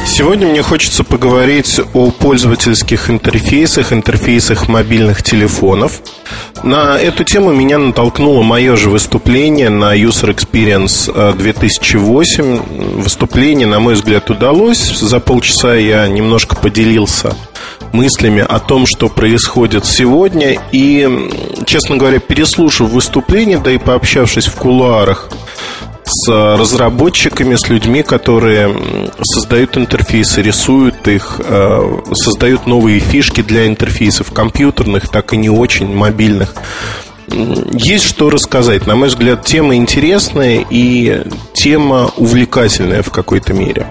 Сегодня 0.06 0.48
мне 0.48 0.62
хочется 0.62 1.04
поговорить 1.04 1.80
о 1.94 2.12
пользовательских 2.12 3.10
интерфейсах, 3.10 3.94
интерфейсах 3.94 4.68
мобильных 4.68 5.24
телефонов. 5.24 6.02
На 6.64 7.00
эту 7.00 7.24
тему 7.24 7.52
меня 7.54 7.78
натолкнуло 7.78 8.44
мое 8.44 8.76
же 8.76 8.90
выступление 8.90 9.70
на 9.70 9.96
User 9.96 10.36
Experience 10.36 11.36
2008. 11.38 13.02
Выступление, 13.02 13.68
на 13.68 13.80
мой 13.80 13.96
взгляд, 13.96 14.30
удалось. 14.30 15.00
За 15.00 15.20
полчаса 15.20 15.76
я 15.76 16.08
немножко 16.08 16.56
поделился 16.56 17.36
мыслями 17.94 18.46
о 18.48 18.60
том, 18.60 18.86
что 18.86 19.10
происходит 19.10 19.86
сегодня. 19.86 20.60
И, 20.72 21.10
честно 21.66 21.98
говоря, 21.98 22.20
переслушав 22.20 22.90
выступление, 22.90 23.58
да 23.58 23.72
и 23.72 23.78
пообщавшись 23.78 24.48
в 24.48 24.56
кулуарах 24.56 25.30
с 26.04 26.28
разработчиками, 26.58 27.56
с 27.56 27.70
людьми, 27.70 28.04
которые 28.04 28.76
создают 29.24 29.78
интерфейсы, 29.78 30.42
рисуют 30.42 31.08
их, 31.08 31.40
э, 31.44 32.02
создают 32.14 32.68
новые 32.68 33.00
фишки 33.00 33.42
для 33.42 33.68
интерфейсов, 33.68 34.32
компьютерных, 34.32 35.10
так 35.10 35.34
и 35.34 35.38
не 35.38 35.50
очень 35.50 35.94
мобильных. 35.96 36.54
Есть 37.28 38.06
что 38.06 38.30
рассказать. 38.30 38.88
На 38.88 38.96
мой 38.96 39.08
взгляд, 39.08 39.46
тема 39.46 39.76
интересная 39.76 40.66
и 40.70 41.24
тема 41.54 42.12
увлекательная 42.18 43.04
в 43.04 43.12
какой-то 43.12 43.54
мере. 43.54 43.88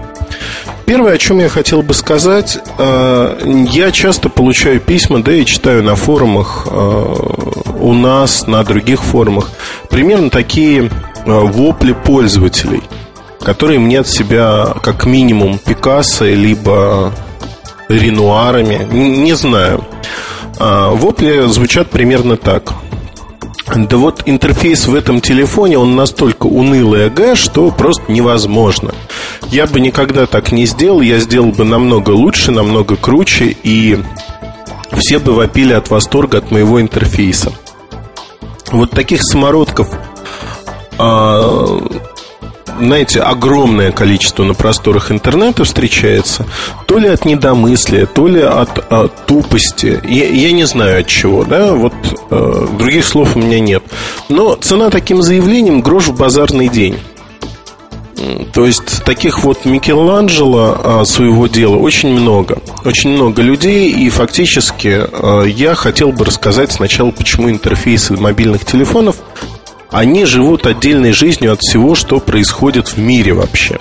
Первое, 0.85 1.13
о 1.13 1.17
чем 1.17 1.39
я 1.39 1.49
хотел 1.49 1.81
бы 1.81 1.93
сказать, 1.93 2.59
э, 2.77 3.65
я 3.71 3.91
часто 3.91 4.29
получаю 4.29 4.79
письма, 4.79 5.23
да 5.23 5.33
и 5.33 5.45
читаю 5.45 5.83
на 5.83 5.95
форумах 5.95 6.67
э, 6.69 7.15
у 7.79 7.93
нас, 7.93 8.45
на 8.45 8.63
других 8.63 9.01
форумах, 9.01 9.51
примерно 9.89 10.29
такие 10.29 10.91
вопли 11.25 11.93
пользователей, 11.93 12.83
которые 13.41 13.79
мне 13.79 13.99
от 13.99 14.07
себя 14.07 14.73
как 14.81 15.05
минимум 15.05 15.57
Пикассо 15.57 16.25
либо 16.25 17.13
Ренуарами, 17.89 18.87
не 18.91 19.35
знаю. 19.35 19.85
Вопли 20.59 21.47
звучат 21.47 21.89
примерно 21.89 22.37
так– 22.37 22.73
да 23.75 23.97
вот 23.97 24.23
интерфейс 24.25 24.87
в 24.87 24.95
этом 24.95 25.21
телефоне, 25.21 25.77
он 25.77 25.95
настолько 25.95 26.47
унылый 26.47 27.07
АГ, 27.07 27.37
что 27.37 27.71
просто 27.71 28.11
невозможно. 28.11 28.93
Я 29.49 29.65
бы 29.65 29.79
никогда 29.79 30.25
так 30.25 30.51
не 30.51 30.65
сделал, 30.65 30.99
я 31.01 31.19
сделал 31.19 31.51
бы 31.51 31.63
намного 31.63 32.09
лучше, 32.09 32.51
намного 32.51 32.97
круче, 32.97 33.55
и 33.63 33.97
все 34.97 35.19
бы 35.19 35.33
вопили 35.33 35.73
от 35.73 35.89
восторга 35.89 36.39
от 36.39 36.51
моего 36.51 36.81
интерфейса. 36.81 37.53
Вот 38.71 38.91
таких 38.91 39.23
самородков 39.23 39.89
а, 39.93 40.10
знаете, 42.79 43.21
огромное 43.21 43.91
количество 43.91 44.43
на 44.43 44.53
просторах 44.53 45.11
интернета 45.11 45.63
встречается, 45.63 46.45
то 46.87 46.97
ли 46.97 47.07
от 47.07 47.25
недомыслия, 47.25 48.05
то 48.05 48.27
ли 48.27 48.41
от, 48.41 48.85
а, 48.89 49.07
тупости. 49.07 50.01
Я, 50.07 50.27
я 50.27 50.51
не 50.51 50.65
знаю 50.65 51.01
от 51.01 51.07
чего, 51.07 51.43
да, 51.43 51.73
вот 51.73 51.93
э, 52.31 52.67
других 52.77 53.05
слов 53.05 53.35
у 53.35 53.39
меня 53.39 53.59
нет. 53.59 53.83
Но 54.29 54.55
цена 54.55 54.89
таким 54.89 55.21
заявлением 55.21 55.81
грош 55.81 56.07
в 56.07 56.17
базарный 56.17 56.69
день. 56.69 56.97
То 58.53 58.65
есть 58.65 59.03
таких 59.03 59.43
вот 59.43 59.65
Микеланджело 59.65 60.77
а, 60.77 61.05
своего 61.05 61.47
дела 61.47 61.77
очень 61.77 62.09
много. 62.09 62.59
Очень 62.85 63.11
много 63.11 63.41
людей, 63.41 63.89
и 63.89 64.09
фактически 64.09 65.01
а, 65.11 65.43
я 65.43 65.75
хотел 65.75 66.11
бы 66.11 66.25
рассказать 66.25 66.71
сначала, 66.71 67.11
почему 67.11 67.49
интерфейсы 67.49 68.13
мобильных 68.13 68.65
телефонов 68.65 69.17
они 69.91 70.25
живут 70.25 70.65
отдельной 70.65 71.11
жизнью 71.11 71.51
от 71.53 71.59
всего, 71.61 71.95
что 71.95 72.19
происходит 72.19 72.87
в 72.87 72.97
мире 72.97 73.33
вообще. 73.33 73.77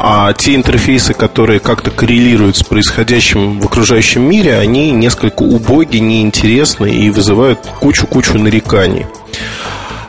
А 0.00 0.32
те 0.32 0.54
интерфейсы, 0.54 1.12
которые 1.12 1.60
как-то 1.60 1.90
коррелируют 1.90 2.56
с 2.56 2.62
происходящим 2.62 3.60
в 3.60 3.66
окружающем 3.66 4.22
мире, 4.22 4.56
они 4.56 4.92
несколько 4.92 5.42
убоги, 5.42 5.98
неинтересны 5.98 6.90
и 6.90 7.10
вызывают 7.10 7.58
кучу-кучу 7.80 8.38
нареканий. 8.38 9.06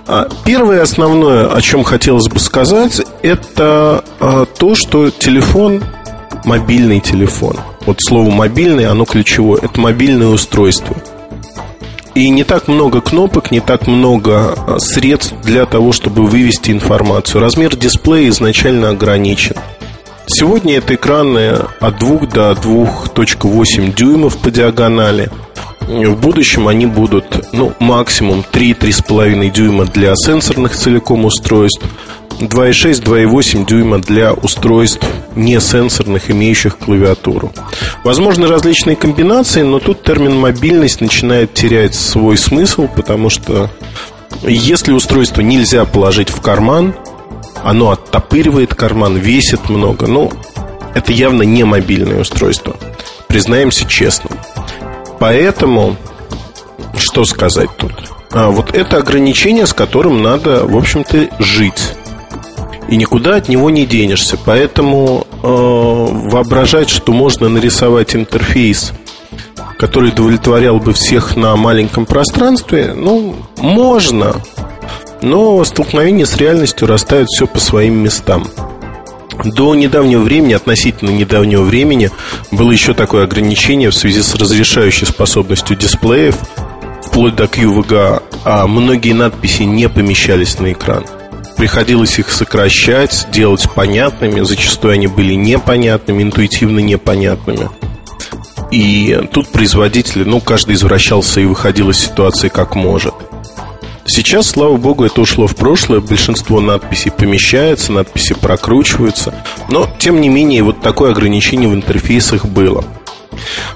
А 0.08 0.30
первое 0.46 0.84
основное, 0.84 1.52
о 1.52 1.62
чем 1.62 1.84
хотелось 1.84 2.28
бы 2.28 2.40
сказать, 2.40 3.02
это 3.22 4.04
а, 4.20 4.46
то, 4.46 4.76
что 4.76 5.10
телефон, 5.10 5.84
мобильный 6.46 7.00
телефон, 7.00 7.58
вот 7.86 7.98
слово 8.02 8.30
мобильный, 8.30 8.86
оно 8.86 9.06
ключевое, 9.06 9.60
это 9.62 9.80
мобильное 9.80 10.28
устройство– 10.28 10.96
и 12.16 12.30
не 12.30 12.44
так 12.44 12.68
много 12.68 13.02
кнопок, 13.02 13.52
не 13.52 13.60
так 13.60 13.88
много 13.88 14.54
а, 14.56 14.80
средств 14.80 15.36
для 15.44 15.66
того, 15.66 15.92
чтобы 15.92 16.26
вывести 16.26 16.72
информацию. 16.72 17.42
Размер 17.42 17.76
дисплея 17.76 18.30
изначально 18.30 18.90
ограничен. 18.90 19.56
Сегодня 20.28 20.78
это 20.78 20.96
экраны 20.96 21.58
от 21.80 21.98
2 21.98 22.20
до 22.28 22.52
2.8 22.52 23.96
дюймов 23.96 24.38
по 24.38 24.52
диагонали. 24.52 25.30
В 25.90 26.16
будущем 26.18 26.68
они 26.68 26.86
будут 26.86 27.48
ну, 27.52 27.74
максимум 27.80 28.46
3-3,5 28.52 29.50
дюйма 29.50 29.86
для 29.86 30.14
сенсорных 30.16 30.76
целиком 30.76 31.26
устройств, 31.26 31.84
2,6-2,8 32.40 33.66
дюйма 33.66 33.98
для 33.98 34.34
устройств 34.34 35.04
не 35.36 35.60
сенсорных, 35.60 36.30
имеющих 36.30 36.78
клавиатуру. 36.78 37.52
Возможны 38.04 38.46
различные 38.46 38.96
комбинации, 38.96 39.64
но 39.64 39.80
тут 39.80 40.04
термин 40.04 40.36
мобильность 40.38 41.02
начинает 41.02 41.56
терять 41.56 41.96
свой 41.96 42.38
смысл, 42.38 42.88
потому 42.96 43.32
что 43.32 43.72
если 44.44 44.92
устройство 44.92 45.42
нельзя 45.42 45.86
положить 45.86 46.30
в 46.30 46.40
карман, 46.40 46.94
оно 47.64 47.90
оттопыривает 47.90 48.76
карман, 48.76 49.18
весит 49.18 49.70
много, 49.70 50.06
ну, 50.06 50.32
это 50.94 51.12
явно 51.14 51.42
не 51.42 51.64
мобильное 51.64 52.22
устройство. 52.22 52.76
Признаемся 53.28 53.88
честно. 53.88 54.30
Поэтому, 55.20 55.96
что 56.98 57.26
сказать 57.26 57.70
тут? 57.78 57.92
А, 58.32 58.50
вот 58.50 58.74
это 58.74 58.98
ограничение, 58.98 59.66
с 59.66 59.74
которым 59.74 60.22
надо, 60.22 60.66
в 60.66 60.78
общем-то, 60.78 61.30
жить 61.40 61.94
и 62.90 62.98
никуда 62.98 63.36
от 63.36 63.50
него 63.50 63.70
не 63.70 63.86
денешься. 63.86 64.38
Поэтому 64.44 65.28
э, 65.32 65.38
воображать, 65.44 66.90
что 66.90 67.14
можно 67.14 67.48
нарисовать 67.48 68.16
интерфейс, 68.16 68.94
который 69.78 70.10
удовлетворял 70.10 70.80
бы 70.80 70.94
всех 70.94 71.36
на 71.36 71.56
маленьком 71.56 72.06
пространстве, 72.06 72.94
ну, 72.96 73.36
можно, 73.58 74.36
но 75.22 75.64
столкновение 75.64 76.26
с 76.26 76.36
реальностью 76.38 76.88
расставит 76.88 77.28
все 77.28 77.46
по 77.46 77.60
своим 77.60 77.96
местам. 77.98 78.48
До 79.44 79.76
недавнего 79.76 80.22
времени, 80.22 80.54
относительно 80.54 81.10
недавнего 81.10 81.64
времени, 81.64 82.12
было 82.52 82.72
еще 82.72 82.94
такое 82.94 83.24
ограничение 83.24 83.90
в 83.90 83.96
связи 83.96 84.22
с 84.22 84.36
разрешающей 84.36 85.08
способностью 85.08 85.78
дисплеев, 85.78 86.36
вплоть 87.04 87.36
до 87.36 87.46
QVGA, 87.46 88.24
а 88.44 88.68
многие 88.68 89.14
надписи 89.14 89.64
не 89.64 89.88
помещались 89.90 90.60
на 90.60 90.74
экран– 90.74 91.06
приходилось 91.60 92.18
их 92.18 92.32
сокращать, 92.32 93.28
делать 93.34 93.70
понятными. 93.76 94.46
Зачастую 94.46 94.94
они 94.94 95.08
были 95.08 95.34
непонятными, 95.34 96.24
интуитивно 96.24 96.80
непонятными. 96.80 97.70
И 98.72 99.28
тут 99.34 99.50
производители, 99.50 100.24
ну, 100.24 100.40
каждый 100.40 100.76
извращался 100.76 101.42
и 101.42 101.46
выходил 101.46 101.90
из 101.90 102.00
ситуации 102.00 102.48
как 102.48 102.76
может. 102.76 103.14
Сейчас, 104.12 104.48
слава 104.48 104.76
богу, 104.76 105.06
это 105.06 105.22
ушло 105.22 105.46
в 105.46 105.56
прошлое. 105.56 106.00
Большинство 106.00 106.60
надписей 106.60 107.12
помещается, 107.12 107.92
надписи 107.92 108.34
прокручиваются. 108.34 109.36
Но, 109.70 109.88
тем 110.00 110.20
не 110.20 110.30
менее, 110.30 110.64
вот 110.64 110.82
такое 110.82 111.12
ограничение 111.12 111.70
в 111.70 111.76
интерфейсах 111.76 112.46
было. 112.46 112.84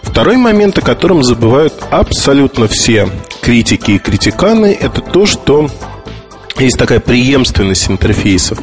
Второй 0.02 0.38
момент, 0.38 0.80
о 0.80 0.82
котором 0.82 1.24
забывают 1.24 1.76
абсолютно 1.92 2.68
все 2.68 3.10
критики 3.42 3.92
и 3.92 4.00
критиканы, 4.00 4.76
это 4.78 5.02
то, 5.02 5.28
что 5.28 5.70
есть 6.58 6.80
такая 6.80 7.00
преемственность 7.00 7.92
интерфейсов. 7.92 8.58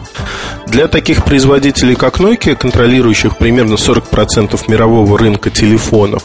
Для 0.66 0.88
таких 0.88 1.24
производителей, 1.24 1.94
как 1.94 2.18
Nokia, 2.18 2.56
контролирующих 2.56 3.36
примерно 3.36 3.74
40% 3.74 4.60
мирового 4.68 5.16
рынка 5.16 5.50
телефонов, 5.50 6.24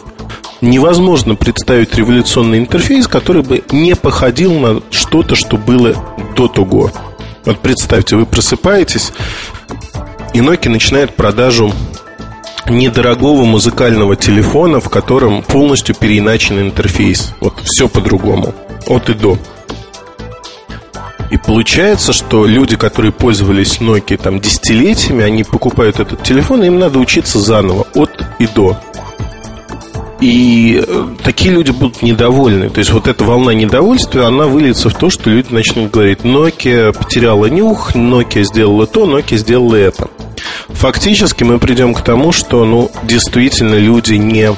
невозможно 0.62 1.36
представить 1.36 1.96
революционный 1.96 2.60
интерфейс, 2.60 3.08
который 3.08 3.44
бы 3.44 3.64
не 3.72 3.96
походил 3.96 4.54
на 4.54 4.82
что-то, 4.92 5.36
что 5.36 5.58
было 5.58 5.96
до 6.36 6.48
того. 6.48 6.92
Вот 7.46 7.60
представьте, 7.60 8.16
вы 8.16 8.26
просыпаетесь, 8.26 9.12
и 10.34 10.40
Nokia 10.40 10.70
начинает 10.70 11.16
продажу 11.16 11.72
недорогого 12.68 13.46
музыкального 13.46 14.16
телефона, 14.16 14.80
в 14.80 14.90
котором 14.90 15.44
полностью 15.44 15.96
переиначен 15.96 16.60
интерфейс. 16.60 17.34
Вот 17.40 17.54
все 17.64 17.88
по-другому, 17.88 18.54
от 18.88 19.10
и 19.10 19.14
до. 19.14 19.38
И 21.32 21.38
получается, 21.38 22.14
что 22.14 22.46
люди, 22.46 22.76
которые 22.76 23.12
пользовались 23.12 23.80
Nokia 23.80 24.18
там 24.18 24.40
десятилетиями, 24.40 25.24
они 25.24 25.44
покупают 25.44 26.00
этот 26.00 26.24
телефон, 26.24 26.64
и 26.64 26.68
им 26.68 26.80
надо 26.80 27.00
учиться 27.00 27.40
заново, 27.40 27.88
от 27.94 28.12
и 28.40 28.48
до. 28.48 28.78
И 30.22 30.82
э, 30.86 31.08
такие 31.24 31.54
люди 31.54 31.72
будут 31.72 32.02
недовольны. 32.02 32.70
То 32.70 32.80
есть 32.80 32.92
вот 32.92 33.08
эта 33.08 33.24
волна 33.24 33.54
недовольствия, 33.54 34.24
она 34.24 34.46
выльется 34.46 34.90
в 34.90 34.96
то, 34.96 35.10
что 35.10 35.30
люди 35.30 35.54
начнут 35.54 35.92
говорить, 35.92 36.20
Nokia 36.20 36.94
потеряла 36.94 37.48
нюх, 37.48 37.96
Nokia 37.96 38.44
сделала 38.44 38.88
то, 38.88 39.06
Nokia 39.06 39.38
сделала 39.38 39.76
это. 39.76 40.10
Фактически 40.70 41.44
мы 41.44 41.60
придем 41.60 41.94
к 41.94 42.02
тому, 42.02 42.32
что 42.32 42.66
ну, 42.66 42.92
действительно 43.04 43.76
люди 43.76 44.14
не 44.14 44.54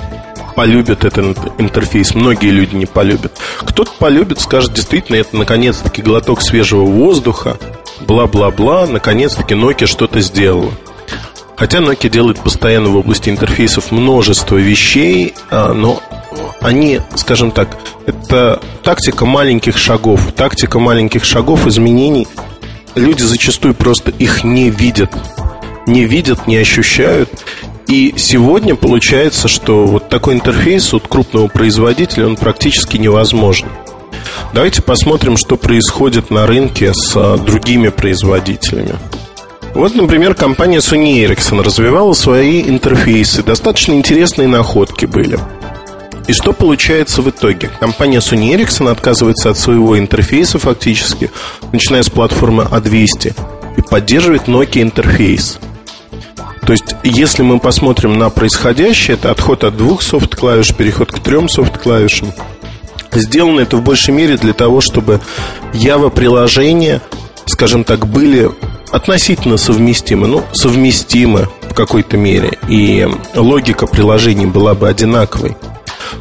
полюбят 0.55 1.05
этот 1.05 1.37
интерфейс. 1.59 2.15
Многие 2.15 2.49
люди 2.49 2.75
не 2.75 2.85
полюбят. 2.85 3.33
Кто-то 3.59 3.91
полюбит, 3.99 4.39
скажет, 4.39 4.73
действительно, 4.73 5.17
это 5.17 5.37
наконец-таки 5.37 6.01
глоток 6.01 6.41
свежего 6.41 6.83
воздуха, 6.83 7.57
бла-бла-бла, 8.01 8.87
наконец-таки 8.87 9.53
Nokia 9.53 9.85
что-то 9.85 10.19
сделала. 10.21 10.71
Хотя 11.57 11.79
Nokia 11.79 12.09
делает 12.09 12.39
постоянно 12.39 12.89
в 12.89 12.97
области 12.97 13.29
интерфейсов 13.29 13.91
множество 13.91 14.57
вещей, 14.57 15.33
а, 15.49 15.73
но 15.73 16.01
они, 16.61 17.01
скажем 17.15 17.51
так, 17.51 17.77
это 18.05 18.61
тактика 18.83 19.25
маленьких 19.25 19.75
шагов. 19.75 20.31
Тактика 20.33 20.77
маленьких 20.77 21.25
шагов, 21.25 21.65
изменений. 21.65 22.27
Люди 22.93 23.23
зачастую 23.23 23.73
просто 23.73 24.11
их 24.11 24.43
не 24.43 24.69
видят. 24.69 25.11
Не 25.87 26.05
видят, 26.05 26.45
не 26.45 26.57
ощущают. 26.57 27.29
И 27.87 28.13
сегодня 28.17 28.75
получается, 28.75 29.47
что 29.47 29.87
вот 29.87 30.09
такой 30.09 30.35
интерфейс 30.35 30.93
от 30.93 31.07
крупного 31.07 31.47
производителя, 31.47 32.27
он 32.27 32.35
практически 32.35 32.97
невозможен. 32.97 33.69
Давайте 34.53 34.83
посмотрим, 34.83 35.37
что 35.37 35.57
происходит 35.57 36.29
на 36.29 36.45
рынке 36.45 36.93
с 36.93 37.13
а, 37.15 37.37
другими 37.37 37.89
производителями. 37.89 38.93
Вот, 39.73 39.95
например, 39.95 40.33
компания 40.33 40.79
Sony 40.79 41.23
Ericsson 41.25 41.61
развивала 41.61 42.13
свои 42.13 42.61
интерфейсы. 42.61 43.43
Достаточно 43.43 43.93
интересные 43.93 44.47
находки 44.47 45.05
были. 45.05 45.39
И 46.27 46.33
что 46.33 46.51
получается 46.51 47.21
в 47.21 47.29
итоге? 47.29 47.69
Компания 47.79 48.19
Sony 48.19 48.53
Ericsson 48.53 48.91
отказывается 48.91 49.49
от 49.49 49.57
своего 49.57 49.97
интерфейса 49.97 50.59
фактически, 50.59 51.31
начиная 51.71 52.03
с 52.03 52.09
платформы 52.09 52.63
A200, 52.63 53.33
а 53.37 53.79
и 53.79 53.81
поддерживает 53.81 54.43
Nokia 54.43 54.81
интерфейс. 54.81 55.59
То 56.65 56.73
есть, 56.73 56.95
если 57.03 57.43
мы 57.43 57.59
посмотрим 57.59 58.17
на 58.17 58.29
происходящее, 58.29 59.15
это 59.15 59.31
отход 59.31 59.63
от 59.63 59.77
двух 59.77 60.01
софт-клавиш, 60.01 60.73
переход 60.73 61.13
к 61.13 61.19
трем 61.19 61.47
софт-клавишам. 61.47 62.33
Сделано 63.13 63.61
это 63.61 63.77
в 63.77 63.83
большей 63.83 64.13
мере 64.13 64.35
для 64.35 64.51
того, 64.51 64.81
чтобы 64.81 65.21
Java-приложения, 65.71 66.99
скажем 67.47 67.83
так, 67.83 68.07
были 68.07 68.51
относительно 68.91 69.57
совместимы. 69.57 70.27
Ну, 70.27 70.43
совместимы 70.53 71.49
в 71.69 71.73
какой-то 71.73 72.17
мере. 72.17 72.57
И 72.67 73.07
логика 73.35 73.87
приложений 73.87 74.47
была 74.47 74.75
бы 74.75 74.87
одинаковой. 74.87 75.57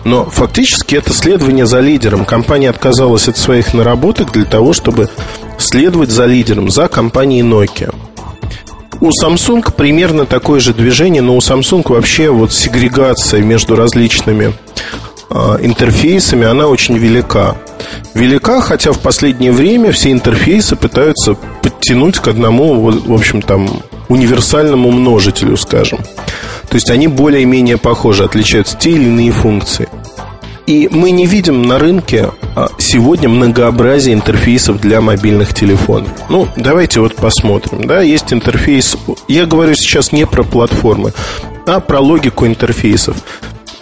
Но 0.05 0.25
фактически 0.25 0.97
это 0.97 1.13
следование 1.13 1.67
за 1.67 1.81
лидером. 1.81 2.25
Компания 2.25 2.71
отказалась 2.71 3.29
от 3.29 3.37
своих 3.37 3.75
наработок 3.75 4.33
для 4.33 4.45
того, 4.45 4.73
чтобы 4.73 5.09
следовать 5.59 6.11
за 6.11 6.27
лидером, 6.27 6.71
за 6.71 6.89
компанией 6.89 7.43
Nokia. 7.43 7.95
У 9.01 9.11
Samsung 9.11 9.73
примерно 9.73 10.25
такое 10.25 10.59
же 10.59 10.73
движение, 10.73 11.23
но 11.23 11.37
у 11.37 11.41
Samsung 11.41 11.83
вообще 11.93 12.31
вот 12.31 12.53
сегрегация 12.53 13.43
между 13.43 13.77
различными 13.77 14.55
интерфейсами, 15.31 16.47
она 16.47 16.69
очень 16.69 16.97
велика. 16.97 17.57
Велика, 18.15 18.61
хотя 18.61 18.93
в 18.93 19.01
последнее 19.01 19.53
время 19.53 19.93
все 19.93 20.13
интерфейсы 20.13 20.77
пытаются 20.77 21.35
подтянуть 21.63 22.19
к 22.19 22.29
одному, 22.29 22.91
в 22.91 23.13
общем, 23.13 23.43
там, 23.43 23.83
универсальному 24.09 24.91
множителю, 24.91 25.57
скажем. 25.57 25.99
То 26.69 26.75
есть 26.75 26.91
они 26.91 27.09
более-менее 27.09 27.77
похожи, 27.77 28.25
отличаются 28.25 28.77
те 28.77 28.91
или 28.91 29.05
иные 29.05 29.33
функции. 29.33 29.89
И 30.67 30.89
мы 30.91 31.13
не 31.13 31.27
видим 31.27 31.63
на 31.63 31.79
рынке 31.79 32.31
а, 32.57 32.69
сегодня 32.79 33.29
многообразие 33.29 34.15
интерфейсов 34.15 34.81
для 34.81 35.01
мобильных 35.01 35.55
телефонов. 35.55 36.11
Ну, 36.29 36.49
давайте 36.57 36.99
вот 36.99 37.15
посмотрим. 37.15 37.87
Да, 37.87 38.01
есть 38.01 38.33
интерфейс. 38.33 38.97
Я 39.29 39.47
говорю 39.47 39.77
сейчас 39.77 40.11
не 40.11 40.27
про 40.27 40.43
платформы, 40.43 41.13
а 41.67 41.79
про 41.79 42.01
логику 42.01 42.47
интерфейсов. 42.47 43.17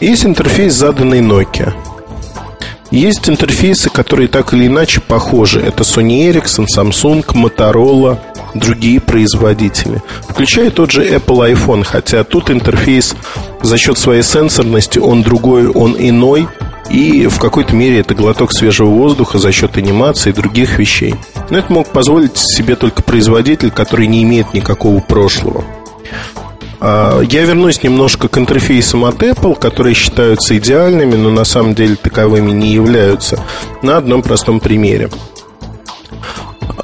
Есть 0.05 0.27
интерфейс, 0.27 0.75
заданный 0.75 1.21
Nokia. 1.21 1.73
Есть 2.91 3.31
интерфейсы, 3.31 3.89
которые 3.89 4.29
так 4.29 4.53
или 4.53 4.67
иначе 4.67 5.01
похожи. 5.01 5.61
Это 5.61 5.83
Sony 5.83 6.31
Ericsson, 6.31 6.67
Samsung, 6.67 7.25
Motorola, 7.33 8.19
другие 8.53 9.01
производители. 9.01 10.03
Включая 10.29 10.71
тот 10.71 10.91
же 10.91 11.09
Apple 11.09 11.55
iPhone, 11.55 11.85
хотя 11.85 12.23
тут 12.23 12.51
интерфейс 12.51 13.17
за 13.63 13.79
счет 13.79 13.97
своей 13.97 14.23
сенсорности, 14.23 14.99
он 14.99 15.23
другой, 15.23 15.69
он 15.69 15.97
иной, 15.99 16.49
и 16.91 17.27
в 17.27 17.39
какой-то 17.39 17.75
мере 17.75 18.01
это 18.01 18.15
глоток 18.15 18.53
свежего 18.53 18.91
воздуха 18.91 19.39
за 19.39 19.53
счет 19.53 19.79
анимации 19.79 20.31
и 20.31 20.35
других 20.35 20.79
вещей. 20.79 21.15
Но 21.49 21.57
это 21.57 21.73
мог 21.73 21.89
позволить 21.89 22.37
себе 22.37 22.77
только 22.77 23.03
производитель, 23.03 23.71
который 23.71 24.07
не 24.07 24.23
имеет 24.23 24.53
никакого 24.53 25.01
прошлого. 25.01 25.65
А, 26.87 27.23
я 27.23 27.45
вернусь 27.45 27.83
немножко 27.83 28.29
к 28.29 28.37
интерфейсам 28.37 29.07
от 29.07 29.23
Apple, 29.23 29.59
которые 29.59 29.95
считаются 29.95 30.59
идеальными, 30.59 31.15
но 31.15 31.31
на 31.31 31.45
самом 31.45 31.75
деле 31.75 31.97
таковыми 31.97 32.51
не 32.51 32.75
являются, 32.75 33.43
на 33.81 33.97
одном 33.97 34.21
простом 34.21 34.61
примере. 34.61 35.09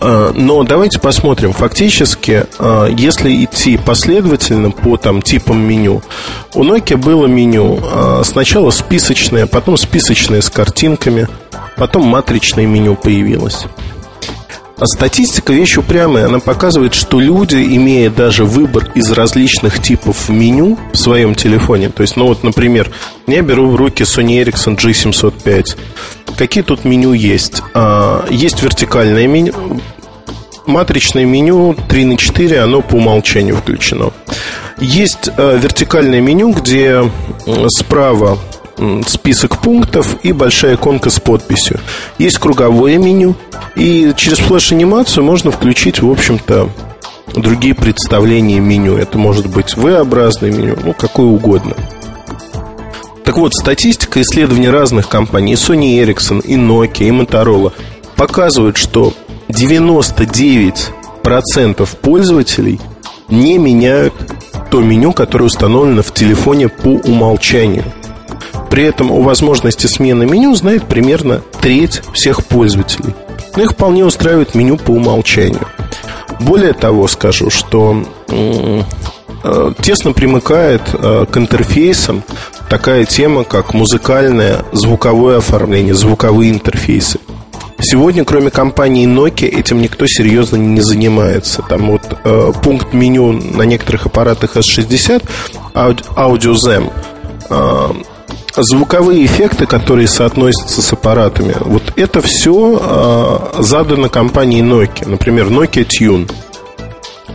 А, 0.00 0.32
но 0.34 0.62
давайте 0.62 0.98
посмотрим. 0.98 1.52
Фактически, 1.52 2.46
а, 2.58 2.86
если 2.86 3.44
идти 3.44 3.76
последовательно 3.76 4.70
по 4.70 4.96
там, 4.96 5.20
типам 5.20 5.60
меню, 5.60 6.02
у 6.54 6.64
Nokia 6.64 6.96
было 6.96 7.26
меню 7.26 7.78
сначала 8.24 8.70
списочное, 8.70 9.46
потом 9.46 9.76
списочное 9.76 10.40
с 10.40 10.48
картинками, 10.48 11.28
потом 11.76 12.04
матричное 12.04 12.64
меню 12.64 12.94
появилось. 12.94 13.66
А 14.80 14.86
статистика 14.86 15.52
вещь 15.52 15.76
упрямая. 15.76 16.24
Она 16.24 16.40
показывает, 16.40 16.94
что 16.94 17.20
люди, 17.20 17.56
имея 17.56 18.08
даже 18.08 18.46
выбор 18.46 18.90
из 18.94 19.10
различных 19.12 19.80
типов 19.82 20.30
меню 20.30 20.78
в 20.92 20.96
своем 20.96 21.34
телефоне, 21.34 21.90
то 21.90 22.00
есть, 22.00 22.16
ну 22.16 22.26
вот, 22.26 22.42
например, 22.42 22.90
я 23.26 23.42
беру 23.42 23.68
в 23.68 23.76
руки 23.76 24.04
Sony 24.04 24.42
Ericsson 24.42 24.78
G705. 24.78 25.76
Какие 26.38 26.64
тут 26.64 26.86
меню 26.86 27.12
есть? 27.12 27.62
А, 27.74 28.24
есть 28.30 28.62
вертикальное 28.62 29.26
меню, 29.26 29.52
матричное 30.64 31.26
меню 31.26 31.76
3 31.90 32.04
на 32.06 32.16
4, 32.16 32.60
оно 32.60 32.80
по 32.80 32.94
умолчанию 32.94 33.56
включено. 33.56 34.12
Есть 34.78 35.28
а, 35.36 35.58
вертикальное 35.58 36.22
меню, 36.22 36.52
где 36.52 37.02
справа 37.68 38.38
список 39.06 39.58
пунктов 39.58 40.16
и 40.22 40.32
большая 40.32 40.76
иконка 40.76 41.10
с 41.10 41.20
подписью. 41.20 41.80
Есть 42.18 42.38
круговое 42.38 42.96
меню, 42.98 43.34
и 43.76 44.12
через 44.16 44.38
флеш-анимацию 44.38 45.22
можно 45.24 45.50
включить, 45.50 46.00
в 46.02 46.10
общем-то, 46.10 46.70
другие 47.34 47.74
представления 47.74 48.60
меню. 48.60 48.96
Это 48.96 49.18
может 49.18 49.46
быть 49.46 49.76
V-образное 49.76 50.50
меню, 50.50 50.78
ну, 50.82 50.94
какое 50.94 51.26
угодно. 51.26 51.74
Так 53.24 53.36
вот, 53.36 53.52
статистика 53.54 54.22
исследований 54.22 54.70
разных 54.70 55.08
компаний, 55.08 55.54
Sony 55.54 56.02
Ericsson, 56.02 56.42
и 56.42 56.56
Nokia, 56.56 57.06
и 57.06 57.10
Motorola, 57.10 57.72
показывают, 58.16 58.76
что 58.76 59.14
99% 59.48 61.88
пользователей 62.00 62.80
не 63.28 63.58
меняют 63.58 64.14
то 64.70 64.80
меню, 64.80 65.12
которое 65.12 65.44
установлено 65.44 66.02
в 66.02 66.12
телефоне 66.12 66.68
по 66.68 66.88
умолчанию. 66.88 67.84
При 68.70 68.84
этом 68.84 69.10
о 69.10 69.20
возможности 69.20 69.86
смены 69.88 70.26
меню 70.26 70.54
знает 70.54 70.84
примерно 70.84 71.42
треть 71.60 72.02
всех 72.14 72.46
пользователей. 72.46 73.14
Но 73.56 73.64
их 73.64 73.72
вполне 73.72 74.04
устраивает 74.04 74.54
меню 74.54 74.76
по 74.76 74.92
умолчанию. 74.92 75.66
Более 76.38 76.72
того, 76.72 77.08
скажу, 77.08 77.50
что 77.50 78.04
э, 78.28 79.72
тесно 79.82 80.12
примыкает 80.12 80.82
э, 80.92 81.26
к 81.30 81.36
интерфейсам 81.36 82.22
такая 82.70 83.04
тема, 83.04 83.42
как 83.44 83.74
музыкальное 83.74 84.64
звуковое 84.72 85.38
оформление, 85.38 85.94
звуковые 85.94 86.52
интерфейсы. 86.52 87.18
Сегодня, 87.82 88.24
кроме 88.24 88.50
компании 88.50 89.06
Nokia, 89.06 89.48
этим 89.48 89.80
никто 89.80 90.06
серьезно 90.06 90.56
не 90.56 90.80
занимается. 90.80 91.62
Там 91.62 91.90
вот 91.90 92.02
э, 92.24 92.52
пункт 92.62 92.92
меню 92.92 93.32
на 93.32 93.62
некоторых 93.62 94.06
аппаратах 94.06 94.56
S60, 94.56 95.24
Audio 95.74 96.54
Zem, 96.54 96.90
звуковые 98.56 99.26
эффекты, 99.26 99.66
которые 99.66 100.08
соотносятся 100.08 100.82
с 100.82 100.92
аппаратами, 100.92 101.54
вот 101.60 101.82
это 101.96 102.20
все 102.20 102.78
э, 103.56 103.62
задано 103.62 104.08
компанией 104.08 104.62
Nokia. 104.62 105.08
Например, 105.08 105.46
Nokia 105.46 105.86
Tune. 105.86 106.30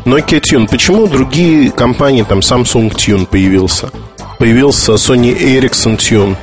Nokia 0.06 0.40
Tune. 0.42 0.68
Почему 0.70 1.08
другие 1.08 1.72
компании, 1.72 2.24
там 2.24 2.40
Samsung 2.40 2.94
Tune 2.94 3.26
появился? 3.26 3.90
Появился 4.38 4.94
Sony 4.94 5.36
Ericsson 5.36 5.98
Tune. 5.98 6.36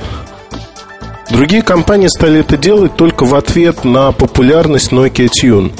Другие 1.29 1.61
компании 1.61 2.07
стали 2.07 2.41
это 2.41 2.57
делать 2.57 2.95
только 2.95 3.25
в 3.25 3.33
ответ 3.35 3.85
на 3.85 4.11
популярность 4.11 4.91
Nokia 4.91 5.29
Tune. 5.29 5.71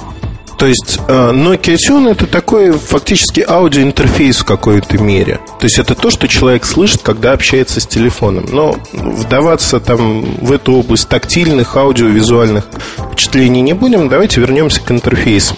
То 0.64 0.68
есть 0.68 0.98
э, 1.10 1.32
Nokia 1.34 1.76
Tune 1.76 2.10
это 2.10 2.26
такой 2.26 2.72
фактически 2.72 3.44
аудиоинтерфейс 3.46 4.38
в 4.38 4.46
какой-то 4.46 4.98
мере. 4.98 5.42
То 5.60 5.66
есть 5.66 5.78
это 5.78 5.94
то, 5.94 6.10
что 6.10 6.30
человек 6.30 6.64
слышит, 6.64 7.02
когда 7.02 7.34
общается 7.34 7.82
с 7.82 7.86
телефоном. 7.86 8.46
Но 8.50 8.78
вдаваться 8.94 9.82
там 9.82 10.24
в 10.38 10.54
эту 10.54 10.76
область 10.76 11.10
тактильных, 11.10 11.76
аудиовизуальных 11.76 12.64
впечатлений 12.96 13.60
не 13.60 13.74
будем. 13.74 14.08
Давайте 14.08 14.40
вернемся 14.40 14.80
к 14.80 14.90
интерфейсам. 14.90 15.58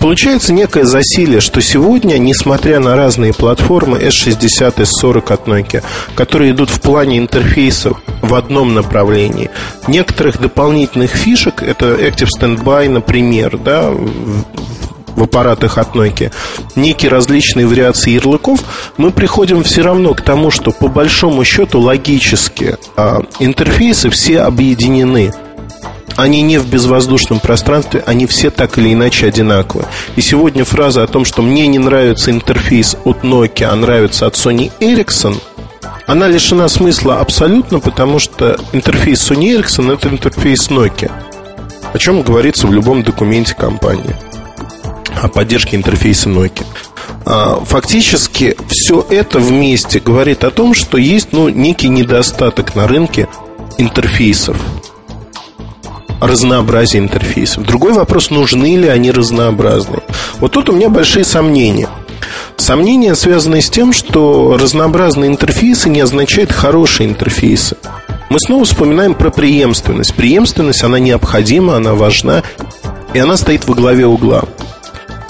Получается 0.00 0.52
некое 0.52 0.84
засилие, 0.84 1.40
что 1.40 1.60
сегодня, 1.60 2.18
несмотря 2.18 2.80
на 2.80 2.96
разные 2.96 3.32
платформы 3.32 3.98
S60, 3.98 4.76
S40 4.76 5.32
от 5.32 5.48
Nokia, 5.48 5.82
которые 6.14 6.52
идут 6.52 6.70
в 6.70 6.80
плане 6.80 7.18
интерфейса 7.18 7.92
в 8.22 8.34
одном 8.34 8.74
направлении, 8.74 9.50
некоторых 9.86 10.40
дополнительных 10.40 11.10
фишек, 11.10 11.62
это 11.62 11.94
Active 11.94 12.28
Standby, 12.38 12.88
например, 12.88 13.58
да, 13.58 13.90
в 13.90 15.22
аппаратах 15.24 15.78
от 15.78 15.96
Nokia, 15.96 16.32
некие 16.76 17.10
различные 17.10 17.66
вариации 17.66 18.12
ярлыков, 18.12 18.60
мы 18.96 19.10
приходим 19.10 19.64
все 19.64 19.82
равно 19.82 20.14
к 20.14 20.22
тому, 20.22 20.50
что 20.50 20.70
по 20.70 20.86
большому 20.86 21.44
счету 21.44 21.80
логически 21.80 22.76
а, 22.96 23.22
интерфейсы 23.40 24.10
все 24.10 24.40
объединены– 24.40 25.32
они 26.18 26.42
не 26.42 26.58
в 26.58 26.66
безвоздушном 26.68 27.38
пространстве, 27.38 28.02
они 28.04 28.26
все 28.26 28.50
так 28.50 28.76
или 28.76 28.92
иначе 28.92 29.28
одинаковы. 29.28 29.84
И 30.16 30.20
сегодня 30.20 30.64
фраза 30.64 31.04
о 31.04 31.06
том, 31.06 31.24
что 31.24 31.42
мне 31.42 31.68
не 31.68 31.78
нравится 31.78 32.32
интерфейс 32.32 32.96
от 33.04 33.22
Nokia, 33.22 33.66
а 33.66 33.76
нравится 33.76 34.26
от 34.26 34.34
Sony 34.34 34.72
Ericsson, 34.80 35.40
она 36.08 36.26
лишена 36.26 36.66
смысла 36.68 37.20
абсолютно, 37.20 37.78
потому 37.78 38.18
что 38.18 38.58
интерфейс 38.72 39.30
Sony 39.30 39.60
Ericsson 39.60 39.94
это 39.94 40.08
интерфейс 40.08 40.68
Nokia. 40.70 41.12
О 41.92 41.98
чем 41.98 42.22
говорится 42.22 42.66
в 42.66 42.72
любом 42.72 43.04
документе 43.04 43.54
компании 43.54 44.16
о 45.22 45.28
поддержке 45.28 45.76
интерфейса 45.76 46.28
Nokia. 46.28 46.64
А, 47.26 47.60
фактически 47.64 48.56
все 48.68 49.06
это 49.08 49.38
вместе 49.38 50.00
говорит 50.00 50.42
о 50.42 50.50
том, 50.50 50.74
что 50.74 50.98
есть 50.98 51.28
ну, 51.32 51.48
некий 51.48 51.88
недостаток 51.88 52.74
на 52.74 52.88
рынке 52.88 53.28
интерфейсов 53.78 54.56
разнообразие 56.20 57.02
интерфейсов. 57.02 57.64
Другой 57.64 57.92
вопрос, 57.92 58.30
нужны 58.30 58.76
ли 58.76 58.88
они 58.88 59.10
разнообразные. 59.10 60.02
Вот 60.38 60.52
тут 60.52 60.68
у 60.68 60.72
меня 60.72 60.88
большие 60.88 61.24
сомнения. 61.24 61.88
Сомнения 62.56 63.14
связаны 63.14 63.62
с 63.62 63.70
тем, 63.70 63.92
что 63.92 64.56
разнообразные 64.60 65.30
интерфейсы 65.30 65.88
не 65.88 66.00
означают 66.00 66.52
хорошие 66.52 67.08
интерфейсы. 67.08 67.76
Мы 68.30 68.38
снова 68.40 68.64
вспоминаем 68.64 69.14
про 69.14 69.30
преемственность. 69.30 70.14
Преемственность, 70.14 70.82
она 70.82 70.98
необходима, 70.98 71.76
она 71.76 71.94
важна, 71.94 72.42
и 73.14 73.18
она 73.18 73.36
стоит 73.36 73.66
во 73.66 73.74
главе 73.74 74.06
угла. 74.06 74.44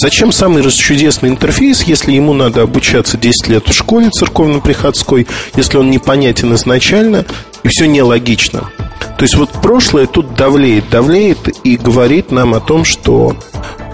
Зачем 0.01 0.31
самый 0.31 0.63
расчудесный 0.63 1.29
интерфейс, 1.29 1.83
если 1.83 2.13
ему 2.13 2.33
надо 2.33 2.63
обучаться 2.63 3.17
10 3.17 3.49
лет 3.49 3.69
в 3.69 3.73
школе 3.73 4.11
церковно-приходской, 4.11 5.27
если 5.57 5.77
он 5.77 5.91
непонятен 5.91 6.55
изначально 6.55 7.25
и 7.65 7.69
все 7.69 7.87
нелогично? 7.87 8.71
То 9.17 9.23
есть 9.25 9.37
вот 9.37 9.51
прошлое 9.51 10.07
тут 10.07 10.35
давлеет, 10.35 10.91
давлеет 10.91 11.49
и 11.65 11.77
говорит 11.77 12.31
нам 12.31 12.55
о 12.55 12.61
том, 12.61 12.85
что 12.85 13.37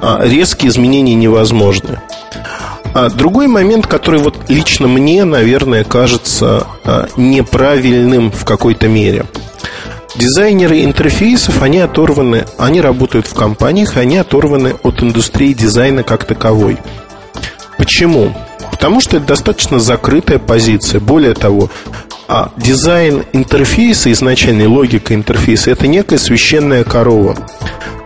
а, 0.02 0.20
резкие 0.22 0.70
изменения 0.70 1.14
невозможны. 1.14 2.00
А 2.92 3.08
другой 3.08 3.48
момент, 3.48 3.86
который 3.86 4.20
вот 4.20 4.36
лично 4.48 4.86
мне, 4.86 5.24
наверное, 5.24 5.82
кажется 5.82 6.66
а, 6.84 7.08
неправильным 7.16 8.30
в 8.30 8.44
какой-то 8.44 8.86
мере. 8.86 9.26
Дизайнеры 10.14 10.84
интерфейсов, 10.84 11.60
они 11.62 11.80
оторваны, 11.80 12.44
они 12.56 12.80
работают 12.80 13.26
в 13.26 13.34
компаниях, 13.34 13.96
они 13.96 14.16
оторваны 14.18 14.74
от 14.82 15.02
индустрии 15.02 15.52
дизайна 15.54 16.04
как 16.04 16.24
таковой. 16.24 16.78
Почему? 17.78 18.32
Потому 18.70 19.00
что 19.00 19.16
это 19.16 19.26
достаточно 19.26 19.80
закрытая 19.80 20.38
позиция. 20.38 21.00
Более 21.00 21.34
того, 21.34 21.70
а 22.28 22.50
дизайн 22.56 23.24
интерфейса, 23.32 24.10
изначальная 24.12 24.68
логика 24.68 25.14
интерфейса, 25.14 25.70
это 25.70 25.86
некая 25.86 26.18
священная 26.18 26.84
корова. 26.84 27.36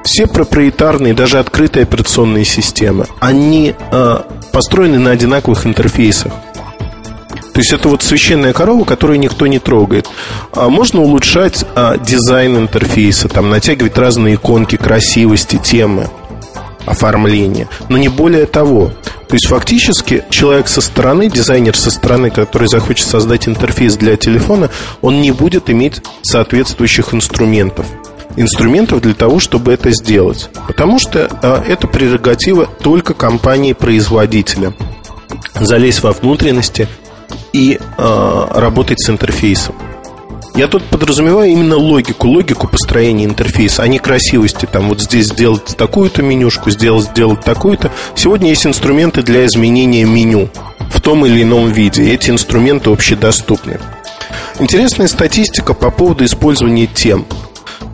Все 0.04 0.26
проприетарные, 0.26 1.14
даже 1.14 1.38
открытые 1.38 1.82
операционные 1.82 2.44
системы, 2.44 3.06
они 3.20 3.74
э, 3.92 4.18
построены 4.52 4.98
на 4.98 5.10
одинаковых 5.10 5.66
интерфейсах. 5.66 6.32
То 7.52 7.60
есть 7.60 7.72
это 7.72 7.88
вот 7.88 8.02
священная 8.02 8.52
корова, 8.52 8.84
которую 8.84 9.18
никто 9.18 9.48
не 9.48 9.58
трогает. 9.58 10.08
А 10.52 10.68
можно 10.68 11.00
улучшать 11.02 11.64
а, 11.74 11.98
дизайн 11.98 12.56
интерфейса, 12.56 13.28
там 13.28 13.50
натягивать 13.50 13.98
разные 13.98 14.36
иконки, 14.36 14.76
красивости, 14.76 15.56
темы, 15.56 16.08
оформления. 16.88 17.68
Но 17.88 17.96
не 17.96 18.08
более 18.08 18.46
того. 18.46 18.92
То 19.28 19.34
есть 19.34 19.46
фактически 19.46 20.24
человек 20.30 20.68
со 20.68 20.80
стороны, 20.80 21.28
дизайнер 21.28 21.76
со 21.76 21.90
стороны, 21.90 22.30
который 22.30 22.68
захочет 22.68 23.06
создать 23.06 23.46
интерфейс 23.46 23.96
для 23.96 24.16
телефона, 24.16 24.70
он 25.02 25.20
не 25.20 25.32
будет 25.32 25.68
иметь 25.70 26.02
соответствующих 26.22 27.14
инструментов 27.14 27.86
инструментов 28.36 29.00
для 29.00 29.14
того, 29.14 29.40
чтобы 29.40 29.72
это 29.72 29.90
сделать. 29.90 30.48
Потому 30.68 30.98
что 30.98 31.28
а, 31.42 31.62
это 31.66 31.88
прерогатива 31.88 32.66
только 32.66 33.12
компании-производителя. 33.12 34.74
Залезть 35.54 36.02
во 36.02 36.12
внутренности 36.12 36.88
и 37.52 37.80
а, 37.96 38.48
работать 38.60 39.00
с 39.00 39.10
интерфейсом. 39.10 39.74
Я 40.58 40.66
тут 40.66 40.82
подразумеваю 40.82 41.52
именно 41.52 41.76
логику, 41.76 42.26
логику 42.26 42.66
построения 42.66 43.26
интерфейса, 43.26 43.84
а 43.84 43.86
не 43.86 44.00
красивости. 44.00 44.66
Там 44.66 44.88
вот 44.88 45.00
здесь 45.00 45.26
сделать 45.26 45.76
такую-то 45.76 46.20
менюшку, 46.20 46.70
сделать, 46.70 47.04
сделать 47.10 47.42
такую-то. 47.42 47.92
Сегодня 48.16 48.48
есть 48.50 48.66
инструменты 48.66 49.22
для 49.22 49.46
изменения 49.46 50.02
меню 50.02 50.48
в 50.90 51.00
том 51.00 51.24
или 51.24 51.44
ином 51.44 51.70
виде. 51.70 52.12
Эти 52.12 52.30
инструменты 52.30 52.90
общедоступны. 52.90 53.78
Интересная 54.58 55.06
статистика 55.06 55.74
по 55.74 55.92
поводу 55.92 56.24
использования 56.24 56.88
тем. 56.88 57.24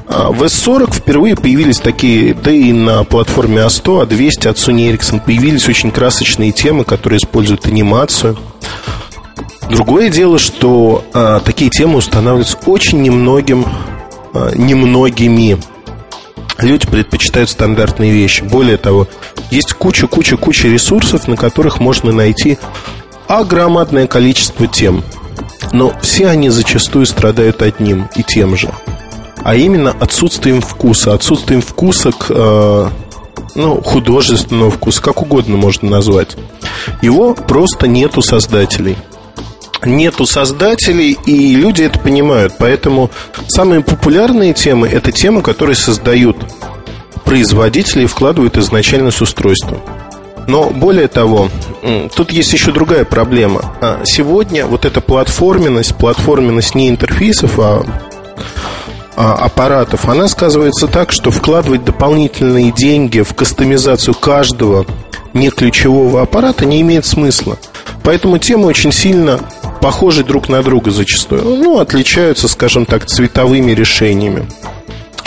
А, 0.09 0.31
в 0.31 0.43
S40 0.43 0.95
впервые 0.95 1.37
появились 1.37 1.81
такие, 1.81 2.33
да 2.33 2.51
и 2.51 2.73
на 2.73 3.05
платформе 3.05 3.59
A100, 3.59 4.09
A200 4.09 4.49
от 4.49 4.57
Sony 4.57 4.91
Ericsson 4.91 5.21
появились 5.23 5.69
очень 5.69 5.91
красочные 5.91 6.51
темы, 6.51 6.85
которые 6.85 7.19
используют 7.19 7.67
анимацию– 7.67 8.39
Другое 9.71 10.11
дело, 10.11 10.39
что 10.39 11.05
а, 11.15 11.41
такие 11.41 11.71
темы 11.71 11.97
устанавливаются 11.97 12.59
очень 12.67 13.03
немногим, 13.03 13.67
а, 14.33 14.55
немногими. 14.55 15.59
Люди 16.59 16.87
предпочитают 16.87 17.51
стандартные 17.51 18.13
вещи. 18.13 18.43
Более 18.43 18.77
того, 18.77 19.09
есть 19.51 19.73
куча-куча-куча 19.75 20.69
ресурсов, 20.69 21.27
на 21.29 21.37
которых 21.37 21.81
можно 21.81 22.13
найти 22.13 22.59
огромное 23.27 24.07
количество 24.07 24.67
тем. 24.67 25.03
Но 25.73 25.93
все 26.01 26.29
они 26.29 26.51
зачастую 26.51 27.07
страдают 27.07 27.63
одним 27.63 28.09
и 28.15 28.23
тем 28.23 28.57
же. 28.57 28.71
А 29.43 29.57
именно 29.57 29.91
отсутствием 29.91 30.61
вкуса. 30.61 31.13
Отсутствием 31.13 31.61
вкуса 31.61 32.13
к 32.13 32.27
э, 32.29 32.89
ну, 33.57 33.83
художественного 33.83 34.71
вкуса, 34.71 35.03
как 35.03 35.23
угодно 35.23 35.57
можно 35.57 35.91
назвать. 35.91 36.37
Его 37.03 37.35
просто 37.35 37.89
нету 37.89 38.23
создателей 38.23 38.97
нету 39.87 40.27
создателей, 40.27 41.17
и 41.27 41.55
люди 41.55 41.83
это 41.83 41.99
понимают. 41.99 42.55
Поэтому 42.59 43.11
самые 43.49 43.83
популярные 43.83 44.53
темы– 44.53 44.89
это 44.93 45.13
темы, 45.13 45.43
которые 45.43 45.77
создают 45.77 46.37
производители 47.25 48.05
и 48.05 48.07
вкладывают 48.07 48.57
изначально 48.59 49.11
с 49.11 49.21
устройством. 49.21 49.81
Но 50.47 50.71
более 50.71 51.09
того, 51.09 51.49
тут 52.15 52.31
есть 52.31 52.53
еще 52.53 52.71
другая 52.71 53.05
проблема. 53.05 53.77
А 53.81 54.03
сегодня 54.05 54.67
вот 54.67 54.85
эта 54.85 55.01
платформенность, 55.01 55.97
платформенность 55.97 56.75
не 56.75 56.89
интерфейсов, 56.89 57.59
а, 57.59 57.85
а 59.17 59.33
аппаратов, 59.35 60.07
она 60.09 60.29
сказывается 60.29 60.87
так, 60.87 61.13
что 61.13 61.31
вкладывать 61.31 61.85
дополнительные 61.85 62.73
деньги 62.73 63.21
в 63.21 63.35
кастомизацию 63.35 64.15
каждого 64.15 64.85
не 65.33 65.51
ключевого 65.51 66.23
аппарата 66.23 66.67
не 66.67 66.81
имеет 66.83 67.07
смысла. 67.07 67.57
Поэтому 68.03 68.39
темы 68.39 68.67
очень 68.67 68.93
сильно 68.93 69.41
похожи 69.85 70.25
друг 70.25 70.49
на 70.49 70.63
друга 70.63 70.91
зачастую. 70.91 71.43
Ну, 71.43 71.79
отличаются, 71.79 72.49
скажем 72.49 72.87
так, 72.87 73.05
цветовыми 73.05 73.73
решениями. 73.73 74.49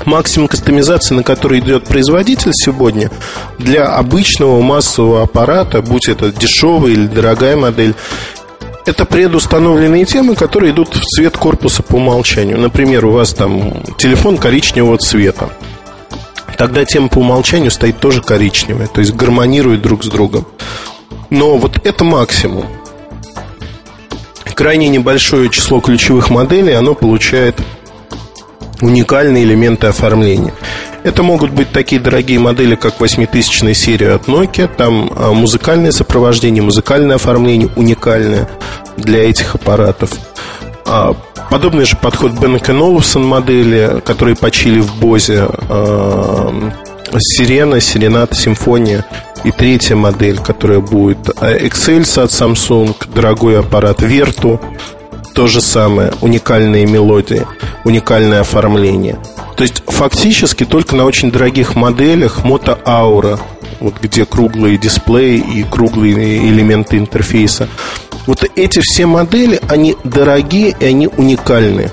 Максимум 0.06 0.48
кастомизации, 0.48 1.14
на 1.14 1.22
который 1.22 1.60
идет 1.60 1.84
производитель 1.84 2.54
сегодня, 2.54 3.12
для 3.60 3.86
обычного 3.86 4.60
массового 4.64 5.22
аппарата, 5.22 5.84
будь 5.84 6.10
это 6.10 6.32
дешевая 6.32 6.92
или 6.94 7.06
дорогая 7.06 7.56
модель, 7.56 7.94
это 8.88 9.06
предустановленные 9.06 10.06
темы, 10.06 10.34
которые 10.34 10.72
идут 10.72 10.96
в 10.96 11.06
цвет 11.06 11.38
корпуса 11.38 11.84
по 11.84 11.98
умолчанию. 11.98 12.58
Например, 12.58 13.06
у 13.06 13.12
вас 13.12 13.36
там 13.36 13.84
телефон 14.00 14.40
коричневого 14.40 14.98
цвета. 14.98 15.52
Тогда 16.58 16.84
тема 16.84 17.10
по 17.10 17.20
умолчанию 17.20 17.70
стоит 17.70 18.00
тоже 18.00 18.24
коричневая, 18.24 18.88
то 18.88 19.02
есть 19.02 19.14
гармонирует 19.14 19.84
друг 19.84 20.04
с 20.04 20.08
другом. 20.08 20.48
Но 21.30 21.58
вот 21.58 21.80
это 21.86 22.04
максимум. 22.04 22.66
Крайне 24.58 24.90
небольшое 24.90 25.52
число 25.52 25.82
ключевых 25.82 26.32
моделей, 26.32 26.74
оно 26.74 26.96
получает 26.96 27.62
уникальные 28.82 29.44
элементы 29.44 29.86
оформления. 29.86 30.52
Это 31.04 31.22
могут 31.22 31.52
быть 31.52 31.72
такие 31.72 32.02
дорогие 32.02 32.40
модели, 32.40 32.74
как 32.74 33.00
8000 33.00 33.76
серия 33.76 34.14
от 34.14 34.28
Nokia. 34.28 34.68
Там 34.68 35.12
а, 35.16 35.32
музыкальное 35.32 35.92
сопровождение, 35.92 36.64
музыкальное 36.64 37.18
оформление 37.18 37.70
уникальное 37.76 38.50
для 38.98 39.30
этих 39.30 39.54
аппаратов. 39.54 40.10
А, 40.88 41.14
подобный 41.52 41.86
же 41.86 41.96
подход 41.96 42.32
Беннек 42.32 42.68
Олufsen 42.68 43.24
модели, 43.24 44.02
которые 44.04 44.36
почили 44.36 44.80
в 44.80 44.96
Бозе. 44.96 45.48
Сирена, 47.18 47.80
Сирената, 47.80 48.36
Симфония 48.36 49.06
и 49.44 49.52
третья 49.52 49.96
модель, 49.96 50.40
которая 50.40 50.80
будет 50.80 51.30
Excelsa 51.30 52.24
от 52.24 52.32
Samsung, 52.32 52.96
дорогой 53.14 53.60
аппарат 53.60 54.02
Vertu, 54.02 54.60
то 55.34 55.48
же 55.48 55.62
самое, 55.62 56.14
уникальные 56.22 56.86
мелодии, 56.86 57.46
уникальное 57.84 58.42
оформление– 58.42 59.18
то 59.58 59.64
есть 59.64 59.82
фактически 59.88 60.66
только 60.66 60.96
на 60.96 61.04
очень 61.04 61.32
дорогих 61.32 61.76
моделях 61.76 62.46
Moto 62.46 62.80
Aura, 62.86 63.40
вот 63.80 63.96
где 64.00 64.24
круглые 64.24 64.78
дисплеи 64.78 65.40
и 65.40 65.64
круглые 65.64 66.48
элементы 66.48 66.98
интерфейса. 66.98 67.68
Вот 68.28 68.48
эти 68.56 68.82
все 68.84 69.08
модели, 69.08 69.60
они 69.68 69.98
дорогие 70.04 70.76
и 70.80 70.86
они 70.86 71.08
уникальны. 71.08 71.92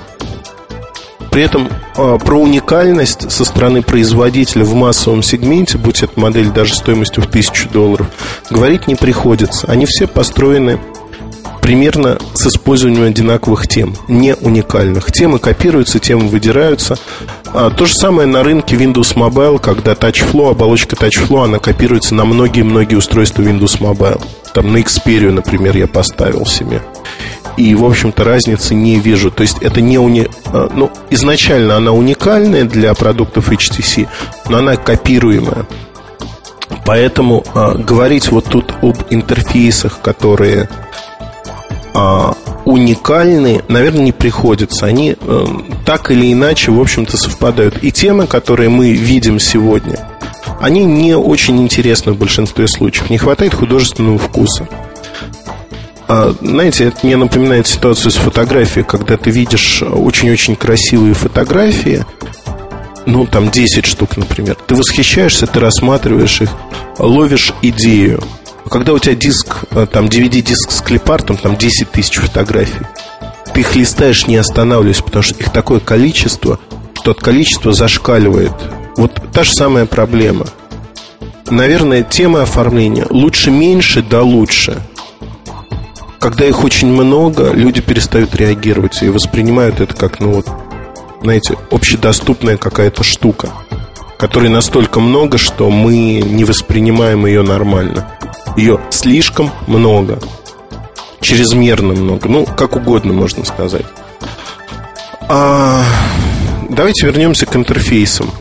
При 1.35 1.43
этом 1.43 1.67
э, 1.97 2.17
про 2.23 2.39
уникальность 2.39 3.29
со 3.29 3.43
стороны 3.43 3.81
производителя 3.81 4.63
в 4.63 4.73
массовом 4.73 5.21
сегменте, 5.21 5.77
будь 5.77 6.01
это 6.01 6.17
модель 6.17 6.49
даже 6.49 6.73
стоимостью 6.73 7.23
в 7.23 7.27
тысячу 7.27 7.67
долларов, 7.67 8.07
говорить 8.49 8.87
не 8.87 8.95
приходится. 8.95 9.67
Они 9.67 9.85
все 9.85 10.07
построены 10.07 10.79
примерно 11.61 12.19
с 12.35 12.47
использованием 12.47 13.03
одинаковых 13.03 13.67
тем, 13.67 13.97
не 14.07 14.33
уникальных. 14.33 15.11
Темы 15.11 15.39
копируются, 15.39 15.99
темы 15.99 16.29
выдираются. 16.29 16.97
А, 17.47 17.69
то 17.69 17.85
же 17.85 17.93
самое 17.95 18.29
на 18.29 18.41
рынке 18.41 18.77
Windows 18.77 19.13
Mobile, 19.17 19.59
когда 19.59 19.91
TouchFlow, 19.91 20.51
оболочка 20.51 20.95
TouchFlow, 20.95 21.43
она 21.43 21.59
копируется 21.59 22.15
на 22.15 22.23
многие-многие 22.23 22.95
устройства 22.95 23.41
Windows 23.41 23.81
Mobile. 23.81 24.23
Там 24.53 24.71
на 24.71 24.77
Xperia, 24.77 25.31
например, 25.31 25.75
я 25.75 25.87
поставил 25.87 26.45
себе. 26.45 26.81
И, 27.57 27.73
в 27.75 27.85
общем-то, 27.85 28.23
разницы 28.23 28.75
не 28.75 28.99
вижу. 28.99 29.31
То 29.31 29.41
есть 29.41 29.57
это 29.61 29.81
не 29.81 29.97
уни... 29.97 30.27
А, 30.45 30.69
ну, 30.73 30.91
изначально 31.09 31.77
она 31.77 31.91
уникальная 31.91 32.65
для 32.65 32.93
продуктов 32.93 33.49
HTC, 33.49 34.07
но 34.49 34.57
она 34.57 34.75
копируемая. 34.75 35.65
Поэтому 36.85 37.43
э, 37.53 37.77
говорить 37.77 38.31
вот 38.31 38.45
тут 38.45 38.73
об 38.81 38.97
интерфейсах, 39.09 40.01
которые 40.01 40.69
а, 41.93 42.35
уникальны, 42.65 43.61
наверное, 43.67 44.01
не 44.01 44.11
приходится. 44.11 44.85
Они 44.85 45.15
э, 45.19 45.45
так 45.85 46.11
или 46.11 46.33
иначе, 46.33 46.71
в 46.71 46.81
общем-то, 46.81 47.15
совпадают. 47.17 47.83
И 47.83 47.91
темы, 47.91 48.27
которые 48.27 48.69
мы 48.69 48.91
видим 48.91 49.39
сегодня, 49.39 49.99
они 50.59 50.83
не 50.83 51.15
очень 51.15 51.61
интересны 51.61 52.11
в 52.11 52.17
большинстве 52.17 52.67
случаев. 52.67 53.09
Не 53.09 53.17
хватает 53.17 53.53
художественного 53.53 54.17
вкуса. 54.17 54.67
А, 56.07 56.35
знаете, 56.39 56.85
это 56.85 56.99
мне 57.03 57.17
напоминает 57.17 57.67
ситуацию 57.67 58.11
с 58.11 58.15
фотографией, 58.15 58.85
когда 58.85 59.17
ты 59.17 59.31
видишь 59.31 59.81
очень-очень 59.81 60.55
красивые 60.55 61.13
фотографии, 61.13 62.05
ну, 63.05 63.25
там 63.25 63.49
10 63.49 63.85
штук, 63.85 64.17
например. 64.17 64.57
Ты 64.67 64.75
восхищаешься, 64.75 65.47
ты 65.47 65.59
рассматриваешь 65.59 66.41
их, 66.41 66.49
ловишь 66.97 67.53
идею. 67.61 68.23
Когда 68.69 68.93
у 68.93 68.99
тебя 68.99 69.15
диск, 69.15 69.65
э, 69.71 69.85
там 69.91 70.05
DVD-диск 70.05 70.71
с 70.71 70.81
клипартом, 70.81 71.37
там 71.37 71.55
10 71.55 71.91
тысяч 71.91 72.15
фотографий, 72.15 72.85
ты 73.53 73.61
их 73.61 73.75
листаешь, 73.75 74.27
не 74.27 74.37
останавливаясь, 74.37 75.01
потому 75.01 75.23
что 75.23 75.35
их 75.35 75.51
такое 75.51 75.79
количество, 75.79 76.59
что 76.93 77.11
от 77.11 77.19
количества 77.19 77.73
зашкаливает. 77.73 78.53
Вот 78.97 79.11
та 79.31 79.43
же 79.43 79.53
самая 79.53 79.85
проблема. 79.85 80.47
Наверное, 81.49 82.01
тема 82.01 82.41
оформления 82.41 83.05
лучше 83.09 83.51
меньше, 83.51 84.01
да 84.01 84.23
лучше. 84.23 84.81
Когда 86.25 86.47
их 86.47 86.63
очень 86.63 86.87
много, 86.87 87.51
люди 87.51 87.81
перестают 87.81 88.35
реагировать 88.35 89.03
и 89.03 89.09
воспринимают 89.09 89.79
это 89.79 89.93
как, 89.93 90.19
ну 90.19 90.31
вот, 90.31 90.47
знаете, 91.21 91.55
общедоступная 91.69 92.57
какая-то 92.57 93.03
штука, 93.03 93.49
которой 94.17 94.49
настолько 94.49 94.99
много, 94.99 95.37
что 95.37 95.69
мы 95.69 96.23
не 96.25 96.43
воспринимаем 96.43 97.27
ее 97.27 97.43
нормально. 97.43 98.17
Ее 98.57 98.81
слишком 98.89 99.51
много. 99.67 100.17
Чрезмерно 101.21 101.93
много. 101.93 102.27
Ну, 102.27 102.47
как 102.47 102.75
угодно 102.75 103.13
можно 103.13 103.45
сказать. 103.45 103.85
А, 105.29 105.83
давайте 106.71 107.05
вернемся 107.05 107.45
к 107.45 107.55
интерфейсам. 107.55 108.31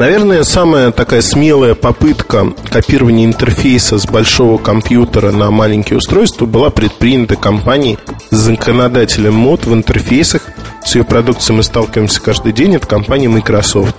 Наверное, 0.00 0.44
самая 0.44 0.92
такая 0.92 1.20
смелая 1.20 1.74
попытка 1.74 2.54
копирования 2.70 3.26
интерфейса 3.26 3.98
с 3.98 4.06
большого 4.06 4.56
компьютера 4.56 5.30
на 5.30 5.50
маленькие 5.50 5.98
устройства 5.98 6.46
была 6.46 6.70
предпринята 6.70 7.36
компанией 7.36 7.98
с 8.30 8.34
законодателем 8.34 9.34
мод 9.34 9.66
в 9.66 9.74
интерфейсах. 9.74 10.40
С 10.82 10.94
ее 10.94 11.04
продукцией 11.04 11.58
мы 11.58 11.62
сталкиваемся 11.62 12.22
каждый 12.22 12.52
день. 12.52 12.76
Это 12.76 12.86
компания 12.86 13.28
Microsoft 13.28 13.94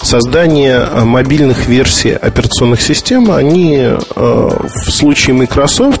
создание 0.00 0.86
э, 0.88 1.02
мобильных 1.02 1.66
версий 1.66 2.12
операционных 2.12 2.80
систем, 2.80 3.32
они 3.32 3.76
э, 3.76 3.98
в 4.14 4.90
случае 4.92 5.34
Microsoft 5.34 6.00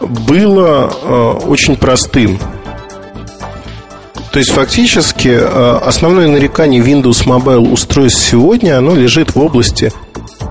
было 0.00 0.90
э, 0.90 1.30
очень 1.46 1.76
простым. 1.76 2.38
То 4.32 4.38
есть 4.38 4.50
фактически 4.50 5.28
основное 5.28 6.28
нарекание 6.28 6.82
Windows 6.82 7.24
Mobile 7.24 7.70
устройств 7.70 8.22
сегодня, 8.22 8.78
оно 8.78 8.94
лежит 8.94 9.34
в 9.34 9.40
области 9.40 9.92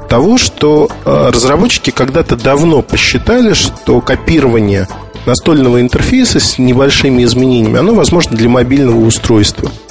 того, 0.09 0.37
что 0.37 0.89
разработчики 1.05 1.91
когда-то 1.91 2.35
давно 2.35 2.81
посчитали, 2.81 3.53
что 3.53 4.01
копирование 4.01 4.87
настольного 5.25 5.81
интерфейса 5.81 6.39
с 6.39 6.57
небольшими 6.57 7.23
изменениями, 7.23 7.79
оно 7.79 7.93
возможно 7.93 8.35
для 8.35 8.49
мобильного 8.49 9.05
устройства– 9.05 9.71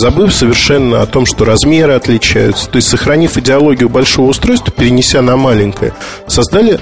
забыв 0.00 0.34
совершенно 0.34 1.02
о 1.02 1.06
том, 1.06 1.26
что 1.26 1.44
размеры 1.44 1.92
отличаются. 1.92 2.68
То 2.68 2.76
есть, 2.76 2.88
сохранив 2.88 3.36
идеологию 3.36 3.88
большого 3.88 4.30
устройства, 4.30 4.72
перенеся 4.72 5.22
на 5.22 5.36
маленькое, 5.36 5.92
создали 6.26 6.80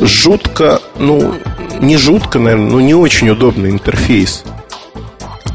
жутко, 0.00 0.80
ну, 0.98 1.34
не 1.80 1.96
жутко, 1.96 2.38
наверное, 2.38 2.70
но 2.70 2.80
не 2.80 2.94
очень 2.94 3.30
удобный 3.30 3.70
интерфейс. 3.70 4.44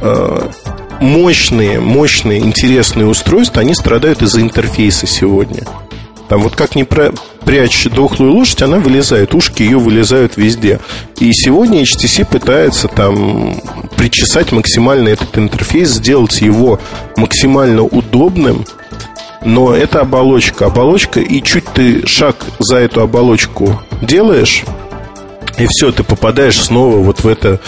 А, 0.02 0.50
мощные, 1.00 1.80
мощные, 1.80 2.40
интересные 2.40 3.08
устройства, 3.08 3.62
они 3.62 3.74
страдают 3.74 4.22
из-за 4.22 4.42
интерфейса 4.42 5.08
сегодня. 5.08 5.64
Там 6.30 6.42
вот 6.42 6.56
как 6.56 6.76
не 6.76 6.84
прячь 6.84 7.86
дохлую 7.86 8.32
лошадь, 8.32 8.62
она 8.62 8.78
вылезает, 8.78 9.36
ушки 9.36 9.62
ее 9.62 9.78
вылезают 9.78 10.38
везде. 10.38 10.80
И 11.20 11.32
сегодня 11.34 11.84
HTC 11.84 12.26
пытается 12.26 12.88
там 12.88 13.62
причесать 13.98 14.52
максимально 14.52 15.10
этот 15.10 15.38
интерфейс, 15.38 15.90
сделать 15.90 16.42
его 16.42 16.80
максимально 17.18 17.84
удобным, 17.84 18.66
но 19.46 19.76
это 19.76 20.00
оболочка. 20.00 20.68
Оболочка, 20.68 21.20
и 21.20 21.42
чуть 21.44 21.66
ты 21.66 22.08
шаг 22.08 22.38
за 22.60 22.78
эту 22.78 23.02
оболочку 23.02 23.82
делаешь, 24.02 24.64
и 25.58 25.68
все, 25.68 25.92
ты 25.92 26.04
попадаешь 26.04 26.60
снова 26.60 26.98
вот 26.98 27.24
в 27.24 27.28
это 27.28 27.60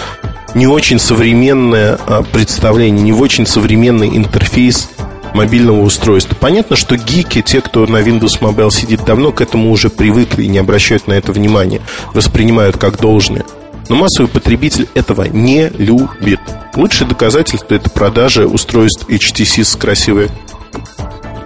не 0.56 0.66
очень 0.66 0.98
современное 0.98 2.00
а, 2.08 2.24
представление, 2.24 3.04
не 3.04 3.14
очень 3.14 3.46
современный 3.46 4.08
интерфейс 4.18 4.90
мобильного 5.36 5.82
устройства. 5.82 6.36
Понятно, 6.40 6.78
что 6.78 6.96
гики, 6.96 7.42
те, 7.42 7.62
кто 7.62 7.86
на 7.86 7.98
Windows 7.98 8.40
Mobile 8.40 8.72
сидит 8.72 9.04
давно, 9.04 9.34
к 9.34 9.42
этому 9.42 9.70
уже 9.70 9.90
привыкли 9.90 10.44
и 10.44 10.48
не 10.48 10.58
обращают 10.58 11.08
на 11.08 11.14
это 11.14 11.34
внимания, 11.34 11.82
воспринимают 12.14 12.78
как 12.78 13.00
должное. 13.00 13.44
Но 13.90 13.98
массовый 13.98 14.30
потребитель 14.30 14.88
этого 14.96 15.26
не 15.26 15.70
любит. 15.70 16.40
Лучшее 16.74 17.08
доказательство 17.08 17.76
это 17.76 17.90
продажа 17.90 18.48
устройств 18.48 19.08
HTC 19.10 19.64
с 19.64 19.76
красивой 19.76 20.30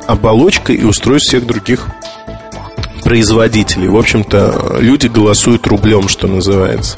оболочкой 0.08 0.76
и 0.76 0.84
устройств 0.84 1.30
всех 1.30 1.45
других 1.45 1.88
производителей. 3.10 3.88
В 3.88 3.98
общем-то, 3.98 4.78
люди 4.80 5.08
голосуют 5.08 5.65
рублем, 5.65 6.08
что 6.08 6.28
называется. 6.28 6.95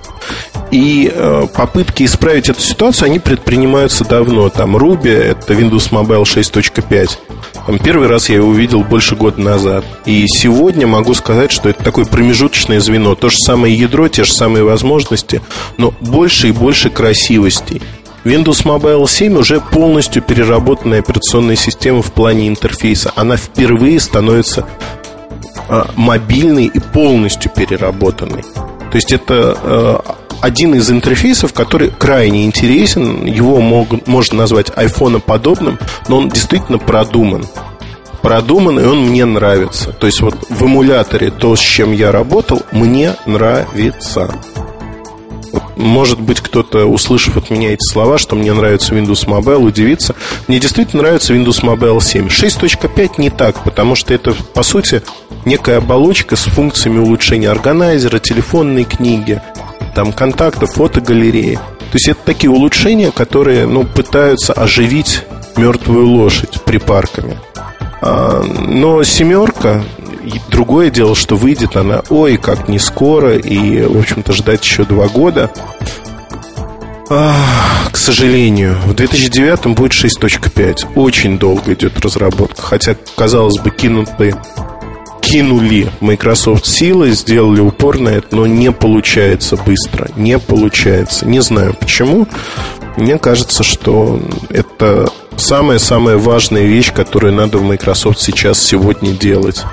И 0.69 1.09
э, 1.09 1.47
попытки 1.55 2.03
исправить 2.03 2.49
эту 2.49 2.59
ситуацию, 2.59 3.05
они 3.05 3.19
предпринимаются 3.19 4.03
давно. 4.03 4.49
Там 4.49 4.75
Ruby, 4.75 5.09
это 5.09 5.53
Windows 5.53 5.89
Mobile 5.89 6.23
6.5. 6.23 7.79
Первый 7.81 8.09
раз 8.09 8.27
я 8.27 8.35
его 8.35 8.49
увидел 8.49 8.83
больше 8.83 9.15
года 9.15 9.39
назад. 9.39 9.85
И 10.05 10.27
сегодня 10.27 10.85
могу 10.85 11.13
сказать, 11.13 11.49
что 11.49 11.69
это 11.69 11.81
такое 11.81 12.03
промежуточное 12.03 12.81
звено. 12.81 13.15
То 13.15 13.29
же 13.29 13.37
самое 13.37 13.73
ядро, 13.73 14.09
те 14.09 14.25
же 14.25 14.33
самые 14.33 14.65
возможности, 14.65 15.41
но 15.77 15.93
больше 16.01 16.49
и 16.49 16.51
больше 16.51 16.89
красивостей. 16.89 17.81
Windows 18.25 18.65
Mobile 18.65 19.07
7 19.07 19.37
уже 19.37 19.61
полностью 19.61 20.21
переработанная 20.21 20.99
операционная 20.99 21.55
система 21.55 22.01
в 22.01 22.11
плане 22.11 22.49
интерфейса. 22.49 23.13
Она 23.15 23.37
впервые 23.37 23.99
становится 24.01 24.67
а, 25.73 25.89
мобильной 25.95 26.65
и 26.65 26.79
полностью 26.79 27.49
переработанной. 27.49 28.43
То 28.43 28.95
есть 28.95 29.13
это 29.13 29.57
а, 29.63 30.17
один 30.41 30.75
из 30.75 30.91
интерфейсов, 30.91 31.53
который 31.53 31.91
крайне 31.97 32.45
интересен. 32.45 33.25
Его 33.25 33.61
мог, 33.61 34.05
можно 34.05 34.39
назвать 34.39 34.69
айфоноподобным, 34.75 35.79
но 36.09 36.17
он 36.17 36.27
действительно 36.27 36.77
продуман. 36.77 37.45
Продуман, 38.21 38.81
и 38.81 38.83
он 38.83 39.07
мне 39.07 39.23
нравится. 39.23 39.93
То 39.93 40.07
есть 40.07 40.19
вот 40.19 40.35
в 40.49 40.61
эмуляторе 40.65 41.31
то, 41.31 41.55
с 41.55 41.61
чем 41.61 41.93
я 41.93 42.11
работал, 42.11 42.63
мне 42.73 43.15
нравится. 43.25 44.29
Может 45.77 46.19
быть, 46.19 46.41
кто-то, 46.41 46.85
услышав 46.85 47.37
от 47.37 47.49
меня 47.49 47.73
эти 47.73 47.89
слова, 47.89 48.17
что 48.17 48.35
мне 48.35 48.51
нравится 48.51 48.93
Windows 48.93 49.25
Mobile, 49.25 49.65
удивится. 49.65 50.15
Мне 50.49 50.59
действительно 50.59 51.03
нравится 51.03 51.33
Windows 51.33 51.63
Mobile 51.63 52.01
7. 52.01 52.27
6.5 52.27 53.13
не 53.19 53.29
так, 53.29 53.63
потому 53.63 53.95
что 53.95 54.13
это, 54.13 54.33
по 54.53 54.63
сути, 54.63 55.01
некая 55.45 55.77
оболочка 55.77 56.35
с 56.35 56.43
функциями 56.43 56.99
улучшения 56.99 57.49
органайзера, 57.49 58.19
телефонной 58.19 58.83
книги, 58.83 59.41
там 59.95 60.13
контактов, 60.13 60.71
фотогалереи. 60.73 61.55
То 61.55 61.95
есть 61.95 62.07
это 62.07 62.19
такие 62.25 62.49
улучшения, 62.49 63.11
которые 63.11 63.67
ну, 63.67 63.83
пытаются 63.83 64.53
оживить 64.53 65.23
мертвую 65.57 66.07
лошадь 66.07 66.61
припарками. 66.63 67.37
А, 68.01 68.41
но 68.43 69.03
семерка, 69.03 69.83
другое 70.49 70.89
дело, 70.89 71.15
что 71.15 71.35
выйдет 71.35 71.75
она, 71.75 72.01
ой, 72.09 72.37
как 72.37 72.69
не 72.69 72.79
скоро, 72.79 73.37
и, 73.37 73.81
в 73.83 73.99
общем-то, 73.99 74.33
ждать 74.33 74.63
еще 74.63 74.85
два 74.85 75.07
года. 75.07 75.51
Ах, 77.09 77.91
к 77.91 77.97
сожалению, 77.97 78.77
в 78.85 78.93
2009 78.93 79.75
будет 79.75 79.91
6.5. 79.91 80.93
Очень 80.95 81.37
долго 81.37 81.73
идет 81.73 81.99
разработка. 81.99 82.61
Хотя, 82.61 82.95
казалось 83.17 83.59
бы, 83.59 83.69
кинуты, 83.69 84.33
кинули 85.31 85.89
Microsoft 86.01 86.65
силы, 86.65 87.11
сделали 87.11 87.61
упор 87.61 87.99
на 87.99 88.09
это, 88.09 88.35
но 88.35 88.45
не 88.45 88.69
получается 88.69 89.55
быстро. 89.55 90.09
Не 90.17 90.37
получается. 90.37 91.25
Не 91.25 91.41
знаю 91.41 91.73
почему. 91.73 92.27
Мне 92.97 93.17
кажется, 93.17 93.63
что 93.63 94.19
это 94.49 95.09
самая-самая 95.37 96.17
важная 96.17 96.63
вещь, 96.63 96.91
которую 96.91 97.31
надо 97.31 97.59
в 97.59 97.63
Microsoft 97.63 98.19
сейчас 98.19 98.61
сегодня 98.61 99.13
делать. 99.13 99.63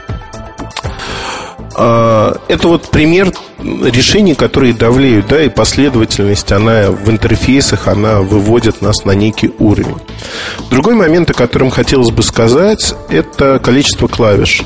А, 1.74 2.36
это 2.46 2.68
вот 2.68 2.88
пример 2.90 3.32
решений, 3.60 4.36
которые 4.36 4.74
давлеют, 4.74 5.26
да, 5.26 5.42
и 5.42 5.48
последовательность, 5.48 6.52
она 6.52 6.92
в 6.92 7.10
интерфейсах, 7.10 7.88
она 7.88 8.20
выводит 8.20 8.80
нас 8.80 9.04
на 9.04 9.10
некий 9.10 9.50
уровень. 9.58 9.98
Другой 10.70 10.94
момент, 10.94 11.30
о 11.30 11.34
котором 11.34 11.70
хотелось 11.70 12.12
бы 12.12 12.22
сказать, 12.22 12.94
это 13.10 13.58
количество 13.58 14.06
клавиш. 14.06 14.62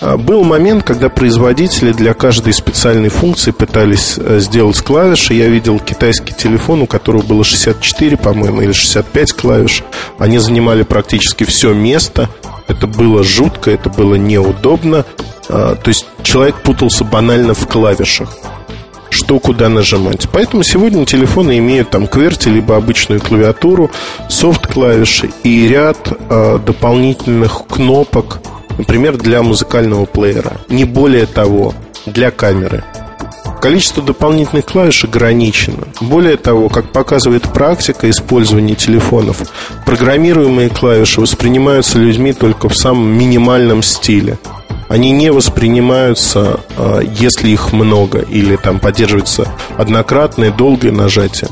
А, 0.00 0.16
был 0.16 0.44
момент, 0.44 0.84
когда 0.84 1.08
производители 1.08 1.92
для 1.92 2.14
каждой 2.14 2.52
специальной 2.52 3.08
функции 3.08 3.50
пытались 3.50 4.14
э, 4.16 4.38
сделать 4.40 4.80
клавиши. 4.80 5.34
Я 5.34 5.48
видел 5.48 5.78
китайский 5.78 6.32
телефон, 6.34 6.82
у 6.82 6.86
которого 6.86 7.22
было 7.22 7.44
64, 7.44 8.16
по-моему, 8.16 8.62
или 8.62 8.72
65 8.72 9.32
клавиш. 9.32 9.82
Они 10.18 10.38
занимали 10.38 10.82
практически 10.82 11.44
все 11.44 11.72
место. 11.72 12.28
Это 12.68 12.86
было 12.86 13.24
жутко, 13.24 13.70
это 13.70 13.88
было 13.88 14.14
неудобно. 14.14 15.04
А, 15.48 15.74
то 15.74 15.88
есть 15.88 16.06
человек 16.22 16.56
путался 16.56 17.04
банально 17.04 17.54
в 17.54 17.66
клавишах 17.66 18.30
что 19.10 19.40
куда 19.40 19.68
нажимать. 19.68 20.28
Поэтому 20.30 20.62
сегодня 20.62 21.04
телефоны 21.04 21.58
имеют 21.58 21.90
там 21.90 22.04
QWERTY, 22.04 22.50
либо 22.50 22.76
обычную 22.76 23.20
клавиатуру, 23.20 23.90
софт-клавиши 24.28 25.30
и 25.42 25.66
ряд 25.66 26.12
э, 26.28 26.58
дополнительных 26.64 27.66
кнопок, 27.66 28.40
например, 28.78 29.18
для 29.18 29.42
музыкального 29.42 30.06
плеера. 30.06 30.52
Не 30.68 30.84
более 30.84 31.26
того, 31.26 31.74
для 32.06 32.30
камеры. 32.30 32.84
Количество 33.60 34.02
дополнительных 34.02 34.66
клавиш 34.66 35.04
ограничено. 35.04 35.88
Более 36.00 36.36
того, 36.36 36.68
как 36.68 36.92
показывает 36.92 37.42
практика 37.42 38.08
использования 38.08 38.76
телефонов, 38.76 39.42
программируемые 39.84 40.70
клавиши 40.70 41.20
воспринимаются 41.20 41.98
людьми 41.98 42.32
только 42.32 42.68
в 42.68 42.76
самом 42.76 43.08
минимальном 43.08 43.82
стиле. 43.82 44.38
Они 44.88 45.10
не 45.10 45.30
воспринимаются, 45.30 46.60
а, 46.76 47.00
если 47.00 47.50
их 47.50 47.72
много, 47.72 48.20
или 48.20 48.56
там 48.56 48.80
поддерживается 48.80 49.48
однократное 49.76 50.50
долгое 50.50 50.92
нажатие. 50.92 51.50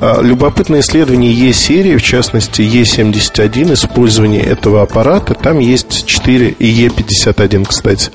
А, 0.00 0.20
любопытное 0.20 0.80
исследование 0.80 1.32
Е-серии, 1.32 1.96
в 1.96 2.02
частности 2.02 2.62
Е71, 2.62 3.74
использование 3.74 4.42
этого 4.42 4.82
аппарата. 4.82 5.34
Там 5.34 5.58
есть 5.58 6.06
4, 6.06 6.50
и 6.50 6.86
Е51, 6.86 7.66
кстати. 7.66 8.10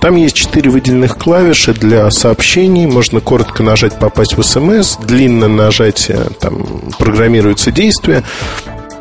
Там 0.00 0.16
есть 0.16 0.34
4 0.34 0.70
выделенных 0.70 1.16
клавиши 1.16 1.72
для 1.72 2.10
сообщений. 2.10 2.86
Можно 2.86 3.20
коротко 3.20 3.62
нажать 3.62 3.98
«Попасть 3.98 4.36
в 4.36 4.42
СМС», 4.42 4.96
длинное 4.96 5.48
нажатие, 5.48 6.26
там 6.40 6.82
программируется 6.98 7.70
действие. 7.70 8.22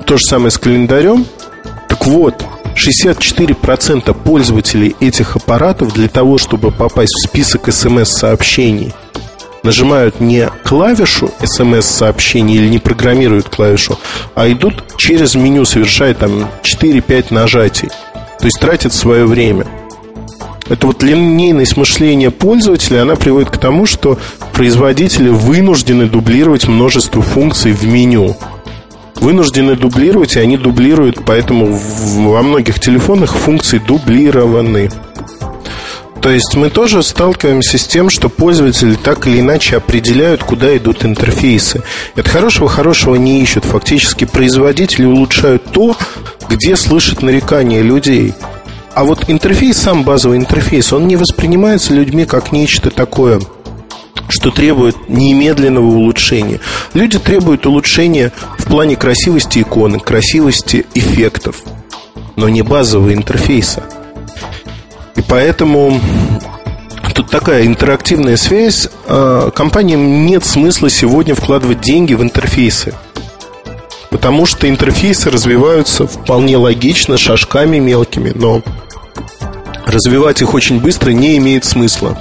То 0.05 0.17
же 0.17 0.25
самое 0.25 0.51
с 0.51 0.57
календарем. 0.57 1.25
Так 1.93 2.07
вот, 2.07 2.43
64% 2.75 4.15
пользователей 4.15 4.95
этих 4.99 5.35
аппаратов 5.35 5.93
для 5.93 6.07
того, 6.07 6.39
чтобы 6.39 6.71
попасть 6.71 7.13
в 7.13 7.27
список 7.27 7.71
смс-сообщений– 7.71 8.93
нажимают 9.63 10.19
не 10.19 10.49
клавишу 10.63 11.29
смс-сообщения 11.43 12.55
или 12.55 12.67
не 12.67 12.79
программируют 12.79 13.47
клавишу, 13.47 13.99
а 14.33 14.51
идут 14.51 14.83
через 14.97 15.35
меню, 15.35 15.65
совершая 15.65 16.15
там 16.15 16.49
4-5 16.63 17.27
нажатий. 17.29 17.89
То 18.39 18.45
есть 18.45 18.59
тратят 18.59 18.91
свое 18.91 19.27
время. 19.27 19.67
Это 20.67 20.87
вот 20.87 21.03
линейность 21.03 21.77
мышления 21.77 22.31
пользователя, 22.31 23.03
она 23.03 23.15
приводит 23.15 23.51
к 23.51 23.57
тому, 23.57 23.85
что 23.85 24.17
производители 24.51 25.29
вынуждены 25.29 26.07
дублировать 26.07 26.67
множество 26.67 27.21
функций 27.21 27.71
в 27.71 27.85
меню. 27.85 28.35
Вынуждены 29.23 29.77
дублировать, 29.77 30.35
и 30.35 30.41
они 30.41 30.57
дублируют, 30.57 31.23
поэтому 31.25 31.67
во 31.71 32.41
многих 32.41 32.81
телефонах 32.81 33.37
функции 33.37 33.77
дублированы. 33.77 34.91
То 36.21 36.29
есть 36.29 36.55
мы 36.55 36.69
тоже 36.69 37.01
сталкиваемся 37.01 37.77
с 37.77 37.87
тем, 37.87 38.09
что 38.09 38.27
пользователи 38.27 38.95
так 38.95 39.25
или 39.25 39.39
иначе 39.39 39.77
определяют, 39.77 40.43
куда 40.43 40.75
идут 40.75 41.05
интерфейсы. 41.05 41.83
Это 42.17 42.29
хорошего-хорошего 42.29 43.15
не 43.15 43.41
ищут. 43.41 43.63
Фактически 43.63 44.25
производители 44.25 45.05
улучшают 45.05 45.63
то, 45.71 45.95
где 46.49 46.75
слышат 46.75 47.21
нарекания 47.21 47.81
людей. 47.81 48.33
А 48.93 49.05
вот 49.05 49.29
интерфейс, 49.29 49.77
сам 49.77 50.03
базовый 50.03 50.37
интерфейс, 50.37 50.91
он 50.91 51.07
не 51.07 51.15
воспринимается 51.15 51.93
людьми 51.93 52.25
как 52.25 52.51
нечто 52.51 52.89
такое 52.89 53.39
что 54.29 54.51
требует 54.51 55.09
немедленного 55.09 55.85
улучшения. 55.85 56.59
Люди 56.93 57.19
требуют 57.19 57.65
улучшения 57.65 58.31
в 58.57 58.65
плане 58.65 58.95
красивости 58.95 59.59
иконы, 59.59 59.99
красивости 59.99 60.85
эффектов, 60.93 61.61
но 62.35 62.49
не 62.49 62.61
базового 62.61 63.13
интерфейса. 63.13 63.83
И 65.15 65.21
поэтому 65.21 65.99
тут 67.13 67.29
такая 67.29 67.65
интерактивная 67.65 68.37
связь. 68.37 68.89
А, 69.07 69.51
компаниям 69.51 70.25
нет 70.25 70.43
смысла 70.43 70.89
сегодня 70.89 71.35
вкладывать 71.35 71.81
деньги 71.81 72.13
в 72.13 72.23
интерфейсы. 72.23 72.93
Потому 74.09 74.45
что 74.45 74.69
интерфейсы 74.69 75.29
развиваются 75.31 76.05
вполне 76.05 76.57
логично, 76.57 77.17
шажками 77.17 77.79
мелкими, 77.79 78.31
но 78.33 78.61
развивать 79.85 80.41
их 80.41 80.53
очень 80.53 80.79
быстро 80.79 81.11
не 81.11 81.37
имеет 81.37 81.65
смысла. 81.65 82.17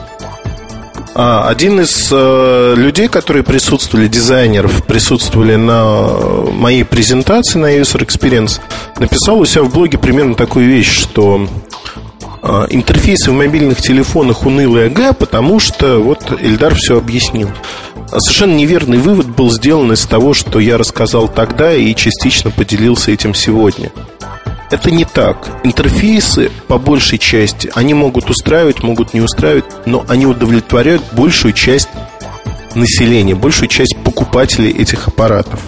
А, 1.14 1.48
один 1.48 1.80
из 1.80 2.08
э, 2.10 2.74
людей, 2.76 3.08
которые 3.08 3.42
присутствовали, 3.42 4.08
дизайнеров, 4.08 4.84
присутствовали 4.86 5.56
на 5.56 6.16
моей 6.52 6.84
презентации 6.84 7.58
на 7.58 7.76
User 7.78 8.06
Experience, 8.06 8.60
написал 8.98 9.38
у 9.38 9.44
себя 9.44 9.62
в 9.62 9.72
блоге 9.72 9.98
примерно 9.98 10.34
такую 10.34 10.68
вещь, 10.68 10.90
что 10.90 11.46
а, 12.40 12.66
интерфейсы 12.70 13.30
в 13.30 13.34
мобильных 13.34 13.82
телефонах 13.82 14.46
унылые 14.46 14.86
ага, 14.86 15.12
потому 15.12 15.60
что 15.60 15.98
вот 15.98 16.32
Эльдар 16.40 16.74
все 16.74 16.96
объяснил. 16.96 17.50
А 18.10 18.18
совершенно 18.18 18.54
неверный 18.54 18.98
вывод 18.98 19.26
был 19.28 19.50
сделан 19.50 19.92
из 19.92 20.04
того, 20.06 20.34
что 20.34 20.60
я 20.60 20.78
рассказал 20.78 21.28
тогда 21.28 21.74
и 21.74 21.94
частично 21.94 22.50
поделился 22.50 23.10
этим 23.10 23.34
сегодня. 23.34 23.90
Это 24.72 24.90
не 24.90 25.04
так. 25.04 25.60
Интерфейсы, 25.64 26.50
по 26.66 26.78
большей 26.78 27.18
части, 27.18 27.70
они 27.74 27.92
могут 27.92 28.30
устраивать, 28.30 28.82
могут 28.82 29.12
не 29.12 29.20
устраивать, 29.20 29.66
но 29.84 30.02
они 30.08 30.24
удовлетворяют 30.24 31.02
большую 31.12 31.52
часть 31.52 31.90
населения, 32.74 33.34
большую 33.34 33.68
часть 33.68 33.94
покупателей 34.02 34.70
этих 34.70 35.08
аппаратов. 35.08 35.60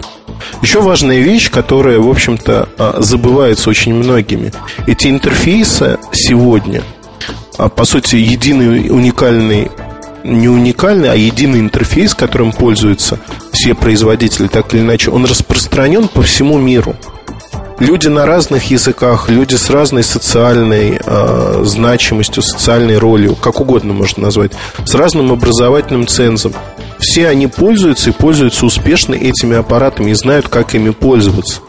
Еще 0.63 0.81
важная 0.81 1.21
вещь, 1.21 1.51
которая, 1.51 1.99
в 1.99 2.09
общем-то, 2.09 2.71
а, 2.79 2.97
забывается 3.01 3.69
очень 3.69 3.93
многими. 3.93 4.55
Эти 4.87 5.09
интерфейсы 5.09 5.99
сегодня, 6.13 6.83
а, 7.59 7.69
по 7.69 7.85
сути, 7.85 8.17
единый 8.17 8.89
уникальный 8.89 9.71
не 10.25 10.49
уникальный, 10.49 11.11
а 11.11 11.15
единый 11.15 11.61
интерфейс, 11.61 12.15
которым 12.15 12.53
пользуются 12.53 13.21
все 13.53 13.75
производители, 13.75 14.47
так 14.47 14.73
или 14.73 14.81
иначе, 14.81 15.11
он 15.11 15.27
распространен 15.27 16.09
по 16.09 16.23
всему 16.23 16.57
миру. 16.57 16.97
Люди 17.81 18.07
на 18.07 18.25
разных 18.25 18.71
языках, 18.71 19.29
люди 19.29 19.57
с 19.57 19.69
разной 19.69 20.05
социальной 20.05 21.01
э, 21.05 21.63
значимостью, 21.65 22.43
социальной 22.43 22.99
ролью, 22.99 23.35
как 23.35 23.61
угодно 23.61 23.93
можно 23.93 24.23
назвать, 24.23 24.53
с 24.85 24.95
разным 24.95 25.33
образовательным 25.33 26.07
цензом. 26.07 26.53
Все 27.01 27.29
они 27.29 27.49
пользуются 27.49 28.11
и 28.11 28.13
пользуются 28.13 28.65
успешно 28.65 29.15
этими 29.15 29.57
аппаратами 29.57 30.13
и 30.13 30.15
знают, 30.15 30.49
как 30.49 30.75
ими 30.77 30.91
пользоваться. 30.91 31.61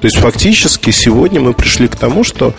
То 0.00 0.06
есть 0.06 0.16
фактически 0.16 0.90
сегодня 0.90 1.40
мы 1.40 1.52
пришли 1.52 1.86
к 1.86 1.94
тому, 1.94 2.24
что 2.24 2.52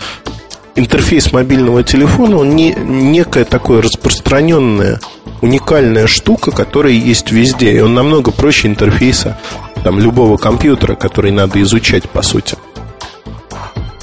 интерфейс 0.76 1.34
мобильного 1.34 1.84
телефона, 1.84 2.38
он 2.38 2.56
не 2.56 2.74
некая 2.74 3.44
такое 3.44 3.82
распространенная, 3.82 5.02
уникальная 5.42 6.08
штука, 6.08 6.52
которая 6.52 6.94
есть 6.94 7.32
везде. 7.32 7.74
И 7.74 7.80
он 7.80 7.94
намного 7.94 8.32
проще 8.32 8.68
интерфейса 8.68 9.38
там, 9.84 10.00
любого 10.00 10.38
компьютера, 10.38 10.96
который 10.96 11.32
надо 11.32 11.62
изучать, 11.62 12.10
по 12.10 12.22
сути. 12.22 12.56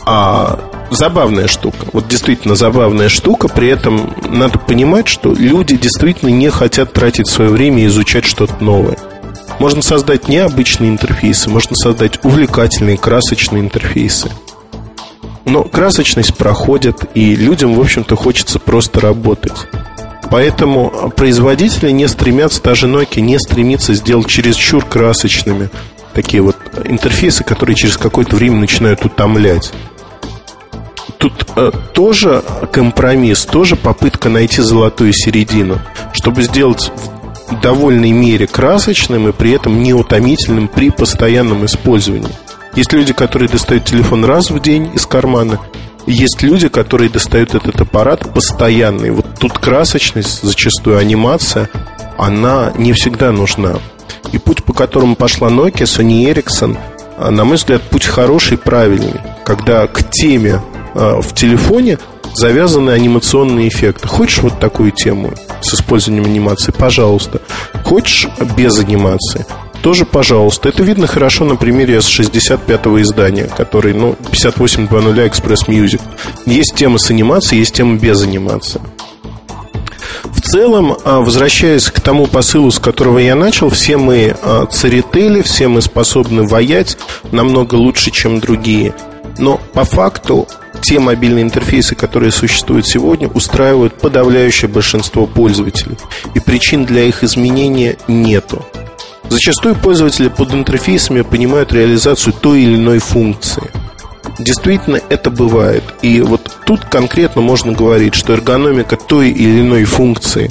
А 0.05 0.59
забавная 0.90 1.48
штука. 1.48 1.87
Вот 1.92 2.09
действительно 2.09 2.55
забавная 2.55 3.09
штука. 3.09 3.48
При 3.48 3.68
этом 3.68 4.14
надо 4.29 4.59
понимать, 4.59 5.09
что 5.09 5.33
люди 5.33 5.77
действительно 5.77 6.31
не 6.31 6.51
хотят 6.51 6.92
тратить 6.92 7.29
свое 7.29 7.51
время 7.51 7.85
и 7.85 7.87
изучать 7.87 8.24
что-то 8.24 8.62
новое. 8.62 8.96
Можно 9.59 9.83
создать 9.83 10.29
необычные 10.29 10.90
интерфейсы, 10.90 11.51
можно 11.51 11.74
создать 11.74 12.24
увлекательные, 12.24 12.96
красочные 12.96 13.61
интерфейсы. 13.61 14.31
Но 15.44 15.64
красочность 15.64 16.35
проходит, 16.37 17.05
и 17.14 17.35
людям, 17.35 17.74
в 17.74 17.81
общем-то, 17.81 18.14
хочется 18.16 18.59
просто 18.59 19.01
работать. 19.01 19.66
Поэтому 20.30 21.12
производители 21.16 21.90
не 21.90 22.06
стремятся, 22.06 22.62
даже 22.62 22.86
Nokia 22.86 23.20
не 23.20 23.38
стремится 23.38 23.94
сделать 23.94 24.26
чересчур 24.26 24.84
красочными 24.84 25.70
такие 26.12 26.42
вот 26.42 26.56
интерфейсы, 26.84 27.44
которые 27.44 27.76
через 27.76 27.96
какое-то 27.96 28.36
время 28.36 28.56
начинают 28.56 29.04
утомлять. 29.04 29.72
Тут 31.18 31.32
э, 31.56 31.70
тоже 31.92 32.42
компромисс, 32.72 33.44
тоже 33.44 33.76
попытка 33.76 34.28
найти 34.28 34.62
золотую 34.62 35.12
середину, 35.12 35.80
чтобы 36.12 36.42
сделать 36.42 36.92
в 37.48 37.60
довольной 37.60 38.12
мере 38.12 38.46
красочным 38.46 39.28
и 39.28 39.32
при 39.32 39.52
этом 39.52 39.82
неутомительным 39.82 40.68
при 40.68 40.90
постоянном 40.90 41.64
использовании. 41.64 42.28
Есть 42.74 42.92
люди, 42.92 43.12
которые 43.12 43.48
достают 43.48 43.84
телефон 43.84 44.24
раз 44.24 44.50
в 44.50 44.60
день 44.60 44.90
из 44.94 45.06
кармана. 45.06 45.58
Есть 46.08 46.42
люди, 46.42 46.68
которые 46.68 47.10
достают 47.10 47.54
этот 47.54 47.82
аппарат 47.82 48.32
постоянно. 48.32 49.04
И 49.04 49.10
вот 49.10 49.26
тут 49.38 49.58
красочность, 49.58 50.42
зачастую 50.42 50.96
анимация, 50.96 51.68
она 52.16 52.72
не 52.78 52.94
всегда 52.94 53.30
нужна. 53.30 53.74
И 54.32 54.38
путь, 54.38 54.64
по 54.64 54.72
которому 54.72 55.16
пошла 55.16 55.48
Nokia, 55.48 55.84
Sony 55.84 56.24
Ericsson, 56.32 56.78
а, 57.18 57.30
на 57.30 57.44
мой 57.44 57.56
взгляд, 57.56 57.82
путь 57.82 58.06
хороший, 58.06 58.56
правильный. 58.56 59.20
Когда 59.44 59.86
к 59.86 60.10
теме 60.10 60.62
э, 60.94 61.20
в 61.20 61.34
телефоне 61.34 61.98
завязаны 62.34 62.90
анимационные 62.90 63.68
эффекты. 63.68 64.08
Хочешь 64.08 64.38
вот 64.38 64.58
такую 64.58 64.92
тему 64.92 65.34
с 65.60 65.74
использованием 65.74 66.24
анимации? 66.24 66.72
Пожалуйста. 66.72 67.42
Хочешь 67.84 68.28
без 68.56 68.78
анимации? 68.78 69.44
Тоже, 69.82 70.04
пожалуйста. 70.04 70.68
Это 70.68 70.82
видно 70.82 71.06
хорошо 71.06 71.44
на 71.44 71.56
примере 71.56 72.00
с 72.00 72.06
65-го 72.06 73.00
издания, 73.00 73.44
который, 73.44 73.94
ну, 73.94 74.16
5800 74.30 75.18
Express 75.26 75.66
Music. 75.68 76.00
Есть 76.46 76.74
тема 76.74 76.98
с 76.98 77.10
анимацией, 77.10 77.60
есть 77.60 77.74
тема 77.74 77.96
без 77.96 78.22
анимации. 78.22 78.80
В 80.24 80.40
целом, 80.40 80.96
а, 81.04 81.20
возвращаясь 81.20 81.90
к 81.90 82.00
тому 82.00 82.26
посылу, 82.26 82.70
с 82.70 82.78
которого 82.78 83.18
я 83.18 83.34
начал, 83.34 83.70
все 83.70 83.96
мы 83.96 84.36
а, 84.42 84.66
церетели, 84.66 85.42
все 85.42 85.68
мы 85.68 85.82
способны 85.82 86.42
воять 86.42 86.96
намного 87.32 87.74
лучше, 87.74 88.10
чем 88.10 88.40
другие. 88.40 88.94
Но 89.38 89.60
по 89.72 89.84
факту 89.84 90.48
те 90.80 90.98
мобильные 91.00 91.44
интерфейсы, 91.44 91.94
которые 91.94 92.32
существуют 92.32 92.86
сегодня, 92.86 93.28
устраивают 93.28 93.94
подавляющее 93.94 94.68
большинство 94.68 95.26
пользователей. 95.26 95.96
И 96.34 96.40
причин 96.40 96.84
для 96.84 97.04
их 97.04 97.22
изменения 97.22 97.96
нету. 98.08 98.64
Зачастую 99.28 99.74
пользователи 99.74 100.28
под 100.28 100.54
интерфейсами 100.54 101.22
понимают 101.22 101.72
реализацию 101.72 102.32
той 102.32 102.62
или 102.62 102.76
иной 102.76 102.98
функции. 102.98 103.70
Действительно, 104.38 105.00
это 105.08 105.30
бывает. 105.30 105.82
И 106.02 106.20
вот 106.20 106.50
тут 106.64 106.84
конкретно 106.84 107.42
можно 107.42 107.72
говорить, 107.72 108.14
что 108.14 108.32
эргономика 108.32 108.96
той 108.96 109.30
или 109.30 109.60
иной 109.60 109.84
функции 109.84 110.50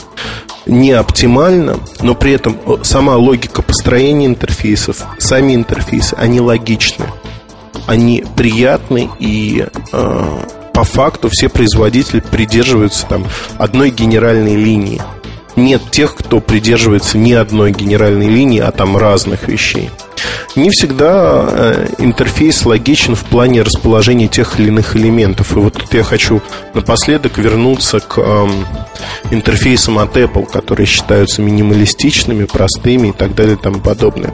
не 0.65 0.91
оптимальна, 0.91 1.79
но 2.01 2.13
при 2.13 2.33
этом 2.33 2.57
сама 2.83 3.15
логика 3.15 3.61
построения 3.61 4.25
интерфейсов, 4.25 5.05
сами 5.17 5.55
интерфейсы, 5.55 6.13
они 6.15 6.41
логичны. 6.41 7.05
Они 7.85 8.25
приятны 8.35 9.09
и 9.19 9.65
э, 9.93 10.39
по 10.73 10.83
факту 10.83 11.29
все 11.31 11.47
производители 11.47 12.19
придерживаются 12.19 13.05
там 13.07 13.25
одной 13.57 13.91
генеральной 13.91 14.55
линии 14.55 15.01
нет 15.57 15.81
тех, 15.91 16.15
кто 16.15 16.39
придерживается 16.39 17.17
ни 17.17 17.33
одной 17.33 17.71
генеральной 17.71 18.27
линии, 18.27 18.59
а 18.59 18.71
там 18.71 18.95
разных 18.95 19.47
вещей. 19.47 19.89
Не 20.55 20.69
всегда 20.71 21.45
э, 21.47 21.87
интерфейс 21.99 22.65
логичен 22.65 23.15
в 23.15 23.23
плане 23.25 23.61
расположения 23.61 24.27
тех 24.27 24.59
или 24.59 24.67
иных 24.67 24.95
элементов. 24.95 25.51
И 25.51 25.59
вот 25.59 25.73
тут 25.73 25.93
я 25.93 26.03
хочу 26.03 26.41
напоследок 26.73 27.37
вернуться 27.37 27.99
к 27.99 28.17
эм, 28.17 28.65
интерфейсам 29.29 29.99
от 29.99 30.15
Apple, 30.17 30.49
которые 30.49 30.87
считаются 30.87 31.41
минималистичными, 31.41 32.45
простыми 32.45 33.09
и 33.09 33.11
так 33.11 33.35
далее 33.35 33.55
и 33.55 33.61
тому 33.61 33.79
подобное. 33.79 34.33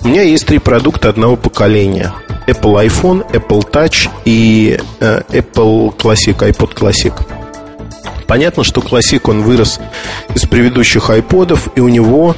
У 0.00 0.08
меня 0.08 0.22
есть 0.22 0.46
три 0.46 0.58
продукта 0.58 1.08
одного 1.08 1.36
поколения. 1.36 2.12
Apple 2.46 2.86
iPhone, 2.86 3.30
Apple 3.30 3.70
Touch 3.70 4.08
и 4.24 4.78
э, 5.00 5.22
Apple 5.30 5.96
Classic, 5.96 6.36
iPod 6.36 6.74
Classic. 6.74 7.41
Понятно, 8.32 8.64
что 8.64 8.80
классик 8.80 9.28
он 9.28 9.42
вырос 9.42 9.78
из 10.34 10.46
предыдущих 10.46 11.10
айподов, 11.10 11.68
и 11.76 11.80
у 11.80 11.88
него 11.88 12.34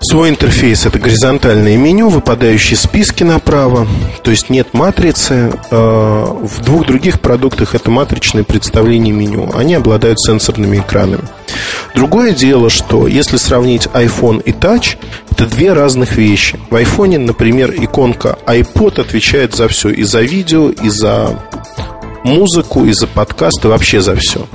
свой 0.00 0.30
интерфейс. 0.30 0.86
Это 0.86 0.98
горизонтальное 0.98 1.76
меню, 1.76 2.08
выпадающие 2.08 2.78
списки 2.78 3.22
направо, 3.22 3.86
то 4.22 4.30
есть 4.30 4.48
нет 4.48 4.72
матрицы. 4.72 5.52
А, 5.70 6.24
в 6.24 6.64
двух 6.64 6.86
других 6.86 7.20
продуктах 7.20 7.74
это 7.74 7.90
матричное 7.90 8.44
представление 8.44 9.12
меню. 9.12 9.50
Они 9.54 9.74
обладают 9.74 10.18
сенсорными 10.22 10.78
экранами. 10.78 11.24
Другое 11.94 12.32
дело, 12.32 12.70
что 12.70 13.06
если 13.06 13.36
сравнить 13.36 13.88
iPhone 13.92 14.42
и 14.42 14.52
Touch, 14.52 14.96
это 15.30 15.44
две 15.44 15.74
разных 15.74 16.16
вещи. 16.16 16.58
В 16.70 16.76
iPhone, 16.76 17.18
например, 17.18 17.74
иконка 17.76 18.38
iPod 18.46 19.02
отвечает 19.02 19.54
за 19.54 19.68
все. 19.68 19.90
И 19.90 20.02
за 20.04 20.22
видео, 20.22 20.70
и 20.70 20.88
за 20.88 21.38
музыку, 22.24 22.86
и 22.86 22.94
за 22.94 23.06
подкасты, 23.06 23.68
вообще 23.68 24.00
за 24.00 24.16
все 24.16 24.46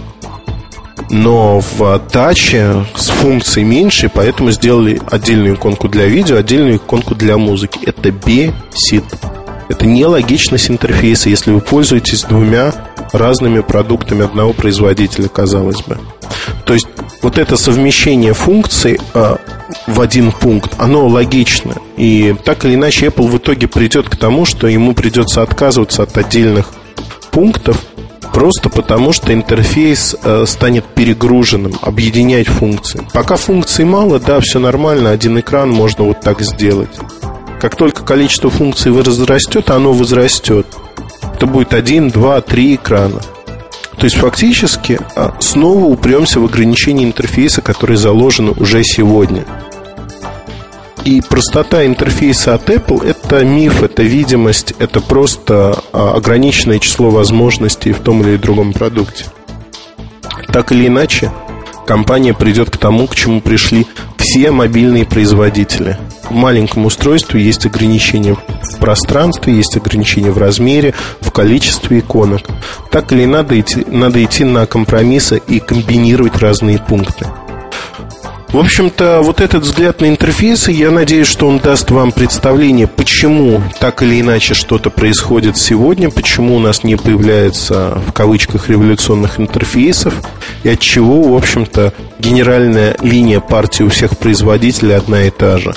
но 1.09 1.59
в 1.59 1.99
таче 2.11 2.85
с 2.95 3.09
функцией 3.09 3.65
меньше, 3.65 4.11
поэтому 4.13 4.51
сделали 4.51 5.01
отдельную 5.09 5.55
иконку 5.55 5.87
для 5.87 6.05
видео, 6.05 6.37
отдельную 6.37 6.77
иконку 6.77 7.15
для 7.15 7.37
музыки. 7.37 7.79
Это 7.85 8.11
бесит. 8.11 9.03
Это 9.69 9.85
нелогичность 9.85 10.71
интерфейса, 10.71 11.29
если 11.29 11.51
вы 11.51 11.61
пользуетесь 11.61 12.23
двумя 12.23 12.73
разными 13.11 13.61
продуктами 13.61 14.25
одного 14.25 14.53
производителя, 14.53 15.27
казалось 15.27 15.81
бы. 15.83 15.97
То 16.65 16.73
есть 16.73 16.87
вот 17.21 17.37
это 17.37 17.57
совмещение 17.57 18.33
функций 18.33 18.99
э, 19.13 19.35
в 19.87 20.01
один 20.01 20.31
пункт, 20.31 20.73
оно 20.77 21.07
логично. 21.07 21.75
И 21.97 22.35
так 22.43 22.65
или 22.65 22.75
иначе 22.75 23.07
Apple 23.07 23.27
в 23.27 23.37
итоге 23.37 23.67
придет 23.67 24.09
к 24.09 24.15
тому, 24.15 24.45
что 24.45 24.67
ему 24.67 24.93
придется 24.93 25.41
отказываться 25.41 26.03
от 26.03 26.17
отдельных 26.17 26.69
пунктов 27.31 27.83
Просто 28.33 28.69
потому, 28.69 29.11
что 29.11 29.33
интерфейс 29.33 30.15
э, 30.23 30.45
станет 30.45 30.85
перегруженным, 30.85 31.73
объединять 31.81 32.47
функции. 32.47 33.05
Пока 33.13 33.35
функций 33.35 33.85
мало, 33.85 34.19
да, 34.19 34.39
все 34.39 34.59
нормально, 34.59 35.11
один 35.11 35.39
экран 35.39 35.69
можно 35.69 36.03
вот 36.03 36.21
так 36.21 36.41
сделать. 36.41 36.89
Как 37.59 37.75
только 37.75 38.03
количество 38.03 38.49
функций 38.49 38.91
возрастет, 38.91 39.69
оно 39.69 39.91
возрастет. 39.91 40.67
Это 41.33 41.45
будет 41.45 41.73
один, 41.73 42.09
два, 42.09 42.39
три 42.41 42.75
экрана. 42.75 43.19
То 43.97 44.05
есть 44.05 44.15
фактически 44.15 44.97
а, 45.15 45.35
снова 45.39 45.85
упремся 45.85 46.39
в 46.39 46.45
ограничение 46.45 47.05
интерфейса, 47.05 47.61
которые 47.61 47.97
заложены 47.97 48.51
уже 48.51 48.81
сегодня. 48.83 49.43
И 51.03 51.21
простота 51.21 51.85
интерфейса 51.85 52.53
от 52.53 52.69
Apple– 52.69 53.05
это 53.05 53.18
миф, 53.43 53.83
это 53.83 54.03
видимость, 54.03 54.73
это 54.79 55.01
просто 55.01 55.81
а, 55.93 56.15
ограниченное 56.15 56.79
число 56.79 57.09
возможностей 57.09 57.91
в 57.91 57.99
том 57.99 58.21
или 58.21 58.37
другом 58.37 58.73
продукте. 58.73 59.25
Так 60.51 60.71
или 60.71 60.87
иначе, 60.87 61.31
компания 61.85 62.33
придет 62.33 62.69
к 62.69 62.77
тому, 62.77 63.07
к 63.07 63.15
чему 63.15 63.39
пришли 63.39 63.85
все 64.17 64.51
мобильные 64.51 65.05
производители. 65.05 65.97
маленьком 66.29 66.85
устройстве 66.85 67.41
есть 67.41 67.65
ограничения 67.65 68.35
в 68.35 68.77
пространстве, 68.77 69.55
есть 69.55 69.77
ограничения 69.77 70.31
в 70.31 70.37
размере, 70.37 70.93
в 71.21 71.31
количестве 71.31 71.99
иконок. 71.99 72.41
Так 72.91 73.11
или 73.11 73.25
надо 73.25 73.59
идти, 73.59 73.85
надо 73.87 74.23
идти 74.23 74.43
на 74.43 74.65
компромиссы 74.65 75.41
и 75.47 75.59
комбинировать 75.59 76.37
разные 76.37 76.79
пункты. 76.79 77.27
В 78.51 78.57
общем-то, 78.57 79.21
вот 79.21 79.41
этот 79.41 79.61
взгляд 79.61 80.01
на 80.01 80.07
интерфейсы, 80.07 80.71
я 80.71 80.89
надеюсь, 80.89 81.27
что 81.27 81.47
он 81.47 81.59
даст 81.59 81.91
вам 81.91 82.11
представление, 82.11 82.87
почему 82.87 83.61
так 83.79 84.01
или 84.01 84.19
иначе 84.19 84.55
что-то 84.55 84.89
происходит 84.89 85.55
сегодня, 85.55 86.09
почему 86.09 86.55
у 86.55 86.59
нас 86.59 86.83
не 86.83 86.95
появляется 86.95 88.01
в 88.07 88.11
кавычках 88.11 88.67
революционных 88.67 89.39
интерфейсов, 89.39 90.15
и 90.63 90.69
от 90.69 90.79
чего, 90.79 91.21
в 91.21 91.35
общем-то, 91.37 91.93
генеральная 92.17 92.97
линия 93.03 93.39
партии 93.39 93.83
у 93.83 93.89
всех 93.89 94.17
производителей 94.17 94.95
одна 94.95 95.25
и 95.25 95.29
та 95.29 95.59
же. 95.59 95.75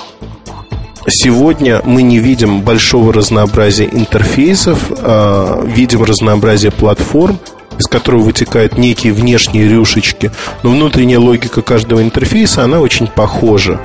Сегодня 1.07 1.83
мы 1.85 2.03
не 2.03 2.21
видим 2.21 2.63
большого 2.63 3.13
разнообразия 3.13 3.89
интерфейсов, 3.93 4.79
а 5.03 5.63
видим 5.63 6.05
разнообразие 6.05 6.73
платформ, 6.73 7.39
из 7.79 7.87
которого 7.87 8.23
вытекают 8.23 8.79
некие 8.79 9.13
внешние 9.13 9.69
рюшечки, 9.69 10.31
но 10.63 10.71
внутренняя 10.71 11.19
логика 11.19 11.63
каждого 11.63 12.03
интерфейса, 12.03 12.65
она 12.65 12.81
очень 12.81 13.07
похожа. 13.07 13.81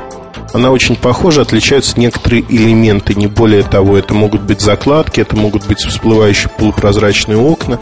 Она 0.54 0.72
очень 0.72 0.96
похожа, 0.96 1.42
отличаются 1.42 2.00
некоторые 2.00 2.46
элементы, 2.48 3.16
не 3.16 3.28
более 3.28 3.64
того. 3.64 3.98
Это 3.98 4.14
могут 4.14 4.42
быть 4.42 4.62
закладки, 4.62 5.20
это 5.20 5.36
могут 5.36 5.68
быть 5.68 5.80
всплывающие 5.80 6.50
полупрозрачные 6.58 7.38
окна, 7.38 7.80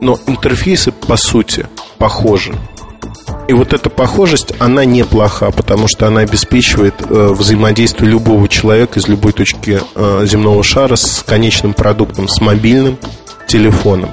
но 0.00 0.18
интерфейсы, 0.26 0.92
по 0.92 1.16
сути, 1.16 1.66
похожи. 1.98 2.54
И 3.48 3.54
вот 3.54 3.72
эта 3.72 3.90
похожесть, 3.90 4.52
она 4.60 4.84
неплоха, 4.84 5.50
потому 5.50 5.88
что 5.88 6.06
она 6.06 6.20
обеспечивает 6.20 6.94
э, 7.00 7.34
взаимодействие 7.36 8.10
любого 8.10 8.48
человека 8.48 9.00
из 9.00 9.08
любой 9.08 9.32
точки 9.32 9.80
э, 9.94 10.22
земного 10.26 10.62
шара 10.62 10.96
с 10.96 11.24
конечным 11.26 11.74
продуктом, 11.74 12.28
с 12.28 12.40
мобильным 12.40 12.98
телефоном. 13.48 14.10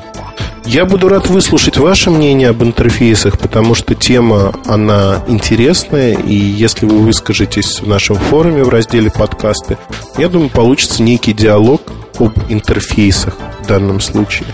Я 0.66 0.86
буду 0.86 1.10
рад 1.10 1.28
выслушать 1.28 1.78
ваше 1.78 2.12
мнение 2.12 2.50
об 2.50 2.62
интерфейсах, 2.62 3.40
потому 3.40 3.74
что 3.74 3.96
тема, 3.96 4.54
она 4.66 5.24
интересная, 5.28 6.14
и 6.14 6.36
если 6.36 6.86
вы 6.86 7.00
выскажетесь 7.00 7.82
в 7.82 7.88
нашем 7.88 8.18
форуме 8.18 8.64
в 8.64 8.70
разделе 8.70 9.10
подкасты, 9.10 9.80
я 10.18 10.30
думаю, 10.30 10.50
получится 10.50 11.02
некий 11.02 11.34
диалог 11.34 11.82
об 12.20 12.34
интерфейсах 12.50 13.36
в 13.64 13.68
данном 13.68 14.00
случае. 14.00 14.48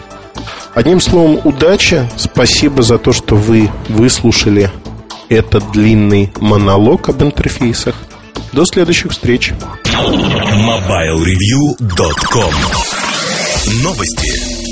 Одним 0.74 1.02
словом, 1.02 1.42
удачи. 1.44 2.10
Спасибо 2.18 2.82
за 2.84 2.98
то, 2.98 3.14
что 3.14 3.36
вы 3.36 3.70
выслушали 3.90 4.72
этот 5.30 5.72
длинный 5.72 6.32
монолог 6.40 7.10
об 7.10 7.22
интерфейсах. 7.24 7.96
До 8.52 8.66
следующих 8.66 9.12
встреч. 9.12 9.54
MobileReview.com 9.86 12.54
Новости. 13.84 14.65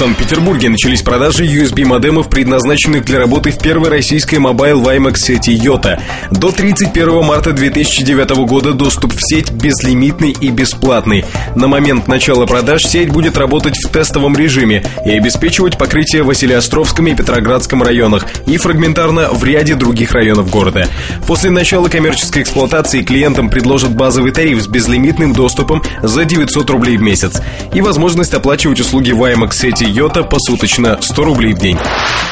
Санкт-Петербурге 0.00 0.70
начались 0.70 1.02
продажи 1.02 1.44
USB-модемов, 1.44 2.30
предназначенных 2.30 3.04
для 3.04 3.18
работы 3.18 3.50
в 3.50 3.58
первой 3.58 3.90
российской 3.90 4.36
Mobile 4.36 4.82
WiMAX 4.82 5.18
сети 5.18 5.50
Yota. 5.50 6.00
До 6.30 6.52
31 6.52 7.22
марта 7.22 7.52
2009 7.52 8.30
года 8.46 8.72
доступ 8.72 9.12
в 9.12 9.20
сеть 9.20 9.50
безлимитный 9.50 10.30
и 10.30 10.48
бесплатный. 10.48 11.26
На 11.54 11.68
момент 11.68 12.08
начала 12.08 12.46
продаж 12.46 12.86
сеть 12.86 13.10
будет 13.10 13.36
работать 13.36 13.76
в 13.76 13.90
тестовом 13.90 14.34
режиме 14.38 14.82
и 15.04 15.10
обеспечивать 15.10 15.76
покрытие 15.76 16.22
Василиостровском 16.22 17.06
и 17.08 17.14
Петроградском 17.14 17.82
районах 17.82 18.24
и 18.46 18.56
фрагментарно 18.56 19.28
в 19.28 19.44
ряде 19.44 19.74
других 19.74 20.12
районов 20.12 20.48
города. 20.48 20.88
После 21.26 21.50
начала 21.50 21.90
коммерческой 21.90 22.44
эксплуатации 22.44 23.02
клиентам 23.02 23.50
предложат 23.50 23.94
базовый 23.94 24.32
тариф 24.32 24.62
с 24.62 24.66
безлимитным 24.66 25.34
доступом 25.34 25.82
за 26.02 26.24
900 26.24 26.70
рублей 26.70 26.96
в 26.96 27.02
месяц 27.02 27.42
и 27.74 27.82
возможность 27.82 28.32
оплачивать 28.32 28.80
услуги 28.80 29.10
WiMAX 29.10 29.52
сети 29.52 29.89
Йота 29.90 30.22
посуточно 30.22 30.98
100 31.00 31.24
рублей 31.24 31.52
в 31.52 31.58
день. 31.58 31.76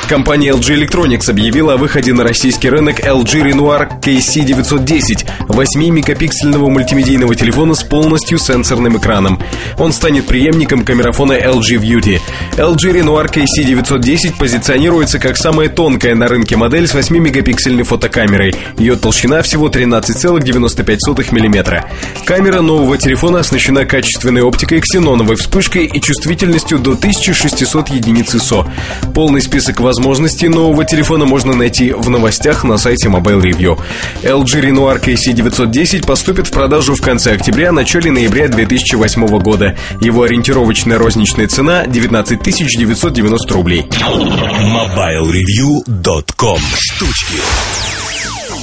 Компания 0.08 0.52
LG 0.52 0.86
Electronics 0.86 1.28
объявила 1.28 1.74
о 1.74 1.76
выходе 1.76 2.14
на 2.14 2.24
российский 2.24 2.70
рынок 2.70 3.00
LG 3.00 3.42
Renoir 3.42 4.00
KC910 4.00 5.26
8-мегапиксельного 5.48 6.70
мультимедийного 6.70 7.34
телефона 7.34 7.74
с 7.74 7.82
полностью 7.82 8.38
сенсорным 8.38 8.96
экраном. 8.96 9.38
Он 9.76 9.92
станет 9.92 10.26
преемником 10.26 10.84
камерафона 10.84 11.32
LG 11.32 11.78
Beauty. 11.78 12.20
LG 12.56 13.02
Renoir 13.02 13.30
KC910 13.30 14.38
позиционируется 14.38 15.18
как 15.18 15.36
самая 15.36 15.68
тонкая 15.68 16.14
на 16.14 16.26
рынке 16.26 16.56
модель 16.56 16.86
с 16.86 16.94
8-мегапиксельной 16.94 17.82
фотокамерой. 17.82 18.54
Ее 18.78 18.96
толщина 18.96 19.42
всего 19.42 19.68
13,95 19.68 21.32
мм. 21.32 21.84
Камера 22.24 22.62
нового 22.62 22.96
телефона 22.96 23.40
оснащена 23.40 23.84
качественной 23.84 24.40
оптикой, 24.40 24.80
ксеноновой 24.80 25.36
вспышкой 25.36 25.84
и 25.84 26.00
чувствительностью 26.00 26.78
до 26.78 26.92
1600 26.92 27.47
600 27.48 27.90
единиц 27.90 28.34
ISO. 28.34 28.66
Полный 29.14 29.40
список 29.40 29.78
возможностей 29.80 30.48
нового 30.48 30.84
телефона 30.84 31.24
можно 31.24 31.54
найти 31.54 31.92
в 31.92 32.10
новостях 32.10 32.64
на 32.64 32.78
сайте 32.78 33.08
Mobile 33.08 33.42
Review. 33.42 33.78
LG 34.22 34.62
Renoir 34.62 35.00
KC910 35.02 36.06
поступит 36.06 36.46
в 36.46 36.50
продажу 36.50 36.94
в 36.94 37.00
конце 37.00 37.32
октября, 37.32 37.72
начале 37.72 38.10
ноября 38.10 38.48
2008 38.48 39.26
года. 39.38 39.76
Его 40.00 40.22
ориентировочная 40.22 40.98
розничная 40.98 41.48
цена 41.48 41.86
19 41.86 42.42
990 42.42 43.54
рублей. 43.54 43.86
MobileReview.com 43.88 46.60
Штучки 46.78 47.38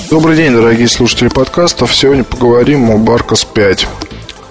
Добрый 0.09 0.37
день, 0.37 0.53
дорогие 0.53 0.87
слушатели 0.87 1.29
подкастов. 1.29 1.95
Сегодня 1.95 2.23
поговорим 2.23 2.91
о 2.91 2.97
Barcos 2.97 3.45
5. 3.51 3.87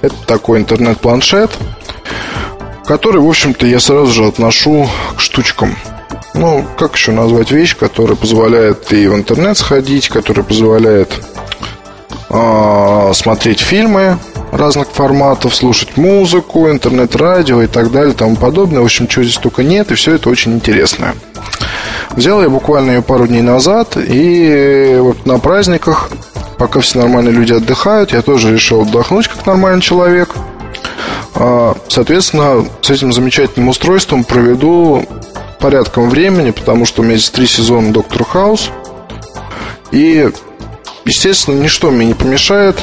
Это 0.02 0.14
такой 0.26 0.58
интернет-планшет, 0.58 1.50
который, 2.86 3.20
в 3.20 3.28
общем-то, 3.28 3.66
я 3.66 3.80
сразу 3.80 4.12
же 4.12 4.26
отношу 4.26 4.88
к 5.16 5.20
штучкам. 5.20 5.76
Ну, 6.34 6.64
как 6.76 6.94
еще 6.94 7.12
назвать 7.12 7.50
вещь, 7.50 7.76
которая 7.76 8.16
позволяет 8.16 8.92
и 8.92 9.06
в 9.06 9.14
интернет 9.14 9.56
сходить, 9.56 10.08
которая 10.08 10.44
позволяет 10.44 11.12
э, 12.28 13.10
смотреть 13.14 13.60
фильмы 13.60 14.18
разных 14.50 14.88
форматов, 14.88 15.54
слушать 15.54 15.96
музыку, 15.96 16.68
интернет-радио 16.68 17.62
и 17.62 17.66
так 17.66 17.90
далее 17.92 18.14
тому 18.14 18.36
подобное. 18.36 18.80
В 18.80 18.84
общем, 18.84 19.06
чего 19.06 19.24
здесь 19.24 19.38
только 19.38 19.62
нет, 19.62 19.92
и 19.92 19.94
все 19.94 20.14
это 20.14 20.28
очень 20.28 20.54
интересное. 20.54 21.14
Взял 22.10 22.42
я 22.42 22.48
буквально 22.48 22.92
ее 22.92 23.02
пару 23.02 23.26
дней 23.26 23.42
назад, 23.42 23.96
и 23.96 24.98
вот 25.00 25.26
на 25.26 25.38
праздниках, 25.38 26.10
пока 26.58 26.80
все 26.80 26.98
нормальные 26.98 27.32
люди 27.32 27.52
отдыхают, 27.52 28.12
я 28.12 28.22
тоже 28.22 28.52
решил 28.52 28.82
отдохнуть 28.82 29.28
как 29.28 29.46
нормальный 29.46 29.80
человек– 29.82 30.30
соответственно, 31.34 32.66
с 32.80 32.90
этим 32.90 33.12
замечательным 33.12 33.68
устройством 33.68 34.24
проведу 34.24 35.04
порядком 35.58 36.10
времени, 36.10 36.50
потому 36.50 36.86
что 36.86 37.02
у 37.02 37.04
меня 37.04 37.16
здесь 37.16 37.30
три 37.30 37.46
сезона 37.46 37.92
Доктор 37.92 38.24
Хаус. 38.24 38.70
И, 39.90 40.28
естественно, 41.04 41.60
ничто 41.60 41.90
мне 41.90 42.06
не 42.06 42.14
помешает 42.14 42.76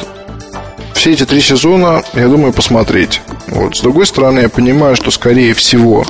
все 0.94 1.12
эти 1.12 1.24
три 1.24 1.40
сезона, 1.40 2.02
я 2.14 2.28
думаю, 2.28 2.52
посмотреть. 2.52 3.22
Вот. 3.48 3.76
С 3.76 3.80
другой 3.80 4.06
стороны, 4.06 4.40
я 4.40 4.48
понимаю, 4.48 4.96
что, 4.96 5.10
скорее 5.10 5.54
всего, 5.54 6.04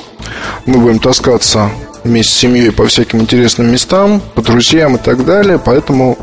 мы 0.66 0.78
будем 0.78 0.98
таскаться 0.98 1.70
вместе 2.04 2.32
с 2.32 2.36
семьей 2.36 2.72
по 2.72 2.86
всяким 2.86 3.20
интересным 3.20 3.70
местам, 3.70 4.20
по 4.34 4.42
друзьям 4.42 4.96
и 4.96 4.98
так 4.98 5.24
далее. 5.24 5.60
Поэтому 5.62 6.18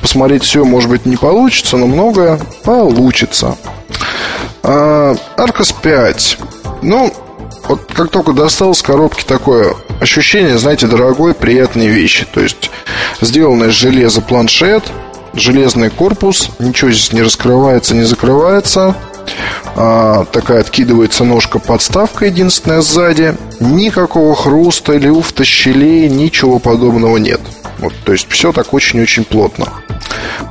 посмотреть 0.00 0.42
все, 0.42 0.64
может 0.64 0.90
быть, 0.90 1.06
не 1.06 1.16
получится, 1.16 1.76
но 1.76 1.86
многое 1.86 2.38
получится. 2.64 3.56
А, 4.62 5.14
Аркос 5.36 5.72
5. 5.72 6.38
Ну, 6.82 7.12
вот 7.68 7.90
как 7.92 8.10
только 8.10 8.32
достал 8.32 8.74
с 8.74 8.82
коробки 8.82 9.24
такое 9.24 9.74
ощущение, 10.00 10.58
знаете, 10.58 10.86
дорогой, 10.86 11.34
приятной 11.34 11.88
вещи. 11.88 12.26
То 12.32 12.40
есть, 12.40 12.70
сделанный 13.20 13.68
из 13.68 13.74
железа 13.74 14.20
планшет, 14.20 14.84
железный 15.34 15.90
корпус, 15.90 16.50
ничего 16.58 16.90
здесь 16.90 17.12
не 17.12 17.22
раскрывается, 17.22 17.94
не 17.94 18.04
закрывается. 18.04 18.96
А, 19.74 20.24
такая 20.26 20.60
откидывается 20.60 21.24
ножка 21.24 21.58
подставка 21.58 22.26
единственная 22.26 22.80
сзади. 22.80 23.34
Никакого 23.60 24.34
хруста, 24.34 24.96
люфта, 24.96 25.44
щелей, 25.44 26.08
ничего 26.08 26.58
подобного 26.58 27.16
нет. 27.16 27.40
Вот, 27.78 27.94
то 28.04 28.12
есть 28.12 28.30
все 28.30 28.52
так 28.52 28.74
очень-очень 28.74 29.24
плотно. 29.24 29.68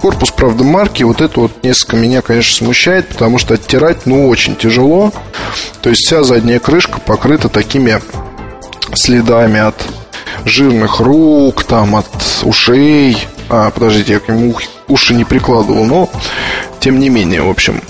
Корпус, 0.01 0.31
правда, 0.31 0.63
марки, 0.63 1.03
вот 1.03 1.21
это 1.21 1.41
вот 1.41 1.63
несколько 1.63 1.95
меня, 1.95 2.21
конечно, 2.21 2.65
смущает, 2.65 3.07
потому 3.07 3.37
что 3.37 3.53
оттирать, 3.53 4.05
ну, 4.05 4.27
очень 4.27 4.55
тяжело. 4.55 5.13
То 5.81 5.89
есть 5.89 6.05
вся 6.05 6.23
задняя 6.23 6.59
крышка 6.59 6.99
покрыта 6.99 7.49
такими 7.49 8.01
следами 8.93 9.59
от 9.59 9.75
жирных 10.45 10.99
рук, 10.99 11.63
там, 11.63 11.95
от 11.95 12.09
ушей. 12.43 13.17
А, 13.49 13.69
подождите, 13.69 14.13
я 14.13 14.19
к 14.19 14.27
нему 14.27 14.55
уши 14.87 15.13
не 15.13 15.23
прикладывал, 15.23 15.85
но 15.85 16.09
тем 16.79 16.99
не 16.99 17.09
менее, 17.09 17.43
в 17.43 17.49
общем, 17.49 17.81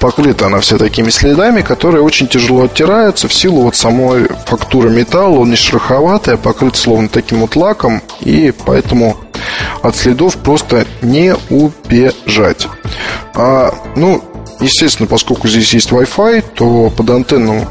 покрыта 0.00 0.46
она 0.46 0.60
вся 0.60 0.78
такими 0.78 1.10
следами, 1.10 1.62
которые 1.62 2.02
очень 2.02 2.28
тяжело 2.28 2.64
оттираются 2.64 3.28
в 3.28 3.34
силу 3.34 3.62
вот 3.62 3.76
самой 3.76 4.28
фактуры 4.46 4.90
металла. 4.90 5.40
Он 5.40 5.50
не 5.50 5.56
шероховатый, 5.56 6.34
а 6.34 6.36
покрыт 6.36 6.76
словно 6.76 7.08
таким 7.08 7.40
вот 7.40 7.56
лаком, 7.56 8.02
и 8.20 8.52
поэтому 8.64 9.16
от 9.82 9.96
следов 9.96 10.36
просто 10.36 10.86
не 11.02 11.34
убежать. 11.50 12.68
А, 13.34 13.74
ну, 13.94 14.22
естественно, 14.60 15.06
поскольку 15.06 15.48
здесь 15.48 15.74
есть 15.74 15.90
Wi-Fi, 15.90 16.44
то 16.54 16.90
под 16.90 17.10
антенну 17.10 17.66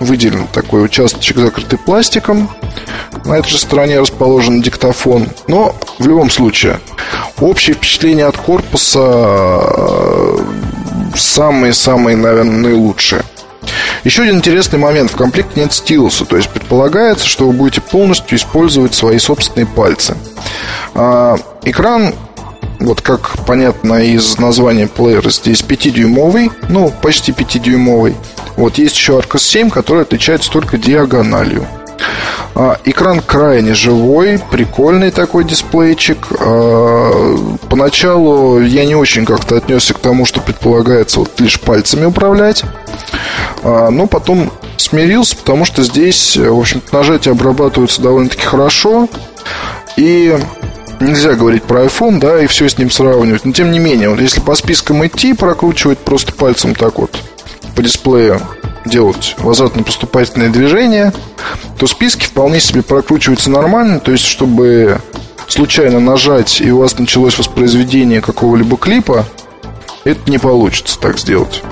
выделен 0.00 0.46
такой 0.48 0.84
участочек, 0.84 1.38
закрытый 1.38 1.78
пластиком. 1.78 2.50
На 3.24 3.38
этой 3.38 3.50
же 3.50 3.58
стороне 3.58 4.00
расположен 4.00 4.60
диктофон. 4.60 5.28
Но 5.46 5.74
в 5.98 6.06
любом 6.06 6.30
случае, 6.30 6.80
общее 7.40 7.74
впечатление 7.74 8.26
от 8.26 8.36
корпуса 8.36 9.00
самые-самые, 11.14 12.16
наверное, 12.16 12.58
наилучшие. 12.58 13.22
Еще 14.04 14.22
один 14.22 14.36
интересный 14.36 14.78
момент. 14.78 15.10
В 15.10 15.16
комплекте 15.16 15.60
нет 15.60 15.72
стилуса. 15.72 16.24
То 16.24 16.36
есть 16.36 16.50
предполагается, 16.50 17.26
что 17.26 17.46
вы 17.46 17.52
будете 17.52 17.80
полностью 17.80 18.36
использовать 18.36 18.94
свои 18.94 19.18
собственные 19.18 19.66
пальцы. 19.66 20.16
А, 20.94 21.36
экран 21.62 22.14
вот 22.80 23.00
как 23.00 23.44
понятно 23.46 24.04
из 24.04 24.38
названия 24.38 24.86
плеера, 24.86 25.30
здесь 25.30 25.62
5-дюймовый, 25.62 26.50
ну, 26.68 26.92
почти 27.02 27.32
5-дюймовый. 27.32 28.14
Вот 28.56 28.78
есть 28.78 28.96
еще 28.96 29.18
Arcos 29.18 29.38
7, 29.38 29.70
который 29.70 30.02
отличается 30.02 30.50
только 30.50 30.76
диагональю. 30.76 31.66
А, 32.56 32.78
экран 32.84 33.20
крайне 33.20 33.74
живой, 33.74 34.40
прикольный 34.50 35.10
такой 35.10 35.44
дисплейчик. 35.44 36.18
А, 36.38 37.36
поначалу 37.68 38.60
я 38.60 38.84
не 38.84 38.94
очень 38.94 39.24
как-то 39.24 39.56
отнесся 39.56 39.94
к 39.94 39.98
тому, 39.98 40.24
что 40.24 40.40
предполагается 40.40 41.20
вот 41.20 41.40
лишь 41.40 41.60
пальцами 41.60 42.04
управлять. 42.04 42.62
А, 43.62 43.90
но 43.90 44.06
потом 44.06 44.52
смирился, 44.76 45.36
потому 45.36 45.64
что 45.64 45.82
здесь, 45.82 46.36
в 46.36 46.58
общем-то, 46.58 46.94
нажатия 46.94 47.32
обрабатываются 47.32 48.02
довольно-таки 48.02 48.44
хорошо. 48.44 49.08
И 49.96 50.36
нельзя 51.00 51.34
говорить 51.34 51.64
про 51.64 51.84
iPhone, 51.84 52.18
да, 52.20 52.40
и 52.42 52.46
все 52.46 52.68
с 52.68 52.78
ним 52.78 52.90
сравнивать. 52.90 53.44
Но 53.44 53.52
тем 53.52 53.70
не 53.72 53.78
менее, 53.78 54.10
вот 54.10 54.20
если 54.20 54.40
по 54.40 54.54
спискам 54.54 55.04
идти, 55.06 55.32
прокручивать 55.34 55.98
просто 55.98 56.32
пальцем 56.32 56.74
так 56.74 56.98
вот 56.98 57.16
по 57.74 57.82
дисплею, 57.82 58.40
делать 58.84 59.34
возвратно-поступательные 59.38 60.50
движения, 60.50 61.12
то 61.78 61.86
списки 61.86 62.26
вполне 62.26 62.60
себе 62.60 62.82
прокручиваются 62.82 63.50
нормально. 63.50 64.00
То 64.00 64.12
есть, 64.12 64.24
чтобы 64.24 65.00
случайно 65.48 66.00
нажать 66.00 66.60
и 66.60 66.70
у 66.70 66.78
вас 66.78 66.98
началось 66.98 67.38
воспроизведение 67.38 68.20
какого-либо 68.20 68.76
клипа, 68.76 69.24
это 70.04 70.30
не 70.30 70.38
получится 70.38 70.98
так 70.98 71.18
сделать. 71.18 71.62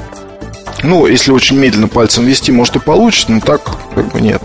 Ну, 0.82 1.06
если 1.06 1.32
очень 1.32 1.58
медленно 1.58 1.88
пальцем 1.88 2.24
вести, 2.24 2.50
может 2.50 2.76
и 2.76 2.80
получится, 2.80 3.30
но 3.30 3.40
так 3.40 3.60
как 3.94 4.08
бы 4.08 4.20
нет. 4.20 4.42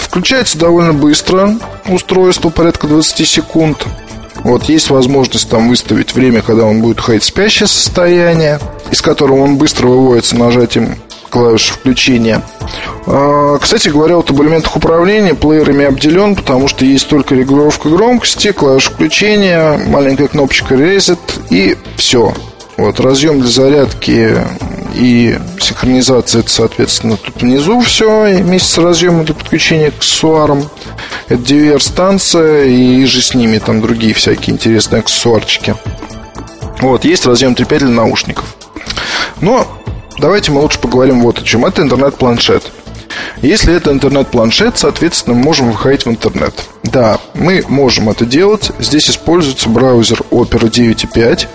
Включается 0.00 0.58
довольно 0.58 0.92
быстро 0.92 1.56
устройство, 1.86 2.50
порядка 2.50 2.86
20 2.86 3.26
секунд. 3.26 3.86
Вот 4.44 4.64
есть 4.64 4.90
возможность 4.90 5.48
там 5.48 5.68
выставить 5.68 6.14
время, 6.14 6.42
когда 6.42 6.64
он 6.64 6.80
будет 6.80 7.00
уходить 7.00 7.22
в 7.22 7.26
спящее 7.26 7.66
состояние, 7.66 8.60
из 8.90 9.02
которого 9.02 9.42
он 9.42 9.56
быстро 9.56 9.88
выводится 9.88 10.36
нажатием 10.36 10.96
клавиши 11.30 11.72
включения. 11.72 12.42
А, 13.06 13.58
кстати 13.58 13.88
говоря, 13.88 14.16
вот 14.16 14.30
об 14.30 14.40
управления 14.76 15.34
плеерами 15.34 15.84
обделен, 15.84 16.34
потому 16.34 16.68
что 16.68 16.84
есть 16.84 17.08
только 17.08 17.34
регулировка 17.34 17.88
громкости, 17.88 18.52
клавиша 18.52 18.90
включения, 18.90 19.78
маленькая 19.86 20.28
кнопочка 20.28 20.74
Reset 20.74 21.18
и 21.50 21.76
все. 21.96 22.32
Вот 22.76 23.00
разъем 23.00 23.40
для 23.40 23.50
зарядки 23.50 24.36
и 24.96 25.38
синхронизация, 25.60 26.40
это, 26.40 26.50
соответственно, 26.50 27.16
тут 27.16 27.42
внизу 27.42 27.80
все, 27.80 28.36
вместе 28.42 28.68
с 28.68 28.78
разъемом 28.78 29.24
для 29.24 29.34
подключения 29.34 29.90
к 29.90 29.98
аксессуарам. 29.98 30.68
Это 31.28 31.42
DVR-станция 31.42 32.64
и 32.64 33.04
же 33.04 33.22
с 33.22 33.34
ними 33.34 33.58
там 33.58 33.80
другие 33.80 34.14
всякие 34.14 34.54
интересные 34.54 35.00
аксессуарчики. 35.00 35.76
Вот, 36.80 37.04
есть 37.04 37.26
разъем 37.26 37.52
3.5 37.52 37.78
для 37.78 37.88
наушников. 37.88 38.56
Но 39.40 39.66
давайте 40.18 40.50
мы 40.50 40.60
лучше 40.60 40.78
поговорим 40.78 41.20
вот 41.22 41.38
о 41.38 41.42
чем. 41.42 41.64
Это 41.64 41.82
интернет-планшет. 41.82 42.70
Если 43.42 43.74
это 43.74 43.90
интернет-планшет, 43.92 44.78
соответственно, 44.78 45.36
мы 45.36 45.42
можем 45.44 45.70
выходить 45.70 46.06
в 46.06 46.10
интернет. 46.10 46.54
Да, 46.82 47.18
мы 47.34 47.64
можем 47.68 48.08
это 48.08 48.24
делать. 48.24 48.70
Здесь 48.78 49.10
используется 49.10 49.68
браузер 49.68 50.22
Opera 50.30 50.70
9.5. 50.70 51.46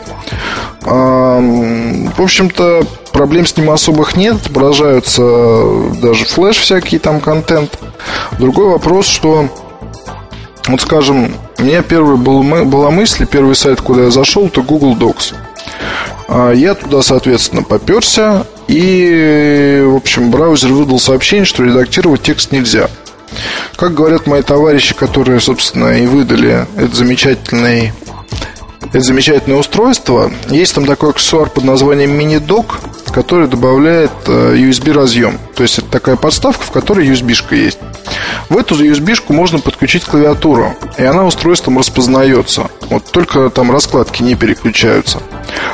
В 2.16 2.22
общем-то, 2.22 2.84
проблем 3.12 3.46
с 3.46 3.56
ним 3.58 3.70
особых 3.70 4.16
нет. 4.16 4.36
Отображаются 4.38 5.22
даже 6.02 6.26
флеш 6.26 6.58
всякий 6.58 7.00
там 7.00 7.20
контент. 7.22 7.78
Другой 8.40 8.68
вопрос, 8.68 9.08
что 9.08 9.50
вот 10.68 10.82
скажем, 10.82 11.34
у 11.58 11.64
меня 11.64 11.82
был, 11.82 12.44
была 12.66 12.92
мысль, 12.92 13.26
первый 13.26 13.56
сайт, 13.56 13.82
куда 13.82 14.04
я 14.04 14.12
зашел, 14.12 14.46
это 14.46 14.62
Google 14.62 14.96
Docs. 14.96 15.34
А 16.28 16.52
я 16.52 16.76
туда, 16.76 17.02
соответственно, 17.02 17.64
поперся, 17.64 18.46
и, 18.72 19.84
в 19.86 19.98
общем, 19.98 20.32
браузер 20.32 20.72
выдал 20.72 20.98
сообщение, 20.98 21.46
что 21.46 21.64
редактировать 21.64 22.22
текст 22.22 22.54
нельзя. 22.54 22.90
Как 23.76 23.94
говорят 23.94 24.28
мои 24.28 24.42
товарищи, 24.42 24.96
которые, 24.96 25.42
собственно, 25.42 26.02
и 26.02 26.06
выдали 26.06 26.66
этот 26.78 26.96
замечательный 26.96 27.92
это 28.94 29.00
замечательное 29.02 29.58
устройство. 29.58 30.32
Есть 30.50 30.76
там 30.76 30.86
такой 30.86 31.12
аксессуар 31.12 31.50
под 31.50 31.64
названием 31.64 32.12
мини-док, 32.12 32.80
который 33.14 33.48
добавляет 33.48 34.12
э, 34.28 34.56
USB-разъем. 34.56 35.40
То 35.56 35.64
есть 35.64 35.80
это 35.80 35.88
такая 35.88 36.18
подставка, 36.18 36.64
в 36.64 36.72
которой 36.72 37.08
USB-шка 37.08 37.56
есть. 37.56 37.80
В 38.50 38.58
эту 38.58 38.76
USB-шку 38.76 39.32
можно 39.34 39.60
подключить 39.60 40.04
клавиатуру, 40.04 40.76
и 40.98 41.04
она 41.04 41.26
устройством 41.26 41.78
распознается. 41.78 42.70
Вот 42.90 43.06
только 43.12 43.50
там 43.50 43.72
раскладки 43.72 44.24
не 44.24 44.36
переключаются. 44.36 45.20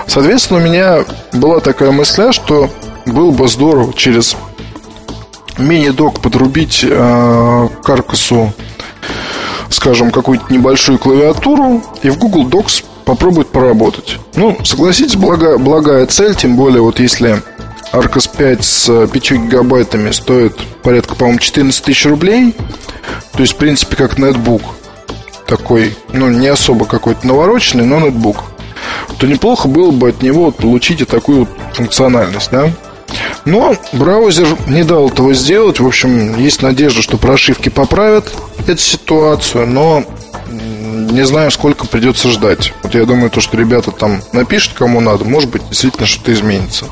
Соответственно, 0.05 0.59
у 0.59 0.63
меня 0.63 1.03
была 1.33 1.59
такая 1.59 1.91
мысля, 1.91 2.31
что 2.31 2.69
было 3.07 3.31
бы 3.31 3.47
здорово 3.47 3.93
через 3.93 4.35
мини-док 5.57 6.21
подрубить 6.21 6.85
э, 6.87 7.69
каркасу 7.83 8.53
скажем, 9.69 10.11
какую-то 10.11 10.51
небольшую 10.51 10.97
клавиатуру 10.97 11.83
и 12.01 12.09
в 12.09 12.17
Google 12.17 12.47
Docs 12.47 12.83
попробовать 13.05 13.47
поработать. 13.47 14.19
Ну, 14.35 14.57
согласитесь, 14.63 15.15
благая, 15.15 15.57
благая 15.57 16.05
цель, 16.05 16.35
тем 16.35 16.55
более 16.55 16.81
вот 16.81 16.99
если 16.99 17.41
Arcos 17.93 18.29
5 18.35 18.63
с 18.63 19.07
5 19.07 19.31
гигабайтами 19.31 20.11
стоит 20.11 20.57
порядка, 20.83 21.15
по-моему, 21.15 21.39
14 21.39 21.83
тысяч 21.83 22.05
рублей, 22.05 22.55
то 23.33 23.39
есть, 23.39 23.53
в 23.53 23.57
принципе, 23.57 23.95
как 23.95 24.17
нетбук 24.17 24.61
такой, 25.47 25.95
ну, 26.11 26.29
не 26.29 26.47
особо 26.47 26.85
какой-то 26.85 27.25
навороченный, 27.25 27.85
но 27.85 27.99
нетбук, 27.99 28.43
то 29.17 29.25
неплохо 29.25 29.67
было 29.67 29.91
бы 29.91 30.09
от 30.09 30.21
него 30.21 30.45
вот 30.45 30.57
получить 30.57 31.01
и 31.01 31.05
такую 31.05 31.39
вот 31.39 31.49
функциональность, 31.73 32.51
да? 32.51 32.69
Но 33.45 33.75
браузер 33.93 34.47
не 34.67 34.83
дал 34.83 35.09
этого 35.09 35.33
сделать. 35.33 35.79
В 35.79 35.87
общем, 35.87 36.37
есть 36.37 36.61
надежда, 36.61 37.01
что 37.01 37.17
прошивки 37.17 37.69
поправят 37.69 38.31
эту 38.67 38.81
ситуацию, 38.81 39.67
но 39.67 40.03
не 40.49 41.25
знаю, 41.25 41.51
сколько 41.51 41.87
придется 41.87 42.29
ждать. 42.29 42.73
Вот 42.83 42.93
я 42.93 43.05
думаю, 43.05 43.29
то, 43.29 43.41
что 43.41 43.57
ребята 43.57 43.91
там 43.91 44.21
напишут, 44.33 44.73
кому 44.73 44.99
надо, 44.99 45.25
может 45.25 45.49
быть, 45.49 45.67
действительно 45.69 46.05
что-то 46.05 46.33
изменится. 46.33 46.85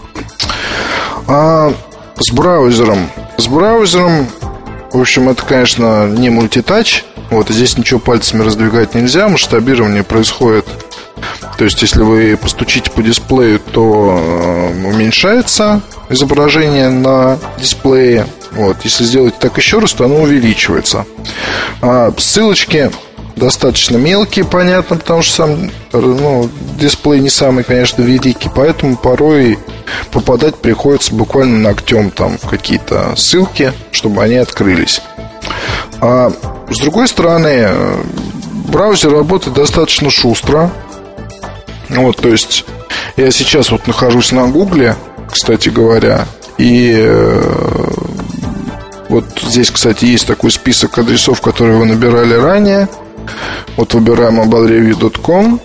А 1.27 1.73
с 2.17 2.31
браузером. 2.31 3.09
С 3.37 3.47
браузером, 3.47 4.27
в 4.91 4.99
общем, 4.99 5.29
это, 5.29 5.43
конечно, 5.43 6.07
не 6.07 6.29
мультитач. 6.29 7.03
Вот, 7.29 7.49
здесь 7.49 7.77
ничего 7.77 7.99
пальцами 7.99 8.43
раздвигать 8.43 8.93
нельзя. 8.95 9.27
Масштабирование 9.27 10.03
происходит 10.03 10.65
то 11.57 11.63
есть, 11.63 11.81
если 11.81 12.01
вы 12.01 12.37
постучите 12.37 12.91
по 12.91 13.01
дисплею, 13.01 13.59
то 13.59 14.17
э, 14.19 14.87
уменьшается 14.87 15.81
изображение 16.09 16.89
на 16.89 17.37
дисплее. 17.57 18.27
Вот. 18.51 18.77
Если 18.83 19.03
сделать 19.03 19.37
так 19.39 19.57
еще 19.57 19.79
раз, 19.79 19.93
то 19.93 20.05
оно 20.05 20.21
увеличивается. 20.21 21.05
А 21.81 22.13
ссылочки 22.17 22.91
достаточно 23.35 23.97
мелкие, 23.97 24.45
понятно, 24.45 24.97
потому 24.97 25.21
что 25.21 25.35
сам 25.35 25.71
ну, 25.91 26.49
дисплей 26.79 27.19
не 27.19 27.29
самый, 27.29 27.63
конечно, 27.63 28.01
великий, 28.01 28.49
поэтому 28.53 28.95
порой 28.95 29.59
попадать 30.11 30.55
приходится 30.55 31.13
буквально 31.13 31.59
ногтем 31.59 32.11
там 32.11 32.37
в 32.37 32.47
какие-то 32.47 33.13
ссылки, 33.15 33.73
чтобы 33.91 34.23
они 34.23 34.35
открылись. 34.35 35.01
А 36.01 36.31
с 36.69 36.79
другой 36.79 37.07
стороны, 37.07 37.69
браузер 38.67 39.11
работает 39.11 39.55
достаточно 39.55 40.09
шустро. 40.09 40.71
Вот, 41.89 42.17
то 42.17 42.29
есть 42.29 42.65
я 43.17 43.31
сейчас 43.31 43.71
вот 43.71 43.87
нахожусь 43.87 44.31
на 44.31 44.47
Гугле, 44.47 44.95
кстати 45.31 45.69
говоря, 45.69 46.25
и 46.57 46.93
э, 46.97 47.85
вот 49.09 49.25
здесь, 49.41 49.71
кстати, 49.71 50.05
есть 50.05 50.27
такой 50.27 50.51
список 50.51 50.97
адресов, 50.97 51.41
которые 51.41 51.77
вы 51.77 51.85
набирали 51.85 52.33
ранее. 52.33 52.89
Вот 53.77 53.93
выбираем 53.93 54.39
mobilereview.com 54.39 55.59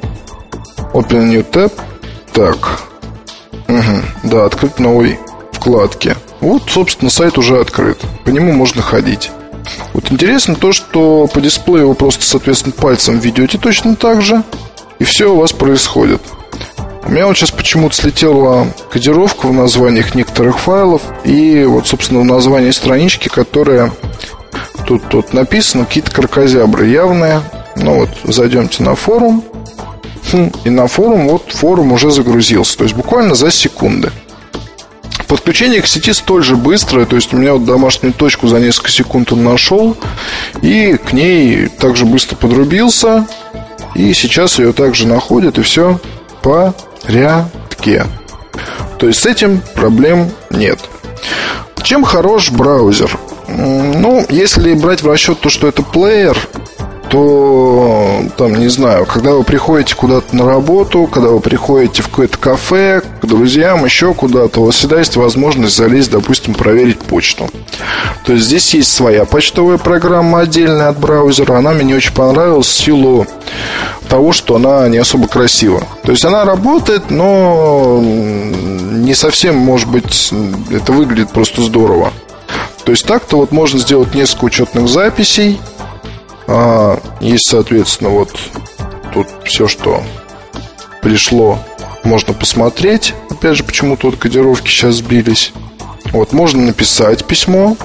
Open 0.92 1.26
New 1.26 1.42
Tab 1.42 1.72
Так 2.32 2.80
угу. 3.68 4.02
Да, 4.24 4.46
открыть 4.46 4.78
новой 4.78 5.18
вкладке 5.52 6.16
Вот, 6.40 6.64
собственно, 6.68 7.10
сайт 7.10 7.38
уже 7.38 7.60
открыт 7.60 7.98
По 8.24 8.30
нему 8.30 8.52
можно 8.52 8.82
ходить 8.82 9.30
Вот 9.92 10.10
интересно 10.10 10.54
то, 10.54 10.72
что 10.72 11.28
по 11.32 11.40
дисплею 11.40 11.88
вы 11.88 11.94
просто, 11.94 12.24
соответственно, 12.24 12.74
пальцем 12.76 13.18
ведете 13.18 13.58
точно 13.58 13.94
так 13.94 14.22
же 14.22 14.42
И 15.00 15.04
все 15.04 15.32
у 15.32 15.36
вас 15.36 15.52
происходит 15.52 16.20
У 17.06 17.10
меня 17.10 17.26
вот 17.26 17.36
сейчас 17.36 17.50
почему-то 17.50 17.96
слетела 17.96 18.68
кодировка 18.92 19.46
в 19.46 19.52
названиях 19.52 20.14
некоторых 20.14 20.60
файлов 20.60 21.02
и 21.24 21.64
вот, 21.64 21.88
собственно, 21.88 22.20
в 22.20 22.24
названии 22.24 22.70
странички, 22.70 23.28
которая 23.28 23.92
тут, 24.86 25.08
тут 25.08 25.32
написано, 25.32 25.86
какие-то 25.86 26.10
кракозябры 26.10 26.86
явные. 26.86 27.40
Ну 27.76 28.00
вот, 28.00 28.10
зайдемте 28.24 28.82
на 28.82 28.94
форум, 28.94 29.42
хм, 30.30 30.52
и 30.64 30.70
на 30.70 30.86
форум, 30.86 31.28
вот 31.28 31.50
форум 31.50 31.92
уже 31.92 32.10
загрузился, 32.10 32.76
то 32.76 32.84
есть 32.84 32.94
буквально 32.94 33.34
за 33.34 33.50
секунды. 33.50 34.10
Подключение 35.28 35.80
к 35.80 35.86
сети 35.86 36.12
столь 36.12 36.42
же 36.42 36.56
быстрое, 36.56 37.06
то 37.06 37.16
есть 37.16 37.32
у 37.32 37.36
меня 37.36 37.54
вот 37.54 37.64
домашнюю 37.64 38.12
точку 38.12 38.48
за 38.48 38.58
несколько 38.58 38.90
секунд 38.90 39.32
он 39.32 39.44
нашел, 39.44 39.96
и 40.60 40.96
к 40.96 41.12
ней 41.12 41.68
также 41.68 42.04
быстро 42.04 42.36
подрубился, 42.36 43.26
и 43.94 44.12
сейчас 44.14 44.58
ее 44.58 44.72
также 44.72 45.06
находит, 45.06 45.58
и 45.58 45.62
все 45.62 46.00
по 46.42 46.74
порядке. 47.02 48.06
То 48.98 49.06
есть 49.06 49.20
с 49.20 49.26
этим 49.26 49.62
проблем 49.74 50.30
нет. 50.50 50.78
Чем 51.82 52.04
хорош 52.04 52.50
браузер? 52.50 53.10
Ну, 53.48 54.24
если 54.28 54.74
брать 54.74 55.02
в 55.02 55.08
расчет 55.08 55.40
то, 55.40 55.48
что 55.48 55.66
это 55.66 55.82
плеер, 55.82 56.36
то, 57.10 58.22
там, 58.36 58.54
не 58.54 58.68
знаю, 58.68 59.04
когда 59.04 59.32
вы 59.32 59.42
приходите 59.42 59.96
куда-то 59.96 60.34
на 60.36 60.46
работу, 60.46 61.08
когда 61.08 61.30
вы 61.30 61.40
приходите 61.40 62.02
в 62.02 62.08
какое-то 62.08 62.38
кафе, 62.38 63.02
к 63.20 63.26
друзьям, 63.26 63.84
еще 63.84 64.14
куда-то, 64.14 64.60
у 64.60 64.66
вас 64.66 64.76
всегда 64.76 65.00
есть 65.00 65.16
возможность 65.16 65.76
залезть, 65.76 66.12
допустим, 66.12 66.54
проверить 66.54 67.00
почту. 67.00 67.50
То 68.24 68.34
есть 68.34 68.46
здесь 68.46 68.74
есть 68.74 68.92
своя 68.92 69.24
почтовая 69.24 69.76
программа 69.76 70.40
отдельная 70.40 70.88
от 70.88 71.00
браузера. 71.00 71.58
Она 71.58 71.72
мне 71.72 71.96
очень 71.96 72.14
понравилась 72.14 72.68
в 72.68 72.80
силу 72.80 73.26
того, 74.08 74.30
что 74.30 74.54
она 74.54 74.88
не 74.88 74.98
особо 74.98 75.26
красива. 75.26 75.82
То 76.04 76.12
есть 76.12 76.24
она 76.24 76.44
работает, 76.44 77.10
но 77.10 78.00
не 78.00 79.14
совсем, 79.14 79.56
может 79.56 79.88
быть, 79.88 80.32
это 80.70 80.92
выглядит 80.92 81.30
просто 81.30 81.62
здорово. 81.62 82.12
То 82.84 82.92
есть 82.92 83.04
так-то 83.04 83.36
вот 83.36 83.52
можно 83.52 83.80
сделать 83.80 84.14
несколько 84.14 84.44
учетных 84.44 84.88
записей, 84.88 85.60
а, 86.52 86.98
есть, 87.20 87.46
соответственно, 87.46 88.10
вот 88.10 88.36
тут 89.14 89.28
все, 89.44 89.68
что 89.68 90.02
пришло, 91.00 91.60
можно 92.02 92.34
посмотреть. 92.34 93.14
Опять 93.30 93.56
же, 93.56 93.62
почему 93.62 93.96
тут 93.96 94.16
кодировки 94.16 94.68
сейчас 94.68 94.96
сбились. 94.96 95.52
Вот, 96.06 96.32
можно 96.32 96.62
написать 96.62 97.24
письмо. 97.24 97.76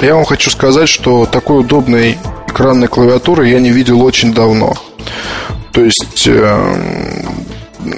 Я 0.00 0.16
вам 0.16 0.24
хочу 0.24 0.50
сказать, 0.50 0.88
что 0.88 1.24
такой 1.24 1.60
удобной 1.60 2.18
экранной 2.48 2.88
клавиатуры 2.88 3.48
я 3.48 3.60
не 3.60 3.70
видел 3.70 4.02
очень 4.02 4.34
давно. 4.34 4.74
То 5.72 5.80
есть 5.80 6.26
э, 6.26 7.24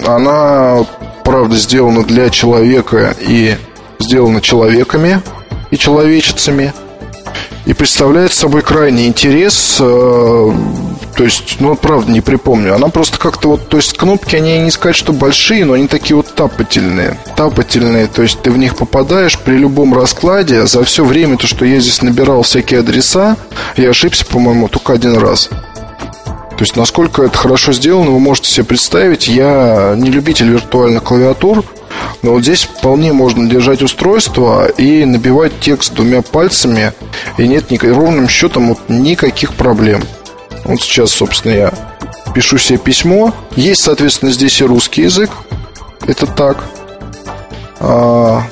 она, 0.06 0.84
правда, 1.24 1.56
сделана 1.56 2.04
для 2.04 2.28
человека 2.28 3.16
и 3.18 3.56
сделана 3.98 4.42
человеками 4.42 5.22
и 5.70 5.78
человечицами– 5.78 6.74
и 7.66 7.72
представляет 7.72 8.32
собой 8.32 8.62
крайний 8.62 9.06
интерес. 9.06 9.78
Э, 9.80 10.52
то 11.16 11.24
есть, 11.24 11.56
ну, 11.58 11.74
правда, 11.74 12.12
не 12.12 12.20
припомню. 12.20 12.74
Она 12.74 12.88
просто 12.88 13.18
как-то 13.18 13.50
вот, 13.50 13.68
то 13.68 13.76
есть, 13.76 13.96
кнопки, 13.96 14.36
они 14.36 14.60
не 14.60 14.70
сказать, 14.70 14.96
что 14.96 15.12
большие, 15.12 15.64
но 15.64 15.72
они 15.72 15.88
такие 15.88 16.16
вот 16.16 16.32
тапательные. 16.34 17.18
Тапательные, 17.36 18.06
то 18.06 18.22
есть, 18.22 18.40
ты 18.40 18.50
в 18.52 18.58
них 18.58 18.76
попадаешь 18.76 19.38
при 19.38 19.56
любом 19.56 19.94
раскладе. 19.94 20.66
За 20.66 20.84
все 20.84 21.04
время, 21.04 21.36
то, 21.36 21.46
что 21.46 21.64
я 21.64 21.80
здесь 21.80 22.02
набирал 22.02 22.42
всякие 22.42 22.80
адреса, 22.80 23.36
я 23.76 23.90
ошибся, 23.90 24.24
по-моему, 24.24 24.68
только 24.68 24.92
один 24.92 25.16
раз. 25.18 25.48
То 25.48 26.62
есть, 26.62 26.76
насколько 26.76 27.22
это 27.22 27.36
хорошо 27.36 27.72
сделано, 27.72 28.12
вы 28.12 28.20
можете 28.20 28.48
себе 28.48 28.64
представить. 28.64 29.26
Я 29.26 29.94
не 29.96 30.10
любитель 30.10 30.48
виртуальных 30.48 31.02
клавиатур, 31.02 31.64
но 32.26 32.32
вот 32.32 32.42
здесь 32.42 32.64
вполне 32.64 33.12
можно 33.12 33.48
держать 33.48 33.82
устройство 33.82 34.66
и 34.66 35.04
набивать 35.04 35.60
текст 35.60 35.94
двумя 35.94 36.22
пальцами, 36.22 36.92
и 37.38 37.46
нет 37.46 37.70
ни, 37.70 37.78
ровным 37.78 38.28
счетом 38.28 38.70
вот 38.70 38.80
никаких 38.88 39.54
проблем. 39.54 40.02
Вот 40.64 40.80
сейчас, 40.82 41.12
собственно, 41.12 41.52
я 41.52 41.72
пишу 42.34 42.58
себе 42.58 42.78
письмо. 42.78 43.32
Есть, 43.54 43.82
соответственно, 43.84 44.32
здесь 44.32 44.60
и 44.60 44.64
русский 44.64 45.02
язык. 45.02 45.30
Это 46.04 46.26
так. 46.26 46.64
А, 47.78 48.42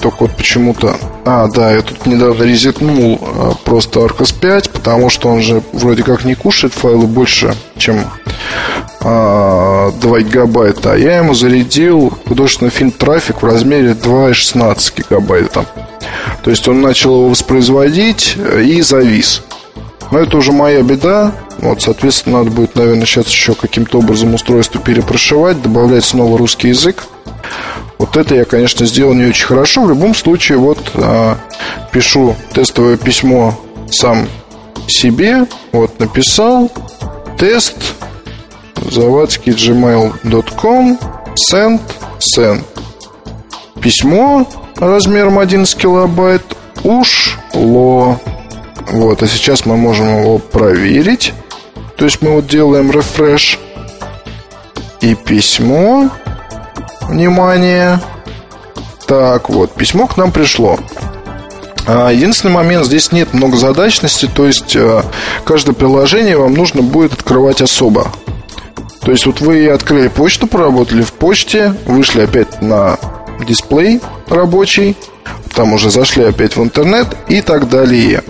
только 0.00 0.22
вот 0.22 0.36
почему-то... 0.36 0.96
А, 1.24 1.48
да, 1.48 1.72
я 1.72 1.82
тут 1.82 2.06
недавно 2.06 2.42
резетнул 2.42 3.20
а, 3.22 3.52
просто 3.64 4.00
Arcos 4.00 4.34
5, 4.38 4.70
потому 4.70 5.10
что 5.10 5.28
он 5.28 5.42
же 5.42 5.62
вроде 5.72 6.02
как 6.02 6.24
не 6.24 6.34
кушает 6.34 6.74
файлы 6.74 7.06
больше, 7.06 7.54
чем 7.76 8.04
а, 9.00 9.92
2 10.00 10.20
гигабайта. 10.22 10.92
А 10.92 10.96
я 10.96 11.18
ему 11.18 11.34
зарядил 11.34 12.12
художественный 12.26 12.70
фильм 12.70 12.90
«Трафик» 12.90 13.42
в 13.42 13.46
размере 13.46 13.92
2,16 13.92 14.92
гигабайта. 14.96 15.66
То 16.42 16.50
есть 16.50 16.66
он 16.66 16.80
начал 16.80 17.12
его 17.12 17.28
воспроизводить 17.28 18.36
и 18.36 18.80
завис. 18.80 19.42
Но 20.10 20.18
это 20.18 20.36
уже 20.36 20.52
моя 20.52 20.82
беда. 20.82 21.32
Вот, 21.58 21.82
соответственно, 21.82 22.38
надо 22.38 22.50
будет, 22.50 22.74
наверное, 22.74 23.06
сейчас 23.06 23.28
еще 23.28 23.54
каким-то 23.54 23.98
образом 23.98 24.34
устройство 24.34 24.80
перепрошивать, 24.80 25.62
добавлять 25.62 26.04
снова 26.04 26.38
русский 26.38 26.68
язык. 26.68 27.04
Вот 28.00 28.16
это 28.16 28.34
я, 28.34 28.46
конечно, 28.46 28.86
сделал 28.86 29.12
не 29.12 29.26
очень 29.26 29.44
хорошо. 29.44 29.82
В 29.82 29.90
любом 29.90 30.14
случае, 30.14 30.56
вот 30.56 30.78
а, 30.94 31.36
пишу 31.92 32.34
тестовое 32.54 32.96
письмо 32.96 33.60
сам 33.90 34.26
себе. 34.86 35.44
Вот 35.70 36.00
написал 36.00 36.72
тест 37.38 37.76
завадский 38.90 39.52
gmail.com 39.52 40.98
send 41.52 41.80
send 42.34 42.64
письмо 43.82 44.48
размером 44.76 45.38
11 45.38 45.76
килобайт 45.76 46.56
ушло. 46.82 48.18
Вот, 48.92 49.22
а 49.22 49.26
сейчас 49.26 49.66
мы 49.66 49.76
можем 49.76 50.22
его 50.22 50.38
проверить. 50.38 51.34
То 51.98 52.06
есть 52.06 52.22
мы 52.22 52.36
вот 52.36 52.46
делаем 52.46 52.90
refresh 52.90 53.58
и 55.02 55.14
письмо 55.14 56.08
Внимание. 57.10 58.00
Так, 59.06 59.48
вот, 59.50 59.74
письмо 59.74 60.06
к 60.06 60.16
нам 60.16 60.30
пришло. 60.30 60.78
А, 61.88 62.10
единственный 62.10 62.52
момент, 62.52 62.86
здесь 62.86 63.10
нет 63.10 63.34
многозадачности, 63.34 64.30
то 64.32 64.46
есть 64.46 64.76
а, 64.76 65.04
каждое 65.44 65.72
приложение 65.72 66.36
вам 66.36 66.54
нужно 66.54 66.82
будет 66.82 67.12
открывать 67.14 67.62
особо. 67.62 68.12
То 69.00 69.10
есть 69.10 69.26
вот 69.26 69.40
вы 69.40 69.68
открыли 69.68 70.06
почту, 70.06 70.46
поработали 70.46 71.02
в 71.02 71.12
почте, 71.12 71.74
вышли 71.84 72.20
опять 72.20 72.62
на 72.62 72.96
дисплей 73.44 74.00
рабочий, 74.28 74.96
там 75.52 75.72
уже 75.72 75.90
зашли 75.90 76.22
опять 76.22 76.54
в 76.54 76.62
интернет 76.62 77.08
и 77.28 77.40
так 77.40 77.68
далее. 77.68 78.22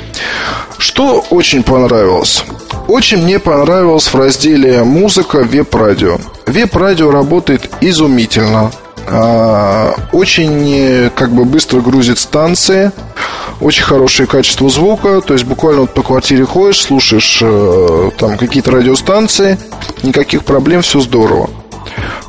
Что 0.78 1.22
очень 1.28 1.62
понравилось? 1.62 2.44
Очень 2.90 3.22
мне 3.22 3.38
понравилось 3.38 4.08
в 4.08 4.16
разделе 4.16 4.82
«Музыка» 4.82 5.44
веб-радио. 5.44 6.18
Веб-радио 6.46 7.12
работает 7.12 7.70
изумительно. 7.80 8.72
А, 9.06 9.94
очень 10.10 11.08
как 11.14 11.30
бы 11.30 11.44
быстро 11.44 11.82
грузит 11.82 12.18
станции, 12.18 12.90
очень 13.60 13.84
хорошее 13.84 14.28
качество 14.28 14.68
звука, 14.68 15.20
то 15.20 15.34
есть 15.34 15.46
буквально 15.46 15.82
вот 15.82 15.94
по 15.94 16.02
квартире 16.02 16.44
ходишь, 16.44 16.80
слушаешь 16.80 17.38
э, 17.40 18.10
там 18.18 18.36
какие-то 18.36 18.72
радиостанции, 18.72 19.56
никаких 20.02 20.44
проблем, 20.44 20.82
все 20.82 20.98
здорово. 20.98 21.48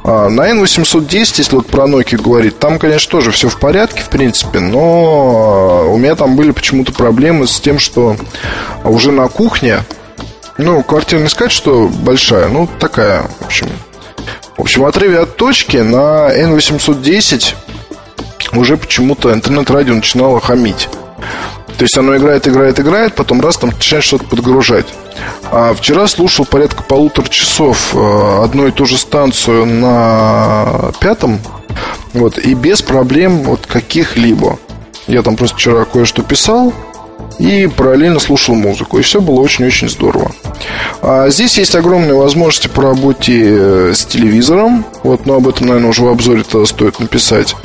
А 0.03 0.29
на 0.29 0.47
N810, 0.51 1.33
если 1.37 1.55
вот 1.55 1.65
про 1.65 1.87
Nokia 1.87 2.21
говорить, 2.21 2.59
там, 2.59 2.77
конечно, 2.77 3.09
тоже 3.09 3.31
все 3.31 3.49
в 3.49 3.59
порядке, 3.59 4.03
в 4.03 4.09
принципе, 4.09 4.59
но 4.59 5.91
у 5.91 5.97
меня 5.97 6.13
там 6.13 6.35
были 6.35 6.51
почему-то 6.51 6.93
проблемы 6.93 7.47
с 7.47 7.59
тем, 7.59 7.79
что 7.79 8.15
уже 8.83 9.11
на 9.11 9.27
кухне, 9.27 9.79
ну, 10.57 10.83
квартира 10.83 11.19
не 11.19 11.29
сказать, 11.29 11.51
что 11.51 11.87
большая, 11.87 12.47
ну, 12.49 12.67
такая, 12.79 13.23
в 13.39 13.45
общем. 13.45 13.69
В 14.57 14.61
общем, 14.61 14.85
отрыве 14.85 15.19
от 15.19 15.37
точки 15.37 15.77
на 15.77 16.29
N810 16.29 17.55
уже 18.53 18.77
почему-то 18.77 19.33
интернет-радио 19.33 19.95
начинало 19.95 20.39
хамить. 20.39 20.89
То 21.77 21.85
есть 21.85 21.97
оно 21.97 22.15
играет, 22.15 22.47
играет, 22.47 22.79
играет, 22.79 23.15
потом 23.15 23.41
раз 23.41 23.57
там 23.57 23.71
начинает 23.71 24.03
что-то 24.03 24.25
подгружать. 24.25 24.85
А 25.51 25.73
вчера 25.73 26.07
слушал 26.07 26.45
порядка 26.45 26.83
полутора 26.83 27.27
часов 27.27 27.95
э, 27.95 28.43
одну 28.43 28.67
и 28.67 28.71
ту 28.71 28.85
же 28.85 28.97
станцию 28.97 29.65
на 29.65 30.91
пятом, 30.99 31.39
вот, 32.13 32.37
и 32.37 32.53
без 32.53 32.81
проблем 32.81 33.43
вот 33.43 33.65
каких-либо. 33.65 34.59
Я 35.07 35.23
там 35.23 35.35
просто 35.35 35.57
вчера 35.57 35.85
кое-что 35.85 36.23
писал, 36.23 36.73
и 37.39 37.67
параллельно 37.67 38.19
слушал 38.19 38.55
музыку. 38.55 38.99
И 38.99 39.01
все 39.01 39.21
было 39.21 39.39
очень-очень 39.41 39.89
здорово. 39.89 40.31
А 41.01 41.29
здесь 41.29 41.57
есть 41.57 41.75
огромные 41.75 42.13
возможности 42.13 42.67
по 42.67 42.81
работе 42.83 43.33
э, 43.39 43.93
с 43.95 44.05
телевизором. 44.05 44.85
Вот, 45.03 45.25
но 45.25 45.35
об 45.35 45.47
этом, 45.47 45.67
наверное, 45.67 45.89
уже 45.89 46.03
в 46.03 46.07
обзоре 46.07 46.41
-то 46.41 46.65
стоит 46.65 46.99
написать. 46.99 47.55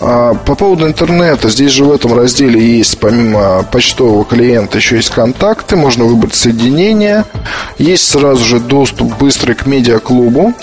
А 0.00 0.34
по 0.34 0.54
поводу 0.54 0.86
интернета, 0.86 1.48
здесь 1.48 1.72
же 1.72 1.84
в 1.84 1.92
этом 1.92 2.18
разделе 2.18 2.60
есть, 2.78 2.98
помимо 2.98 3.62
почтового 3.70 4.24
клиента, 4.24 4.78
еще 4.78 4.96
есть 4.96 5.10
контакты, 5.10 5.76
можно 5.76 6.04
выбрать 6.04 6.34
соединение. 6.34 7.24
Есть 7.78 8.10
сразу 8.10 8.44
же 8.44 8.60
доступ 8.60 9.16
быстрый 9.18 9.54
к 9.54 9.66
медиаклубу. 9.66 10.54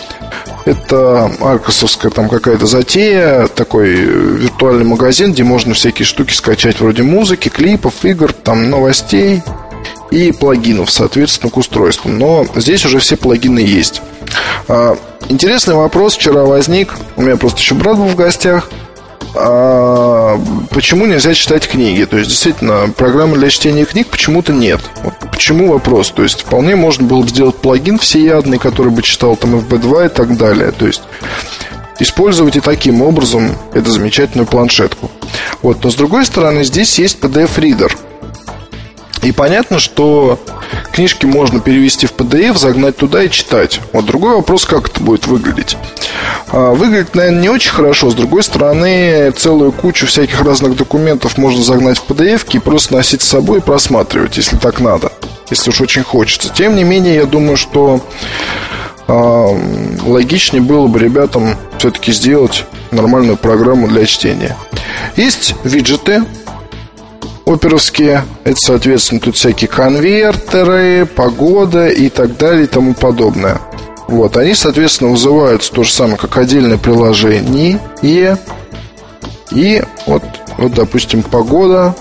Это 0.66 1.30
аркасовская 1.41 2.09
там 2.09 2.30
какая-то 2.30 2.68
затея, 2.68 3.47
такой 3.47 3.89
виртуальный 3.89 4.86
магазин, 4.86 5.34
где 5.34 5.43
можно 5.43 5.74
всякие 5.74 6.05
штуки 6.05 6.34
скачать 6.34 6.80
вроде 6.80 7.03
музыки, 7.03 7.49
клипов, 7.49 8.05
игр, 8.05 8.32
там 8.32 8.70
новостей 8.70 9.43
и 10.14 10.32
плагинов, 10.32 10.91
соответственно, 10.91 11.51
к 11.51 11.57
устройству. 11.57 12.09
Но 12.09 12.45
здесь 12.55 12.86
уже 12.86 12.99
все 12.99 13.18
плагины 13.18 13.59
есть. 13.59 14.01
А, 14.68 14.97
интересный 15.30 15.76
вопрос 15.76 16.16
вчера 16.16 16.43
возник. 16.43 16.93
У 17.16 17.22
меня 17.22 17.38
просто 17.38 17.59
еще 17.59 17.76
брат 17.76 17.97
был 17.97 18.05
в 18.05 18.16
гостях– 18.16 18.70
а 19.36 20.39
почему 20.70 21.05
нельзя 21.05 21.34
читать 21.34 21.68
книги? 21.68 22.05
То 22.05 22.18
есть, 22.18 22.30
действительно, 22.30 22.89
программы 22.95 23.38
для 23.38 23.49
чтения 23.49 23.86
книг 23.86 24.07
почему-то 24.07 24.53
нет. 24.53 24.82
Вот 25.03 25.14
почему 25.32 25.72
вопрос? 25.72 26.11
То 26.11 26.24
есть, 26.24 26.41
вполне 26.41 26.76
можно 26.76 27.07
было 27.07 27.22
бы 27.22 27.28
сделать 27.28 27.55
плагин 27.55 27.97
всеядный, 27.97 28.59
который 28.59 28.91
бы 28.91 29.01
читал 29.01 29.36
там 29.36 29.55
FB2 29.55 30.05
и 30.05 30.09
так 30.09 30.38
далее. 30.38 30.72
То 30.72 30.86
есть, 30.86 31.01
использовать 31.99 32.57
и 32.57 32.59
таким 32.59 33.01
образом 33.01 33.55
эту 33.74 33.89
замечательную 33.89 34.45
планшетку. 34.45 35.09
Вот. 35.64 35.84
Но, 35.84 35.89
с 35.89 35.95
другой 35.95 36.26
стороны, 36.26 36.64
здесь 36.64 36.99
есть 36.99 37.20
PDF-ридер– 37.20 37.97
и 39.24 39.32
понятно, 39.32 39.80
что 39.80 40.39
книжки 40.91 41.26
можно 41.26 41.59
перевести 41.59 42.07
в 42.07 42.13
PDF, 42.13 42.57
загнать 42.57 42.97
туда 42.97 43.24
и 43.24 43.30
читать. 43.30 43.80
Вот 43.93 44.05
другой 44.05 44.36
вопрос, 44.36 44.65
как 44.65 44.89
это 44.89 45.01
будет 45.01 45.28
выглядеть. 45.28 45.78
А, 46.49 46.74
выглядит, 46.74 47.15
наверное, 47.15 47.41
не 47.41 47.49
очень 47.49 47.71
хорошо. 47.71 48.09
С 48.09 48.15
другой 48.15 48.43
стороны, 48.43 49.32
целую 49.32 49.71
кучу 49.71 50.07
всяких 50.07 50.41
разных 50.41 50.76
документов 50.76 51.38
можно 51.38 51.63
загнать 51.63 51.97
в 51.97 52.07
PDF 52.09 52.45
и 52.51 52.59
просто 52.59 52.93
носить 52.93 53.21
с 53.21 53.28
собой 53.30 53.59
и 53.59 53.61
просматривать, 53.61 54.38
если 54.38 54.57
так 54.57 54.80
надо. 54.80 55.11
Если 55.49 55.69
уж 55.69 55.82
очень 55.82 56.03
хочется. 56.03 56.49
Тем 56.49 56.76
не 56.76 56.84
менее, 56.84 57.15
я 57.15 57.26
думаю, 57.26 57.57
что 57.57 58.01
э, 59.07 59.59
логичнее 60.05 60.61
было 60.61 60.88
бы 60.88 60.99
ребятам 60.99 61.55
все-таки 61.78 62.11
сделать 62.11 62.65
нормальную 62.91 63.38
программу 63.38 63.88
для 63.88 64.05
чтения. 64.05 64.57
Есть 65.15 65.55
виджеты, 65.63 66.24
оперовские. 67.45 68.23
Это, 68.43 68.57
соответственно, 68.57 69.21
тут 69.21 69.35
всякие 69.35 69.67
конвертеры, 69.67 71.05
погода 71.05 71.87
и 71.87 72.09
так 72.09 72.37
далее 72.37 72.63
и 72.63 72.67
тому 72.67 72.93
подобное. 72.93 73.59
Вот, 74.07 74.37
они, 74.37 74.53
соответственно, 74.53 75.11
вызываются 75.11 75.71
то 75.71 75.83
же 75.83 75.91
самое, 75.91 76.17
как 76.17 76.37
отдельное 76.37 76.77
приложение. 76.77 77.79
И 78.01 79.83
вот, 80.05 80.23
вот, 80.57 80.73
допустим, 80.73 81.23
погода. 81.23 81.95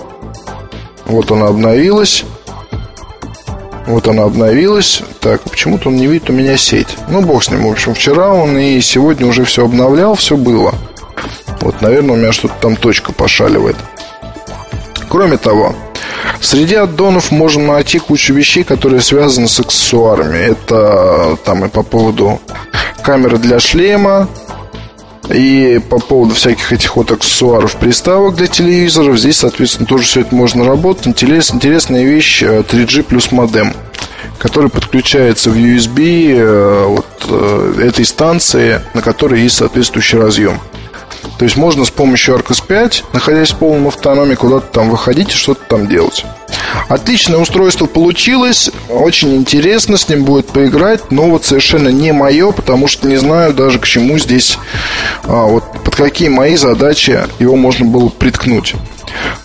Вот 1.05 1.31
она 1.31 1.47
обновилась. 1.47 2.23
Вот 3.87 4.07
она 4.07 4.23
обновилась. 4.23 5.01
Так, 5.19 5.41
почему-то 5.41 5.89
он 5.89 5.97
не 5.97 6.07
видит 6.07 6.29
у 6.29 6.33
меня 6.33 6.57
сеть. 6.57 6.97
Ну, 7.09 7.21
бог 7.21 7.43
с 7.43 7.51
ним. 7.51 7.67
В 7.67 7.71
общем, 7.71 7.93
вчера 7.93 8.33
он 8.33 8.57
и 8.57 8.79
сегодня 8.81 9.27
уже 9.27 9.43
все 9.43 9.65
обновлял, 9.65 10.15
все 10.15 10.37
было. 10.37 10.73
Вот, 11.61 11.81
наверное, 11.81 12.15
у 12.15 12.17
меня 12.17 12.31
что-то 12.31 12.55
там 12.61 12.75
точка 12.75 13.11
пошаливает. 13.13 13.75
Кроме 15.13 15.37
того, 15.37 15.75
среди 16.41 16.73
аддонов 16.73 17.29
можно 17.29 17.73
найти 17.73 17.99
кучу 17.99 18.33
вещей, 18.33 18.63
которые 18.63 18.99
связаны 18.99 19.47
с 19.47 19.59
аксессуарами. 19.59 20.37
Это 20.37 21.37
там 21.45 21.63
и 21.63 21.69
по 21.69 21.83
поводу 21.83 22.41
камеры 23.03 23.37
для 23.37 23.59
шлема, 23.59 24.27
и 25.29 25.79
по 25.87 25.99
поводу 25.99 26.33
всяких 26.33 26.73
этих 26.73 26.95
вот 26.95 27.11
аксессуаров, 27.11 27.75
приставок 27.75 28.33
для 28.33 28.47
телевизоров, 28.47 29.19
здесь, 29.19 29.37
соответственно, 29.37 29.85
тоже 29.85 30.05
все 30.05 30.21
это 30.21 30.33
можно 30.33 30.65
работать. 30.65 31.05
Интерес, 31.05 31.53
интересная 31.53 32.05
вещь 32.05 32.41
3G 32.41 33.01
э, 33.01 33.03
плюс 33.03 33.31
модем, 33.31 33.71
который 34.39 34.71
подключается 34.71 35.51
в 35.51 35.55
USB 35.55 36.35
э, 36.35 36.85
вот 36.87 37.05
э, 37.29 37.83
этой 37.87 38.05
станции, 38.05 38.81
на 38.95 39.03
которой 39.03 39.41
есть 39.41 39.57
соответствующий 39.57 40.17
разъем. 40.17 40.59
То 41.37 41.45
есть 41.45 41.57
можно 41.57 41.85
с 41.85 41.89
помощью 41.89 42.35
Arcos 42.35 42.63
5, 42.65 43.05
находясь 43.13 43.51
в 43.51 43.57
полном 43.57 43.87
автономии, 43.87 44.35
куда-то 44.35 44.67
там 44.67 44.89
выходить 44.89 45.29
и 45.29 45.35
что-то 45.35 45.61
там 45.67 45.87
делать. 45.87 46.25
Отличное 46.89 47.39
устройство 47.39 47.85
получилось, 47.85 48.71
очень 48.89 49.35
интересно 49.35 49.97
с 49.97 50.07
ним 50.09 50.23
будет 50.23 50.47
поиграть, 50.47 51.11
но 51.11 51.23
вот 51.23 51.45
совершенно 51.45 51.89
не 51.89 52.11
мое, 52.11 52.51
потому 52.51 52.87
что 52.87 53.07
не 53.07 53.17
знаю 53.17 53.53
даже 53.53 53.79
к 53.79 53.85
чему 53.85 54.19
здесь, 54.19 54.57
а, 55.23 55.45
вот 55.45 55.63
под 55.83 55.95
какие 55.95 56.29
мои 56.29 56.55
задачи 56.55 57.19
его 57.39 57.55
можно 57.55 57.85
было 57.85 58.09
приткнуть. 58.09 58.75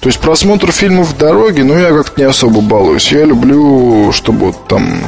То 0.01 0.09
есть 0.09 0.21
просмотр 0.21 0.73
фильмов 0.73 1.09
в 1.09 1.17
дороге, 1.17 1.65
ну, 1.65 1.79
я 1.79 1.91
как-то 1.91 2.21
не 2.21 2.27
особо 2.27 2.61
балуюсь. 2.61 3.11
Я 3.13 3.25
люблю, 3.25 4.13
чтобы 4.13 4.47
вот 4.47 4.69
там 4.69 5.01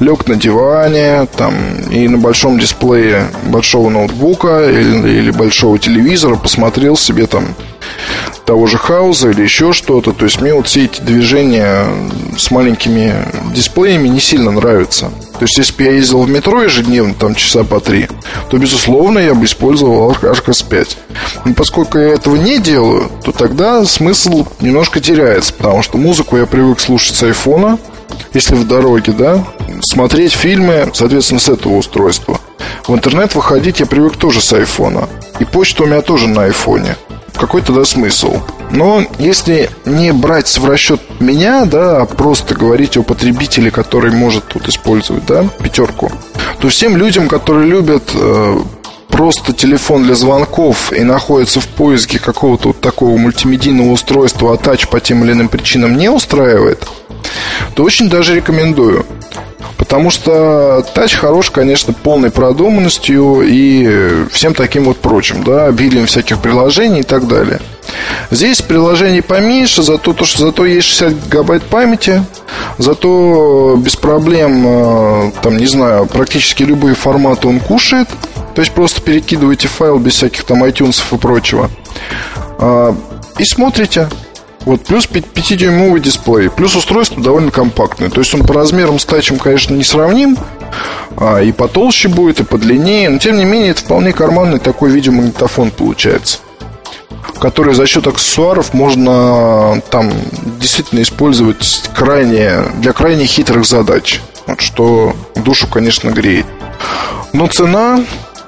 лег 0.00 0.26
на 0.26 0.36
диване, 0.36 1.26
там, 1.36 1.54
и 1.90 2.08
на 2.08 2.18
большом 2.18 2.58
дисплее 2.58 3.28
большого 3.44 3.90
ноутбука 3.90 4.68
или, 4.68 5.08
или 5.08 5.30
большого 5.30 5.78
телевизора 5.78 6.36
посмотрел 6.36 6.96
себе 6.96 7.26
там 7.26 7.54
того 8.48 8.66
же 8.66 8.78
хауза 8.78 9.28
или 9.28 9.42
еще 9.42 9.74
что-то. 9.74 10.14
То 10.14 10.24
есть 10.24 10.40
мне 10.40 10.54
вот 10.54 10.68
все 10.68 10.86
эти 10.86 11.02
движения 11.02 11.84
с 12.38 12.50
маленькими 12.50 13.12
дисплеями 13.54 14.08
не 14.08 14.20
сильно 14.20 14.50
нравятся. 14.50 15.10
То 15.38 15.44
есть 15.44 15.58
если 15.58 15.74
бы 15.74 15.82
я 15.82 15.92
ездил 15.92 16.22
в 16.22 16.30
метро 16.30 16.62
ежедневно, 16.62 17.12
там 17.12 17.34
часа 17.34 17.62
по 17.62 17.78
три, 17.78 18.08
то, 18.48 18.56
безусловно, 18.56 19.18
я 19.18 19.34
бы 19.34 19.44
использовал 19.44 20.10
Arcos 20.12 20.66
5. 20.66 20.98
Но 21.44 21.52
поскольку 21.52 21.98
я 21.98 22.14
этого 22.14 22.36
не 22.36 22.58
делаю, 22.58 23.10
то 23.22 23.32
тогда 23.32 23.84
смысл 23.84 24.46
немножко 24.60 24.98
теряется, 25.00 25.52
потому 25.52 25.82
что 25.82 25.98
музыку 25.98 26.38
я 26.38 26.46
привык 26.46 26.80
слушать 26.80 27.16
с 27.16 27.22
айфона, 27.24 27.78
если 28.32 28.54
в 28.54 28.66
дороге, 28.66 29.12
да, 29.12 29.44
смотреть 29.82 30.32
фильмы, 30.32 30.90
соответственно, 30.94 31.40
с 31.40 31.50
этого 31.50 31.76
устройства. 31.76 32.40
В 32.86 32.94
интернет 32.94 33.34
выходить 33.34 33.80
я 33.80 33.84
привык 33.84 34.16
тоже 34.16 34.40
с 34.40 34.50
айфона. 34.54 35.06
И 35.38 35.44
почта 35.44 35.82
у 35.82 35.86
меня 35.86 36.00
тоже 36.00 36.28
на 36.28 36.44
айфоне 36.44 36.96
какой 37.38 37.62
тогда 37.62 37.84
смысл? 37.84 38.40
Но 38.70 39.02
если 39.18 39.70
не 39.86 40.12
брать 40.12 40.58
в 40.58 40.68
расчет 40.68 41.00
меня, 41.20 41.64
да, 41.64 42.02
а 42.02 42.06
просто 42.06 42.54
говорить 42.54 42.96
о 42.96 43.02
потребителе, 43.02 43.70
который 43.70 44.12
может 44.12 44.46
тут 44.48 44.68
использовать, 44.68 45.24
да, 45.26 45.44
пятерку, 45.62 46.10
то 46.60 46.68
всем 46.68 46.96
людям, 46.96 47.28
которые 47.28 47.68
любят 47.68 48.10
э, 48.14 48.60
просто 49.08 49.52
телефон 49.52 50.04
для 50.04 50.14
звонков 50.14 50.92
и 50.92 51.02
находятся 51.02 51.60
в 51.60 51.66
поиске 51.68 52.18
какого-то 52.18 52.68
вот 52.68 52.80
такого 52.80 53.16
мультимедийного 53.16 53.90
устройства, 53.92 54.52
а 54.52 54.56
тач 54.56 54.86
по 54.88 55.00
тем 55.00 55.24
или 55.24 55.32
иным 55.32 55.48
причинам 55.48 55.96
не 55.96 56.08
устраивает, 56.08 56.86
то 57.74 57.84
очень 57.84 58.08
даже 58.08 58.34
рекомендую. 58.36 59.06
Потому 59.76 60.10
что 60.10 60.84
тач 60.94 61.14
хорош, 61.14 61.50
конечно, 61.50 61.92
полной 61.92 62.30
продуманностью 62.30 63.42
и 63.42 64.26
всем 64.30 64.54
таким 64.54 64.84
вот 64.84 64.98
прочим, 64.98 65.44
да, 65.44 65.66
обилием 65.66 66.06
всяких 66.06 66.40
приложений 66.40 67.00
и 67.00 67.04
так 67.04 67.26
далее. 67.28 67.60
Здесь 68.30 68.60
приложений 68.60 69.22
поменьше, 69.22 69.82
зато, 69.82 70.12
то, 70.12 70.24
что, 70.24 70.46
зато 70.46 70.66
есть 70.66 70.88
60 70.88 71.12
гигабайт 71.24 71.62
памяти, 71.62 72.22
зато 72.76 73.76
без 73.78 73.96
проблем, 73.96 74.64
э, 74.66 75.32
там, 75.42 75.56
не 75.56 75.66
знаю, 75.66 76.06
практически 76.06 76.62
любые 76.62 76.94
форматы 76.94 77.48
он 77.48 77.60
кушает. 77.60 78.08
То 78.54 78.62
есть 78.62 78.72
просто 78.74 79.00
перекидываете 79.00 79.68
файл 79.68 79.98
без 79.98 80.14
всяких 80.14 80.42
там 80.42 80.64
iTunes 80.64 81.00
и 81.12 81.16
прочего. 81.16 81.70
А, 82.58 82.94
и 83.38 83.44
смотрите. 83.44 84.08
Вот, 84.68 84.84
плюс 84.84 85.08
5-дюймовый 85.08 85.98
дисплей, 85.98 86.50
плюс 86.50 86.76
устройство 86.76 87.22
довольно 87.22 87.50
компактное. 87.50 88.10
То 88.10 88.20
есть 88.20 88.34
он 88.34 88.44
по 88.44 88.52
размерам 88.52 88.98
с 88.98 89.06
тачем, 89.06 89.38
конечно, 89.38 89.72
не 89.72 89.82
сравним, 89.82 90.36
а, 91.16 91.40
и 91.40 91.52
потолще 91.52 92.08
будет, 92.08 92.40
и 92.40 92.44
подлиннее, 92.44 93.08
но 93.08 93.18
тем 93.18 93.38
не 93.38 93.46
менее 93.46 93.70
это 93.70 93.80
вполне 93.80 94.12
карманный 94.12 94.58
такой 94.58 94.90
видеомагнитофон 94.90 95.70
получается 95.70 96.40
который 97.40 97.72
за 97.72 97.86
счет 97.86 98.06
аксессуаров 98.06 98.74
можно 98.74 99.80
там 99.90 100.12
действительно 100.60 101.00
использовать 101.00 101.88
крайне, 101.94 102.64
для 102.80 102.92
крайне 102.92 103.24
хитрых 103.24 103.64
задач. 103.64 104.20
Вот, 104.46 104.60
что 104.60 105.16
душу, 105.36 105.66
конечно, 105.66 106.10
греет. 106.10 106.46
Но 107.32 107.46
цена 107.46 108.00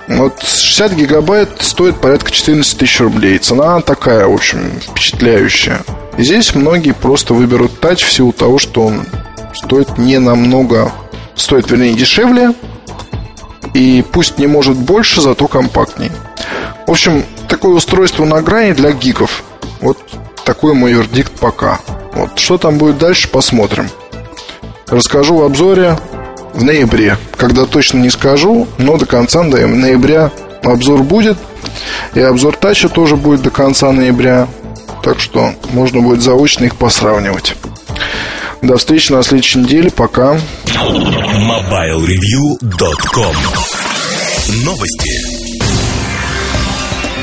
вот 0.08 0.42
60 0.42 0.92
гигабайт 0.94 1.50
стоит 1.60 2.00
порядка 2.00 2.32
14 2.32 2.76
тысяч 2.76 3.00
рублей. 3.00 3.38
Цена 3.38 3.80
такая, 3.80 4.26
в 4.26 4.34
общем, 4.34 4.70
впечатляющая. 4.80 5.82
Здесь 6.22 6.54
многие 6.54 6.92
просто 6.92 7.32
выберут 7.32 7.80
тач 7.80 8.04
в 8.04 8.12
силу 8.12 8.32
того, 8.32 8.58
что 8.58 8.82
он 8.82 9.06
стоит 9.54 9.96
не 9.96 10.18
намного, 10.18 10.92
стоит, 11.34 11.70
вернее, 11.70 11.94
дешевле, 11.94 12.52
и 13.72 14.04
пусть 14.12 14.36
не 14.38 14.46
может 14.46 14.76
больше, 14.76 15.22
зато 15.22 15.48
компактнее. 15.48 16.12
В 16.86 16.90
общем, 16.90 17.24
такое 17.48 17.72
устройство 17.72 18.26
на 18.26 18.42
грани 18.42 18.72
для 18.72 18.92
гиков. 18.92 19.42
Вот 19.80 19.98
такой 20.44 20.74
мой 20.74 20.92
вердикт 20.92 21.32
пока. 21.40 21.80
Вот 22.12 22.38
что 22.38 22.58
там 22.58 22.76
будет 22.76 22.98
дальше, 22.98 23.28
посмотрим. 23.28 23.88
Расскажу 24.88 25.36
в 25.36 25.42
обзоре 25.42 25.96
в 26.52 26.62
ноябре. 26.62 27.16
Когда 27.38 27.64
точно 27.64 27.96
не 27.98 28.10
скажу, 28.10 28.68
но 28.76 28.98
до 28.98 29.06
конца 29.06 29.42
ноября 29.42 30.30
обзор 30.62 31.02
будет. 31.02 31.38
И 32.14 32.20
обзор 32.20 32.56
тача 32.56 32.90
тоже 32.90 33.16
будет 33.16 33.40
до 33.40 33.50
конца 33.50 33.90
ноября. 33.90 34.48
Так 35.02 35.20
что 35.20 35.54
можно 35.72 36.00
будет 36.00 36.22
заочно 36.22 36.64
их 36.64 36.76
посравнивать. 36.76 37.54
До 38.62 38.76
встречи 38.76 39.12
на 39.12 39.22
следующей 39.22 39.60
неделе. 39.60 39.90
Пока. 39.90 40.38
MobileReview.com 40.66 43.36
Новости. 44.64 45.39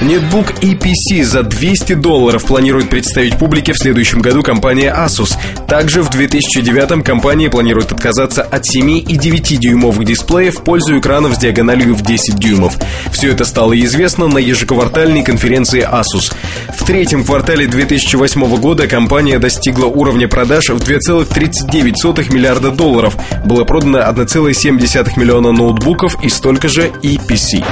Нетбук 0.02 0.52
EPC 0.62 1.24
за 1.24 1.42
200 1.42 1.94
долларов 1.94 2.46
планирует 2.46 2.88
представить 2.88 3.38
публике 3.38 3.74
в 3.74 3.78
следующем 3.80 4.20
году 4.20 4.44
компания 4.44 4.94
Asus. 4.96 5.38
Также 5.68 6.04
в 6.04 6.10
2009 6.12 7.04
компания 7.04 7.50
планирует 7.50 7.92
отказаться 7.92 8.44
от 8.44 8.66
7 8.66 8.90
и 9.00 9.04
9-дюймовых 9.04 10.06
дисплеев 10.06 10.60
в 10.60 10.64
пользу 10.64 11.00
экранов 11.00 11.36
с 11.36 11.40
диагональю 11.40 11.96
в 11.96 12.04
10 12.04 12.36
дюймов. 12.36 12.78
Все 13.12 13.32
это 13.32 13.44
стало 13.44 13.78
известно 13.80 14.28
на 14.28 14.38
ежеквартальной 14.38 15.24
конференции 15.24 15.84
Asus. 15.84 16.32
В 16.78 16.86
третьем 16.86 17.26
квартале 17.26 17.66
2008 17.66 18.56
года 18.58 18.88
компания 18.88 19.40
достигла 19.40 19.88
уровня 19.88 20.28
продаж 20.28 20.70
в 20.70 20.78
2,39 20.78 22.32
миллиарда 22.32 22.70
долларов. 22.70 23.18
Было 23.46 23.64
продано 23.64 23.98
1,7 24.00 25.20
миллиона 25.20 25.52
ноутбуков 25.52 26.24
и 26.24 26.30
столько 26.30 26.68
же 26.68 26.92
EPC. 27.02 27.66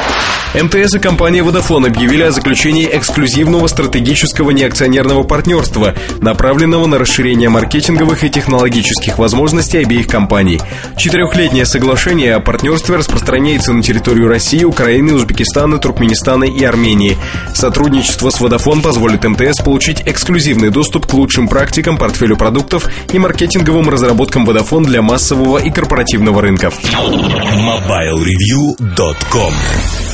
МТС 0.56 0.96
и 0.96 1.00
компания 1.00 1.42
Vodafone 1.42 1.88
объявили 1.88 2.15
о 2.24 2.32
заключении 2.32 2.90
эксклюзивного 2.92 3.68
стратегического 3.68 4.52
неакционерного 4.52 5.24
партнерства, 5.24 5.94
направленного 6.22 6.86
на 6.86 6.98
расширение 6.98 7.50
маркетинговых 7.50 8.24
и 8.24 8.30
технологических 8.30 9.18
возможностей 9.18 9.80
обеих 9.80 10.08
компаний. 10.08 10.62
Четырехлетнее 10.98 11.66
соглашение 11.66 12.36
о 12.36 12.40
партнерстве 12.40 12.96
распространяется 12.96 13.74
на 13.74 13.84
территорию 13.84 14.28
России, 14.28 14.64
Украины, 14.64 15.14
Узбекистана, 15.14 15.78
Туркменистана 15.78 16.46
и 16.46 16.64
Армении. 16.64 17.18
Сотрудничество 17.54 18.30
с 18.30 18.40
Vodafone 18.40 18.82
позволит 18.82 19.24
МТС 19.24 19.62
получить 19.64 20.04
эксклюзивный 20.06 20.70
доступ 20.70 21.08
к 21.08 21.14
лучшим 21.14 21.48
практикам, 21.48 21.98
портфелю 21.98 22.38
продуктов 22.38 22.88
и 23.12 23.20
маркетинговым 23.20 23.90
разработкам 23.90 24.50
Vodafone 24.50 24.86
для 24.86 25.02
массового 25.02 25.58
и 25.58 25.72
корпоративного 25.72 26.42
рынков. 26.42 26.80
MobileReview.com 26.82 29.54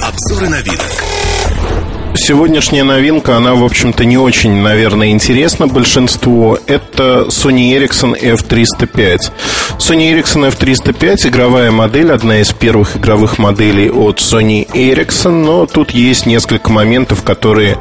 Обзоры 0.01 0.49
новинок. 0.49 1.20
Сегодняшняя 2.13 2.83
новинка, 2.83 3.37
она, 3.37 3.55
в 3.55 3.63
общем-то, 3.63 4.03
не 4.03 4.17
очень, 4.17 4.51
наверное, 4.61 5.11
интересна 5.11 5.67
большинству. 5.67 6.57
Это 6.67 7.25
Sony 7.29 7.73
Ericsson 7.73 8.19
F305. 8.21 9.19
Sony 9.77 10.13
Ericsson 10.13 10.51
F305 10.51 11.29
игровая 11.29 11.71
модель, 11.71 12.11
одна 12.11 12.41
из 12.41 12.51
первых 12.51 12.97
игровых 12.97 13.37
моделей 13.37 13.89
от 13.89 14.19
Sony 14.19 14.67
Ericsson, 14.67 15.43
но 15.43 15.65
тут 15.65 15.91
есть 15.91 16.25
несколько 16.25 16.69
моментов, 16.69 17.23
которые 17.23 17.77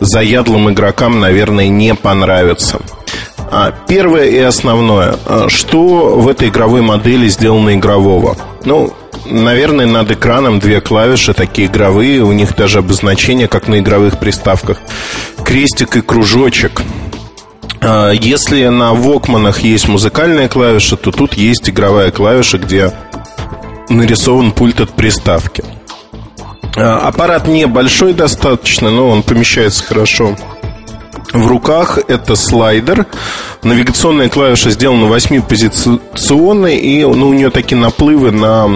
заядлым 0.00 0.70
игрокам, 0.70 1.18
наверное, 1.18 1.68
не 1.68 1.94
понравятся. 1.94 2.80
А, 3.50 3.72
первое 3.88 4.26
и 4.26 4.38
основное. 4.38 5.16
А, 5.26 5.48
что 5.48 6.16
в 6.16 6.28
этой 6.28 6.48
игровой 6.48 6.82
модели 6.82 7.28
сделано 7.28 7.74
игрового? 7.74 8.36
Ну, 8.64 8.92
наверное, 9.30 9.86
над 9.86 10.10
экраном 10.10 10.58
две 10.58 10.80
клавиши, 10.80 11.34
такие 11.34 11.68
игровые, 11.68 12.22
у 12.22 12.32
них 12.32 12.56
даже 12.56 12.78
обозначение, 12.78 13.48
как 13.48 13.68
на 13.68 13.78
игровых 13.78 14.18
приставках. 14.18 14.78
Крестик 15.44 15.96
и 15.96 16.00
кружочек. 16.00 16.82
А, 17.80 18.10
если 18.10 18.66
на 18.68 18.92
Вокманах 18.92 19.60
есть 19.60 19.88
музыкальная 19.88 20.48
клавиша, 20.48 20.96
то 20.96 21.12
тут 21.12 21.34
есть 21.34 21.68
игровая 21.70 22.10
клавиша, 22.10 22.58
где 22.58 22.92
нарисован 23.88 24.52
пульт 24.52 24.80
от 24.80 24.90
приставки. 24.90 25.64
А, 26.76 26.98
аппарат 27.08 27.48
небольшой 27.48 28.12
достаточно, 28.12 28.90
но 28.90 29.08
он 29.08 29.22
помещается 29.22 29.82
хорошо 29.82 30.36
в 31.32 31.46
руках. 31.46 31.98
Это 32.08 32.36
слайдер. 32.36 33.06
Навигационная 33.62 34.28
клавиша 34.28 34.70
сделана 34.70 35.04
8-позиционной, 35.04 36.76
и 36.76 37.04
ну, 37.04 37.28
у 37.28 37.32
нее 37.32 37.50
такие 37.50 37.76
наплывы 37.76 38.30
на 38.30 38.68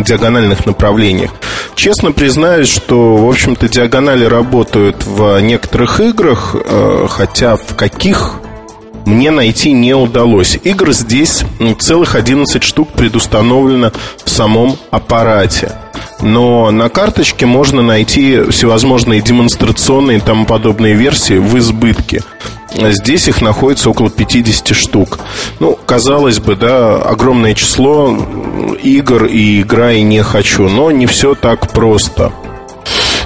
диагональных 0.00 0.66
направлениях. 0.66 1.30
Честно 1.74 2.12
признаюсь, 2.12 2.68
что, 2.68 3.16
в 3.16 3.28
общем-то, 3.28 3.68
диагонали 3.68 4.24
работают 4.24 5.04
в 5.04 5.40
некоторых 5.40 6.00
играх, 6.00 6.54
э, 6.54 7.06
хотя 7.08 7.56
в 7.56 7.74
каких 7.76 8.40
мне 9.06 9.30
найти 9.30 9.72
не 9.72 9.94
удалось. 9.94 10.58
Игр 10.62 10.92
здесь 10.92 11.42
целых 11.78 12.14
11 12.14 12.62
штук 12.62 12.88
предустановлено 12.90 13.92
в 14.24 14.30
самом 14.30 14.76
аппарате. 14.90 15.72
Но 16.22 16.70
на 16.70 16.88
карточке 16.88 17.46
можно 17.46 17.82
найти 17.82 18.42
всевозможные 18.50 19.20
демонстрационные 19.20 20.18
и 20.18 20.20
тому 20.20 20.44
подобные 20.44 20.94
версии 20.94 21.38
в 21.38 21.56
избытке. 21.58 22.22
Здесь 22.72 23.28
их 23.28 23.40
находится 23.40 23.90
около 23.90 24.10
50 24.10 24.76
штук. 24.76 25.18
Ну, 25.58 25.78
казалось 25.86 26.38
бы, 26.38 26.54
да, 26.54 26.96
огромное 26.96 27.54
число 27.54 28.16
игр 28.82 29.24
и 29.24 29.60
игра 29.60 29.92
и 29.92 30.02
не 30.02 30.22
хочу, 30.22 30.68
но 30.68 30.90
не 30.90 31.06
все 31.06 31.34
так 31.34 31.72
просто. 31.72 32.32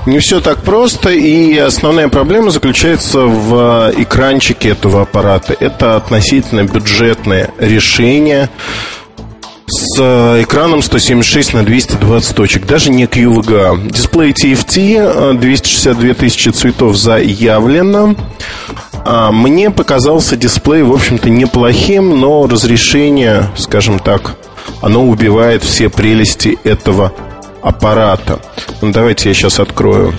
Не 0.06 0.18
все 0.18 0.40
так 0.40 0.62
просто, 0.62 1.10
и 1.10 1.56
основная 1.56 2.08
проблема 2.08 2.50
заключается 2.50 3.20
в 3.20 3.90
экранчике 3.96 4.70
этого 4.70 5.02
аппарата. 5.02 5.56
Это 5.58 5.96
относительно 5.96 6.64
бюджетное 6.64 7.50
решение 7.58 8.50
с 9.66 9.98
экраном 10.42 10.82
176 10.82 11.54
на 11.54 11.64
220 11.64 12.36
точек, 12.36 12.66
даже 12.66 12.90
не 12.90 13.04
QVGA. 13.04 13.90
Дисплей 13.90 14.32
TFT, 14.32 15.38
262 15.38 16.14
тысячи 16.14 16.50
цветов 16.50 16.96
заявлено. 16.96 18.14
А, 19.06 19.32
мне 19.32 19.70
показался 19.70 20.36
дисплей, 20.36 20.82
в 20.82 20.92
общем-то, 20.92 21.30
неплохим, 21.30 22.20
но 22.20 22.46
разрешение, 22.46 23.48
скажем 23.56 23.98
так, 23.98 24.36
оно 24.80 25.06
убивает 25.06 25.62
все 25.62 25.88
прелести 25.88 26.58
этого 26.64 27.12
аппарата. 27.62 28.40
Ну, 28.82 28.92
давайте 28.92 29.28
я 29.30 29.34
сейчас 29.34 29.60
открою 29.60 30.14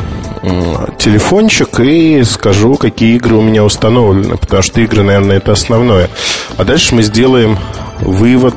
телефончик 1.00 1.80
и 1.80 2.24
скажу, 2.24 2.76
какие 2.76 3.16
игры 3.16 3.36
у 3.36 3.42
меня 3.42 3.64
установлены, 3.64 4.38
потому 4.38 4.62
что 4.62 4.82
игры, 4.82 5.02
наверное, 5.02 5.38
это 5.38 5.52
основное. 5.52 6.10
А 6.58 6.64
дальше 6.64 6.94
мы 6.94 7.02
сделаем 7.02 7.58
вывод 8.00 8.56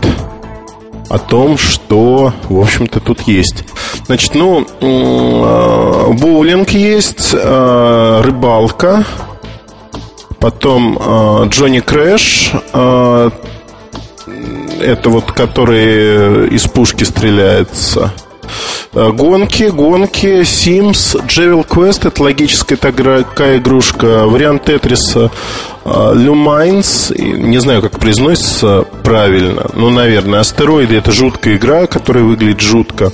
о 1.08 1.18
том, 1.18 1.58
что, 1.58 2.32
в 2.48 2.60
общем-то, 2.60 3.00
тут 3.00 3.22
есть. 3.22 3.64
Значит, 4.06 4.34
ну, 4.34 4.66
а, 4.80 6.12
боулинг 6.12 6.70
есть, 6.70 7.32
а, 7.34 8.22
рыбалка, 8.22 9.04
Потом 10.40 10.96
э, 10.98 11.48
Johnny 11.48 11.80
Crash, 11.80 12.52
э, 12.72 13.30
это 14.80 15.10
вот 15.10 15.32
который 15.32 16.48
из 16.48 16.62
пушки 16.68 17.02
стреляется. 17.02 18.12
Э, 18.92 19.10
гонки, 19.12 19.64
гонки, 19.64 20.42
Sims, 20.42 21.20
Jewel 21.26 21.60
Quest, 21.60 22.06
это 22.08 22.22
логическая 22.22 22.78
такая 22.78 23.58
игрушка, 23.58 24.26
вариант 24.26 24.64
Тетриса, 24.64 25.30
Lumines, 25.84 27.18
не 27.18 27.58
знаю, 27.58 27.80
как 27.80 27.98
произносится 27.98 28.84
правильно, 29.02 29.66
ну, 29.74 29.90
наверное, 29.90 30.40
Астероиды 30.40 30.96
это 30.96 31.12
жуткая 31.12 31.56
игра, 31.56 31.86
которая 31.86 32.24
выглядит 32.24 32.60
жутко. 32.60 33.10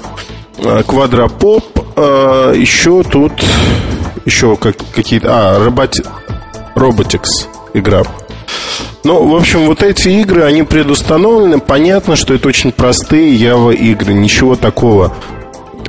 Quadrapop, 0.86 1.64
еще 1.96 3.02
тут 3.02 3.32
еще 4.24 4.56
как, 4.56 4.76
какие-то... 4.94 5.28
А, 5.30 5.64
робот, 5.64 6.00
Robotics 6.74 7.46
игра. 7.74 8.02
Ну, 9.04 9.28
в 9.28 9.36
общем, 9.36 9.66
вот 9.66 9.82
эти 9.82 10.08
игры, 10.08 10.44
они 10.44 10.62
предустановлены. 10.62 11.60
Понятно, 11.60 12.16
что 12.16 12.34
это 12.34 12.48
очень 12.48 12.72
простые 12.72 13.36
Java 13.36 13.74
игры. 13.74 14.14
Ничего 14.14 14.56
такого 14.56 15.12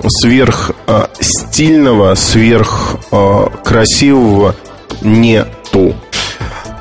сверх 0.08 0.72
э, 0.88 1.06
стильного, 1.20 2.16
сверх 2.16 2.98
э, 3.12 3.48
красивого 3.64 4.56
нету. 5.02 5.96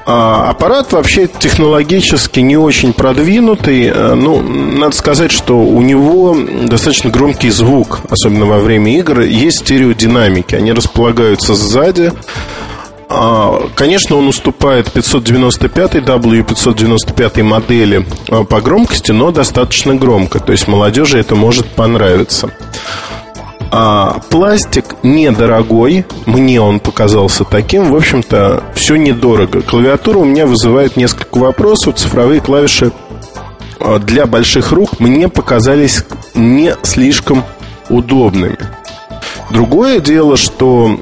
А 0.07 0.51
аппарат 0.51 0.93
вообще 0.93 1.27
технологически 1.27 2.41
не 2.41 2.59
очень 2.59 2.93
продвинутый. 2.93 3.87
Э, 3.87 4.15
ну, 4.15 4.43
надо 4.43 4.95
сказать, 4.95 5.33
что 5.33 5.59
у 5.59 5.81
него 5.81 6.37
достаточно 6.65 7.11
громкий 7.11 7.51
звук, 7.51 8.01
особенно 8.11 8.45
во 8.45 8.59
время 8.59 8.99
игр. 8.99 9.21
Есть 9.21 9.61
стереодинамики. 9.61 10.55
Они 10.55 10.73
располагаются 10.73 11.55
сзади. 11.55 12.13
А, 13.09 13.69
конечно, 13.75 14.17
он 14.17 14.29
уступает 14.29 14.91
595 14.93 15.95
W595 15.97 17.43
модели 17.43 18.07
а, 18.29 18.45
по 18.45 18.61
громкости, 18.61 19.13
но 19.13 19.31
достаточно 19.31 19.95
громко. 19.95 20.41
То 20.41 20.53
есть 20.53 20.69
молодежи 20.69 21.19
это 21.19 21.35
может 21.35 21.67
понравиться. 21.67 22.51
А 23.71 24.21
пластик 24.31 24.97
недорогой, 25.03 26.07
мне 26.27 26.61
он 26.61 26.79
показался 26.79 27.45
таким. 27.45 27.91
В 27.91 27.97
общем-то, 27.97 28.63
все 28.75 28.97
недорого. 28.97 29.63
Клавиатура 29.63 30.19
у 30.19 30.25
меня 30.25 30.47
вызывает 30.47 30.97
несколько 30.97 31.39
вопросов. 31.39 31.97
Цифровые 31.97 32.41
клавиши 32.41 32.93
а, 33.81 33.99
для 33.99 34.27
больших 34.27 34.73
рук 34.73 35.01
мне 35.01 35.29
показались 35.29 36.05
не 36.35 36.75
слишком 36.83 37.45
удобными. 37.89 38.59
Другое 39.55 40.01
дело, 40.01 40.37
что 40.37 40.99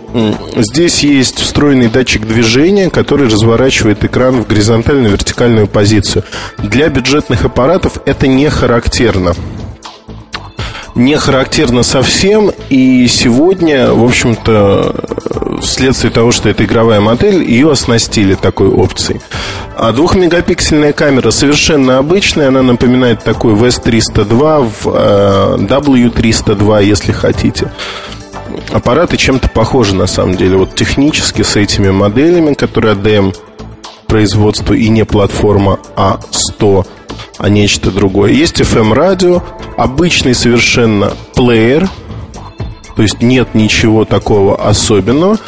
здесь 0.56 1.02
есть 1.02 1.40
встроенный 1.40 1.88
датчик 1.88 2.26
движения, 2.26 2.90
который 2.90 3.28
разворачивает 3.28 4.04
экран 4.04 4.42
в 4.42 4.46
горизонтальную 4.46 5.10
вертикальную 5.10 5.66
позицию. 5.66 6.24
Для 6.58 6.90
бюджетных 6.90 7.46
аппаратов 7.46 7.96
это 8.04 8.26
не 8.26 8.50
характерно. 8.50 9.34
не 10.94 11.16
характерно 11.16 11.82
совсем. 11.82 12.52
И 12.68 13.06
сегодня, 13.08 13.94
в 13.94 14.04
общем-то, 14.04 15.60
вследствие 15.62 16.12
того, 16.12 16.30
что 16.30 16.50
это 16.50 16.66
игровая 16.66 17.00
модель, 17.00 17.42
ее 17.42 17.72
оснастили 17.72 18.34
такой 18.34 18.68
опцией. 18.68 19.22
А 19.78 19.92
двухмегапиксельная 19.92 20.92
камера 20.92 21.30
совершенно 21.30 21.96
обычная, 21.96 22.48
она 22.48 22.62
напоминает 22.62 23.24
такой 23.24 23.54
VS302, 23.54 25.66
W302, 25.66 26.84
если 26.84 27.12
хотите 27.12 27.70
аппараты 28.70 29.16
чем-то 29.16 29.48
похожи 29.48 29.94
на 29.94 30.06
самом 30.06 30.36
деле. 30.36 30.56
Вот 30.56 30.74
технически 30.74 31.42
с 31.42 31.56
этими 31.56 31.90
моделями, 31.90 32.54
которые 32.54 32.94
ADM 32.94 33.34
производство 34.06 34.74
и 34.74 34.88
не 34.88 35.04
платформа 35.04 35.78
А100, 35.96 36.86
а 37.38 37.48
нечто 37.48 37.90
другое. 37.90 38.32
Есть 38.32 38.60
FM-радио, 38.60 39.42
обычный 39.76 40.34
совершенно 40.34 41.14
плеер, 41.34 41.88
то 42.94 43.02
есть 43.02 43.22
нет 43.22 43.54
ничего 43.54 44.04
такого 44.04 44.68
особенного. 44.68 45.38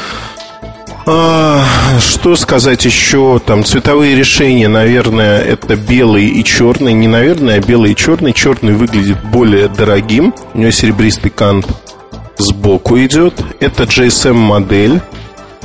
А, 1.07 1.63
что 1.99 2.35
сказать 2.35 2.85
еще? 2.85 3.39
Там 3.45 3.63
цветовые 3.63 4.15
решения, 4.15 4.67
наверное, 4.67 5.39
это 5.39 5.75
белый 5.75 6.27
и 6.27 6.43
черный. 6.43 6.93
Не 6.93 7.07
наверное, 7.07 7.57
а 7.57 7.61
белый 7.61 7.91
и 7.91 7.95
черный. 7.95 8.33
Черный 8.33 8.73
выглядит 8.73 9.23
более 9.23 9.67
дорогим. 9.67 10.33
У 10.55 10.59
него 10.59 10.71
серебристый 10.71 11.29
кант 11.29 11.67
сбоку 12.37 12.97
идет. 12.99 13.33
Это 13.59 13.83
GSM 13.83 14.33
модель. 14.33 15.01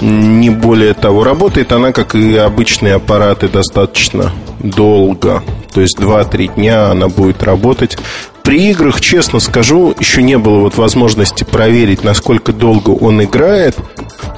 Не 0.01 0.49
более 0.51 0.95
того, 0.95 1.25
работает 1.25 1.73
она, 1.73 1.93
как 1.93 2.15
и 2.15 2.37
обычные 2.37 2.95
аппараты, 2.95 3.49
достаточно 3.49 4.33
долго. 4.59 5.43
То 5.75 5.81
есть 5.81 5.99
2-3 5.99 6.55
дня 6.55 6.91
она 6.91 7.09
будет 7.09 7.43
работать. 7.43 7.99
При 8.43 8.71
играх, 8.71 9.01
честно 9.01 9.39
скажу, 9.39 9.95
еще 9.99 10.23
не 10.23 10.39
было 10.39 10.61
вот 10.61 10.77
возможности 10.77 11.45
проверить, 11.45 12.03
насколько 12.03 12.53
долго 12.53 12.91
он 12.91 13.23
играет. 13.23 13.77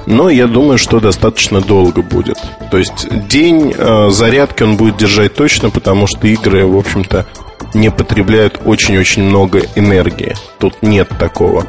Но 0.05 0.29
я 0.29 0.47
думаю, 0.47 0.77
что 0.77 0.99
достаточно 0.99 1.61
долго 1.61 2.01
будет. 2.01 2.37
То 2.69 2.77
есть 2.77 3.07
день 3.27 3.73
э, 3.75 4.09
зарядки 4.09 4.63
он 4.63 4.75
будет 4.75 4.97
держать 4.97 5.33
точно, 5.33 5.69
потому 5.69 6.07
что 6.07 6.27
игры, 6.27 6.65
в 6.65 6.77
общем-то, 6.77 7.25
не 7.73 7.89
потребляют 7.89 8.59
очень-очень 8.65 9.23
много 9.23 9.61
энергии. 9.75 10.35
Тут 10.59 10.81
нет 10.81 11.09
такого. 11.17 11.65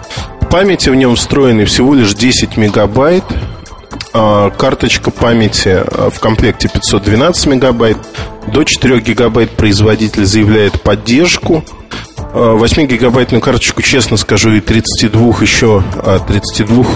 Памяти 0.55 0.89
в 0.89 0.95
нем 0.95 1.17
встроены 1.17 1.65
всего 1.65 1.95
лишь 1.95 2.15
10 2.15 2.57
мегабайт. 2.57 3.25
А, 4.13 4.51
карточка 4.51 5.11
памяти 5.11 5.83
а, 5.85 6.11
в 6.11 6.21
комплекте 6.21 6.69
512 6.69 7.47
мегабайт. 7.47 7.99
До 8.47 8.63
4 8.63 9.01
гигабайт 9.01 9.51
производитель 9.51 10.25
заявляет 10.25 10.81
поддержку. 10.81 11.65
8-гигабайтную 12.33 13.39
а, 13.39 13.41
карточку, 13.41 13.83
честно 13.83 14.17
скажу, 14.17 14.53
и 14.53 14.61
32 14.61 15.41
еще 15.41 15.83
32 16.29 16.87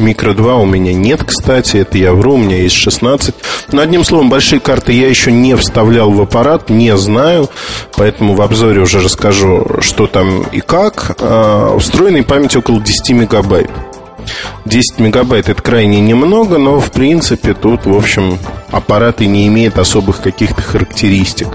Микро 0.00 0.34
2 0.34 0.56
у 0.56 0.66
меня 0.66 0.92
нет, 0.92 1.22
кстати, 1.24 1.78
это 1.78 1.98
я 1.98 2.12
вру, 2.12 2.34
у 2.34 2.38
меня 2.38 2.56
есть 2.56 2.74
16. 2.76 3.34
Но 3.72 3.82
одним 3.82 4.04
словом, 4.04 4.30
большие 4.30 4.60
карты 4.60 4.92
я 4.92 5.08
еще 5.08 5.30
не 5.30 5.56
вставлял 5.56 6.10
в 6.10 6.20
аппарат, 6.20 6.70
не 6.70 6.96
знаю, 6.96 7.48
поэтому 7.96 8.34
в 8.34 8.42
обзоре 8.42 8.80
уже 8.80 9.00
расскажу, 9.00 9.66
что 9.80 10.06
там 10.06 10.42
и 10.52 10.60
как. 10.60 11.16
А, 11.20 11.78
встроенной 11.78 12.22
памяти 12.22 12.56
около 12.56 12.80
10 12.80 13.10
мегабайт. 13.10 13.70
10 14.64 14.98
мегабайт 14.98 15.48
это 15.48 15.62
крайне 15.62 16.00
немного, 16.00 16.58
но 16.58 16.80
в 16.80 16.90
принципе 16.90 17.54
тут, 17.54 17.86
в 17.86 17.94
общем, 17.94 18.38
аппарат 18.70 19.20
и 19.20 19.26
не 19.26 19.46
имеет 19.46 19.78
особых 19.78 20.20
каких-то 20.20 20.62
характеристик. 20.62 21.48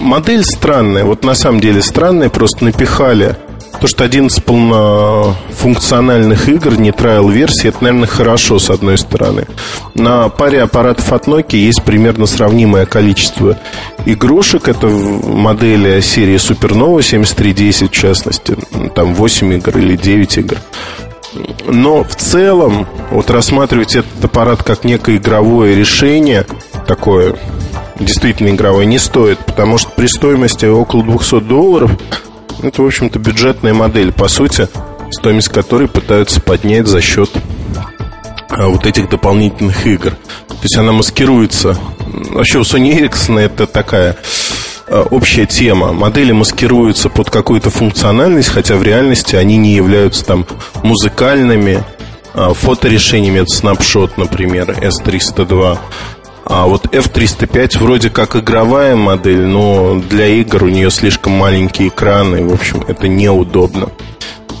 Модель 0.00 0.44
странная, 0.44 1.04
вот 1.04 1.24
на 1.24 1.34
самом 1.34 1.60
деле 1.60 1.82
странная, 1.82 2.28
просто 2.28 2.64
напихали 2.64 3.36
то, 3.80 3.86
что 3.86 4.04
11 4.04 4.44
полнофункциональных 4.44 6.48
игр, 6.48 6.78
не 6.78 6.92
трайл-версии, 6.92 7.68
это, 7.68 7.84
наверное, 7.84 8.08
хорошо, 8.08 8.58
с 8.58 8.70
одной 8.70 8.98
стороны. 8.98 9.46
На 9.94 10.28
паре 10.28 10.62
аппаратов 10.62 11.12
от 11.12 11.26
Nokia 11.26 11.56
есть 11.56 11.82
примерно 11.82 12.26
сравнимое 12.26 12.86
количество 12.86 13.58
игрушек. 14.06 14.68
Это 14.68 14.88
модели 14.88 16.00
серии 16.00 16.36
Supernova 16.36 17.02
7310, 17.02 17.90
в 17.90 17.94
частности. 17.94 18.56
Там 18.94 19.14
8 19.14 19.54
игр 19.54 19.78
или 19.78 19.96
9 19.96 20.38
игр. 20.38 20.56
Но 21.66 22.02
в 22.02 22.16
целом, 22.16 22.86
вот 23.10 23.30
рассматривать 23.30 23.94
этот 23.94 24.24
аппарат 24.24 24.62
как 24.62 24.84
некое 24.84 25.16
игровое 25.16 25.76
решение, 25.76 26.44
такое 26.86 27.36
действительно 27.98 28.48
игровое, 28.48 28.86
не 28.86 28.98
стоит, 28.98 29.38
потому 29.38 29.78
что 29.78 29.90
при 29.90 30.06
стоимости 30.06 30.66
около 30.66 31.04
200 31.04 31.40
долларов 31.40 31.90
это, 32.62 32.82
в 32.82 32.86
общем-то, 32.86 33.18
бюджетная 33.18 33.74
модель, 33.74 34.12
по 34.12 34.28
сути, 34.28 34.68
стоимость 35.10 35.48
которой 35.48 35.88
пытаются 35.88 36.40
поднять 36.40 36.86
за 36.86 37.00
счет 37.00 37.30
а, 38.48 38.68
вот 38.68 38.86
этих 38.86 39.08
дополнительных 39.08 39.86
игр. 39.86 40.10
То 40.48 40.62
есть 40.62 40.76
она 40.76 40.92
маскируется. 40.92 41.76
Вообще 42.30 42.58
у 42.58 42.62
Sony 42.62 42.98
Ericsson 42.98 43.38
это 43.38 43.66
такая 43.66 44.16
а, 44.86 45.02
общая 45.10 45.46
тема. 45.46 45.92
Модели 45.92 46.32
маскируются 46.32 47.08
под 47.08 47.30
какую-то 47.30 47.70
функциональность, 47.70 48.48
хотя 48.48 48.76
в 48.76 48.82
реальности 48.82 49.36
они 49.36 49.56
не 49.56 49.74
являются 49.74 50.24
там 50.24 50.46
музыкальными, 50.82 51.82
а, 52.34 52.54
фоторешениями, 52.54 53.40
это 53.40 53.52
Snapshot, 53.52 54.12
например, 54.16 54.70
S302. 54.70 55.78
А 56.52 56.66
вот 56.66 56.86
F305 56.86 57.78
вроде 57.78 58.10
как 58.10 58.34
игровая 58.34 58.96
модель, 58.96 59.46
но 59.46 60.00
для 60.00 60.26
игр 60.26 60.64
у 60.64 60.68
нее 60.68 60.90
слишком 60.90 61.32
маленькие 61.32 61.88
экраны. 61.88 62.44
В 62.44 62.52
общем, 62.52 62.84
это 62.88 63.06
неудобно. 63.06 63.90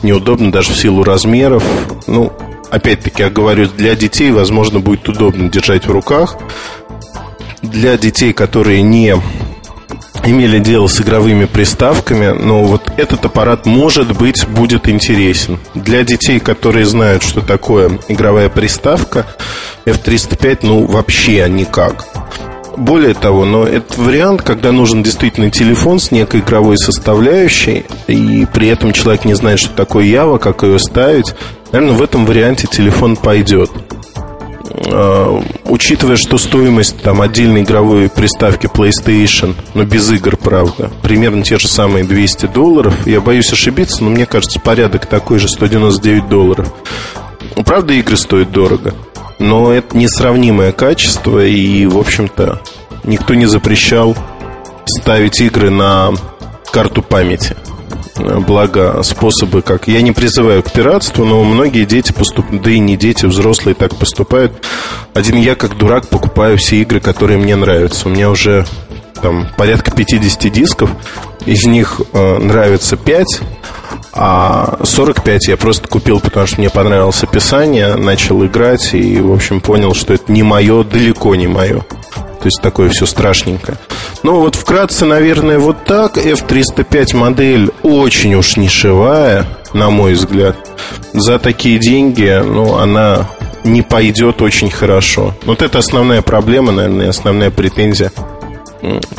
Неудобно 0.04 0.52
даже 0.52 0.72
в 0.72 0.76
силу 0.76 1.02
размеров. 1.02 1.64
Ну, 2.06 2.32
опять-таки, 2.70 3.24
я 3.24 3.28
говорю, 3.28 3.66
для 3.76 3.96
детей, 3.96 4.30
возможно, 4.30 4.78
будет 4.78 5.08
удобно 5.08 5.50
держать 5.50 5.88
в 5.88 5.90
руках. 5.90 6.36
Для 7.60 7.98
детей, 7.98 8.32
которые 8.32 8.82
не 8.82 9.16
имели 10.30 10.58
дело 10.58 10.86
с 10.86 11.00
игровыми 11.00 11.44
приставками, 11.44 12.28
но 12.28 12.64
вот 12.64 12.82
этот 12.96 13.24
аппарат, 13.24 13.66
может 13.66 14.16
быть, 14.16 14.46
будет 14.48 14.88
интересен. 14.88 15.58
Для 15.74 16.02
детей, 16.02 16.40
которые 16.40 16.86
знают, 16.86 17.22
что 17.22 17.40
такое 17.40 17.98
игровая 18.08 18.48
приставка, 18.48 19.26
F305, 19.84 20.58
ну, 20.62 20.86
вообще 20.86 21.48
никак. 21.48 22.06
Более 22.76 23.14
того, 23.14 23.44
но 23.44 23.64
этот 23.64 23.98
вариант, 23.98 24.42
когда 24.42 24.72
нужен 24.72 25.02
действительно 25.02 25.50
телефон 25.50 25.98
с 25.98 26.10
некой 26.12 26.40
игровой 26.40 26.78
составляющей, 26.78 27.84
и 28.06 28.46
при 28.52 28.68
этом 28.68 28.92
человек 28.92 29.24
не 29.24 29.34
знает, 29.34 29.58
что 29.58 29.70
такое 29.74 30.04
Ява, 30.04 30.38
как 30.38 30.62
ее 30.62 30.78
ставить, 30.78 31.34
наверное, 31.72 31.96
в 31.96 32.02
этом 32.02 32.24
варианте 32.24 32.68
телефон 32.68 33.16
пойдет. 33.16 33.70
А, 34.72 35.42
учитывая, 35.64 36.16
что 36.16 36.38
стоимость 36.38 37.02
там 37.02 37.20
отдельной 37.20 37.62
игровой 37.62 38.08
приставки 38.08 38.66
PlayStation, 38.66 39.54
но 39.74 39.84
без 39.84 40.10
игр, 40.10 40.36
правда, 40.36 40.90
примерно 41.02 41.42
те 41.42 41.58
же 41.58 41.68
самые 41.68 42.04
200 42.04 42.46
долларов, 42.46 43.06
я 43.06 43.20
боюсь 43.20 43.52
ошибиться, 43.52 44.04
но 44.04 44.10
мне 44.10 44.26
кажется, 44.26 44.60
порядок 44.60 45.06
такой 45.06 45.38
же 45.38 45.48
199 45.48 46.28
долларов. 46.28 46.72
Правда, 47.64 47.92
игры 47.94 48.16
стоят 48.16 48.52
дорого, 48.52 48.94
но 49.38 49.72
это 49.72 49.96
несравнимое 49.96 50.72
качество, 50.72 51.44
и, 51.44 51.86
в 51.86 51.98
общем-то, 51.98 52.60
никто 53.04 53.34
не 53.34 53.46
запрещал 53.46 54.16
ставить 54.86 55.40
игры 55.40 55.70
на 55.70 56.12
карту 56.70 57.02
памяти. 57.02 57.56
Благо, 58.46 59.02
способы 59.02 59.62
как... 59.62 59.88
Я 59.88 60.02
не 60.02 60.12
призываю 60.12 60.62
к 60.62 60.70
пиратству, 60.72 61.24
но 61.24 61.42
многие 61.44 61.84
дети 61.84 62.12
поступают, 62.12 62.62
да 62.62 62.70
и 62.70 62.78
не 62.78 62.96
дети, 62.96 63.26
взрослые 63.26 63.74
так 63.74 63.96
поступают. 63.96 64.52
Один 65.14 65.36
я, 65.36 65.54
как 65.54 65.76
дурак, 65.76 66.08
покупаю 66.08 66.58
все 66.58 66.76
игры, 66.76 67.00
которые 67.00 67.38
мне 67.38 67.56
нравятся. 67.56 68.08
У 68.08 68.10
меня 68.10 68.30
уже 68.30 68.66
там 69.20 69.48
порядка 69.56 69.90
50 69.90 70.52
дисков, 70.52 70.90
из 71.46 71.64
них 71.64 72.00
э, 72.12 72.38
нравится 72.38 72.96
5, 72.96 73.40
а 74.12 74.78
45 74.82 75.48
я 75.48 75.56
просто 75.56 75.88
купил, 75.88 76.20
потому 76.20 76.46
что 76.46 76.58
мне 76.58 76.70
понравилось 76.70 77.22
описание, 77.22 77.94
начал 77.94 78.44
играть 78.44 78.92
и, 78.94 79.20
в 79.20 79.32
общем, 79.32 79.60
понял, 79.60 79.94
что 79.94 80.14
это 80.14 80.32
не 80.32 80.42
мое, 80.42 80.82
далеко 80.82 81.34
не 81.34 81.46
мое. 81.46 81.80
То 81.80 82.46
есть 82.46 82.60
такое 82.62 82.88
все 82.88 83.06
страшненькое. 83.06 83.76
Ну 84.22 84.40
вот 84.40 84.54
вкратце, 84.54 85.04
наверное, 85.04 85.58
вот 85.58 85.84
так. 85.84 86.16
F305 86.16 87.14
модель 87.14 87.70
очень 87.82 88.34
уж 88.34 88.56
нишевая, 88.56 89.46
на 89.74 89.90
мой 89.90 90.14
взгляд. 90.14 90.56
За 91.12 91.38
такие 91.38 91.78
деньги, 91.78 92.42
ну, 92.42 92.78
она 92.78 93.28
не 93.62 93.82
пойдет 93.82 94.40
очень 94.40 94.70
хорошо. 94.70 95.34
Вот 95.44 95.60
это 95.60 95.78
основная 95.78 96.22
проблема, 96.22 96.72
наверное, 96.72 97.10
основная 97.10 97.50
претензия 97.50 98.10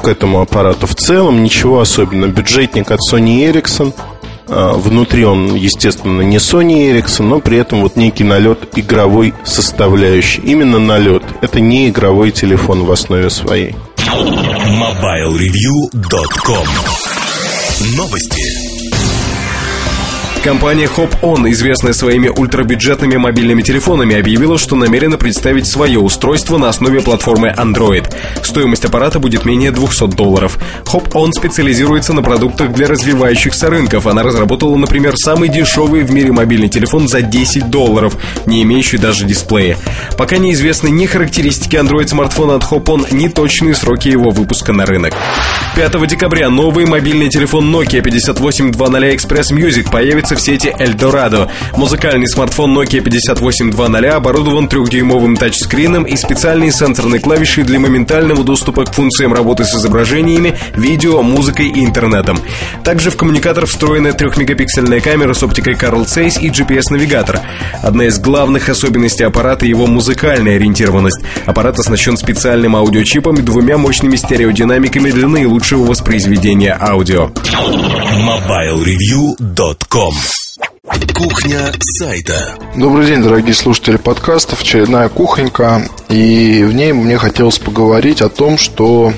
к 0.01 0.07
этому 0.07 0.41
аппарату. 0.41 0.87
В 0.87 0.95
целом 0.95 1.43
ничего 1.43 1.79
особенного. 1.79 2.31
Бюджетник 2.31 2.89
от 2.89 2.99
Sony 3.01 3.47
Ericsson– 3.47 3.93
внутри 4.51 5.23
он, 5.23 5.55
естественно, 5.55 6.21
не 6.21 6.35
Sony 6.37 6.91
Ericsson, 6.91 7.23
но 7.23 7.39
при 7.39 7.57
этом 7.57 7.81
вот 7.81 7.95
некий 7.95 8.25
налет 8.25 8.77
игровой 8.77 9.33
составляющий. 9.43 10.43
Именно 10.43 10.77
налет. 10.79 11.23
Это 11.41 11.61
не 11.61 11.89
игровой 11.89 12.31
телефон 12.31 12.83
в 12.83 12.91
основе 12.91 13.29
своей. 13.29 13.75
MobileReview.com 13.97 16.67
Новости. 17.95 18.70
Компания 20.43 20.89
Hop 20.97 21.21
On, 21.21 21.47
известная 21.51 21.93
своими 21.93 22.27
ультрабюджетными 22.27 23.15
мобильными 23.15 23.61
телефонами, 23.61 24.19
объявила, 24.19 24.57
что 24.57 24.75
намерена 24.75 25.15
представить 25.15 25.67
свое 25.67 25.99
устройство 25.99 26.57
на 26.57 26.67
основе 26.67 26.99
платформы 27.01 27.53
Android. 27.55 28.11
Стоимость 28.41 28.83
аппарата 28.83 29.19
будет 29.19 29.45
менее 29.45 29.69
200 29.69 30.15
долларов. 30.15 30.57
Hop 30.85 31.11
On 31.11 31.31
специализируется 31.31 32.13
на 32.13 32.23
продуктах 32.23 32.73
для 32.73 32.87
развивающихся 32.87 33.69
рынков. 33.69 34.07
Она 34.07 34.23
разработала, 34.23 34.75
например, 34.77 35.15
самый 35.15 35.47
дешевый 35.47 36.01
в 36.01 36.11
мире 36.11 36.31
мобильный 36.31 36.69
телефон 36.69 37.07
за 37.07 37.21
10 37.21 37.69
долларов, 37.69 38.17
не 38.47 38.63
имеющий 38.63 38.97
даже 38.97 39.25
дисплея. 39.25 39.77
Пока 40.17 40.37
неизвестны 40.37 40.87
ни 40.87 41.05
характеристики 41.05 41.75
Android-смартфона 41.75 42.55
от 42.55 42.63
Hop 42.63 42.85
On, 42.85 43.13
ни 43.13 43.27
точные 43.27 43.75
сроки 43.75 44.09
его 44.09 44.31
выпуска 44.31 44.73
на 44.73 44.87
рынок. 44.87 45.13
5 45.75 46.07
декабря 46.07 46.49
новый 46.49 46.85
мобильный 46.85 47.29
телефон 47.29 47.73
Nokia 47.73 48.01
5820 48.01 49.15
Express 49.15 49.55
Music 49.55 49.89
появится 49.89 50.30
появится 50.31 50.35
в 50.35 50.41
сети 50.41 50.73
Eldorado. 50.79 51.49
Музыкальный 51.75 52.27
смартфон 52.27 52.77
Nokia 52.77 53.01
5820 53.01 54.13
оборудован 54.13 54.67
трехдюймовым 54.67 55.37
тачскрином 55.37 56.03
и 56.03 56.15
специальной 56.15 56.71
сенсорной 56.71 57.19
клавишей 57.19 57.63
для 57.63 57.79
моментального 57.79 58.43
доступа 58.43 58.85
к 58.85 58.93
функциям 58.93 59.33
работы 59.33 59.65
с 59.65 59.75
изображениями, 59.75 60.57
видео, 60.75 61.21
музыкой 61.21 61.67
и 61.67 61.83
интернетом. 61.83 62.39
Также 62.83 63.11
в 63.11 63.17
коммуникатор 63.17 63.65
встроена 63.65 64.13
трехмегапиксельная 64.13 65.01
камера 65.01 65.33
с 65.33 65.43
оптикой 65.43 65.73
Carl 65.73 66.05
Zeiss 66.05 66.39
и 66.39 66.49
GPS-навигатор. 66.49 67.41
Одна 67.81 68.05
из 68.05 68.19
главных 68.19 68.69
особенностей 68.69 69.23
аппарата– 69.23 69.65
его 69.67 69.87
музыкальная 69.87 70.55
ориентированность. 70.55 71.21
Аппарат 71.45 71.79
оснащен 71.79 72.17
специальным 72.17 72.75
аудиочипом 72.75 73.35
и 73.35 73.41
двумя 73.41 73.77
мощными 73.77 74.15
стереодинамиками 74.15 75.11
для 75.11 75.27
наилучшего 75.27 75.85
воспроизведения 75.85 76.77
аудио. 76.79 77.31
MobileReview.com 78.21 80.20
Кухня 80.83 81.71
сайта. 81.99 82.55
Добрый 82.75 83.05
день, 83.05 83.21
дорогие 83.21 83.53
слушатели 83.53 83.97
подкастов. 83.97 84.61
Очередная 84.61 85.09
кухонька. 85.09 85.83
И 86.09 86.63
в 86.63 86.73
ней 86.73 86.91
мне 86.93 87.19
хотелось 87.19 87.59
поговорить 87.59 88.23
о 88.23 88.29
том, 88.29 88.57
что 88.57 89.13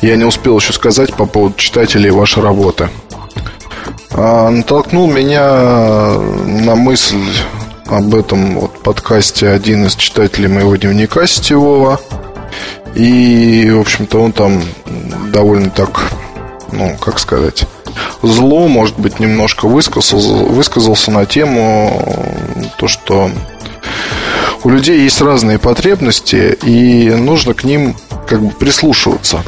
я 0.00 0.16
не 0.16 0.24
успел 0.24 0.58
еще 0.58 0.72
сказать 0.72 1.12
по 1.12 1.26
поводу 1.26 1.56
читателей 1.58 2.08
вашей 2.08 2.42
работы. 2.42 2.88
А, 4.12 4.48
натолкнул 4.48 5.06
меня 5.12 6.14
на 6.14 6.74
мысль 6.74 7.22
об 7.84 8.14
этом 8.14 8.58
вот 8.58 8.82
подкасте 8.82 9.50
один 9.50 9.84
из 9.84 9.94
читателей 9.94 10.48
моего 10.48 10.74
дневника 10.76 11.26
сетевого. 11.26 12.00
И, 12.94 13.70
в 13.70 13.80
общем-то, 13.80 14.22
он 14.22 14.32
там 14.32 14.62
довольно 15.30 15.68
так, 15.68 16.10
ну, 16.72 16.96
как 16.98 17.18
сказать, 17.18 17.66
зло, 18.22 18.68
может 18.68 18.98
быть, 18.98 19.20
немножко 19.20 19.66
высказался, 19.66 20.16
высказался 20.16 21.10
на 21.10 21.26
тему 21.26 22.24
то, 22.78 22.88
что 22.88 23.30
у 24.64 24.68
людей 24.68 25.02
есть 25.02 25.20
разные 25.20 25.58
потребности, 25.58 26.56
и 26.62 27.10
нужно 27.10 27.54
к 27.54 27.64
ним 27.64 27.96
как 28.26 28.42
бы 28.42 28.50
прислушиваться. 28.50 29.42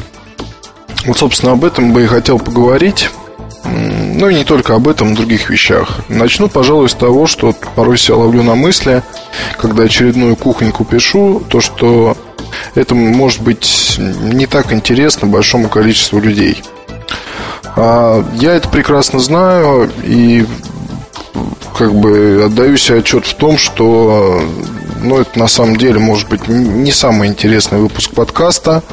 Вот, 1.05 1.17
собственно, 1.17 1.53
об 1.53 1.65
этом 1.65 1.93
бы 1.93 2.03
и 2.03 2.07
хотел 2.07 2.39
поговорить. 2.39 3.09
Ну 3.63 4.29
и 4.29 4.35
не 4.35 4.43
только 4.43 4.75
об 4.75 4.87
этом, 4.87 5.15
других 5.15 5.49
вещах. 5.49 5.99
Начну, 6.07 6.47
пожалуй, 6.47 6.89
с 6.89 6.93
того, 6.93 7.27
что 7.27 7.53
порой 7.75 7.97
себя 7.97 8.15
ловлю 8.15 8.43
на 8.43 8.55
мысли, 8.55 9.03
когда 9.57 9.83
очередную 9.83 10.35
кухоньку 10.35 10.85
пишу, 10.85 11.41
то, 11.49 11.61
что 11.61 12.17
это 12.75 12.95
может 12.95 13.41
быть 13.41 13.95
не 13.97 14.45
так 14.45 14.73
интересно 14.73 15.27
большому 15.27 15.69
количеству 15.69 16.19
людей– 16.19 16.61
я 17.79 18.53
это 18.53 18.67
прекрасно 18.69 19.19
знаю 19.19 19.89
и 20.03 20.45
как 21.77 21.93
бы 21.95 22.43
отдаю 22.45 22.75
себе 22.77 22.99
отчет 22.99 23.25
в 23.25 23.35
том, 23.35 23.57
что 23.57 24.41
ну, 25.01 25.19
это 25.19 25.39
на 25.39 25.47
самом 25.47 25.77
деле 25.77 25.99
может 25.99 26.27
быть 26.27 26.47
не 26.47 26.91
самый 26.91 27.29
интересный 27.29 27.79
выпуск 27.79 28.11
подкаста, 28.11 28.83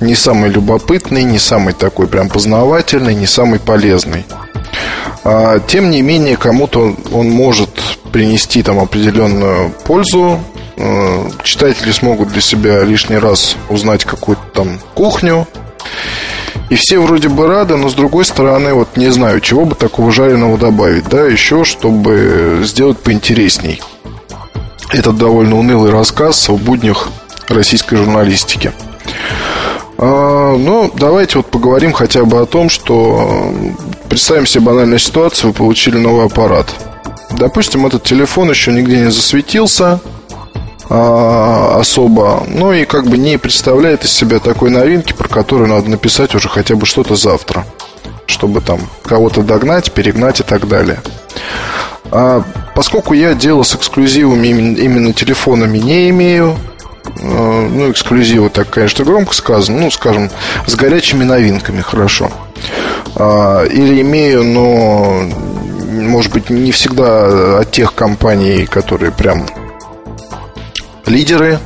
не 0.00 0.14
самый 0.14 0.50
любопытный, 0.50 1.22
не 1.22 1.38
самый 1.38 1.72
такой 1.72 2.06
прям 2.06 2.28
познавательный, 2.28 3.14
не 3.14 3.26
самый 3.26 3.60
полезный. 3.60 4.26
А, 5.24 5.58
тем 5.60 5.90
не 5.90 6.02
менее, 6.02 6.36
кому-то 6.36 6.94
он 7.12 7.30
может 7.30 7.70
принести 8.12 8.62
там 8.62 8.78
определенную 8.78 9.70
пользу. 9.84 10.38
А, 10.76 11.30
читатели 11.42 11.92
смогут 11.92 12.28
для 12.28 12.42
себя 12.42 12.84
лишний 12.84 13.16
раз 13.16 13.56
узнать 13.70 14.04
какую-то 14.04 14.42
там 14.52 14.80
кухню, 14.94 15.48
и 16.70 16.76
все 16.76 16.98
вроде 16.98 17.28
бы 17.28 17.46
рады, 17.46 17.76
но 17.76 17.88
с 17.88 17.94
другой 17.94 18.24
стороны, 18.24 18.74
вот 18.74 18.96
не 18.96 19.10
знаю, 19.10 19.40
чего 19.40 19.64
бы 19.64 19.74
такого 19.74 20.10
жареного 20.10 20.56
добавить, 20.56 21.08
да, 21.08 21.24
еще, 21.24 21.64
чтобы 21.64 22.60
сделать 22.64 22.98
поинтересней. 22.98 23.82
Этот 24.90 25.16
довольно 25.18 25.58
унылый 25.58 25.90
рассказ 25.90 26.48
о 26.48 26.56
буднях 26.56 27.08
российской 27.48 27.96
журналистики. 27.96 28.72
А, 29.98 30.56
ну, 30.56 30.90
давайте 30.94 31.38
вот 31.38 31.46
поговорим 31.46 31.92
хотя 31.92 32.24
бы 32.24 32.40
о 32.40 32.46
том, 32.46 32.68
что 32.68 33.44
представим 34.08 34.46
себе 34.46 34.64
банальную 34.64 34.98
ситуацию, 34.98 35.50
вы 35.50 35.54
получили 35.54 35.98
новый 35.98 36.26
аппарат. 36.26 36.74
Допустим, 37.30 37.86
этот 37.86 38.04
телефон 38.04 38.50
еще 38.50 38.72
нигде 38.72 38.98
не 38.98 39.10
засветился, 39.10 40.00
а, 40.90 41.78
особо. 41.80 42.44
Ну 42.48 42.72
и 42.72 42.84
как 42.84 43.06
бы 43.06 43.16
не 43.16 43.38
представляет 43.38 44.04
из 44.04 44.12
себя 44.12 44.38
такой 44.38 44.70
новинки, 44.70 45.12
про 45.12 45.28
которую 45.28 45.68
надо 45.68 45.88
написать 45.88 46.34
уже 46.34 46.48
хотя 46.48 46.76
бы 46.76 46.86
что-то 46.86 47.16
завтра, 47.16 47.64
чтобы 48.26 48.60
там 48.60 48.80
кого-то 49.02 49.42
догнать, 49.42 49.92
перегнать 49.92 50.40
и 50.40 50.42
так 50.42 50.68
далее. 50.68 51.00
А, 52.10 52.42
поскольку 52.74 53.14
я 53.14 53.34
дело 53.34 53.62
с 53.62 53.74
эксклюзивами 53.74 54.48
именно, 54.48 54.76
именно 54.76 55.12
телефонами 55.12 55.78
не 55.78 56.10
имею, 56.10 56.56
а, 57.22 57.68
ну, 57.68 57.90
эксклюзивы 57.90 58.50
так, 58.50 58.70
конечно, 58.70 59.04
громко 59.04 59.34
сказано, 59.34 59.80
ну, 59.80 59.90
скажем, 59.90 60.30
с 60.66 60.74
горячими 60.74 61.24
новинками, 61.24 61.80
хорошо. 61.80 62.30
А, 63.16 63.64
или 63.64 64.02
имею, 64.02 64.44
но, 64.44 65.22
может 65.90 66.32
быть, 66.32 66.50
не 66.50 66.72
всегда 66.72 67.60
от 67.60 67.70
тех 67.70 67.94
компаний, 67.94 68.66
которые 68.66 69.12
прям 69.12 69.46
лидеры 71.06 71.58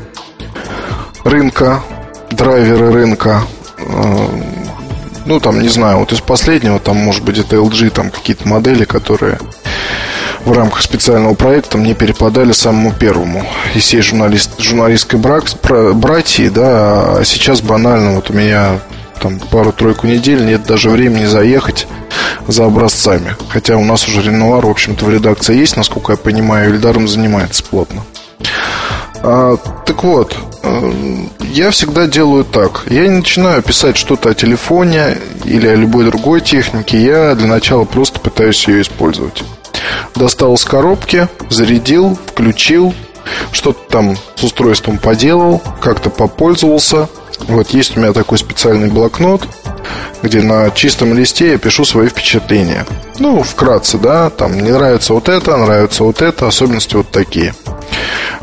рынка, 1.25 1.83
драйверы 2.31 2.93
рынка. 2.93 3.43
Э, 3.79 4.27
ну, 5.27 5.41
там, 5.41 5.61
не 5.61 5.69
знаю, 5.69 5.99
вот 5.99 6.13
из 6.13 6.21
последнего, 6.21 6.79
там, 6.79 6.97
может 6.97 7.23
быть, 7.23 7.39
это 7.39 7.57
LG, 7.57 7.91
там 7.91 8.11
какие-то 8.11 8.49
модели, 8.49 8.85
которые 8.85 9.39
в 10.45 10.53
рамках 10.53 10.83
специального 10.83 11.35
проекта 11.35 11.77
мне 11.77 11.95
перепадали 11.95 12.53
самому 12.53 12.93
первому 12.93 13.45
из 13.75 13.83
всей 13.83 14.01
журналист, 14.01 14.59
журналистской 14.59 15.19
брак, 15.19 15.45
братьи, 15.95 16.49
да, 16.49 17.19
а 17.19 17.23
сейчас 17.25 17.61
банально 17.61 18.15
вот 18.15 18.31
у 18.31 18.33
меня 18.33 18.79
там 19.21 19.39
пару-тройку 19.39 20.07
недель 20.07 20.45
нет 20.47 20.65
даже 20.65 20.91
времени 20.91 21.27
заехать 21.27 21.87
за 22.47 22.65
образцами. 22.65 23.37
Хотя 23.51 23.77
у 23.77 23.85
нас 23.85 24.07
уже 24.09 24.23
Ренуар, 24.23 24.65
в 24.65 24.71
общем-то, 24.71 25.05
в 25.05 25.11
редакции 25.11 25.57
есть, 25.57 25.77
насколько 25.77 26.13
я 26.13 26.17
понимаю, 26.17 26.71
Ильдаром 26.71 27.09
занимается 27.09 27.63
плотно. 27.65 28.05
А, 29.23 29.57
так 29.85 30.05
вот, 30.05 30.37
э, 30.63 30.93
я 31.41 31.71
всегда 31.71 32.07
делаю 32.07 32.45
так. 32.45 32.83
Я 32.89 33.03
не 33.03 33.17
начинаю 33.17 33.63
писать 33.63 33.97
что-то 33.97 34.31
о 34.31 34.35
телефоне 34.35 35.19
или 35.45 35.67
о 35.67 35.75
любой 35.75 36.05
другой 36.05 36.41
технике. 36.41 37.03
Я 37.03 37.35
для 37.35 37.47
начала 37.47 37.85
просто 37.85 38.21
пытаюсь 38.21 38.67
ее 38.69 38.83
использовать. 38.83 39.43
Достал 40.15 40.55
из 40.55 40.65
коробки, 40.65 41.29
зарядил, 41.51 42.19
включил, 42.27 42.95
что-то 43.53 43.81
там 43.89 44.17
с 44.37 44.45
устройством 44.45 44.99
поделал, 44.99 45.63
как-то 45.81 46.11
попользовался. 46.11 47.09
Вот 47.49 47.71
есть 47.71 47.97
у 47.97 48.01
меня 48.01 48.13
такой 48.13 48.39
специальный 48.39 48.91
блокнот, 48.91 49.49
где 50.23 50.43
на 50.43 50.71
чистом 50.71 51.15
листе 51.15 51.53
я 51.53 51.59
пишу 51.59 51.85
свои 51.85 52.09
впечатления. 52.09 52.85
Ну, 53.19 53.43
вкратце, 53.43 53.99
да, 53.99 54.31
там 54.31 54.59
не 54.59 54.71
нравится 54.71 55.15
вот 55.15 55.29
это, 55.29 55.57
нравится 55.57 56.05
вот 56.05 56.21
это, 56.23 56.47
особенности 56.47 56.97
вот 56.97 57.11
такие– 57.11 57.55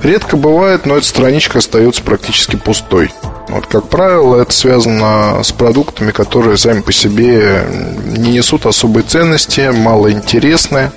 Редко 0.01 0.37
бывает, 0.37 0.85
но 0.85 0.97
эта 0.97 1.05
страничка 1.05 1.59
остается 1.59 2.03
практически 2.03 2.55
пустой. 2.55 3.11
Вот, 3.47 3.67
как 3.67 3.87
правило, 3.89 4.41
это 4.41 4.51
связано 4.53 5.43
с 5.43 5.51
продуктами, 5.51 6.11
которые 6.11 6.57
сами 6.57 6.81
по 6.81 6.91
себе 6.91 7.65
не 8.05 8.31
несут 8.31 8.65
особой 8.65 9.03
ценности, 9.03 9.71
мало 9.71 10.11
интересны 10.11 10.91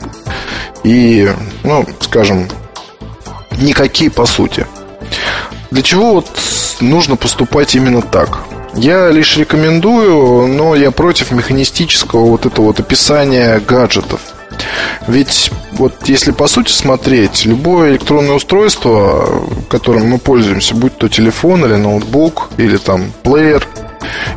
и, 0.83 1.31
ну, 1.63 1.87
скажем, 2.01 2.49
никакие 3.59 4.11
по 4.11 4.27
сути. 4.27 4.67
Для 5.71 5.83
чего 5.83 6.15
вот 6.15 6.27
нужно 6.81 7.17
поступать 7.17 7.75
именно 7.75 8.01
так? 8.01 8.41
Я 8.75 9.11
лишь 9.11 9.37
рекомендую, 9.37 10.47
но 10.47 10.75
я 10.75 10.91
против 10.91 11.31
механистического 11.33 12.25
вот 12.27 12.47
этого 12.47 12.67
вот 12.67 12.81
описания 12.81 13.61
гаджетов– 13.61 14.21
ведь 15.07 15.51
вот 15.73 16.09
если 16.09 16.33
по 16.33 16.47
сути 16.47 16.73
смотреть, 16.73 17.45
любое 17.45 17.93
электронное 17.93 18.35
устройство, 18.35 19.43
которым 19.69 20.09
мы 20.09 20.19
пользуемся, 20.19 20.75
будь 20.75 20.97
то 20.97 21.09
телефон 21.09 21.65
или 21.65 21.77
ноутбук, 21.77 22.51
или 22.57 22.77
там 22.77 23.13
плеер, 23.23 23.67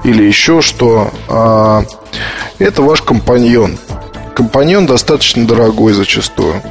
или 0.04 0.24
еще 0.24 0.62
что, 0.62 1.12
а, 1.28 1.84
Это 2.60 2.82
ваш 2.82 3.02
компаньон. 3.02 3.78
Компаньон 4.36 4.86
достаточно 4.86 5.46
дорогой 5.48 5.94
зачастую. 5.94 6.62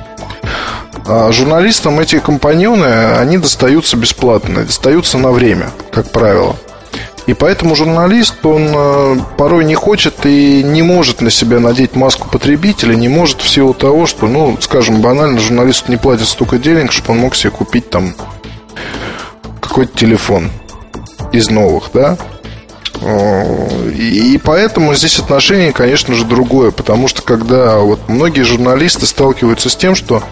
А 1.07 1.32
журналистам 1.32 1.98
эти 1.98 2.20
компаньоны, 2.20 3.16
они 3.16 3.38
достаются 3.38 3.96
бесплатно, 3.96 4.64
достаются 4.64 5.18
на 5.18 5.32
время, 5.32 5.70
как 5.90 6.12
правило. 6.12 6.57
И 7.31 7.35
поэтому 7.35 7.76
журналист, 7.76 8.45
он 8.45 8.72
э, 8.74 9.16
порой 9.39 9.64
не 9.64 9.76
хочет 9.76 10.26
и 10.26 10.64
не 10.64 10.83
может 10.83 11.20
на 11.20 11.31
себя 11.31 11.61
надеть 11.61 11.95
маску 11.95 12.28
потребителя, 12.28 12.97
не 12.97 13.09
может 13.09 13.41
в 13.41 13.49
силу 13.49 13.72
того, 13.72 14.07
что, 14.07 14.26
ну, 14.26 14.59
скажем, 14.61 15.01
банально, 15.01 15.39
журналисту 15.39 15.93
не 15.93 15.97
платят 15.97 16.26
столько 16.26 16.59
денег, 16.59 16.91
чтобы 16.91 17.12
он 17.12 17.18
мог 17.20 17.37
себе 17.37 17.53
купить 17.53 17.89
там 17.89 18.16
какой-то 19.61 19.97
телефон 19.97 20.51
из 21.31 21.51
новых, 21.51 21.91
да? 21.95 22.18
И 23.03 24.38
поэтому 24.44 24.94
здесь 24.94 25.18
отношение, 25.18 25.72
конечно 25.72 26.14
же, 26.14 26.24
другое. 26.24 26.70
Потому 26.70 27.09
что 27.09 27.22
когда 27.22 27.78
вот 27.78 28.09
многие 28.09 28.42
журналисты 28.42 29.07
сталкиваются 29.07 29.70
с 29.70 29.76
тем, 29.76 29.94
что 29.94 30.22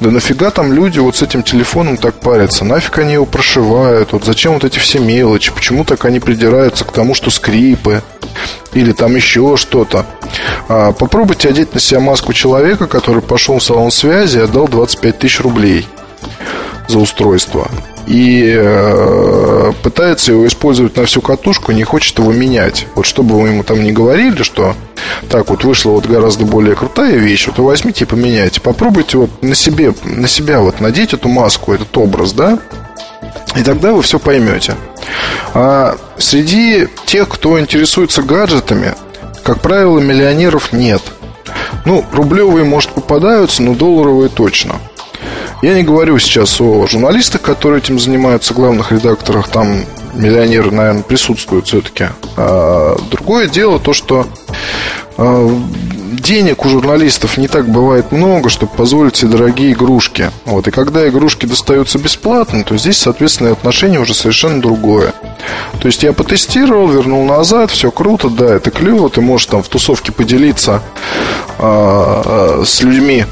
да 0.00 0.10
нафига 0.10 0.50
там 0.50 0.72
люди 0.72 0.98
вот 0.98 1.16
с 1.16 1.22
этим 1.22 1.42
телефоном 1.42 1.96
так 1.96 2.20
парятся, 2.20 2.64
нафиг 2.64 2.98
они 2.98 3.14
его 3.14 3.24
прошивают, 3.24 4.12
вот 4.12 4.24
зачем 4.24 4.54
вот 4.54 4.64
эти 4.64 4.78
все 4.78 4.98
мелочи, 4.98 5.52
почему 5.52 5.84
так 5.84 6.04
они 6.04 6.20
придираются 6.20 6.84
к 6.84 6.92
тому, 6.92 7.14
что 7.14 7.30
скрипы 7.30 8.02
или 8.72 8.92
там 8.92 9.16
еще 9.16 9.56
что-то. 9.56 10.04
А, 10.68 10.92
попробуйте 10.92 11.48
одеть 11.48 11.74
на 11.74 11.80
себя 11.80 12.00
маску 12.00 12.32
человека, 12.34 12.86
который 12.86 13.22
пошел 13.22 13.58
в 13.58 13.62
салон 13.62 13.90
связи 13.90 14.38
и 14.38 14.42
отдал 14.42 14.68
25 14.68 15.18
тысяч 15.18 15.40
рублей 15.40 15.88
за 16.88 16.98
устройство 16.98 17.68
и 18.08 18.54
э, 18.56 19.72
пытается 19.82 20.32
его 20.32 20.46
использовать 20.46 20.96
на 20.96 21.04
всю 21.04 21.20
катушку, 21.20 21.72
не 21.72 21.84
хочет 21.84 22.18
его 22.18 22.32
менять. 22.32 22.86
Вот 22.94 23.04
чтобы 23.04 23.38
вы 23.38 23.48
ему 23.48 23.64
там 23.64 23.82
не 23.82 23.92
говорили, 23.92 24.42
что 24.42 24.74
так 25.28 25.50
вот 25.50 25.62
вышла 25.62 25.90
вот 25.90 26.06
гораздо 26.06 26.46
более 26.46 26.74
крутая 26.74 27.16
вещь, 27.16 27.46
вот 27.46 27.58
возьмите 27.58 28.04
и 28.04 28.08
поменяйте. 28.08 28.62
Попробуйте 28.62 29.18
вот 29.18 29.42
на 29.42 29.54
себе, 29.54 29.92
на 30.04 30.26
себя 30.26 30.60
вот 30.60 30.80
надеть 30.80 31.12
эту 31.12 31.28
маску, 31.28 31.74
этот 31.74 31.94
образ, 31.98 32.32
да, 32.32 32.58
и 33.56 33.62
тогда 33.62 33.92
вы 33.92 34.00
все 34.00 34.18
поймете. 34.18 34.74
А 35.52 35.98
среди 36.16 36.88
тех, 37.04 37.28
кто 37.28 37.60
интересуется 37.60 38.22
гаджетами, 38.22 38.94
как 39.42 39.60
правило, 39.60 39.98
миллионеров 39.98 40.72
нет. 40.72 41.02
Ну, 41.84 42.06
рублевые, 42.12 42.64
может, 42.64 42.90
попадаются, 42.90 43.62
но 43.62 43.74
долларовые 43.74 44.30
точно– 44.30 44.76
я 45.62 45.74
не 45.74 45.82
говорю 45.82 46.18
сейчас 46.18 46.60
о 46.60 46.86
журналистах, 46.86 47.42
которые 47.42 47.80
этим 47.80 47.98
занимаются, 47.98 48.54
главных 48.54 48.92
редакторах, 48.92 49.48
там 49.48 49.84
миллионеры, 50.14 50.70
наверное, 50.70 51.02
присутствуют 51.02 51.66
все-таки. 51.66 52.06
А 52.36 52.96
другое 53.10 53.48
дело 53.48 53.78
то, 53.78 53.92
что 53.92 54.26
а, 55.16 55.48
денег 56.12 56.64
у 56.64 56.68
журналистов 56.68 57.38
не 57.38 57.48
так 57.48 57.68
бывает 57.68 58.12
много, 58.12 58.48
чтобы 58.48 58.72
позволить 58.72 59.16
себе 59.16 59.32
дорогие 59.32 59.72
игрушки. 59.72 60.30
Вот. 60.44 60.68
И 60.68 60.70
когда 60.70 61.08
игрушки 61.08 61.46
достаются 61.46 61.98
бесплатно, 61.98 62.64
то 62.64 62.76
здесь, 62.76 62.98
соответственно, 62.98 63.52
отношение 63.52 64.00
уже 64.00 64.14
совершенно 64.14 64.60
другое. 64.60 65.12
То 65.80 65.86
есть 65.86 66.02
я 66.02 66.12
потестировал, 66.12 66.88
вернул 66.88 67.24
назад, 67.24 67.70
все 67.70 67.90
круто, 67.90 68.28
да, 68.28 68.54
это 68.56 68.70
клево, 68.70 69.08
ты 69.08 69.20
можешь 69.20 69.46
там 69.46 69.62
в 69.62 69.68
тусовке 69.68 70.12
поделиться 70.12 70.82
а, 71.58 72.60
а, 72.60 72.64
с 72.64 72.82
людьми 72.82 73.24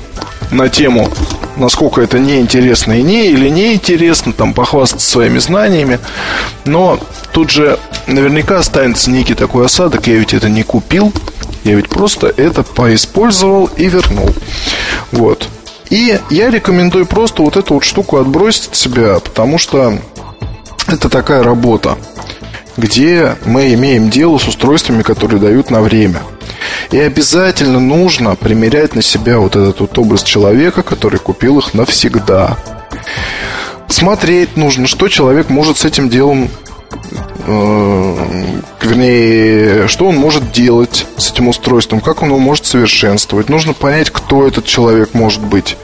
на 0.50 0.68
тему 0.68 1.10
насколько 1.56 2.00
это 2.00 2.18
неинтересно 2.18 2.98
и 2.98 3.02
не, 3.02 3.28
или 3.28 3.48
неинтересно, 3.48 4.32
там, 4.32 4.54
похвастаться 4.54 5.08
своими 5.08 5.38
знаниями. 5.38 5.98
Но 6.64 6.98
тут 7.32 7.50
же 7.50 7.78
наверняка 8.06 8.58
останется 8.58 9.10
некий 9.10 9.34
такой 9.34 9.66
осадок, 9.66 10.06
я 10.06 10.16
ведь 10.16 10.34
это 10.34 10.48
не 10.48 10.62
купил, 10.62 11.12
я 11.64 11.74
ведь 11.74 11.88
просто 11.88 12.32
это 12.36 12.62
поиспользовал 12.62 13.66
и 13.76 13.86
вернул. 13.86 14.30
Вот. 15.12 15.48
И 15.90 16.18
я 16.30 16.50
рекомендую 16.50 17.06
просто 17.06 17.42
вот 17.42 17.56
эту 17.56 17.74
вот 17.74 17.84
штуку 17.84 18.18
отбросить 18.18 18.68
от 18.68 18.76
себя, 18.76 19.20
потому 19.20 19.58
что 19.58 19.98
это 20.88 21.08
такая 21.08 21.42
работа, 21.42 21.96
где 22.76 23.36
мы 23.44 23.72
имеем 23.74 24.10
дело 24.10 24.38
с 24.38 24.48
устройствами, 24.48 25.02
которые 25.02 25.40
дают 25.40 25.70
на 25.70 25.80
время– 25.80 26.22
и 26.90 26.98
обязательно 26.98 27.80
нужно 27.80 28.36
примерять 28.36 28.94
на 28.94 29.02
себя 29.02 29.38
вот 29.38 29.56
этот 29.56 29.80
вот 29.80 29.98
образ 29.98 30.22
человека, 30.22 30.82
который 30.82 31.18
купил 31.18 31.58
их 31.58 31.74
навсегда. 31.74 32.56
Смотреть 33.88 34.56
нужно, 34.56 34.86
что 34.86 35.08
человек 35.08 35.48
может 35.48 35.78
с 35.78 35.84
этим 35.84 36.08
делом 36.08 36.48
вернее, 38.86 39.88
что 39.88 40.06
он 40.06 40.16
может 40.16 40.52
делать 40.52 41.06
с 41.16 41.30
этим 41.30 41.48
устройством, 41.48 42.00
как 42.00 42.22
он 42.22 42.28
его 42.28 42.38
может 42.38 42.66
совершенствовать. 42.66 43.48
Нужно 43.48 43.72
понять, 43.72 44.10
кто 44.10 44.46
этот 44.46 44.64
человек 44.64 45.14
может 45.14 45.42
быть, 45.42 45.76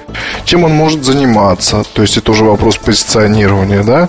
чем 0.45 0.65
он 0.65 0.73
может 0.73 1.05
заниматься. 1.05 1.85
То 1.93 2.03
есть 2.03 2.17
это 2.17 2.33
уже 2.33 2.45
вопрос 2.45 2.77
позиционирования, 2.77 3.83
да? 3.83 4.09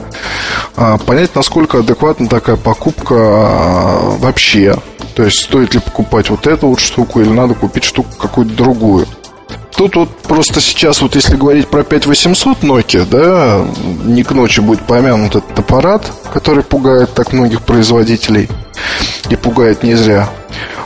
А, 0.76 0.98
понять, 0.98 1.36
насколько 1.36 1.80
адекватна 1.80 2.28
такая 2.28 2.56
покупка 2.56 3.16
а, 3.18 4.18
вообще. 4.18 4.76
То 5.16 5.24
есть 5.24 5.40
стоит 5.44 5.74
ли 5.74 5.80
покупать 5.80 6.30
вот 6.30 6.48
эту 6.48 6.68
вот 6.68 6.80
штуку 6.80 7.22
или 7.22 7.30
надо 7.30 7.54
купить 7.54 7.84
штуку 7.84 8.10
какую-то 8.18 8.54
другую. 8.56 9.06
Тут 9.76 9.96
вот 9.96 10.10
просто 10.18 10.62
сейчас, 10.62 11.02
вот 11.02 11.16
если 11.16 11.36
говорить 11.36 11.68
про 11.68 11.84
5800 11.84 12.60
Nokia, 12.60 13.06
да, 13.06 13.66
не 14.06 14.24
к 14.24 14.32
ночи 14.32 14.60
будет 14.60 14.82
помянут 14.82 15.36
этот 15.36 15.60
аппарат, 15.60 16.12
который 16.32 16.64
пугает 16.64 17.14
так 17.14 17.34
многих 17.34 17.64
производителей 17.64 18.50
и 19.30 19.36
пугает 19.36 19.84
не 19.84 19.96
зря. 19.96 20.30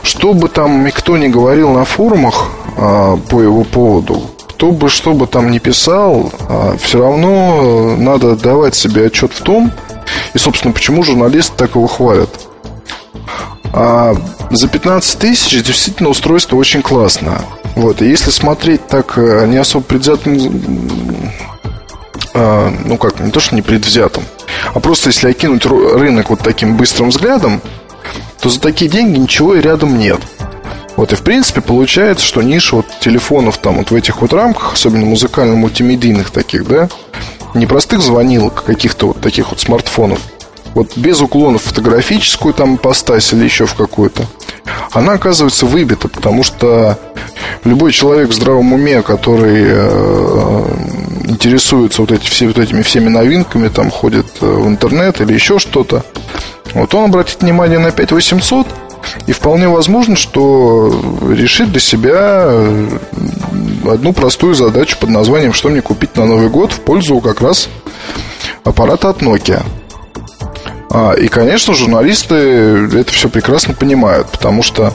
Что 0.02 0.32
бы 0.32 0.48
там 0.48 0.84
никто 0.84 1.16
не 1.18 1.28
говорил 1.28 1.70
на 1.72 1.84
форумах 1.84 2.50
а, 2.76 3.16
по 3.16 3.42
его 3.42 3.64
поводу, 3.64 4.22
кто 4.48 4.70
бы 4.70 4.88
что 4.88 5.12
бы 5.12 5.26
там 5.26 5.50
ни 5.50 5.58
писал, 5.58 6.32
а, 6.48 6.76
все 6.80 7.00
равно 7.02 7.94
надо 7.96 8.36
давать 8.36 8.74
себе 8.74 9.06
отчет 9.06 9.32
в 9.32 9.42
том, 9.42 9.70
и, 10.32 10.38
собственно, 10.38 10.72
почему 10.72 11.02
журналисты 11.02 11.54
так 11.56 11.74
его 11.74 11.86
хвалят. 11.86 12.30
А 13.72 14.14
за 14.50 14.68
15 14.68 15.18
тысяч 15.18 15.62
действительно 15.62 16.08
устройство 16.08 16.56
очень 16.56 16.82
классное. 16.82 17.40
Вот, 17.76 18.02
и 18.02 18.08
если 18.08 18.30
смотреть 18.30 18.86
так 18.88 19.18
э, 19.18 19.46
не 19.46 19.56
особо 19.56 19.84
предвзятым, 19.84 20.38
э, 22.34 22.70
ну 22.86 22.96
как, 22.96 23.20
не 23.20 23.30
то, 23.30 23.40
что 23.40 23.54
не 23.54 23.62
предвзятым, 23.62 24.24
а 24.74 24.80
просто 24.80 25.10
если 25.10 25.30
окинуть 25.30 25.64
рынок 25.66 26.30
вот 26.30 26.40
таким 26.40 26.76
быстрым 26.76 27.10
взглядом, 27.10 27.60
то 28.40 28.48
за 28.48 28.60
такие 28.60 28.90
деньги 28.90 29.18
ничего 29.18 29.54
и 29.54 29.60
рядом 29.60 29.98
нет. 29.98 30.20
Вот, 30.96 31.12
и 31.12 31.16
в 31.16 31.22
принципе 31.22 31.60
получается, 31.60 32.26
что 32.26 32.42
ниша 32.42 32.74
вот 32.74 32.86
телефонов 33.00 33.58
там 33.58 33.76
вот 33.76 33.92
в 33.92 33.94
этих 33.94 34.20
вот 34.20 34.32
рамках, 34.32 34.72
особенно 34.72 35.06
музыкально-мультимедийных 35.06 36.30
таких, 36.30 36.66
да, 36.66 36.88
не 37.54 37.66
простых 37.66 38.00
звонилок, 38.00 38.64
а 38.64 38.66
каких-то 38.66 39.08
вот 39.08 39.20
таких 39.20 39.50
вот 39.50 39.60
смартфонов, 39.60 40.18
вот 40.78 40.96
без 40.96 41.20
уклона 41.20 41.58
в 41.58 41.62
фотографическую 41.62 42.54
там 42.54 42.76
ипостась 42.76 43.32
или 43.32 43.44
еще 43.44 43.66
в 43.66 43.74
какую-то, 43.74 44.26
она 44.92 45.14
оказывается 45.14 45.66
выбита, 45.66 46.08
потому 46.08 46.44
что 46.44 46.96
любой 47.64 47.90
человек 47.90 48.30
в 48.30 48.32
здравом 48.32 48.72
уме, 48.72 49.02
который 49.02 49.64
э, 49.66 50.64
интересуется 51.24 52.02
вот, 52.02 52.12
эти, 52.12 52.26
все, 52.26 52.46
вот 52.46 52.58
этими 52.58 52.82
всеми 52.82 53.08
новинками, 53.08 53.68
там 53.68 53.90
ходит 53.90 54.26
э, 54.40 54.46
в 54.46 54.68
интернет 54.68 55.20
или 55.20 55.32
еще 55.32 55.58
что-то, 55.58 56.04
вот 56.74 56.94
он 56.94 57.06
обратит 57.06 57.42
внимание 57.42 57.80
на 57.80 57.90
5800 57.90 58.68
и 59.26 59.32
вполне 59.32 59.68
возможно, 59.68 60.14
что 60.14 60.92
решит 61.28 61.72
для 61.72 61.80
себя 61.80 62.44
э, 62.46 62.98
одну 63.90 64.12
простую 64.12 64.54
задачу 64.54 64.96
под 65.00 65.10
названием 65.10 65.52
«Что 65.52 65.70
мне 65.70 65.82
купить 65.82 66.16
на 66.16 66.24
Новый 66.24 66.50
год?» 66.50 66.70
в 66.70 66.80
пользу 66.80 67.18
как 67.18 67.40
раз 67.40 67.68
аппарата 68.62 69.08
от 69.08 69.22
Nokia. 69.22 69.64
А, 70.90 71.12
и, 71.12 71.28
конечно, 71.28 71.74
журналисты 71.74 72.34
это 72.34 73.12
все 73.12 73.28
прекрасно 73.28 73.74
понимают, 73.74 74.30
потому 74.30 74.62
что 74.62 74.94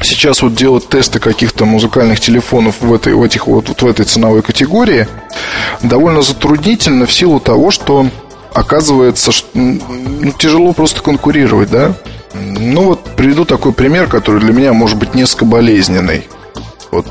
сейчас 0.00 0.42
вот 0.42 0.54
делать 0.54 0.88
тесты 0.88 1.18
каких-то 1.18 1.64
музыкальных 1.64 2.20
телефонов 2.20 2.76
в 2.80 2.92
этой, 2.94 3.14
в 3.14 3.22
этих, 3.22 3.46
вот, 3.46 3.68
вот 3.68 3.82
в 3.82 3.86
этой 3.86 4.04
ценовой 4.04 4.42
категории 4.42 5.06
довольно 5.82 6.22
затруднительно 6.22 7.06
в 7.06 7.12
силу 7.12 7.40
того, 7.40 7.70
что 7.70 8.08
оказывается, 8.52 9.32
что, 9.32 9.48
ну, 9.54 10.32
тяжело 10.38 10.72
просто 10.72 11.02
конкурировать, 11.02 11.70
да? 11.70 11.94
Ну 12.34 12.82
вот 12.82 13.04
приведу 13.16 13.44
такой 13.44 13.72
пример, 13.72 14.06
который 14.06 14.40
для 14.40 14.52
меня 14.52 14.72
может 14.72 14.98
быть 14.98 15.14
несколько 15.14 15.44
болезненный. 15.44 16.28
Вот 16.90 17.06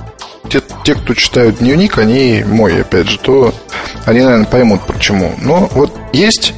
те, 0.49 0.61
те, 0.83 0.95
кто 0.95 1.13
читают 1.13 1.57
дневник, 1.59 1.97
они 1.97 2.43
мой, 2.47 2.81
опять 2.81 3.09
же, 3.09 3.19
то 3.19 3.53
они, 4.05 4.21
наверное, 4.21 4.45
поймут 4.45 4.81
почему. 4.87 5.33
Но 5.41 5.69
вот 5.73 5.93
есть 6.13 6.53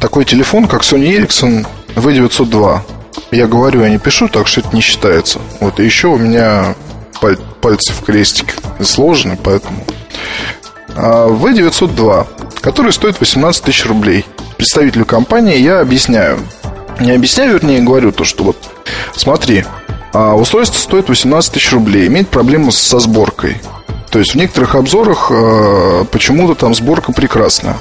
такой 0.00 0.24
телефон, 0.24 0.66
как 0.66 0.82
Sony 0.82 1.16
Ericsson 1.18 1.66
V902. 1.94 2.78
Я 3.32 3.46
говорю, 3.46 3.82
я 3.82 3.88
не 3.90 3.98
пишу, 3.98 4.28
так 4.28 4.46
что 4.46 4.60
это 4.60 4.74
не 4.74 4.80
считается. 4.80 5.40
Вот, 5.60 5.78
и 5.80 5.84
еще 5.84 6.08
у 6.08 6.16
меня 6.16 6.74
паль- 7.20 7.38
пальцы 7.60 7.92
в 7.92 8.02
крестик 8.02 8.56
сложены, 8.82 9.38
поэтому... 9.42 9.84
А 10.96 11.28
V902, 11.28 12.26
который 12.60 12.92
стоит 12.92 13.20
18 13.20 13.62
тысяч 13.62 13.86
рублей. 13.86 14.24
Представителю 14.56 15.04
компании 15.04 15.58
я 15.58 15.80
объясняю, 15.80 16.38
Не 16.98 17.12
объясняю, 17.12 17.52
вернее, 17.54 17.80
говорю 17.80 18.12
то, 18.12 18.24
что 18.24 18.44
вот 18.44 18.56
смотри, 19.14 19.64
а 20.12 20.34
устройство 20.34 20.78
стоит 20.78 21.08
18 21.08 21.52
тысяч 21.52 21.72
рублей, 21.72 22.08
имеет 22.08 22.28
проблему 22.28 22.72
со 22.72 22.98
сборкой. 22.98 23.56
То 24.10 24.18
есть 24.18 24.32
в 24.32 24.34
некоторых 24.36 24.74
обзорах 24.74 25.28
э, 25.30 26.04
почему-то 26.10 26.54
там 26.54 26.74
сборка 26.74 27.12
прекрасная. 27.12 27.76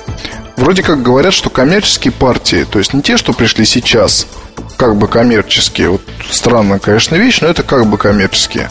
Вроде 0.59 0.83
как 0.83 1.01
говорят, 1.01 1.33
что 1.33 1.49
коммерческие 1.49 2.11
партии, 2.11 2.67
то 2.69 2.79
есть 2.79 2.93
не 2.93 3.01
те, 3.01 3.15
что 3.15 3.31
пришли 3.31 3.63
сейчас, 3.63 4.27
как 4.75 4.97
бы 4.97 5.07
коммерческие. 5.07 5.89
Вот 5.89 6.01
странная, 6.29 6.79
конечно, 6.79 7.15
вещь, 7.15 7.39
но 7.39 7.47
это 7.47 7.63
как 7.63 7.85
бы 7.85 7.97
коммерческие. 7.97 8.69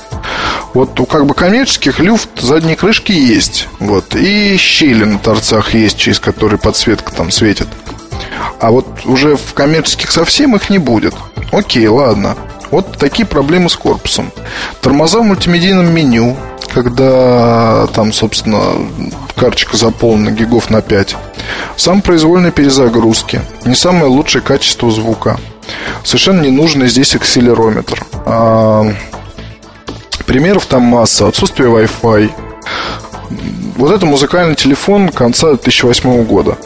Вот 0.74 1.01
у 1.01 1.06
как 1.06 1.24
бы 1.24 1.32
коммерческих 1.32 1.98
люфт 1.98 2.28
задней 2.40 2.77
крышки 2.77 3.12
есть. 3.12 3.69
Вот. 3.78 4.15
И 4.15 4.59
щели 4.59 5.05
на 5.05 5.19
торцах 5.19 5.73
есть, 5.73 5.97
через 5.97 6.20
которые 6.20 6.59
подсветка 6.59 7.10
там 7.10 7.31
светит. 7.31 7.69
А 8.60 8.70
вот 8.70 8.86
уже 9.06 9.39
в 9.39 9.55
коммерческих 9.55 10.10
совсем 10.10 10.55
их 10.56 10.69
не 10.69 10.77
будет. 10.77 11.15
Окей, 11.52 11.86
ладно. 11.86 12.36
Вот 12.70 12.99
такие 12.99 13.27
проблемы 13.27 13.70
с 13.70 13.77
корпусом. 13.77 14.31
Тормоза 14.81 15.20
в 15.20 15.24
мультимедийном 15.24 15.93
меню, 15.93 16.36
когда 16.73 17.86
там, 17.95 18.12
собственно, 18.12 18.61
карточка 19.36 19.77
заполнена 19.77 20.31
гигов 20.31 20.70
на 20.70 20.82
5. 20.82 21.16
Сам 21.77 22.03
произвольной 22.03 22.53
перезагрузки. 22.53 23.40
Не 23.65 23.74
самое 23.74 24.07
лучшее 24.07 24.43
качество 24.43 24.90
звука. 24.90 25.39
Совершенно 26.05 26.43
не 26.43 26.51
нужный 26.51 26.89
здесь 26.89 27.15
акселерометр. 27.15 28.05
А, 28.27 28.86
примеров 30.27 30.66
там 30.66 30.82
масса. 30.82 31.28
Отсутствие 31.28 31.70
Wi-Fi. 31.70 32.31
Вот 33.77 33.93
это 33.93 34.07
музыкальный 34.07 34.57
телефон 34.57 35.11
конца 35.11 35.49
2008 35.49 36.24
года 36.24 36.59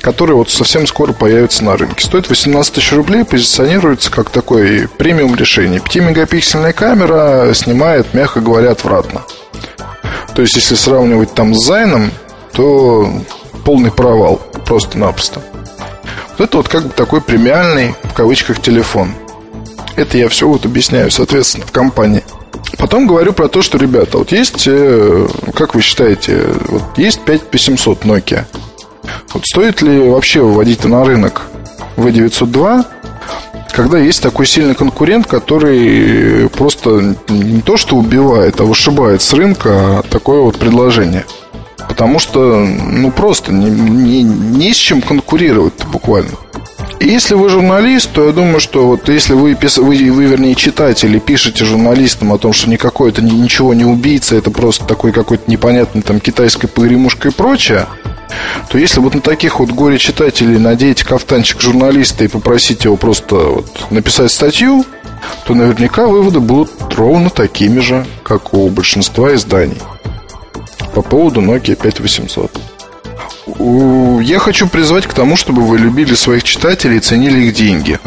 который 0.00 0.34
вот 0.34 0.50
совсем 0.50 0.86
скоро 0.86 1.12
появится 1.12 1.64
на 1.64 1.76
рынке. 1.76 2.04
Стоит 2.04 2.28
18 2.28 2.74
тысяч 2.74 2.92
рублей, 2.92 3.24
позиционируется 3.24 4.10
как 4.10 4.30
такой 4.30 4.88
премиум 4.98 5.34
решение. 5.34 5.80
5-мегапиксельная 5.80 6.72
камера 6.72 7.52
снимает, 7.54 8.12
мягко 8.12 8.40
говоря, 8.40 8.72
отвратно. 8.72 9.22
То 10.34 10.42
есть, 10.42 10.56
если 10.56 10.74
сравнивать 10.74 11.32
там 11.34 11.54
с 11.54 11.64
Зайном, 11.66 12.10
то 12.52 13.10
полный 13.64 13.90
провал, 13.90 14.42
просто-напросто. 14.66 15.40
Вот 16.36 16.48
это 16.48 16.56
вот 16.56 16.68
как 16.68 16.84
бы 16.84 16.90
такой 16.90 17.20
премиальный, 17.20 17.94
в 18.02 18.12
кавычках, 18.12 18.60
телефон. 18.60 19.14
Это 19.96 20.18
я 20.18 20.28
все 20.28 20.48
вот 20.48 20.64
объясняю, 20.64 21.10
соответственно, 21.10 21.66
в 21.66 21.72
компании. 21.72 22.24
Потом 22.78 23.06
говорю 23.06 23.32
про 23.32 23.48
то, 23.48 23.62
что, 23.62 23.78
ребята, 23.78 24.18
вот 24.18 24.32
есть, 24.32 24.64
э, 24.66 25.28
как 25.54 25.74
вы 25.74 25.82
считаете, 25.82 26.42
вот 26.68 26.82
есть 26.96 27.20
5800 27.24 28.04
Nokia. 28.04 28.44
Вот 29.32 29.46
стоит 29.46 29.82
ли 29.82 29.98
вообще 30.08 30.40
выводить 30.40 30.84
на 30.84 31.04
рынок 31.04 31.42
V902, 31.96 32.84
когда 33.72 33.98
есть 33.98 34.22
такой 34.22 34.46
сильный 34.46 34.74
конкурент, 34.74 35.26
который 35.26 36.48
просто 36.50 37.16
не 37.28 37.60
то 37.60 37.76
что 37.76 37.96
убивает, 37.96 38.60
а 38.60 38.64
вышибает 38.64 39.20
с 39.22 39.32
рынка 39.32 40.02
такое 40.10 40.40
вот 40.40 40.58
предложение. 40.58 41.24
Потому 41.88 42.18
что, 42.18 42.64
ну, 42.64 43.10
просто 43.10 43.52
не, 43.52 43.68
не, 43.68 44.22
не 44.22 44.72
с 44.72 44.76
чем 44.76 45.02
конкурировать 45.02 45.84
буквально. 45.92 46.30
И 47.00 47.08
если 47.08 47.34
вы 47.34 47.48
журналист, 47.48 48.12
то 48.12 48.24
я 48.24 48.32
думаю, 48.32 48.60
что 48.60 48.86
вот 48.86 49.08
если 49.08 49.34
вы, 49.34 49.56
вы, 49.60 50.10
вы 50.12 50.24
вернее, 50.24 50.54
читатель 50.54 51.14
и 51.14 51.20
пишете 51.20 51.64
журналистам 51.64 52.32
о 52.32 52.38
том, 52.38 52.52
что 52.52 52.70
никакой 52.70 53.10
это 53.10 53.22
ничего 53.22 53.74
не 53.74 53.84
убийца, 53.84 54.36
это 54.36 54.50
просто 54.50 54.86
такой 54.86 55.12
какой-то 55.12 55.50
непонятный 55.50 56.02
там 56.02 56.20
китайской 56.20 56.66
погремушка 56.66 57.28
и 57.28 57.32
прочее, 57.32 57.86
то 58.68 58.78
если 58.78 59.00
вот 59.00 59.14
на 59.14 59.20
таких 59.20 59.60
вот 59.60 59.70
горе-читателей 59.70 60.58
надеть 60.58 61.02
кафтанчик 61.02 61.60
журналиста 61.60 62.24
и 62.24 62.28
попросить 62.28 62.84
его 62.84 62.96
просто 62.96 63.36
вот 63.36 63.90
написать 63.90 64.32
статью, 64.32 64.84
то 65.46 65.54
наверняка 65.54 66.06
выводы 66.06 66.40
будут 66.40 66.70
ровно 66.94 67.30
такими 67.30 67.80
же, 67.80 68.06
как 68.22 68.54
у 68.54 68.68
большинства 68.68 69.34
изданий 69.34 69.80
по 70.94 71.02
поводу 71.02 71.42
Nokia 71.42 71.74
5800. 71.74 72.60
Я 74.22 74.38
хочу 74.38 74.68
призвать 74.68 75.06
к 75.06 75.12
тому, 75.12 75.36
чтобы 75.36 75.62
вы 75.62 75.78
любили 75.78 76.14
своих 76.14 76.44
читателей 76.44 76.96
и 76.96 77.00
ценили 77.00 77.46
их 77.46 77.54
деньги. 77.54 77.98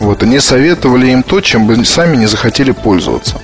Вот, 0.00 0.22
и 0.22 0.26
не 0.26 0.40
советовали 0.40 1.10
им 1.10 1.22
то, 1.22 1.40
чем 1.40 1.66
бы 1.66 1.84
сами 1.84 2.16
не 2.16 2.26
захотели 2.26 2.72
пользоваться. 2.72 3.40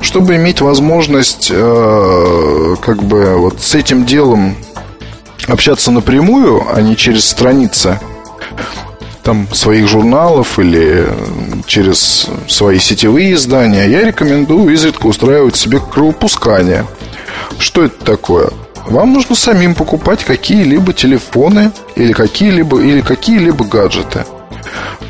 Чтобы 0.00 0.36
иметь 0.36 0.60
возможность 0.60 1.50
э, 1.52 2.76
как 2.80 3.02
бы 3.02 3.36
вот 3.36 3.60
с 3.60 3.74
этим 3.74 4.06
делом 4.06 4.56
общаться 5.48 5.90
напрямую, 5.90 6.62
а 6.72 6.80
не 6.80 6.96
через 6.96 7.24
страницы 7.26 7.98
там 9.22 9.46
своих 9.52 9.86
журналов 9.86 10.58
или 10.58 11.06
через 11.66 12.26
свои 12.48 12.78
сетевые 12.78 13.34
издания, 13.34 13.86
я 13.88 14.04
рекомендую 14.04 14.72
изредка 14.72 15.06
устраивать 15.06 15.56
себе 15.56 15.78
кровопускание. 15.78 16.86
Что 17.58 17.84
это 17.84 18.04
такое? 18.04 18.50
Вам 18.86 19.12
нужно 19.12 19.36
самим 19.36 19.74
покупать 19.74 20.24
какие-либо 20.24 20.92
телефоны 20.92 21.70
или 21.96 22.12
какие-либо 22.12 22.80
или 22.80 23.02
какие-либо 23.02 23.64
гаджеты. 23.64 24.24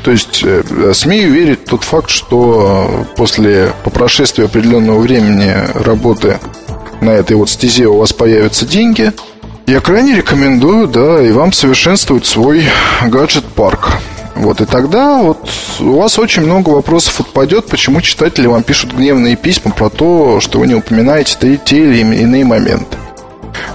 То 0.03 0.11
есть, 0.11 0.41
э, 0.43 0.93
смею 0.93 1.31
верить 1.31 1.61
в 1.61 1.69
тот 1.69 1.83
факт, 1.83 2.09
что 2.09 3.05
после, 3.15 3.71
по 3.83 3.89
прошествии 3.89 4.45
определенного 4.45 4.99
времени 4.99 5.53
работы 5.75 6.39
на 7.01 7.11
этой 7.11 7.35
вот 7.35 7.49
стезе 7.49 7.85
у 7.85 7.97
вас 7.97 8.11
появятся 8.11 8.65
деньги– 8.65 9.13
я 9.71 9.79
крайне 9.79 10.15
рекомендую, 10.15 10.87
да, 10.87 11.21
и 11.21 11.31
вам 11.31 11.53
совершенствовать 11.53 12.25
свой 12.25 12.65
гаджет-парк. 13.05 13.99
Вот, 14.35 14.59
и 14.59 14.65
тогда 14.65 15.19
вот 15.19 15.49
у 15.79 15.97
вас 15.97 16.19
очень 16.19 16.43
много 16.43 16.69
вопросов 16.69 17.21
отпадет, 17.21 17.67
почему 17.67 18.01
читатели 18.01 18.47
вам 18.47 18.63
пишут 18.63 18.93
гневные 18.93 19.37
письма 19.37 19.71
про 19.71 19.89
то, 19.89 20.41
что 20.41 20.59
вы 20.59 20.67
не 20.67 20.75
упоминаете 20.75 21.37
те, 21.39 21.57
те 21.57 21.77
или 21.77 21.99
иные 21.99 22.43
моменты. 22.43 22.97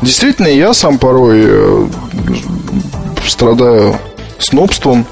Действительно, 0.02 0.48
я 0.48 0.74
сам 0.74 0.98
порой 0.98 1.40
э, 1.44 1.86
страдаю 3.26 3.96
снобством. 4.38 5.06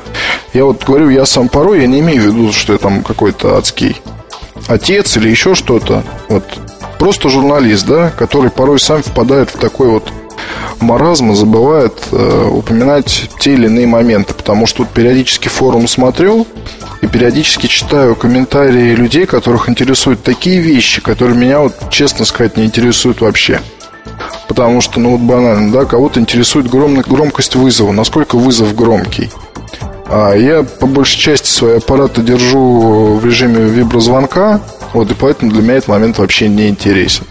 Я 0.52 0.66
вот 0.66 0.84
говорю, 0.84 1.08
я 1.08 1.24
сам 1.24 1.48
порой, 1.48 1.80
я 1.80 1.86
не 1.86 2.00
имею 2.00 2.22
в 2.22 2.26
виду, 2.26 2.52
что 2.52 2.74
я 2.74 2.78
там 2.78 3.02
какой-то 3.02 3.56
адский 3.56 3.96
отец 4.68 5.16
или 5.16 5.30
еще 5.30 5.54
что-то. 5.54 6.04
Вот 6.28 6.44
просто 6.98 7.30
журналист, 7.30 7.86
да, 7.86 8.10
который 8.10 8.50
порой 8.50 8.78
сам 8.78 9.02
впадает 9.02 9.48
в 9.48 9.58
такой 9.58 9.88
вот 9.88 10.10
маразма 10.80 11.34
забывает 11.34 11.94
э, 12.12 12.48
упоминать 12.50 13.30
те 13.40 13.54
или 13.54 13.66
иные 13.66 13.86
моменты, 13.86 14.34
потому 14.34 14.66
что 14.66 14.78
тут 14.78 14.90
периодически 14.90 15.48
форум 15.48 15.88
смотрю 15.88 16.46
и 17.00 17.06
периодически 17.06 17.66
читаю 17.66 18.14
комментарии 18.14 18.94
людей, 18.94 19.26
которых 19.26 19.68
интересуют 19.68 20.22
такие 20.22 20.60
вещи, 20.60 21.00
которые 21.00 21.36
меня, 21.36 21.60
вот, 21.60 21.74
честно 21.90 22.24
сказать, 22.24 22.56
не 22.56 22.64
интересуют 22.64 23.20
вообще. 23.20 23.60
Потому 24.48 24.80
что, 24.80 25.00
ну 25.00 25.12
вот 25.12 25.20
банально, 25.20 25.72
да, 25.72 25.84
кого-то 25.84 26.20
интересует 26.20 26.68
гром... 26.68 27.00
громкость 27.00 27.56
вызова, 27.56 27.92
насколько 27.92 28.36
вызов 28.36 28.74
громкий. 28.74 29.30
А 30.06 30.34
я 30.34 30.62
по 30.62 30.86
большей 30.86 31.18
части 31.18 31.48
свои 31.48 31.78
аппараты 31.78 32.22
держу 32.22 33.16
в 33.16 33.24
режиме 33.24 33.64
виброзвонка, 33.64 34.60
вот, 34.92 35.10
и 35.10 35.14
поэтому 35.14 35.50
для 35.50 35.62
меня 35.62 35.74
этот 35.74 35.88
момент 35.88 36.18
вообще 36.18 36.48
не 36.48 36.68
интересен 36.68 37.24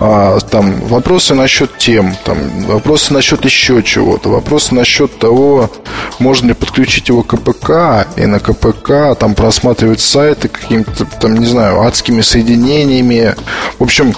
а, 0.00 0.38
там 0.40 0.80
вопросы 0.80 1.34
насчет 1.34 1.78
тем, 1.78 2.16
там, 2.24 2.36
вопросы 2.66 3.12
насчет 3.12 3.44
еще 3.44 3.82
чего-то, 3.82 4.28
вопросы 4.28 4.74
насчет 4.74 5.18
того, 5.18 5.70
можно 6.18 6.48
ли 6.48 6.54
подключить 6.54 7.08
его 7.08 7.22
к 7.22 7.36
КПК 7.36 8.06
и 8.16 8.26
на 8.26 8.40
КПК 8.40 9.14
там 9.14 9.34
просматривать 9.34 10.00
сайты 10.00 10.48
какими-то, 10.48 11.04
там, 11.20 11.36
не 11.36 11.46
знаю, 11.46 11.82
адскими 11.82 12.22
соединениями. 12.22 13.34
В 13.78 13.84
общем, 13.84 14.14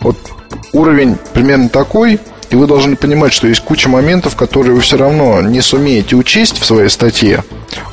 вот 0.00 0.18
уровень 0.72 1.16
примерно 1.32 1.68
такой, 1.68 2.20
и 2.50 2.56
вы 2.56 2.66
должны 2.66 2.96
понимать, 2.96 3.32
что 3.32 3.46
есть 3.46 3.60
куча 3.60 3.88
моментов, 3.88 4.36
которые 4.36 4.74
вы 4.74 4.80
все 4.80 4.96
равно 4.96 5.40
не 5.40 5.60
сумеете 5.60 6.16
учесть 6.16 6.60
в 6.60 6.64
своей 6.64 6.88
статье, 6.88 7.44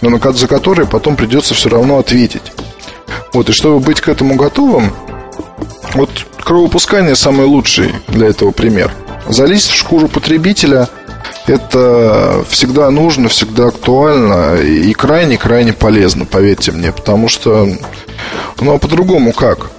но 0.02 0.20
за 0.34 0.48
которые 0.48 0.88
потом 0.88 1.16
придется 1.16 1.54
все 1.54 1.70
равно 1.70 1.98
ответить. 1.98 2.52
Вот, 3.34 3.50
и 3.50 3.54
чтобы 3.54 3.80
быть 3.80 4.02
к 4.02 4.10
этому 4.10 4.36
готовым, 4.36 4.94
вот 5.94 6.10
кровопускание 6.46 7.16
самый 7.16 7.48
лучший 7.48 7.92
для 8.08 8.28
этого 8.28 8.52
пример. 8.52 8.92
Залезть 9.28 9.72
в 9.72 9.76
шкуру 9.76 10.08
потребителя 10.08 10.88
это 11.48 12.46
всегда 12.48 12.90
нужно, 12.92 13.30
всегда 13.30 13.68
актуально 13.68 14.56
и 14.62 14.94
крайне-крайне 14.94 15.74
полезно, 15.74 16.26
поверьте 16.26 16.72
мне, 16.72 16.92
потому 16.92 17.28
что, 17.28 17.68
ну 18.62 18.76
а 18.76 18.78
по-другому 18.78 19.34
как? 19.34 19.72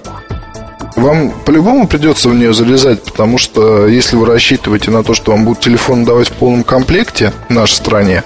Вам 0.97 1.31
по-любому 1.45 1.87
придется 1.87 2.27
в 2.27 2.35
нее 2.35 2.53
залезать, 2.53 3.03
потому 3.03 3.37
что 3.37 3.87
если 3.87 4.15
вы 4.17 4.25
рассчитываете 4.25 4.91
на 4.91 5.03
то, 5.03 5.13
что 5.13 5.31
вам 5.31 5.45
будут 5.45 5.63
телефон 5.63 6.05
давать 6.05 6.29
в 6.29 6.33
полном 6.33 6.63
комплекте 6.63 7.31
в 7.47 7.53
нашей 7.53 7.75
стране, 7.75 8.23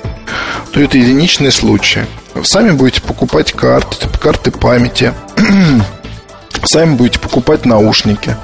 то 0.71 0.79
это 0.79 0.97
единичный 0.97 1.51
случай. 1.51 2.01
Вы 2.33 2.45
сами 2.45 2.71
будете 2.71 3.01
покупать 3.01 3.51
карты, 3.51 4.07
карты 4.19 4.51
памяти, 4.51 5.13
Сами 6.63 6.95
будете 6.95 7.19
покупать 7.19 7.65
наушники, 7.65 8.35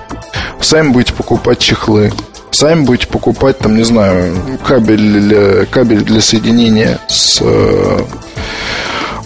сами 0.60 0.89
будете 0.89 1.14
покупать 1.14 1.60
чехлы, 1.60 2.11
сами 2.52 2.81
будете 2.81 3.07
покупать, 3.07 3.60
там, 3.60 3.76
не 3.76 3.84
знаю, 3.84 4.34
кабель 4.65 5.22
для, 5.22 5.65
кабель 5.65 6.03
для 6.03 6.22
соединения 6.22 6.99
с 7.07 7.39
э, 7.41 8.03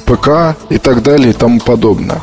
ПК 0.06 0.58
и 0.70 0.78
так 0.78 1.04
далее 1.04 1.30
и 1.30 1.34
тому 1.34 1.60
подобное. 1.60 2.22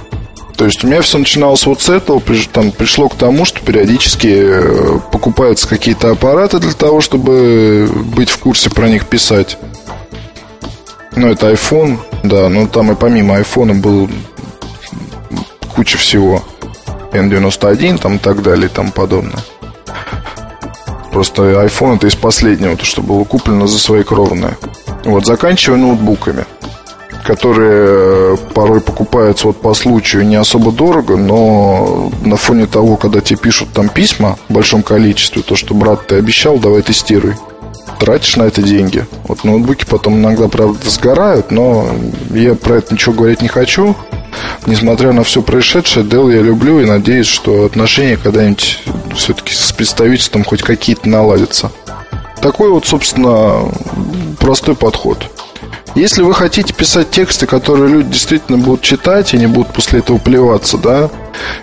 То 0.57 0.65
есть 0.65 0.83
у 0.83 0.89
меня 0.89 1.01
все 1.03 1.19
начиналось 1.19 1.65
вот 1.67 1.81
с 1.81 1.89
этого, 1.89 2.21
там 2.53 2.73
пришло 2.73 3.09
к 3.09 3.15
тому, 3.15 3.45
что 3.45 3.61
периодически 3.61 4.27
э, 4.29 4.99
покупаются 5.13 5.69
какие-то 5.69 6.11
аппараты 6.11 6.59
для 6.59 6.73
того, 6.73 7.01
чтобы 7.01 7.89
быть 8.17 8.29
в 8.29 8.39
курсе 8.39 8.69
про 8.69 8.89
них 8.89 9.07
писать. 9.07 9.57
Ну, 11.15 11.29
это 11.29 11.51
iPhone, 11.51 11.99
да, 12.25 12.49
но 12.49 12.67
там 12.67 12.93
и 12.93 12.95
помимо 12.97 13.39
iPhone 13.39 13.75
был 13.75 14.11
куча 15.75 15.97
всего. 15.97 16.43
N91 17.13 17.99
там 17.99 18.17
и 18.17 18.19
так 18.19 18.43
далее 18.43 18.67
и 18.67 18.73
тому 18.73 18.93
подобное. 18.93 19.41
Просто 21.13 21.43
iPhone 21.65 21.97
это 21.97 22.07
из 22.07 22.15
последнего, 22.15 22.77
то, 22.77 22.85
что 22.85 23.03
было 23.03 23.25
куплено 23.25 23.67
за 23.67 23.79
свои 23.79 24.03
кровные. 24.03 24.57
Вот, 25.05 25.27
заканчивая 25.27 25.79
ноутбуками 25.79 26.45
которые 27.29 28.35
э, 28.35 28.37
порой 28.55 28.81
покупаются 28.81 29.49
вот 29.49 29.61
по 29.61 29.75
случаю 29.75 30.27
не 30.27 30.37
особо 30.37 30.73
дорого, 30.73 31.19
но 31.19 32.11
на 32.25 32.37
фоне 32.37 32.65
того, 32.65 32.97
когда 32.97 33.21
тебе 33.21 33.39
пишут 33.39 33.69
там 33.75 33.91
письма 33.91 34.39
в 34.49 34.55
большом 34.55 34.83
количестве, 34.83 35.43
то, 35.43 35.55
что 35.55 35.75
брат, 35.75 36.07
ты 36.07 36.15
обещал, 36.15 36.59
давай 36.59 36.81
тестируй. 36.81 37.35
Тратишь 37.99 38.37
на 38.37 38.45
это 38.45 38.63
деньги. 38.63 39.05
Вот 39.25 39.45
ноутбуки 39.45 39.85
потом 39.85 40.15
иногда, 40.15 40.49
правда, 40.49 40.89
сгорают, 40.89 41.51
но 41.51 41.91
я 42.31 42.55
про 42.55 42.77
это 42.77 42.95
ничего 42.95 43.15
говорить 43.15 43.43
не 43.43 43.49
хочу. 43.49 43.95
Несмотря 44.67 45.13
на 45.13 45.25
все 45.25 45.43
происшедшее, 45.43 46.05
Dell 46.05 46.35
я 46.35 46.43
люблю 46.43 46.81
и 46.81 46.85
надеюсь, 46.85 47.27
что 47.27 47.65
отношения 47.65 48.17
когда-нибудь 48.17 48.81
все-таки 49.17 49.55
с 49.55 49.73
представительством 49.73 50.45
хоть 50.45 50.63
какие-то 50.63 51.09
наладятся. 51.09 51.71
Такой 52.41 52.71
вот, 52.71 52.87
собственно, 52.87 53.71
простой 54.39 54.77
подход. 54.77 55.27
Если 55.95 56.23
вы 56.23 56.35
хотите 56.35 56.73
писать 56.73 57.11
тексты, 57.11 57.47
которые 57.47 57.91
люди 57.91 58.11
действительно 58.11 58.59
будут 58.59 58.83
читать 58.83 59.35
и 59.35 59.39
не 59.39 59.47
будут 59.47 59.73
после 59.73 60.01
этого 60.01 60.19
плеваться, 60.19 60.79
да, 60.79 61.11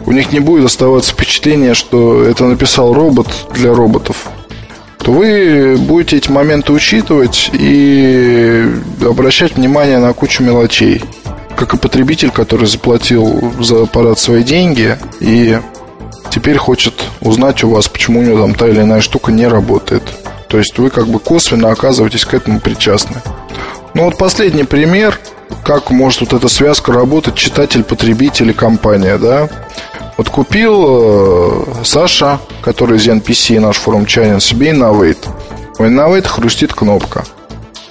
у 0.06 0.12
них 0.12 0.32
не 0.32 0.40
будет 0.40 0.66
оставаться 0.66 1.14
впечатление, 1.14 1.74
что 1.74 2.24
это 2.24 2.44
написал 2.46 2.94
робот 2.94 3.28
для 3.54 3.74
роботов, 3.74 4.28
то 4.98 5.12
вы 5.12 5.78
будете 5.78 6.18
эти 6.18 6.30
моменты 6.30 6.74
учитывать 6.74 7.50
и 7.54 8.66
обращать 9.02 9.56
внимание 9.56 10.00
на 10.00 10.12
кучу 10.14 10.44
мелочей. 10.44 11.04
Как 11.58 11.74
и 11.74 11.78
потребитель, 11.78 12.32
который 12.32 12.68
заплатил 12.68 13.54
за 13.60 13.84
аппарат 13.84 14.20
свои 14.20 14.44
деньги 14.44 14.98
и 15.20 15.58
теперь 16.30 16.58
хочет 16.58 16.94
узнать 17.22 17.64
у 17.64 17.70
вас, 17.70 17.88
почему 17.88 18.20
у 18.20 18.24
него 18.24 18.42
там 18.42 18.56
та 18.56 18.68
или 18.68 18.82
иная 18.82 19.02
штука 19.02 19.32
не 19.32 19.48
работает. 19.48 20.04
То 20.50 20.58
есть 20.58 20.78
вы 20.78 20.90
как 20.90 21.08
бы 21.08 21.20
косвенно 21.20 21.72
оказываетесь 21.72 22.26
к 22.26 22.34
этому 22.34 22.60
причастны. 22.60 23.22
Ну 23.94 24.04
вот 24.04 24.18
последний 24.18 24.66
пример, 24.66 25.20
как 25.64 25.92
может 25.92 26.22
вот 26.22 26.34
эта 26.34 26.48
связка 26.50 26.92
работать 26.92 27.36
читатель, 27.36 27.84
потребитель 27.84 28.50
и 28.50 28.54
компания, 28.54 29.18
да? 29.18 29.50
Вот 30.18 30.30
купил 30.30 30.86
э, 30.88 31.64
Саша, 31.84 32.40
который 32.62 32.98
из 32.98 33.08
NPC, 33.08 33.60
наш 33.60 33.78
форумчанин, 33.78 34.40
себе 34.40 34.72
Innovate. 34.72 35.28
У 35.78 35.84
Innovate 35.84 36.28
хрустит 36.28 36.74
кнопка. 36.74 37.24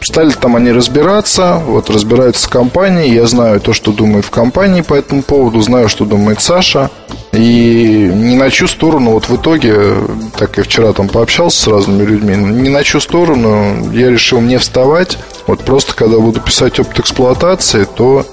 Стали 0.06 0.32
там 0.32 0.54
они 0.54 0.70
разбираться, 0.70 1.62
вот 1.66 1.88
разбираются 1.88 2.42
с 2.42 2.46
компанией, 2.46 3.14
я 3.14 3.26
знаю 3.26 3.58
то, 3.58 3.72
что 3.72 3.90
думает 3.90 4.26
в 4.26 4.30
компании 4.30 4.82
по 4.82 4.92
этому 4.92 5.22
поводу, 5.22 5.62
знаю, 5.62 5.88
что 5.88 6.04
думает 6.04 6.42
Саша. 6.42 6.90
И 7.32 8.10
не 8.14 8.36
на 8.36 8.50
чью 8.50 8.68
сторону, 8.68 9.12
вот 9.12 9.28
в 9.28 9.36
итоге, 9.36 9.94
так 10.36 10.58
и 10.58 10.62
вчера 10.62 10.92
там 10.92 11.08
пообщался 11.08 11.62
с 11.62 11.66
разными 11.66 12.04
людьми, 12.04 12.36
не 12.36 12.68
на 12.68 12.84
чью 12.84 13.00
сторону 13.00 13.90
я 13.92 14.10
решил 14.10 14.42
не 14.42 14.58
вставать. 14.58 15.16
Вот 15.46 15.60
просто 15.64 15.94
когда 15.94 16.18
буду 16.18 16.40
писать 16.40 16.78
опыт 16.78 17.00
эксплуатации, 17.00 17.84
то 17.84 18.26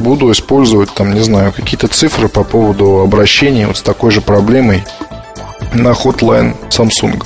буду 0.00 0.30
использовать 0.32 0.92
там, 0.92 1.14
не 1.14 1.20
знаю, 1.20 1.52
какие-то 1.52 1.86
цифры 1.86 2.28
по 2.28 2.42
поводу 2.42 2.98
обращения 2.98 3.68
вот 3.68 3.76
с 3.76 3.82
такой 3.82 4.10
же 4.10 4.20
проблемой 4.20 4.84
на 5.72 5.90
hotline 5.90 6.56
Samsung. 6.68 7.22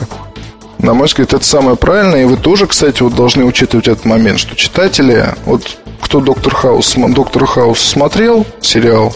На 0.82 0.94
мой 0.94 1.06
взгляд, 1.06 1.34
это 1.34 1.44
самое 1.44 1.76
правильное. 1.76 2.22
И 2.22 2.24
вы 2.24 2.36
тоже, 2.36 2.66
кстати, 2.66 3.02
вот 3.02 3.14
должны 3.14 3.44
учитывать 3.44 3.88
этот 3.88 4.04
момент, 4.04 4.38
что 4.38 4.56
читатели, 4.56 5.34
вот 5.44 5.78
кто 6.00 6.20
Доктор 6.20 6.54
Хаус, 6.54 6.94
Доктор 6.96 7.46
Хаус 7.46 7.80
смотрел 7.80 8.46
сериал, 8.60 9.14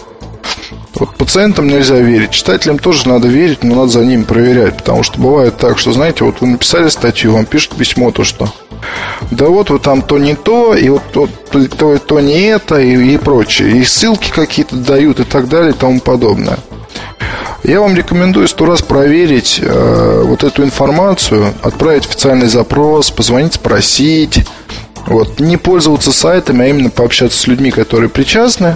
вот 0.93 1.15
пациентам 1.15 1.67
нельзя 1.67 1.97
верить, 1.97 2.31
читателям 2.31 2.79
тоже 2.79 3.09
надо 3.09 3.27
верить, 3.27 3.63
но 3.63 3.75
надо 3.75 3.87
за 3.89 4.05
ними 4.05 4.23
проверять, 4.23 4.77
потому 4.77 5.03
что 5.03 5.19
бывает 5.19 5.57
так, 5.57 5.77
что, 5.77 5.91
знаете, 5.91 6.23
вот 6.23 6.39
вы 6.39 6.47
написали 6.47 6.87
статью, 6.89 7.33
вам 7.33 7.45
пишут 7.45 7.75
письмо, 7.75 8.11
то 8.11 8.23
что 8.23 8.47
да 9.31 9.47
вот 9.47 9.69
вы 9.69 9.79
там 9.79 10.01
то 10.01 10.17
не 10.17 10.35
то, 10.35 10.75
и 10.75 10.89
вот 10.89 11.01
то, 11.11 11.27
то, 11.51 11.67
то, 11.67 11.97
то 11.97 12.19
не 12.19 12.41
это, 12.41 12.79
и, 12.79 13.13
и 13.13 13.17
прочее. 13.17 13.77
И 13.77 13.83
ссылки 13.83 14.29
какие-то 14.29 14.75
дают 14.75 15.19
и 15.19 15.23
так 15.23 15.47
далее 15.47 15.71
и 15.71 15.77
тому 15.77 15.99
подобное. 15.99 16.57
Я 17.63 17.81
вам 17.81 17.95
рекомендую 17.95 18.47
сто 18.47 18.65
раз 18.65 18.83
проверить 18.83 19.59
э, 19.61 20.21
вот 20.23 20.43
эту 20.43 20.63
информацию, 20.63 21.53
отправить 21.63 22.05
официальный 22.05 22.47
запрос, 22.47 23.09
позвонить, 23.09 23.55
спросить. 23.55 24.45
Вот, 25.07 25.39
не 25.39 25.57
пользоваться 25.57 26.11
сайтами, 26.11 26.65
а 26.65 26.67
именно 26.67 26.89
пообщаться 26.89 27.37
с 27.39 27.47
людьми, 27.47 27.71
которые 27.71 28.09
причастны. 28.09 28.75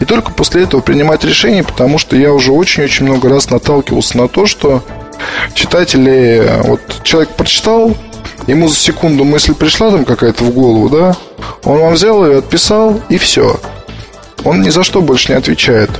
И 0.00 0.04
только 0.04 0.30
после 0.30 0.64
этого 0.64 0.80
принимать 0.80 1.24
решение, 1.24 1.62
потому 1.62 1.98
что 1.98 2.16
я 2.16 2.32
уже 2.32 2.52
очень-очень 2.52 3.06
много 3.06 3.28
раз 3.28 3.50
наталкивался 3.50 4.18
на 4.18 4.28
то, 4.28 4.46
что 4.46 4.82
читатели... 5.54 6.50
Вот 6.64 6.80
человек 7.02 7.30
прочитал, 7.36 7.94
ему 8.46 8.68
за 8.68 8.76
секунду 8.76 9.24
мысль 9.24 9.54
пришла 9.54 9.90
там 9.90 10.04
какая-то 10.04 10.44
в 10.44 10.50
голову, 10.50 10.88
да? 10.88 11.16
Он 11.64 11.78
вам 11.78 11.94
взял 11.94 12.26
ее, 12.26 12.38
отписал, 12.38 13.00
и 13.08 13.16
все. 13.16 13.58
Он 14.44 14.62
ни 14.62 14.70
за 14.70 14.84
что 14.84 15.00
больше 15.00 15.32
не 15.32 15.38
отвечает. 15.38 15.90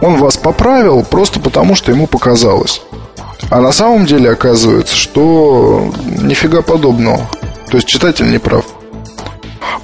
Он 0.00 0.16
вас 0.16 0.36
поправил 0.36 1.02
просто 1.04 1.40
потому, 1.40 1.74
что 1.74 1.92
ему 1.92 2.06
показалось. 2.06 2.82
А 3.50 3.60
на 3.60 3.72
самом 3.72 4.06
деле 4.06 4.30
оказывается, 4.30 4.96
что 4.96 5.92
нифига 6.20 6.62
подобного. 6.62 7.28
То 7.70 7.76
есть 7.76 7.86
читатель 7.86 8.30
не 8.30 8.38
прав. 8.38 8.64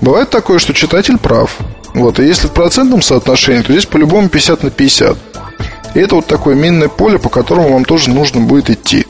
Бывает 0.01 0.31
такое, 0.31 0.59
что 0.59 0.75
читатель 0.75 1.19
прав. 1.19 1.57
Вот, 1.95 2.19
и 2.19 2.25
если 2.25 2.49
в 2.49 2.53
процентном 2.53 3.03
соотношении, 3.03 3.63
то 3.63 3.73
здесь 3.73 3.87
по-любому 3.87 4.29
50 4.29 4.63
на 4.65 4.71
50. 4.71 5.17
И 5.95 5.99
это 5.99 6.17
вот 6.17 6.27
такое 6.27 6.55
минное 6.55 6.89
поле, 6.89 7.19
по 7.19 7.29
которому 7.29 7.73
вам 7.73 7.85
тоже 7.85 8.11
нужно 8.11 8.41
будет 8.41 8.71
идти. 8.71 9.07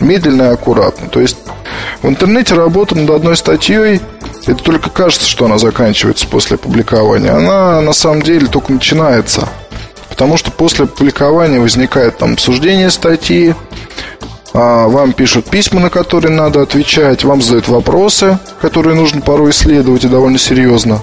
Медленно 0.00 0.42
и 0.42 0.52
аккуратно. 0.52 1.08
То 1.08 1.20
есть 1.20 1.38
в 2.02 2.08
интернете 2.08 2.54
работа 2.54 2.94
над 2.94 3.10
одной 3.10 3.36
статьей, 3.36 4.00
это 4.46 4.62
только 4.62 4.90
кажется, 4.90 5.28
что 5.28 5.46
она 5.46 5.58
заканчивается 5.58 6.26
после 6.28 6.58
публикования. 6.58 7.34
Она 7.34 7.80
на 7.80 7.92
самом 7.92 8.22
деле 8.22 8.46
только 8.46 8.72
начинается. 8.72 9.48
Потому 10.14 10.36
что 10.36 10.52
после 10.52 10.86
публикования 10.86 11.58
возникает 11.58 12.18
там 12.18 12.34
обсуждение 12.34 12.88
статьи, 12.90 13.52
а 14.52 14.86
вам 14.86 15.12
пишут 15.12 15.46
письма, 15.46 15.80
на 15.80 15.90
которые 15.90 16.30
надо 16.30 16.62
отвечать, 16.62 17.24
вам 17.24 17.42
задают 17.42 17.66
вопросы, 17.66 18.38
которые 18.60 18.94
нужно 18.94 19.22
порой 19.22 19.50
исследовать 19.50 20.04
и 20.04 20.08
довольно 20.08 20.38
серьезно. 20.38 21.02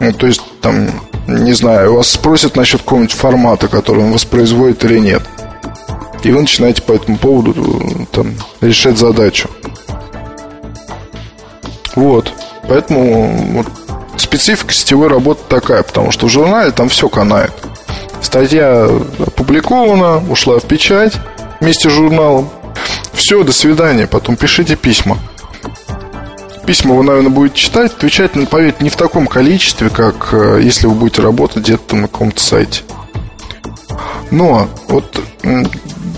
Ну, 0.00 0.12
то 0.12 0.26
есть, 0.26 0.42
там, 0.60 0.90
не 1.26 1.54
знаю, 1.54 1.94
вас 1.94 2.10
спросят 2.10 2.56
насчет 2.56 2.82
какого-нибудь 2.82 3.14
формата, 3.14 3.68
который 3.68 4.04
он 4.04 4.12
воспроизводит 4.12 4.84
или 4.84 4.98
нет. 4.98 5.22
И 6.24 6.30
вы 6.30 6.42
начинаете 6.42 6.82
по 6.82 6.92
этому 6.92 7.16
поводу 7.16 8.06
там, 8.12 8.34
решать 8.60 8.98
задачу. 8.98 9.48
Вот. 11.94 12.30
Поэтому 12.68 13.54
вот, 13.54 13.66
специфика 14.36 14.74
сетевой 14.74 15.08
работы 15.08 15.40
такая, 15.48 15.82
потому 15.82 16.12
что 16.12 16.26
в 16.26 16.30
журнале 16.30 16.70
там 16.70 16.88
все 16.90 17.08
канает. 17.08 17.52
Статья 18.20 18.84
опубликована, 19.18 20.22
ушла 20.30 20.58
в 20.58 20.64
печать 20.64 21.14
вместе 21.60 21.88
с 21.88 21.92
журналом. 21.92 22.50
Все, 23.14 23.42
до 23.42 23.52
свидания, 23.52 24.06
потом 24.06 24.36
пишите 24.36 24.76
письма. 24.76 25.18
Письма 26.66 26.94
вы, 26.94 27.04
наверное, 27.04 27.30
будете 27.30 27.56
читать, 27.56 27.92
отвечать, 27.92 28.34
но, 28.36 28.44
поверьте, 28.44 28.84
не 28.84 28.90
в 28.90 28.96
таком 28.96 29.26
количестве, 29.26 29.88
как 29.88 30.30
э, 30.32 30.60
если 30.62 30.86
вы 30.86 30.94
будете 30.94 31.22
работать 31.22 31.62
где-то 31.62 31.96
на 31.96 32.08
каком-то 32.08 32.40
сайте. 32.40 32.82
Но 34.30 34.68
вот 34.88 35.18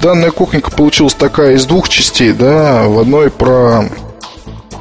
данная 0.03 0.31
кухонька 0.31 0.71
получилась 0.71 1.15
такая 1.15 1.55
из 1.55 1.67
двух 1.67 1.89
частей, 1.89 2.33
да, 2.33 2.85
в 2.89 2.99
одной 2.99 3.31
про 3.31 3.85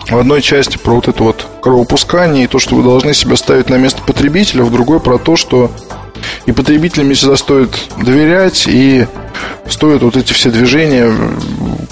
в 0.09 0.17
одной 0.17 0.41
части 0.41 0.77
про 0.77 0.93
вот 0.95 1.07
это 1.07 1.23
вот 1.23 1.47
кровопускание 1.61 2.45
и 2.45 2.47
то, 2.47 2.59
что 2.59 2.75
вы 2.75 2.84
должны 2.84 3.13
себя 3.13 3.35
ставить 3.35 3.69
на 3.69 3.75
место 3.75 4.01
потребителя, 4.01 4.63
в 4.63 4.71
другой 4.71 4.99
про 4.99 5.17
то, 5.17 5.35
что 5.35 5.71
и 6.45 6.51
потребителям 6.51 7.13
всегда 7.13 7.35
стоит 7.35 7.77
доверять, 7.97 8.65
и 8.67 9.05
стоит 9.67 10.01
вот 10.01 10.15
эти 10.15 10.34
все 10.34 10.49
движения 10.49 11.13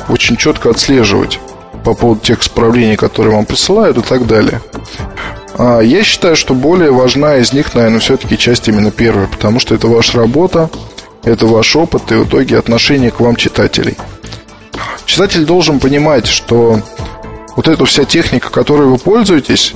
очень 0.09 0.37
четко 0.37 0.69
отслеживать 0.69 1.39
по 1.83 1.93
поводу 1.93 2.21
тех 2.21 2.41
исправлений, 2.41 2.95
которые 2.95 3.35
вам 3.35 3.45
присылают 3.45 3.97
и 3.97 4.01
так 4.01 4.25
далее. 4.25 4.61
А 5.57 5.79
я 5.79 6.03
считаю, 6.03 6.35
что 6.35 6.53
более 6.53 6.91
важна 6.91 7.37
из 7.37 7.53
них, 7.53 7.75
наверное, 7.75 7.99
все-таки 7.99 8.37
часть 8.37 8.67
именно 8.67 8.91
первая, 8.91 9.27
потому 9.27 9.59
что 9.59 9.75
это 9.75 9.87
ваша 9.87 10.17
работа, 10.17 10.69
это 11.23 11.47
ваш 11.47 11.75
опыт 11.75 12.11
и 12.11 12.15
в 12.15 12.27
итоге 12.27 12.57
отношение 12.57 13.11
к 13.11 13.19
вам 13.19 13.35
читателей. 13.35 13.97
Читатель 15.05 15.45
должен 15.45 15.79
понимать, 15.79 16.27
что 16.27 16.81
вот 17.55 17.67
эта 17.67 17.85
вся 17.85 18.05
техника, 18.05 18.49
которой 18.49 18.87
вы 18.87 18.97
пользуетесь, 18.97 19.73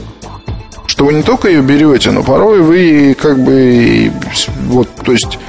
что 0.85 1.05
вы 1.05 1.13
не 1.13 1.23
только 1.23 1.47
ее 1.47 1.61
берете, 1.61 2.11
но 2.11 2.23
порой 2.23 2.61
вы 2.61 3.15
как 3.19 3.41
бы 3.43 4.11
вот, 4.67 4.89
то 5.05 5.11
есть 5.11 5.39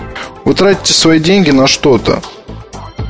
вы 0.44 0.55
тратите 0.55 0.93
свои 0.93 1.19
деньги 1.19 1.51
на 1.51 1.66
что-то 1.66 2.23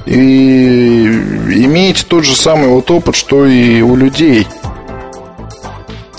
и 0.07 1.05
имеете 1.07 2.05
тот 2.05 2.25
же 2.25 2.35
самый 2.35 2.69
вот 2.69 2.91
опыт, 2.91 3.15
что 3.15 3.47
и 3.47 3.83
у 3.83 3.95
людей. 3.97 4.47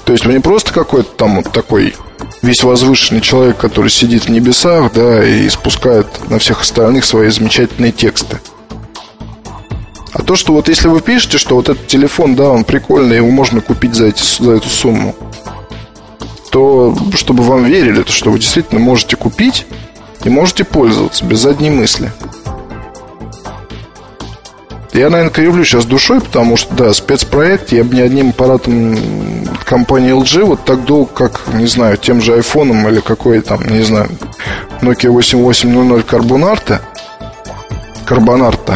То 0.05 0.13
есть 0.13 0.25
вы 0.25 0.33
не 0.33 0.39
просто 0.39 0.73
какой-то 0.73 1.09
там 1.15 1.37
вот 1.37 1.51
такой 1.51 1.95
весь 2.41 2.63
возвышенный 2.63 3.21
человек, 3.21 3.57
который 3.57 3.89
сидит 3.89 4.25
в 4.25 4.29
небесах, 4.29 4.93
да, 4.93 5.23
и 5.23 5.49
спускает 5.49 6.07
на 6.29 6.39
всех 6.39 6.61
остальных 6.61 7.05
свои 7.05 7.29
замечательные 7.29 7.91
тексты. 7.91 8.39
А 10.13 10.23
то, 10.23 10.35
что 10.35 10.53
вот 10.53 10.67
если 10.67 10.87
вы 10.87 11.01
пишете, 11.01 11.37
что 11.37 11.55
вот 11.55 11.69
этот 11.69 11.87
телефон, 11.87 12.35
да, 12.35 12.49
он 12.49 12.63
прикольный, 12.63 13.17
его 13.17 13.31
можно 13.31 13.61
купить 13.61 13.95
за, 13.95 14.07
эти, 14.07 14.21
за 14.43 14.51
эту 14.51 14.67
сумму, 14.67 15.15
то 16.51 16.95
чтобы 17.15 17.43
вам 17.43 17.63
верили, 17.63 18.03
то 18.03 18.11
что 18.11 18.31
вы 18.31 18.39
действительно 18.39 18.81
можете 18.81 19.15
купить 19.15 19.65
и 20.23 20.29
можете 20.29 20.65
пользоваться 20.65 21.23
без 21.25 21.39
задней 21.39 21.69
мысли. 21.69 22.11
Я, 24.93 25.09
наверное, 25.09 25.31
кривлю 25.31 25.63
сейчас 25.63 25.85
душой, 25.85 26.19
потому 26.19 26.57
что, 26.57 26.75
да, 26.75 26.93
спецпроект, 26.93 27.71
я 27.71 27.85
бы 27.85 27.95
ни 27.95 28.01
одним 28.01 28.29
аппаратом 28.31 28.97
компании 29.63 30.13
LG 30.13 30.43
вот 30.43 30.65
так 30.65 30.83
долго, 30.83 31.09
как, 31.13 31.41
не 31.53 31.67
знаю, 31.67 31.95
тем 31.95 32.21
же 32.21 32.33
айфоном 32.33 32.85
или 32.89 32.99
какой 32.99 33.39
там, 33.39 33.65
не 33.69 33.83
знаю, 33.83 34.09
Nokia 34.81 35.09
8800 35.09 36.05
Carbonarte, 36.05 36.81
Carbonarte, 38.05 38.75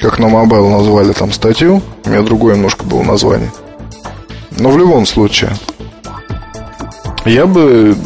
как 0.00 0.18
на 0.18 0.26
Mobile 0.26 0.70
назвали 0.70 1.12
там 1.12 1.32
статью, 1.32 1.82
у 2.04 2.08
меня 2.08 2.22
другое 2.22 2.56
немножко 2.56 2.84
было 2.84 3.02
название. 3.02 3.52
Но 4.58 4.70
в 4.70 4.78
любом 4.78 5.06
случае, 5.06 5.50
я 7.24 7.46
бы 7.46 7.96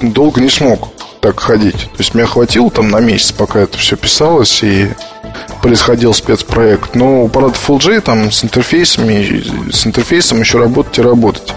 долго 0.00 0.40
не 0.40 0.48
смог 0.48 0.88
так 1.20 1.40
ходить. 1.40 1.76
То 1.76 1.98
есть 1.98 2.14
меня 2.14 2.26
хватило 2.26 2.70
там 2.70 2.88
на 2.88 3.00
месяц, 3.00 3.32
пока 3.32 3.60
это 3.60 3.78
все 3.78 3.96
писалось 3.96 4.62
и 4.62 4.90
происходил 5.62 6.12
спецпроект. 6.12 6.94
Но 6.94 7.22
у 7.22 7.26
аппаратов 7.26 7.70
LG 7.70 8.00
там 8.00 8.30
с 8.30 8.44
интерфейсами, 8.44 9.70
с 9.70 9.86
интерфейсом 9.86 10.40
еще 10.40 10.58
работать 10.58 10.98
и 10.98 11.02
работать. 11.02 11.54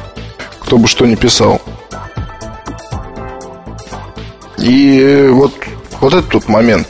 Кто 0.62 0.78
бы 0.78 0.88
что 0.88 1.06
ни 1.06 1.16
писал. 1.16 1.62
И 4.58 5.30
вот, 5.32 5.54
вот 6.02 6.14
этот 6.14 6.48
момент, 6.48 6.88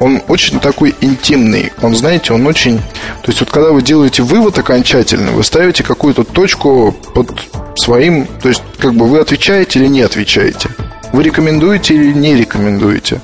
он 0.00 0.22
очень 0.28 0.60
такой 0.60 0.94
интимный. 1.00 1.72
Он, 1.82 1.94
знаете, 1.94 2.32
он 2.32 2.46
очень... 2.46 2.78
То 2.78 3.28
есть 3.28 3.40
вот 3.40 3.50
когда 3.50 3.70
вы 3.70 3.82
делаете 3.82 4.22
вывод 4.22 4.58
окончательный, 4.58 5.32
вы 5.32 5.42
ставите 5.42 5.82
какую-то 5.82 6.24
точку 6.24 6.94
под 7.14 7.30
своим... 7.76 8.26
То 8.26 8.48
есть 8.48 8.62
как 8.78 8.94
бы 8.94 9.06
вы 9.06 9.18
отвечаете 9.18 9.80
или 9.80 9.86
не 9.88 10.02
отвечаете. 10.02 10.70
Вы 11.12 11.22
рекомендуете 11.22 11.94
или 11.94 12.12
не 12.12 12.34
рекомендуете. 12.34 13.20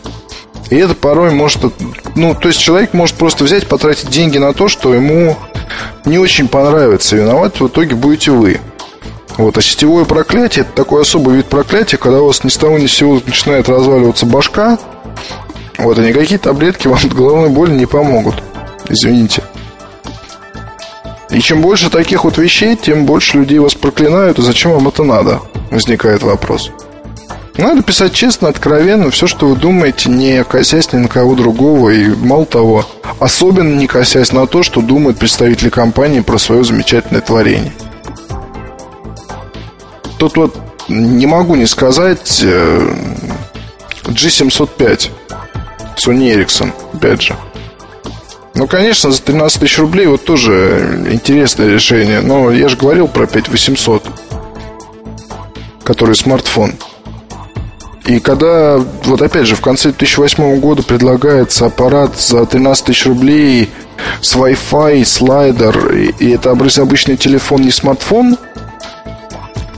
И 0.71 0.77
это 0.77 0.95
порой 0.95 1.31
может... 1.31 1.61
Ну, 2.17 2.35
то 2.35 2.49
есть 2.49 2.61
человек 2.61 2.95
может 2.95 3.17
просто 3.17 3.45
взять, 3.45 3.67
потратить 3.67 4.11
деньги 4.11 4.39
на 4.39 4.53
то, 4.53 4.69
что 4.69 4.95
ему 4.95 5.37
не 6.05 6.19
очень 6.19 6.49
понравится. 6.49 7.17
Виноват 7.17 7.61
в 7.61 7.67
итоге 7.69 7.95
будете 7.95 8.31
вы. 8.31 8.61
Вот, 9.37 9.59
а 9.59 9.63
сетевое 9.63 10.05
проклятие 10.05 10.65
это 10.65 10.73
такой 10.73 11.03
особый 11.03 11.37
вид 11.37 11.47
проклятия, 11.47 11.97
когда 11.97 12.21
у 12.21 12.27
вас 12.27 12.45
ни 12.45 12.49
с 12.49 12.57
того 12.57 12.79
ни 12.79 12.87
с 12.87 12.93
сего 12.93 13.21
начинает 13.27 13.69
разваливаться 13.69 14.27
башка. 14.27 14.79
Вот, 15.79 15.99
и 15.99 16.03
никакие 16.03 16.39
таблетки 16.39 16.87
вам 16.87 16.99
от 17.05 17.15
головной 17.15 17.49
боли 17.49 17.73
не 17.73 17.87
помогут. 17.87 18.43
Извините. 18.89 19.43
И 21.31 21.41
чем 21.41 21.63
больше 21.63 21.91
таких 21.91 22.25
вот 22.25 22.39
вещей, 22.39 22.77
тем 22.77 23.07
больше 23.07 23.39
людей 23.39 23.59
вас 23.59 23.75
проклинают, 23.75 24.39
и 24.39 24.43
зачем 24.43 24.73
вам 24.73 24.89
это 24.89 25.03
надо? 25.03 25.41
Возникает 25.71 26.23
вопрос. 26.23 26.71
Надо 27.57 27.83
писать 27.83 28.13
честно, 28.13 28.49
откровенно, 28.49 29.11
все, 29.11 29.27
что 29.27 29.47
вы 29.47 29.57
думаете, 29.57 30.11
не 30.11 30.43
косясь 30.45 30.93
ни 30.93 30.99
на 30.99 31.09
кого 31.09 31.35
другого. 31.35 31.91
И 31.91 32.09
мало 32.09 32.47
того, 32.47 32.85
особенно 33.21 33.77
не 33.77 33.87
косясь 33.87 34.33
на 34.33 34.47
то, 34.47 34.63
что 34.63 34.81
думают 34.81 35.19
представители 35.19 35.71
компании 35.71 36.21
про 36.21 36.39
свое 36.39 36.65
замечательное 36.65 37.21
творение. 37.21 37.73
Тут 40.19 40.37
вот 40.37 40.57
не 40.89 41.27
могу 41.27 41.55
не 41.55 41.67
сказать 41.67 42.41
э, 42.45 42.95
G705 44.05 45.11
Sony 45.97 46.35
Ericsson, 46.35 46.73
опять 46.93 47.23
же. 47.23 47.37
Ну, 48.55 48.69
конечно, 48.69 49.11
за 49.11 49.21
13 49.21 49.61
тысяч 49.61 49.79
рублей 49.79 50.07
вот 50.07 50.25
тоже 50.25 51.07
интересное 51.11 51.69
решение. 51.69 52.21
Но 52.21 52.53
я 52.53 52.69
же 52.69 52.77
говорил 52.77 53.09
про 53.09 53.27
5800, 53.27 54.05
который 55.83 56.15
смартфон. 56.15 56.75
И 58.07 58.21
когда, 58.21 58.79
вот 59.05 59.23
опять 59.23 59.47
же, 59.47 59.57
в 59.57 59.61
конце 59.61 59.89
2008 59.89 60.61
года 60.61 60.83
предлагается 60.83 61.66
аппарат 61.66 62.19
за 62.21 62.45
13 62.45 62.85
тысяч 62.85 63.07
рублей 63.07 63.71
с 64.21 64.37
Wi-Fi, 64.37 65.05
слайдер, 65.05 65.93
и 66.19 66.31
это 66.31 66.51
обычный 66.51 67.16
телефон, 67.16 67.62
не 67.62 67.71
смартфон, 67.71 68.37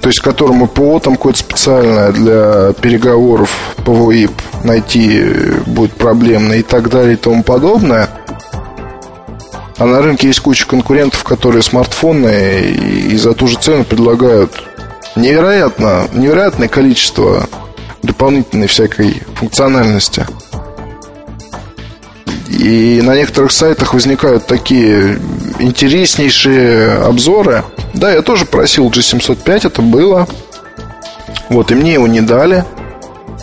то 0.06 0.10
есть 0.10 0.20
которому 0.20 0.68
ПО 0.68 1.00
там 1.00 1.16
какое-то 1.16 1.40
специальное 1.40 2.12
для 2.12 2.72
переговоров 2.80 3.74
по 3.84 3.90
ВОИП 3.90 4.30
найти 4.62 5.20
будет 5.66 5.94
проблемно 5.94 6.52
и 6.52 6.62
так 6.62 6.90
далее 6.90 7.14
и 7.14 7.16
тому 7.16 7.42
подобное. 7.42 8.08
А 9.78 9.84
на 9.84 10.00
рынке 10.00 10.28
есть 10.28 10.38
куча 10.38 10.64
конкурентов, 10.64 11.24
которые 11.24 11.64
смартфоны 11.64 12.60
и 13.10 13.16
за 13.16 13.34
ту 13.34 13.48
же 13.48 13.58
цену 13.58 13.82
предлагают 13.82 14.52
невероятно, 15.16 16.06
невероятное 16.12 16.68
количество 16.68 17.48
дополнительной 18.04 18.68
всякой 18.68 19.24
функциональности. 19.34 20.24
И 22.56 23.02
на 23.02 23.14
некоторых 23.14 23.52
сайтах 23.52 23.92
возникают 23.92 24.46
такие 24.46 25.18
интереснейшие 25.58 26.92
обзоры. 26.98 27.64
Да, 27.92 28.12
я 28.12 28.22
тоже 28.22 28.46
просил 28.46 28.88
G705, 28.88 29.66
это 29.66 29.82
было. 29.82 30.26
Вот, 31.48 31.70
и 31.70 31.74
мне 31.74 31.94
его 31.94 32.06
не 32.06 32.22
дали. 32.22 32.64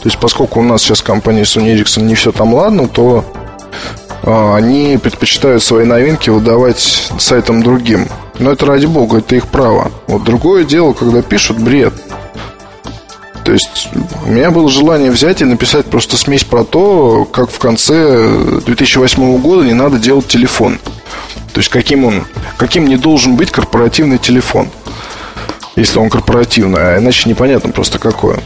То 0.02 0.10
есть, 0.10 0.18
поскольку 0.20 0.60
у 0.60 0.64
нас 0.64 0.82
сейчас 0.82 1.02
компания 1.02 1.44
Sony 1.44 1.76
Ericsson 1.76 2.02
не 2.02 2.16
все 2.16 2.32
там 2.32 2.54
ладно, 2.54 2.88
то 2.88 3.24
а, 4.24 4.56
они 4.56 5.00
предпочитают 5.02 5.64
свои 5.64 5.86
новинки 5.86 6.30
выдавать 6.30 7.12
сайтам 7.20 7.62
другим. 7.62 8.08
Но 8.40 8.52
это 8.52 8.66
ради 8.66 8.88
бога, 8.88 9.20
это 9.20 9.36
их 9.36 9.48
право. 9.48 9.92
Вот 10.08 10.24
другое 10.24 10.64
дело, 10.64 10.94
когда 10.94 11.22
пишут 11.22 11.60
бред. 11.60 11.94
То 13.44 13.52
есть 13.52 13.90
у 14.26 14.30
меня 14.30 14.52
было 14.52 14.70
желание 14.70 15.12
взять 15.12 15.42
и 15.42 15.46
написать 15.46 15.86
просто 15.86 16.18
смесь 16.18 16.44
про 16.44 16.64
то, 16.64 17.26
как 17.26 17.52
в 17.52 17.60
конце 17.60 18.60
2008 18.66 19.38
года 19.40 19.66
не 19.66 19.74
надо 19.74 20.00
делать 20.00 20.28
телефон. 20.28 20.80
То 21.54 21.60
есть 21.60 21.70
каким 21.70 22.06
он, 22.06 22.24
каким 22.58 22.88
не 22.88 22.98
должен 22.98 23.36
быть 23.36 23.52
корпоративный 23.52 24.18
телефон, 24.18 24.70
если 25.76 26.00
он 26.00 26.10
корпоративный, 26.10 26.80
а 26.80 27.00
иначе 27.00 27.30
непонятно 27.30 27.72
просто 27.72 28.00
какое. 28.00 28.40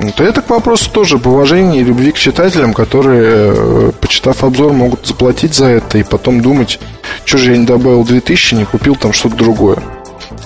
Ну, 0.00 0.12
то 0.12 0.22
это 0.22 0.42
к 0.42 0.50
вопросу 0.50 0.90
тоже 0.92 1.18
поважения 1.18 1.80
и 1.80 1.84
любви 1.84 2.12
к 2.12 2.18
читателям, 2.18 2.72
которые, 2.72 3.52
э, 3.52 3.92
почитав 4.00 4.44
обзор, 4.44 4.72
могут 4.72 5.04
заплатить 5.06 5.54
за 5.54 5.66
это 5.66 5.98
и 5.98 6.04
потом 6.04 6.40
думать, 6.40 6.78
что 7.24 7.36
же 7.38 7.50
я 7.50 7.58
не 7.58 7.66
добавил 7.66 8.04
2000, 8.04 8.54
не 8.54 8.64
купил 8.64 8.94
там 8.94 9.12
что-то 9.12 9.34
другое. 9.34 9.78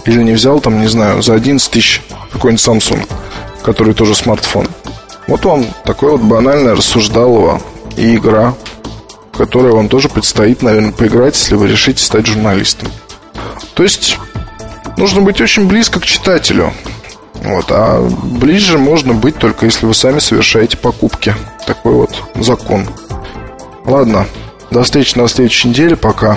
Или 0.04 0.22
не 0.22 0.32
взял 0.32 0.60
там, 0.60 0.80
не 0.80 0.88
знаю, 0.88 1.22
за 1.22 1.34
11 1.34 1.70
тысяч 1.70 2.02
какой-нибудь 2.32 2.66
Samsung 2.66 3.06
который 3.62 3.94
тоже 3.94 4.14
смартфон. 4.14 4.68
Вот 5.28 5.44
вам 5.44 5.64
такое 5.84 6.12
вот 6.12 6.20
банальное 6.20 6.74
рассуждалово 6.74 7.62
и 7.96 8.16
игра, 8.16 8.54
которая 9.32 9.72
вам 9.72 9.88
тоже 9.88 10.08
предстоит, 10.08 10.62
наверное, 10.62 10.92
поиграть, 10.92 11.36
если 11.36 11.54
вы 11.54 11.68
решите 11.68 12.02
стать 12.02 12.26
журналистом. 12.26 12.88
То 13.74 13.82
есть 13.82 14.18
нужно 14.96 15.22
быть 15.22 15.40
очень 15.40 15.66
близко 15.66 16.00
к 16.00 16.04
читателю. 16.04 16.72
Вот, 17.34 17.66
а 17.70 18.00
ближе 18.00 18.78
можно 18.78 19.14
быть 19.14 19.36
только 19.36 19.66
если 19.66 19.86
вы 19.86 19.94
сами 19.94 20.18
совершаете 20.18 20.76
покупки. 20.76 21.34
Такой 21.66 21.94
вот 21.94 22.22
закон. 22.36 22.86
Ладно, 23.84 24.26
до 24.70 24.82
встречи 24.82 25.16
на 25.16 25.28
следующей 25.28 25.68
неделе. 25.68 25.96
Пока. 25.96 26.36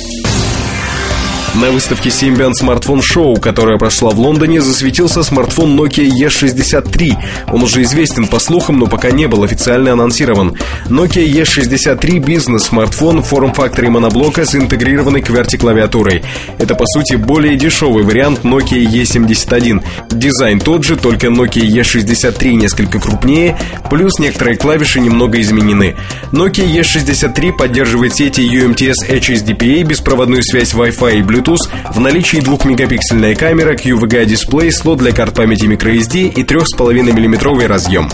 На 1.53 1.69
выставке 1.69 2.07
Symbian 2.07 2.53
Smartphone 2.53 3.01
Show, 3.01 3.37
которая 3.37 3.77
прошла 3.77 4.11
в 4.11 4.19
Лондоне, 4.19 4.61
засветился 4.61 5.21
смартфон 5.21 5.77
Nokia 5.77 6.07
E63. 6.07 7.17
Он 7.51 7.63
уже 7.63 7.81
известен 7.81 8.27
по 8.27 8.39
слухам, 8.39 8.79
но 8.79 8.87
пока 8.87 9.11
не 9.11 9.27
был 9.27 9.43
официально 9.43 9.91
анонсирован. 9.91 10.55
Nokia 10.85 11.25
E63 11.25 12.19
бизнес-смартфон 12.19 13.21
в 13.21 13.25
форм-факторе 13.25 13.89
моноблока 13.89 14.45
с 14.45 14.55
интегрированной 14.55 15.19
QWERTY-клавиатурой. 15.19 16.23
Это, 16.57 16.73
по 16.73 16.85
сути, 16.85 17.15
более 17.15 17.57
дешевый 17.57 18.05
вариант 18.05 18.43
Nokia 18.43 18.85
E71. 18.85 19.83
Дизайн 20.09 20.61
тот 20.61 20.85
же, 20.85 20.95
только 20.95 21.27
Nokia 21.27 21.67
E63 21.67 22.53
несколько 22.53 22.97
крупнее, 23.01 23.57
плюс 23.89 24.19
некоторые 24.19 24.55
клавиши 24.55 25.01
немного 25.01 25.41
изменены. 25.41 25.97
Nokia 26.31 26.65
E63 26.65 27.51
поддерживает 27.51 28.15
сети 28.15 28.39
UMTS 28.39 29.09
HSDPA, 29.09 29.83
беспроводную 29.83 30.43
связь 30.43 30.73
Wi-Fi 30.73 31.19
и 31.19 31.21
Bluetooth, 31.21 31.40
Bluetooth, 31.41 31.69
в 31.93 31.99
наличии 31.99 32.39
2-мегапиксельная 32.39 33.35
камера, 33.35 33.73
QVGA-дисплей, 33.75 34.71
слот 34.71 34.99
для 34.99 35.11
карт 35.11 35.35
памяти 35.35 35.65
microSD 35.65 36.33
и 36.33 36.43
3,5 36.43 37.01
мм 37.01 37.67
разъем. 37.67 38.09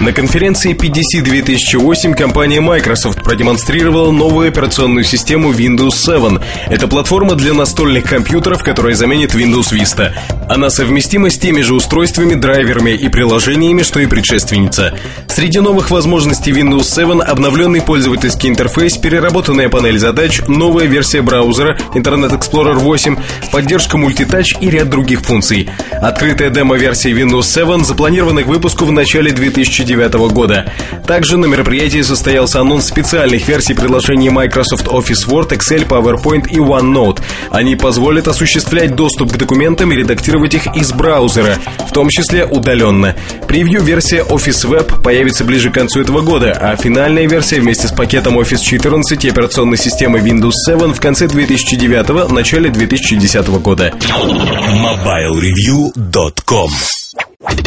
На 0.00 0.12
конференции 0.12 0.72
PDC 0.72 1.22
2008 1.22 2.14
компания 2.14 2.62
Microsoft 2.62 3.22
продемонстрировала 3.22 4.10
новую 4.10 4.48
операционную 4.48 5.04
систему 5.04 5.52
Windows 5.52 5.90
7. 5.90 6.38
Это 6.70 6.88
платформа 6.88 7.34
для 7.34 7.52
настольных 7.52 8.04
компьютеров, 8.04 8.64
которая 8.64 8.94
заменит 8.94 9.34
Windows 9.34 9.74
Vista. 9.74 10.12
Она 10.48 10.70
совместима 10.70 11.28
с 11.28 11.38
теми 11.38 11.60
же 11.60 11.74
устройствами, 11.74 12.32
драйверами 12.32 12.92
и 12.92 13.10
приложениями, 13.10 13.82
что 13.82 14.00
и 14.00 14.06
предшественница. 14.06 14.98
Среди 15.28 15.60
новых 15.60 15.90
возможностей 15.90 16.52
Windows 16.52 16.84
7 16.84 17.20
обновленный 17.20 17.82
пользовательский 17.82 18.48
интерфейс, 18.48 18.96
переработанная 18.96 19.68
панель 19.68 19.98
задач, 19.98 20.40
новая 20.48 20.86
версия 20.86 21.20
браузера, 21.20 21.76
Internet 21.94 22.32
Explorer 22.50 22.74
8, 22.74 23.16
поддержка 23.52 23.96
мультитач 23.96 24.54
и 24.60 24.70
ряд 24.70 24.88
других 24.88 25.20
функций. 25.20 25.70
Открытая 26.02 26.50
демо-версия 26.50 27.12
Windows 27.12 27.44
7 27.44 27.84
запланирована 27.84 28.42
к 28.42 28.46
выпуску 28.46 28.84
в 28.84 28.92
начале 28.92 29.30
2009 29.30 30.00
2009 30.00 30.32
года. 30.32 30.72
Также 31.06 31.36
на 31.36 31.46
мероприятии 31.46 32.02
состоялся 32.02 32.60
анонс 32.60 32.86
специальных 32.86 33.46
версий 33.48 33.74
приложений 33.74 34.30
Microsoft 34.30 34.86
Office 34.86 35.28
Word, 35.28 35.50
Excel, 35.50 35.86
PowerPoint 35.86 36.48
и 36.50 36.58
OneNote. 36.58 37.20
Они 37.50 37.76
позволят 37.76 38.28
осуществлять 38.28 38.94
доступ 38.94 39.32
к 39.32 39.36
документам 39.36 39.92
и 39.92 39.96
редактировать 39.96 40.54
их 40.54 40.66
из 40.76 40.92
браузера, 40.92 41.58
в 41.88 41.92
том 41.92 42.08
числе 42.08 42.44
удаленно. 42.44 43.16
Превью-версия 43.46 44.22
Office 44.22 44.68
Web 44.68 45.02
появится 45.02 45.44
ближе 45.44 45.70
к 45.70 45.74
концу 45.74 46.00
этого 46.00 46.20
года, 46.20 46.56
а 46.60 46.76
финальная 46.76 47.26
версия 47.26 47.60
вместе 47.60 47.88
с 47.88 47.92
пакетом 47.92 48.38
Office 48.38 48.62
14 48.62 49.24
и 49.24 49.28
операционной 49.28 49.76
системой 49.76 50.20
Windows 50.22 50.52
7 50.66 50.92
в 50.92 51.00
конце 51.00 51.26
2009 51.26 52.30
начале 52.40 52.70
2010 52.70 53.48
года. 53.60 53.92
MobileReview.com 54.00 56.70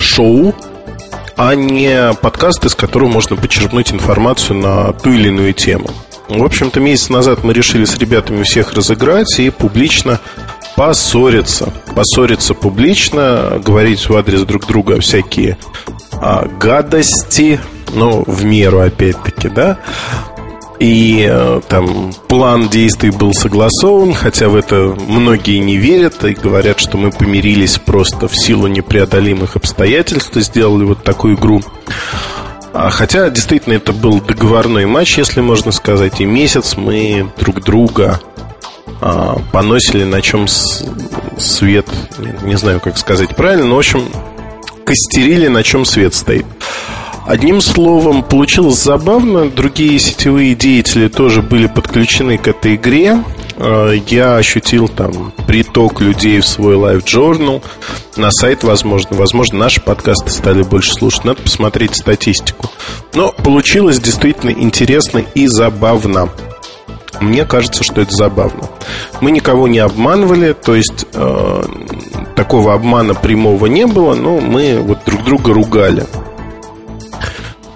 шоу, 0.01 0.53
а 1.37 1.55
не 1.55 2.15
подкаст, 2.15 2.65
из 2.65 2.75
которого 2.75 3.09
можно 3.09 3.37
почерпнуть 3.37 3.93
информацию 3.93 4.59
на 4.59 4.93
ту 4.93 5.11
или 5.11 5.29
иную 5.29 5.53
тему. 5.53 5.91
В 6.29 6.43
общем-то, 6.43 6.81
месяц 6.81 7.11
назад 7.11 7.45
мы 7.45 7.53
решили 7.53 7.85
с 7.85 7.99
ребятами 7.99 8.43
всех 8.45 8.73
разыграть 8.73 9.39
и 9.39 9.51
публично 9.51 10.21
поссориться. 10.77 11.73
Поссориться 11.95 12.55
публично, 12.55 13.61
говорить 13.65 14.09
в 14.09 14.17
адрес 14.17 14.43
друг 14.43 14.67
друга 14.67 15.01
всякие 15.01 15.59
а, 16.13 16.47
гадости, 16.47 17.61
ну, 17.93 18.25
в 18.27 18.45
меру 18.45 18.81
опять-таки, 18.81 19.49
да. 19.49 19.79
И 20.85 21.27
э, 21.27 21.63
там 21.67 22.13
план 22.29 22.69
действий 22.69 23.09
был 23.09 23.33
согласован, 23.33 24.13
хотя 24.13 24.51
в 24.51 24.55
это 24.55 24.95
многие 25.09 25.57
не 25.57 25.79
верят 25.79 26.23
и 26.25 26.35
говорят, 26.35 26.79
что 26.79 26.99
мы 26.99 27.11
помирились 27.11 27.79
просто 27.79 28.29
в 28.29 28.37
силу 28.37 28.67
непреодолимых 28.67 29.57
обстоятельств 29.57 30.37
и 30.37 30.43
сделали 30.43 30.85
вот 30.85 31.03
такую 31.03 31.37
игру. 31.37 31.63
А, 32.75 32.91
хотя, 32.91 33.31
действительно, 33.31 33.73
это 33.73 33.95
был 33.95 34.21
договорной 34.21 34.85
матч, 34.85 35.17
если 35.17 35.41
можно 35.41 35.73
сказать. 35.73 36.21
И 36.21 36.27
месяц 36.27 36.77
мы 36.77 37.33
друг 37.41 37.63
друга 37.63 38.21
а, 39.01 39.39
поносили, 39.53 40.05
на 40.05 40.21
чем 40.21 40.47
свет, 40.47 41.87
не 42.43 42.59
знаю, 42.59 42.81
как 42.81 42.99
сказать 42.99 43.35
правильно, 43.35 43.65
но, 43.65 43.77
в 43.77 43.79
общем, 43.79 44.05
костерили, 44.85 45.49
на 45.49 45.63
чем 45.63 45.87
свет 45.87 46.13
стоит. 46.13 46.45
Одним 47.27 47.63
словом, 47.63 48.23
получилось 48.23 48.83
забавно. 48.83 49.49
Другие 49.49 49.99
сетевые 49.99 50.55
деятели 50.55 51.09
тоже 51.09 51.41
были 51.41 51.67
подключены 51.67 52.37
к 52.37 52.49
этой 52.49 52.75
игре. 52.75 53.25
Э, 53.57 53.95
я 54.09 54.37
ощутил 54.37 54.89
там 54.89 55.33
приток 55.47 56.03
людей 56.03 56.41
в 56.41 56.47
свой 56.47 56.75
Live 56.75 57.05
Journal, 57.05 57.63
на 58.17 58.31
сайт, 58.31 58.63
возможно. 58.63 59.17
Возможно, 59.17 59.59
наши 59.59 59.81
подкасты 59.81 60.29
стали 60.29 60.63
больше 60.63 60.93
слушать. 60.93 61.25
Надо 61.25 61.41
посмотреть 61.41 61.97
статистику. 61.97 62.71
Но 63.15 63.33
получилось 63.33 64.01
действительно 64.01 64.51
интересно 64.51 65.23
и 65.35 65.47
забавно. 65.47 66.29
Мне 67.21 67.47
кажется, 67.47 67.85
что 67.85 68.03
это 68.03 68.15
забавно. 68.15 68.69
Мы 69.23 69.31
никого 69.31 69.67
не 69.67 69.79
обманывали, 69.79 70.53
то 70.53 70.75
есть 70.75 71.07
э, 71.15 71.63
такого 72.37 72.75
обмана 72.75 73.15
прямого 73.15 73.65
не 73.65 73.87
было, 73.87 74.15
но 74.15 74.41
мы 74.41 74.79
вот 74.79 74.99
друг 75.07 75.25
друга 75.25 75.55
ругали. 75.55 76.07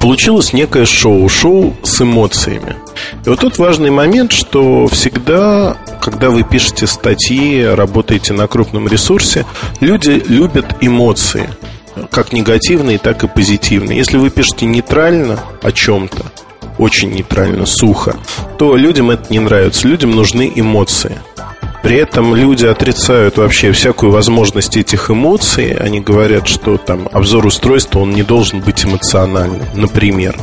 Получилось 0.00 0.52
некое 0.52 0.86
шоу, 0.86 1.28
шоу 1.28 1.76
с 1.82 2.00
эмоциями. 2.00 2.76
И 3.24 3.28
вот 3.28 3.40
тут 3.40 3.58
важный 3.58 3.90
момент, 3.90 4.32
что 4.32 4.86
всегда, 4.86 5.76
когда 6.00 6.30
вы 6.30 6.44
пишете 6.44 6.86
статьи, 6.86 7.62
работаете 7.62 8.32
на 8.32 8.46
крупном 8.46 8.88
ресурсе, 8.88 9.44
люди 9.80 10.22
любят 10.28 10.76
эмоции, 10.80 11.50
как 12.10 12.32
негативные, 12.32 12.98
так 12.98 13.24
и 13.24 13.28
позитивные. 13.28 13.98
Если 13.98 14.16
вы 14.16 14.30
пишете 14.30 14.66
нейтрально 14.66 15.40
о 15.62 15.72
чем-то, 15.72 16.26
очень 16.78 17.10
нейтрально, 17.10 17.66
сухо, 17.66 18.16
то 18.56 18.76
людям 18.76 19.10
это 19.10 19.32
не 19.32 19.40
нравится. 19.40 19.88
Людям 19.88 20.12
нужны 20.12 20.52
эмоции. 20.54 21.18
При 21.82 21.96
этом 21.96 22.34
люди 22.34 22.66
отрицают 22.66 23.38
вообще 23.38 23.72
всякую 23.72 24.12
возможность 24.12 24.76
этих 24.76 25.10
эмоций. 25.10 25.72
Они 25.72 26.00
говорят, 26.00 26.48
что 26.48 26.76
там 26.76 27.08
обзор 27.12 27.46
устройства, 27.46 28.00
он 28.00 28.10
не 28.10 28.22
должен 28.22 28.60
быть 28.60 28.84
эмоциональным, 28.84 29.62
например 29.74 30.36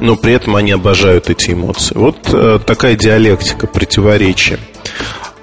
но 0.00 0.16
при 0.16 0.34
этом 0.34 0.56
они 0.56 0.72
обожают 0.72 1.30
эти 1.30 1.52
эмоции. 1.52 1.94
Вот 1.96 2.16
э, 2.32 2.58
такая 2.64 2.96
диалектика, 2.96 3.66
противоречия. 3.66 4.58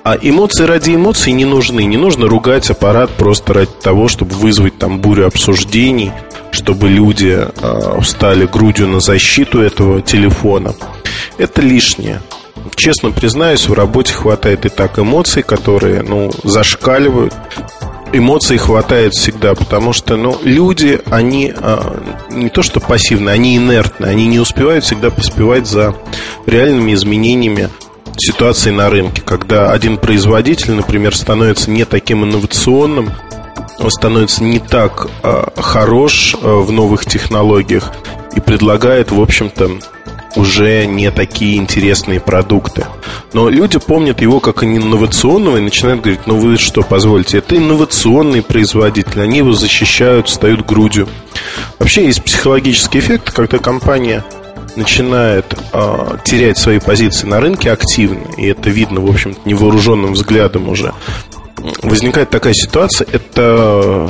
А 0.03 0.17
эмоции 0.19 0.65
ради 0.65 0.95
эмоций 0.95 1.31
не 1.33 1.45
нужны. 1.45 1.83
Не 1.85 1.97
нужно 1.97 2.27
ругать 2.27 2.69
аппарат 2.69 3.11
просто 3.11 3.53
ради 3.53 3.71
того, 3.81 4.07
чтобы 4.07 4.35
вызвать 4.35 4.77
там 4.77 4.99
бурю 4.99 5.27
обсуждений, 5.27 6.11
чтобы 6.51 6.89
люди 6.89 7.39
э, 7.39 8.01
встали 8.01 8.45
грудью 8.45 8.87
на 8.87 8.99
защиту 8.99 9.61
этого 9.61 10.01
телефона. 10.01 10.73
Это 11.37 11.61
лишнее. 11.61 12.21
Честно 12.75 13.11
признаюсь, 13.11 13.67
в 13.67 13.73
работе 13.73 14.13
хватает 14.13 14.65
и 14.65 14.69
так 14.69 14.99
эмоций, 14.99 15.43
которые 15.43 16.01
ну, 16.01 16.31
зашкаливают. 16.43 17.33
Эмоций 18.13 18.57
хватает 18.57 19.13
всегда, 19.13 19.55
потому 19.55 19.93
что 19.93 20.17
ну, 20.17 20.37
люди, 20.43 20.99
они 21.09 21.53
а, 21.55 21.97
не 22.29 22.49
то 22.49 22.61
что 22.61 22.79
пассивные, 22.81 23.33
они 23.33 23.55
инертны, 23.55 24.05
они 24.05 24.27
не 24.27 24.39
успевают 24.39 24.83
всегда 24.83 25.11
поспевать 25.11 25.65
за 25.65 25.95
реальными 26.45 26.93
изменениями 26.93 27.69
ситуации 28.17 28.71
на 28.71 28.89
рынке, 28.89 29.21
когда 29.21 29.71
один 29.71 29.97
производитель, 29.97 30.73
например, 30.73 31.15
становится 31.15 31.71
не 31.71 31.85
таким 31.85 32.25
инновационным, 32.25 33.11
он 33.79 33.89
становится 33.89 34.43
не 34.43 34.59
так 34.59 35.07
а, 35.23 35.51
хорош 35.55 36.35
а, 36.41 36.61
в 36.61 36.71
новых 36.71 37.05
технологиях 37.05 37.91
и 38.35 38.39
предлагает, 38.39 39.11
в 39.11 39.21
общем-то, 39.21 39.71
уже 40.35 40.85
не 40.85 41.11
такие 41.11 41.57
интересные 41.57 42.19
продукты. 42.19 42.85
Но 43.33 43.49
люди 43.49 43.79
помнят 43.79 44.21
его 44.21 44.39
как 44.39 44.63
инновационного 44.63 45.57
и 45.57 45.61
начинают 45.61 46.01
говорить, 46.01 46.27
ну 46.27 46.37
вы 46.37 46.57
что, 46.57 46.81
позвольте, 46.81 47.39
это 47.39 47.57
инновационный 47.57 48.41
производитель, 48.41 49.21
они 49.21 49.39
его 49.39 49.53
защищают, 49.53 50.27
встают 50.27 50.65
грудью. 50.65 51.07
Вообще 51.79 52.05
есть 52.05 52.23
психологический 52.23 52.99
эффект, 52.99 53.31
когда 53.31 53.57
компания 53.57 54.23
начинает 54.75 55.53
э, 55.73 56.17
терять 56.23 56.57
свои 56.57 56.79
позиции 56.79 57.27
на 57.27 57.39
рынке 57.39 57.71
активно, 57.71 58.23
и 58.37 58.45
это 58.47 58.69
видно, 58.69 59.01
в 59.01 59.09
общем-то, 59.09 59.41
невооруженным 59.45 60.13
взглядом 60.13 60.69
уже, 60.69 60.93
возникает 61.81 62.29
такая 62.29 62.53
ситуация, 62.53 63.07
это 63.11 64.09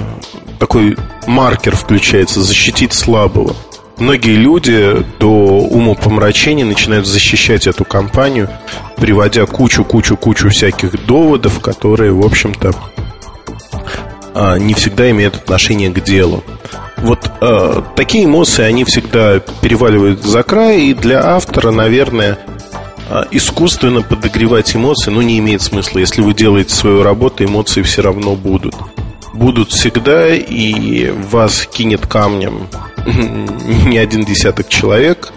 такой 0.60 0.98
маркер 1.28 1.76
включается, 1.76 2.42
защитить 2.42 2.94
слабого. 2.94 3.56
Многие 4.02 4.36
люди 4.36 5.06
до 5.20 5.30
умопомрачения 5.30 6.66
начинают 6.66 7.06
защищать 7.06 7.68
эту 7.68 7.86
компанию, 7.86 8.50
приводя 8.98 9.46
кучу-кучу-кучу 9.46 10.50
всяких 10.50 11.06
доводов, 11.06 11.60
которые, 11.60 12.12
в 12.12 12.26
общем-то, 12.26 12.74
а, 14.34 14.58
не 14.58 14.74
всегда 14.74 15.10
имеют 15.12 15.36
отношение 15.36 15.92
к 15.92 16.04
делу. 16.04 16.44
Вот 16.98 17.32
э, 17.42 17.82
такие 17.96 18.26
эмоции, 18.26 18.64
они 18.64 18.84
всегда 18.84 19.40
переваливают 19.40 20.24
за 20.24 20.44
край, 20.44 20.82
и 20.82 20.94
для 20.94 21.34
автора, 21.34 21.72
наверное, 21.72 22.38
э, 23.10 23.24
искусственно 23.32 24.04
подогревать 24.04 24.76
эмоции, 24.76 25.10
ну, 25.10 25.22
не 25.22 25.40
имеет 25.40 25.64
смысла. 25.64 25.98
Если 25.98 26.22
вы 26.22 26.36
делаете 26.36 26.76
свою 26.76 27.02
работу, 27.02 27.44
эмоции 27.44 27.82
все 27.82 28.04
равно 28.04 28.36
будут. 28.36 28.76
Будут 29.42 29.72
всегда, 29.72 30.36
и 30.36 31.10
вас 31.10 31.66
кинет 31.66 32.06
камнем 32.06 32.68
не 33.88 33.98
один 33.98 34.24
десяток 34.24 34.70
человек, 34.70 35.34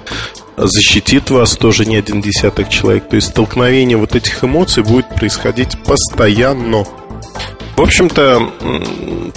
защитит 0.58 1.30
вас 1.30 1.56
тоже 1.56 1.86
не 1.86 1.96
один 1.96 2.20
десяток 2.20 2.68
человек. 2.68 3.08
То 3.08 3.16
есть 3.16 3.30
столкновение 3.30 3.96
вот 3.96 4.14
этих 4.14 4.44
эмоций 4.44 4.82
будет 4.82 5.08
происходить 5.08 5.78
постоянно. 5.84 6.84
В 7.76 7.80
общем-то, 7.80 8.52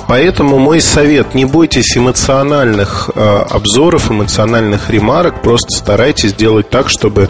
поэтому 0.06 0.60
мой 0.60 0.82
совет, 0.82 1.34
не 1.34 1.46
бойтесь 1.46 1.98
эмоциональных 1.98 3.10
э, 3.16 3.20
обзоров, 3.50 4.12
эмоциональных 4.12 4.90
ремарок, 4.90 5.42
просто 5.42 5.74
старайтесь 5.76 6.34
делать 6.34 6.70
так, 6.70 6.90
чтобы 6.90 7.30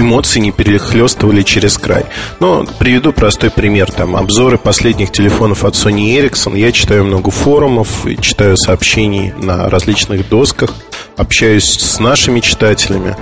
эмоции 0.00 0.40
не 0.40 0.52
перехлестывали 0.52 1.42
через 1.42 1.78
край. 1.78 2.06
Но 2.40 2.66
приведу 2.78 3.12
простой 3.12 3.50
пример. 3.50 3.90
Там 3.90 4.16
обзоры 4.16 4.58
последних 4.58 5.12
телефонов 5.12 5.64
от 5.64 5.74
Sony 5.74 6.18
Ericsson. 6.18 6.58
Я 6.58 6.72
читаю 6.72 7.04
много 7.04 7.30
форумов, 7.30 8.06
читаю 8.20 8.56
сообщений 8.56 9.32
на 9.36 9.68
различных 9.68 10.28
досках, 10.28 10.74
общаюсь 11.16 11.64
с 11.64 12.00
нашими 12.00 12.40
читателями. 12.40 13.16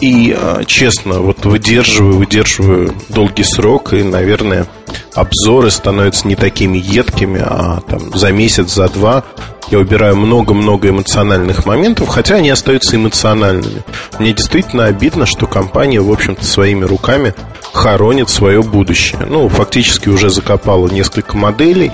И, 0.00 0.34
а, 0.36 0.64
честно, 0.64 1.20
вот 1.20 1.44
выдерживаю, 1.44 2.16
выдерживаю 2.16 2.94
долгий 3.10 3.44
срок, 3.44 3.92
и, 3.92 4.02
наверное, 4.02 4.66
обзоры 5.14 5.70
становятся 5.70 6.26
не 6.26 6.36
такими 6.36 6.78
едкими, 6.78 7.42
а 7.44 7.80
там 7.86 8.16
за 8.16 8.32
месяц, 8.32 8.72
за 8.72 8.88
два 8.88 9.24
я 9.70 9.78
убираю 9.78 10.16
много-много 10.16 10.88
эмоциональных 10.88 11.64
моментов, 11.64 12.08
хотя 12.08 12.36
они 12.36 12.50
остаются 12.50 12.96
эмоциональными. 12.96 13.82
Мне 14.18 14.32
действительно 14.32 14.86
обидно, 14.86 15.26
что 15.26 15.46
компания, 15.46 16.00
в 16.00 16.10
общем-то, 16.10 16.44
своими 16.44 16.84
руками 16.84 17.34
хоронит 17.72 18.28
свое 18.28 18.62
будущее. 18.62 19.20
Ну, 19.28 19.48
фактически 19.48 20.08
уже 20.08 20.30
закопала 20.30 20.88
несколько 20.88 21.36
моделей. 21.36 21.92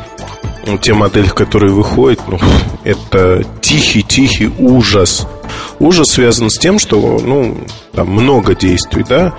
Ну, 0.66 0.78
те 0.78 0.94
модели, 0.94 1.28
которые 1.28 1.72
выходят, 1.72 2.20
ну, 2.26 2.38
это 2.82 3.44
тихий-тихий 3.60 4.50
ужас. 4.58 5.26
Ужас 5.78 6.08
связан 6.08 6.50
с 6.50 6.58
тем, 6.58 6.78
что, 6.78 7.20
ну, 7.22 7.58
там 7.92 8.08
много 8.08 8.54
действий, 8.54 9.04
да, 9.08 9.34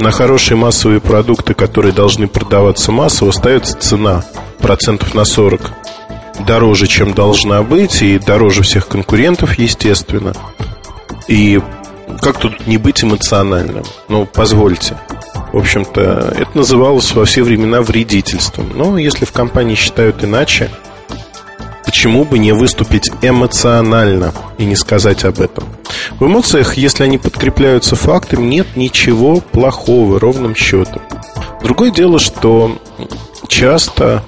на 0.00 0.10
хорошие 0.10 0.56
массовые 0.56 1.00
продукты, 1.00 1.54
которые 1.54 1.92
должны 1.92 2.26
продаваться 2.26 2.90
массово, 2.90 3.30
ставится 3.30 3.78
цена 3.78 4.24
процентов 4.58 5.14
на 5.14 5.24
40 5.24 5.60
дороже, 6.42 6.86
чем 6.86 7.12
должна 7.14 7.62
быть, 7.62 8.02
и 8.02 8.18
дороже 8.18 8.62
всех 8.62 8.88
конкурентов, 8.88 9.58
естественно. 9.58 10.34
И 11.28 11.60
как 12.20 12.38
тут 12.38 12.66
не 12.66 12.76
быть 12.78 13.02
эмоциональным? 13.02 13.84
Ну, 14.08 14.26
позвольте. 14.26 14.96
В 15.52 15.58
общем-то, 15.58 16.34
это 16.38 16.50
называлось 16.54 17.12
во 17.12 17.24
все 17.24 17.42
времена 17.42 17.82
вредительством. 17.82 18.70
Но 18.74 18.96
если 18.96 19.24
в 19.24 19.32
компании 19.32 19.74
считают 19.74 20.24
иначе, 20.24 20.70
почему 21.84 22.24
бы 22.24 22.38
не 22.38 22.52
выступить 22.52 23.10
эмоционально 23.22 24.32
и 24.58 24.64
не 24.64 24.76
сказать 24.76 25.24
об 25.24 25.40
этом? 25.40 25.64
В 26.18 26.26
эмоциях, 26.26 26.76
если 26.76 27.04
они 27.04 27.18
подкрепляются 27.18 27.96
фактами, 27.96 28.44
нет 28.44 28.76
ничего 28.76 29.40
плохого, 29.40 30.18
ровным 30.18 30.54
счетом. 30.54 31.02
Другое 31.62 31.90
дело, 31.90 32.18
что 32.18 32.78
часто 33.48 34.22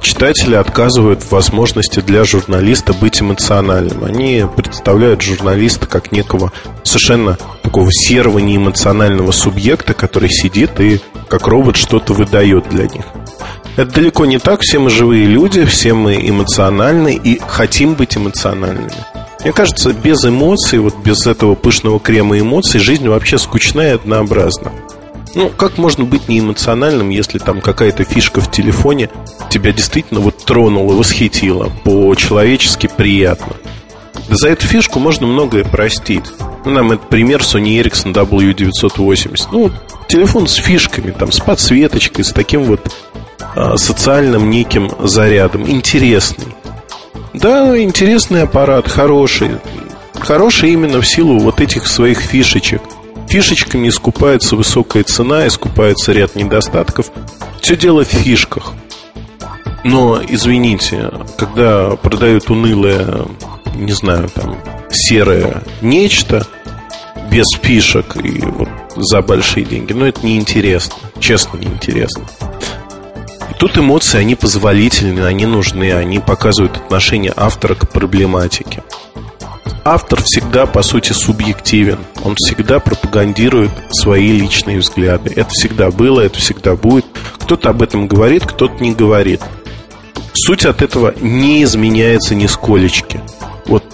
читатели 0.00 0.54
отказывают 0.54 1.22
в 1.22 1.32
возможности 1.32 2.00
для 2.00 2.24
журналиста 2.24 2.92
быть 2.92 3.20
эмоциональным. 3.20 4.04
Они 4.04 4.44
представляют 4.56 5.22
журналиста 5.22 5.86
как 5.86 6.12
некого 6.12 6.52
совершенно 6.82 7.38
такого 7.62 7.90
серого 7.92 8.38
неэмоционального 8.38 9.32
субъекта, 9.32 9.94
который 9.94 10.30
сидит 10.30 10.80
и 10.80 11.00
как 11.28 11.46
робот 11.46 11.76
что-то 11.76 12.12
выдает 12.12 12.68
для 12.68 12.86
них. 12.86 13.04
Это 13.76 13.92
далеко 13.92 14.24
не 14.24 14.38
так. 14.38 14.60
Все 14.62 14.78
мы 14.78 14.88
живые 14.88 15.26
люди, 15.26 15.64
все 15.66 15.92
мы 15.92 16.14
эмоциональны 16.14 17.14
и 17.14 17.38
хотим 17.46 17.94
быть 17.94 18.16
эмоциональными. 18.16 18.90
Мне 19.40 19.52
кажется, 19.52 19.92
без 19.92 20.24
эмоций, 20.24 20.78
вот 20.78 20.96
без 21.04 21.26
этого 21.26 21.54
пышного 21.54 22.00
крема 22.00 22.38
эмоций, 22.38 22.80
жизнь 22.80 23.06
вообще 23.06 23.38
скучная 23.38 23.92
и 23.92 23.94
однообразна. 23.94 24.72
Ну, 25.36 25.50
как 25.50 25.76
можно 25.76 26.04
быть 26.04 26.28
неэмоциональным, 26.28 27.10
если 27.10 27.36
там 27.36 27.60
какая-то 27.60 28.04
фишка 28.04 28.40
в 28.40 28.50
телефоне 28.50 29.10
тебя 29.50 29.70
действительно 29.70 30.20
вот 30.20 30.42
тронула, 30.42 30.94
восхитила, 30.94 31.70
по-человечески 31.84 32.86
приятно? 32.86 33.54
Да 34.30 34.34
за 34.34 34.48
эту 34.48 34.66
фишку 34.66 34.98
можно 34.98 35.26
многое 35.26 35.62
простить. 35.62 36.24
Ну, 36.64 36.70
нам 36.70 36.92
это 36.92 37.04
пример 37.06 37.42
Sony 37.42 37.78
Ericsson 37.82 38.14
W980. 38.14 39.48
Ну, 39.52 39.70
телефон 40.08 40.48
с 40.48 40.54
фишками, 40.54 41.10
там, 41.10 41.30
с 41.30 41.38
подсветочкой, 41.38 42.24
с 42.24 42.32
таким 42.32 42.64
вот 42.64 42.90
а, 43.54 43.76
социальным 43.76 44.48
неким 44.48 44.90
зарядом. 45.00 45.68
Интересный. 45.68 46.46
Да, 47.34 47.78
интересный 47.78 48.44
аппарат, 48.44 48.88
хороший. 48.88 49.50
Хороший 50.18 50.72
именно 50.72 51.02
в 51.02 51.06
силу 51.06 51.38
вот 51.40 51.60
этих 51.60 51.86
своих 51.86 52.20
фишечек. 52.20 52.80
Фишечками 53.28 53.88
искупается 53.88 54.56
высокая 54.56 55.02
цена, 55.02 55.46
искупается 55.46 56.12
ряд 56.12 56.36
недостатков. 56.36 57.10
Все 57.60 57.76
дело 57.76 58.04
в 58.04 58.08
фишках. 58.08 58.72
Но, 59.84 60.20
извините, 60.26 61.10
когда 61.36 61.90
продают 61.96 62.50
унылое, 62.50 63.26
не 63.74 63.92
знаю, 63.92 64.28
там, 64.28 64.58
серое 64.90 65.62
нечто 65.80 66.46
без 67.30 67.46
фишек 67.60 68.16
и 68.16 68.40
вот 68.40 68.68
за 68.96 69.22
большие 69.22 69.64
деньги, 69.64 69.92
ну, 69.92 70.06
это 70.06 70.24
неинтересно. 70.24 70.94
Честно, 71.20 71.58
неинтересно. 71.58 72.24
Тут 73.58 73.78
эмоции, 73.78 74.18
они 74.18 74.34
позволительны, 74.34 75.20
они 75.20 75.46
нужны, 75.46 75.92
они 75.92 76.18
показывают 76.18 76.76
отношение 76.76 77.32
автора 77.36 77.74
к 77.74 77.88
проблематике. 77.88 78.82
Автор 79.88 80.20
всегда, 80.20 80.66
по 80.66 80.82
сути, 80.82 81.12
субъективен. 81.12 82.00
Он 82.24 82.34
всегда 82.34 82.80
пропагандирует 82.80 83.70
свои 83.92 84.32
личные 84.32 84.80
взгляды. 84.80 85.32
Это 85.36 85.48
всегда 85.50 85.92
было, 85.92 86.22
это 86.22 86.40
всегда 86.40 86.74
будет. 86.74 87.06
Кто-то 87.38 87.70
об 87.70 87.82
этом 87.82 88.08
говорит, 88.08 88.44
кто-то 88.44 88.82
не 88.82 88.92
говорит. 88.92 89.40
Суть 90.34 90.64
от 90.64 90.82
этого 90.82 91.14
не 91.20 91.62
изменяется 91.62 92.34
нисколечки. 92.34 93.20
Вот 93.66 93.84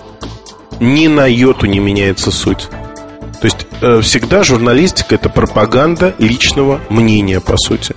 ни 0.80 1.08
на 1.08 1.26
йоту 1.26 1.66
не 1.66 1.78
меняется 1.78 2.30
суть. 2.30 2.68
То 3.42 3.44
есть 3.44 3.66
э, 3.82 4.00
всегда 4.00 4.44
журналистика 4.44 5.16
это 5.16 5.28
пропаганда 5.28 6.14
личного 6.18 6.80
мнения, 6.88 7.38
по 7.38 7.58
сути. 7.58 7.94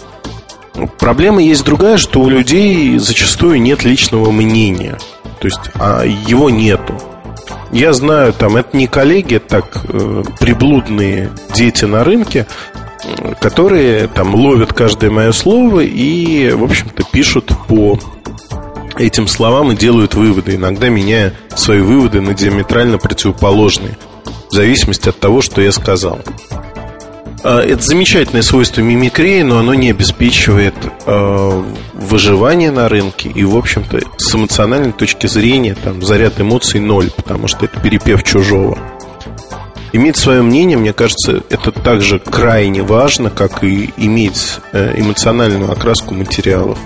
Проблема 1.00 1.42
есть 1.42 1.64
другая, 1.64 1.96
что 1.96 2.20
у 2.20 2.30
людей 2.30 2.98
зачастую 2.98 3.62
нет 3.62 3.86
личного 3.86 4.32
мнения. 4.32 4.98
То 5.40 5.48
есть 5.48 5.72
а 5.76 6.04
его 6.04 6.50
нету. 6.50 7.02
Я 7.76 7.92
знаю, 7.92 8.32
там 8.32 8.56
это 8.56 8.78
не 8.78 8.88
коллеги, 8.88 9.38
так 9.38 9.82
э, 9.90 10.24
приблудные 10.40 11.30
дети 11.54 11.84
на 11.84 12.06
рынке, 12.06 12.48
которые 13.42 14.08
там 14.08 14.34
ловят 14.34 14.72
каждое 14.72 15.12
мое 15.12 15.34
слово 15.34 15.82
и, 15.82 16.52
в 16.52 16.64
общем-то, 16.64 17.04
пишут 17.12 17.52
по 17.68 18.00
этим 18.98 19.28
словам 19.28 19.74
и 19.74 19.76
делают 19.76 20.16
выводы, 20.16 20.56
иногда 20.56 20.88
меняя 20.88 21.34
свои 21.54 21.82
выводы 21.82 22.22
на 22.22 22.34
диаметрально 22.34 22.98
противоположные, 22.98 23.98
в 24.50 24.54
зависимости 24.54 25.10
от 25.10 25.20
того, 25.20 25.42
что 25.42 25.60
я 25.60 25.74
сказал. 25.74 26.22
А, 27.48 27.62
это 27.62 27.84
замечательное 27.84 28.42
свойство 28.42 28.82
мимикрии, 28.82 29.44
но 29.44 29.60
оно 29.60 29.76
не 29.76 29.92
обеспечивает 29.92 30.74
э, 31.06 31.64
выживание 31.94 32.72
на 32.72 32.90
рынке. 32.90 33.30
И, 33.30 33.44
в 33.44 33.56
общем-то, 33.56 34.02
с 34.18 34.34
эмоциональной 34.34 34.94
точки 34.94 35.28
зрения 35.28 35.76
там 35.76 36.02
заряд 36.02 36.42
эмоций 36.42 36.80
ноль, 36.80 37.12
потому 37.16 37.48
что 37.48 37.66
это 37.66 37.80
перепев 37.80 38.24
чужого. 38.24 38.80
Иметь 39.94 40.18
свое 40.18 40.42
мнение, 40.42 40.76
мне 40.76 40.92
кажется, 40.92 41.44
это 41.52 41.72
также 41.72 42.18
крайне 42.18 42.82
важно, 42.82 43.30
как 43.30 43.64
и 43.64 43.94
иметь 43.96 44.58
э, 44.72 45.00
эмоциональную 45.00 45.72
окраску 45.72 46.16
материалов. 46.16 46.80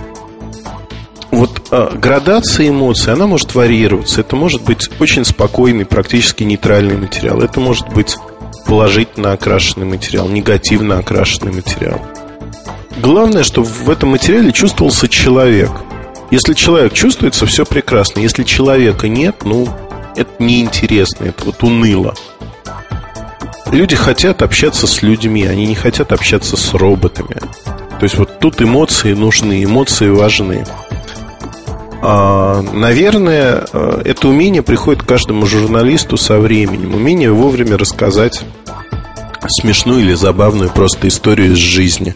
Вот 1.30 1.62
э, 1.70 1.90
градация 1.94 2.68
эмоций, 2.68 3.14
она 3.14 3.26
может 3.26 3.54
варьироваться. 3.54 4.20
Это 4.20 4.36
может 4.36 4.62
быть 4.64 4.90
очень 5.00 5.24
спокойный, 5.24 5.86
практически 5.86 6.42
нейтральный 6.42 6.98
материал. 6.98 7.40
Это 7.40 7.60
может 7.60 7.88
быть 7.88 8.18
положительно 8.66 9.32
окрашенный 9.32 9.86
материал, 9.86 10.28
негативно 10.28 10.98
окрашенный 10.98 11.52
материал. 11.52 12.00
Главное, 12.98 13.44
чтобы 13.44 13.66
в 13.66 13.88
этом 13.88 14.10
материале 14.10 14.52
чувствовался 14.52 15.08
человек. 15.08 15.70
Если 16.30 16.54
человек 16.54 16.92
чувствуется, 16.92 17.46
все 17.46 17.64
прекрасно. 17.64 18.20
Если 18.20 18.44
человека 18.44 19.08
нет, 19.08 19.36
ну, 19.44 19.68
это 20.16 20.30
неинтересно, 20.38 21.24
это 21.24 21.44
вот 21.44 21.62
уныло. 21.62 22.14
Люди 23.72 23.96
хотят 23.96 24.42
общаться 24.42 24.86
с 24.86 25.02
людьми, 25.02 25.44
они 25.44 25.66
не 25.66 25.74
хотят 25.74 26.12
общаться 26.12 26.56
с 26.56 26.74
роботами. 26.74 27.36
То 28.00 28.04
есть 28.04 28.18
вот 28.18 28.38
тут 28.38 28.60
эмоции 28.60 29.12
нужны, 29.14 29.62
эмоции 29.62 30.08
важны. 30.08 30.64
А, 32.02 32.62
наверное, 32.62 33.66
э, 33.72 34.02
это 34.04 34.28
умение 34.28 34.62
приходит 34.62 35.02
каждому 35.02 35.46
журналисту 35.46 36.16
со 36.16 36.38
временем. 36.38 36.94
Умение 36.94 37.30
вовремя 37.30 37.76
рассказать 37.76 38.42
смешную 39.48 40.00
или 40.00 40.14
забавную 40.14 40.70
просто 40.70 41.08
историю 41.08 41.52
из 41.52 41.58
жизни. 41.58 42.14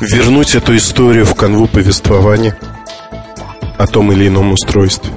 Вернуть 0.00 0.54
эту 0.54 0.76
историю 0.76 1.26
в 1.26 1.34
канву 1.34 1.66
повествования 1.66 2.56
о 3.76 3.86
том 3.86 4.12
или 4.12 4.28
ином 4.28 4.52
устройстве. 4.52 5.12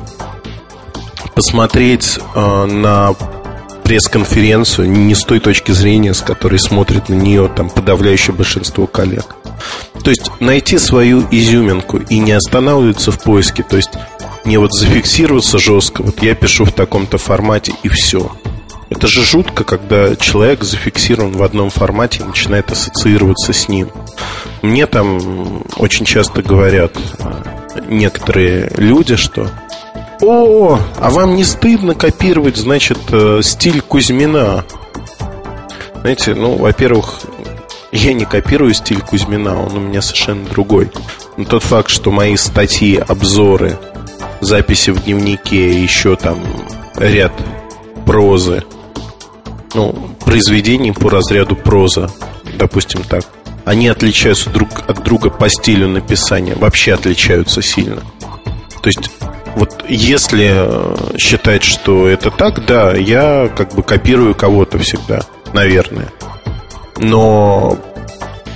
Посмотреть 1.35 2.19
э, 2.35 2.65
на 2.65 3.13
пресс-конференцию 3.93 4.89
не 4.89 5.13
с 5.13 5.23
той 5.23 5.39
точки 5.39 5.71
зрения, 5.71 6.15
с 6.15 6.21
которой 6.21 6.57
смотрит 6.57 7.09
на 7.09 7.13
нее 7.13 7.47
там 7.55 7.69
подавляющее 7.69 8.35
большинство 8.35 8.87
коллег. 8.87 9.35
То 10.03 10.09
есть 10.09 10.31
найти 10.39 10.79
свою 10.79 11.23
изюминку 11.29 11.97
и 11.97 12.17
не 12.17 12.31
останавливаться 12.31 13.11
в 13.11 13.21
поиске. 13.21 13.61
То 13.61 13.77
есть 13.77 13.91
не 14.45 14.57
вот 14.57 14.73
зафиксироваться 14.73 15.59
жестко, 15.59 16.01
вот 16.01 16.23
я 16.23 16.33
пишу 16.33 16.65
в 16.65 16.71
таком-то 16.71 17.19
формате 17.19 17.75
и 17.83 17.87
все. 17.87 18.31
Это 18.89 19.05
же 19.05 19.23
жутко, 19.23 19.63
когда 19.63 20.15
человек 20.15 20.63
зафиксирован 20.63 21.33
в 21.33 21.43
одном 21.43 21.69
формате 21.69 22.21
и 22.23 22.27
начинает 22.27 22.71
ассоциироваться 22.71 23.53
с 23.53 23.69
ним. 23.69 23.91
Мне 24.63 24.87
там 24.87 25.61
очень 25.77 26.05
часто 26.07 26.41
говорят 26.41 26.97
э, 27.19 27.81
некоторые 27.89 28.71
люди, 28.75 29.17
что 29.17 29.51
«О, 30.25 30.79
а 30.99 31.09
вам 31.09 31.35
не 31.35 31.43
стыдно 31.43 31.95
копировать, 31.95 32.55
значит, 32.55 32.97
э, 33.11 33.41
стиль 33.43 33.81
Кузьмина?» 33.81 34.63
Знаете, 35.99 36.33
ну, 36.33 36.55
во-первых, 36.55 37.19
я 37.91 38.13
не 38.13 38.23
копирую 38.23 38.73
стиль 38.73 39.01
Кузьмина, 39.01 39.61
он 39.61 39.75
у 39.75 39.79
меня 39.81 40.01
совершенно 40.01 40.45
другой. 40.45 40.91
Но 41.35 41.43
тот 41.43 41.63
факт, 41.63 41.89
что 41.89 42.09
мои 42.09 42.37
статьи, 42.37 42.95
обзоры, 42.97 43.77
записи 44.39 44.91
в 44.91 45.03
дневнике, 45.03 45.81
еще 45.81 46.15
там 46.15 46.39
ряд 46.95 47.33
прозы, 48.05 48.63
ну, 49.73 49.93
произведений 50.23 50.93
по 50.93 51.09
разряду 51.09 51.57
проза, 51.57 52.09
допустим 52.57 53.03
так, 53.03 53.25
они 53.65 53.89
отличаются 53.89 54.49
друг 54.49 54.69
от 54.87 55.03
друга 55.03 55.29
по 55.29 55.49
стилю 55.49 55.89
написания, 55.89 56.55
вообще 56.55 56.93
отличаются 56.93 57.61
сильно. 57.61 58.01
То 58.81 58.87
есть 58.87 59.09
вот 59.55 59.85
если 59.87 60.51
э, 60.53 61.17
считать, 61.17 61.63
что 61.63 62.07
это 62.07 62.31
так, 62.31 62.65
да, 62.65 62.93
я 62.93 63.49
как 63.55 63.73
бы 63.75 63.83
копирую 63.83 64.35
кого-то 64.35 64.79
всегда, 64.79 65.21
наверное. 65.53 66.09
Но 66.97 67.77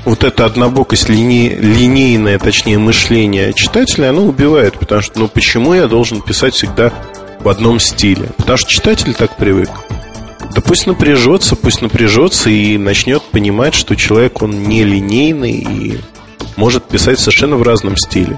вот 0.05 0.23
эта 0.23 0.45
однобокость, 0.45 1.09
лини, 1.09 1.49
линейное, 1.49 2.39
точнее, 2.39 2.77
мышление 2.79 3.53
читателя, 3.53 4.09
оно 4.09 4.23
убивает, 4.25 4.79
потому 4.79 5.01
что, 5.01 5.19
ну, 5.19 5.27
почему 5.27 5.73
я 5.73 5.87
должен 5.87 6.21
писать 6.21 6.53
всегда 6.53 6.93
в 7.39 7.49
одном 7.49 7.79
стиле? 7.79 8.29
Потому 8.37 8.57
что 8.57 8.71
читатель 8.71 9.13
так 9.13 9.35
привык. 9.37 9.69
Да 10.55 10.61
пусть 10.61 10.87
напряжется, 10.87 11.55
пусть 11.55 11.81
напряжется 11.81 12.49
и 12.49 12.77
начнет 12.77 13.21
понимать, 13.21 13.75
что 13.75 13.95
человек, 13.95 14.41
он 14.41 14.63
не 14.63 14.83
линейный 14.83 15.51
и 15.51 15.99
может 16.55 16.85
писать 16.85 17.19
совершенно 17.19 17.57
в 17.57 17.63
разном 17.63 17.97
стиле. 17.97 18.37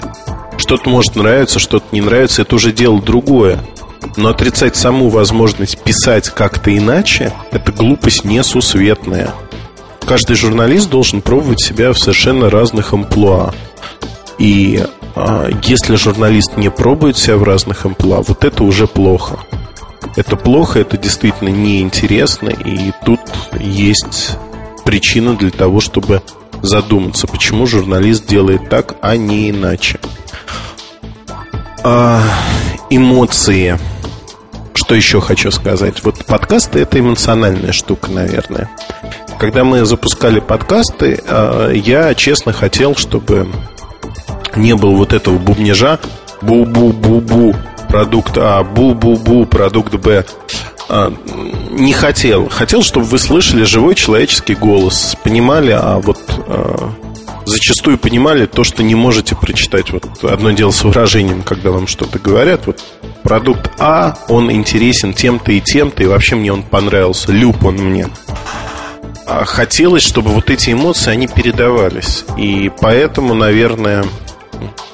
Что-то 0.70 0.90
может 0.92 1.16
нравиться, 1.16 1.58
что-то 1.58 1.88
не 1.92 2.00
нравится, 2.00 2.44
это 2.44 2.54
уже 2.54 2.72
дело 2.72 3.02
другое. 3.02 3.60
Но 4.18 4.30
отрицать 4.30 4.76
саму 4.76 5.10
возможность 5.10 5.82
писать 5.82 6.30
как-то 6.30 6.76
иначе– 6.78 7.34
это 7.52 7.72
глупость 7.72 8.24
несусветная 8.24 9.34
каждый 10.10 10.36
журналист 10.36 10.90
должен 10.90 11.22
пробовать 11.22 11.62
себя 11.62 11.94
в 11.94 12.00
совершенно 12.00 12.50
разных 12.50 12.94
амплуа. 12.94 13.54
И 14.40 14.84
а, 15.16 15.50
если 15.64 15.96
журналист 15.96 16.58
не 16.58 16.72
пробует 16.72 17.16
себя 17.16 17.38
в 17.38 17.44
разных 17.44 17.86
амплуа, 17.86 18.24
вот 18.28 18.44
это 18.44 18.64
уже 18.64 18.88
плохо. 18.88 19.38
Это 20.16 20.36
плохо, 20.36 20.80
это 20.80 20.98
действительно 20.98 21.50
неинтересно, 21.50 22.50
и 22.50 22.92
тут 23.06 23.20
есть 23.60 24.38
причина 24.84 25.36
для 25.36 25.52
того, 25.52 25.80
чтобы 25.80 26.24
задуматься, 26.64 27.28
почему 27.28 27.68
журналист 27.68 28.26
делает 28.26 28.68
так, 28.68 28.96
а 29.02 29.16
не 29.16 29.52
иначе. 29.52 30.00
А, 31.84 32.22
эмоции. 32.90 33.80
Что 34.74 34.96
еще 34.96 35.22
хочу 35.22 35.52
сказать? 35.52 36.04
Вот 36.04 36.26
подкасты 36.26 36.80
это 36.80 37.00
эмоциональная 37.00 37.72
штука, 37.72 38.12
наверное. 38.12 38.70
Когда 39.40 39.64
мы 39.64 39.86
запускали 39.86 40.40
подкасты, 40.40 41.22
э, 41.26 41.72
я 41.76 42.14
честно 42.16 42.52
хотел, 42.52 42.96
чтобы 42.96 43.48
не 44.56 44.76
было 44.76 44.92
вот 44.92 45.14
этого 45.14 45.38
бубнежа 45.38 46.00
бу-бу-бу-бу 46.42 47.56
продукт 47.88 48.38
А, 48.38 48.64
бу-бу-бу 48.64 49.46
продукт 49.46 49.94
Б. 49.96 50.26
Э, 50.90 51.12
не 51.72 51.94
хотел. 51.94 52.50
Хотел, 52.50 52.84
чтобы 52.84 53.06
вы 53.06 53.20
слышали 53.20 53.64
живой 53.64 53.96
человеческий 53.96 54.56
голос, 54.56 55.16
понимали, 55.24 55.72
а 55.72 56.00
вот 56.00 56.20
зачастую 57.50 57.98
понимали 57.98 58.46
то, 58.46 58.64
что 58.64 58.84
не 58.84 58.96
можете 58.96 59.36
прочитать. 59.36 59.92
Вот 59.92 60.24
одно 60.24 60.52
дело 60.52 60.72
с 60.72 60.84
выражением, 60.84 61.44
когда 61.44 61.72
вам 61.72 61.88
что-то 61.88 62.20
говорят. 62.20 62.66
Вот 62.68 62.82
продукт 63.24 63.70
А, 63.80 64.18
он 64.30 64.52
интересен 64.52 65.14
тем-то 65.14 65.52
и 65.52 65.60
тем-то, 65.60 66.04
и 66.04 66.06
вообще 66.08 66.36
мне 66.36 66.54
он 66.54 66.64
понравился. 66.64 67.32
Люб 67.32 67.64
он 67.66 67.76
мне. 67.76 68.08
А 69.26 69.46
хотелось, 69.46 70.04
чтобы 70.04 70.32
вот 70.32 70.50
эти 70.50 70.72
эмоции, 70.72 71.12
они 71.12 71.28
передавались. 71.28 72.26
И 72.38 72.72
поэтому, 72.82 73.34
наверное, 73.34 74.06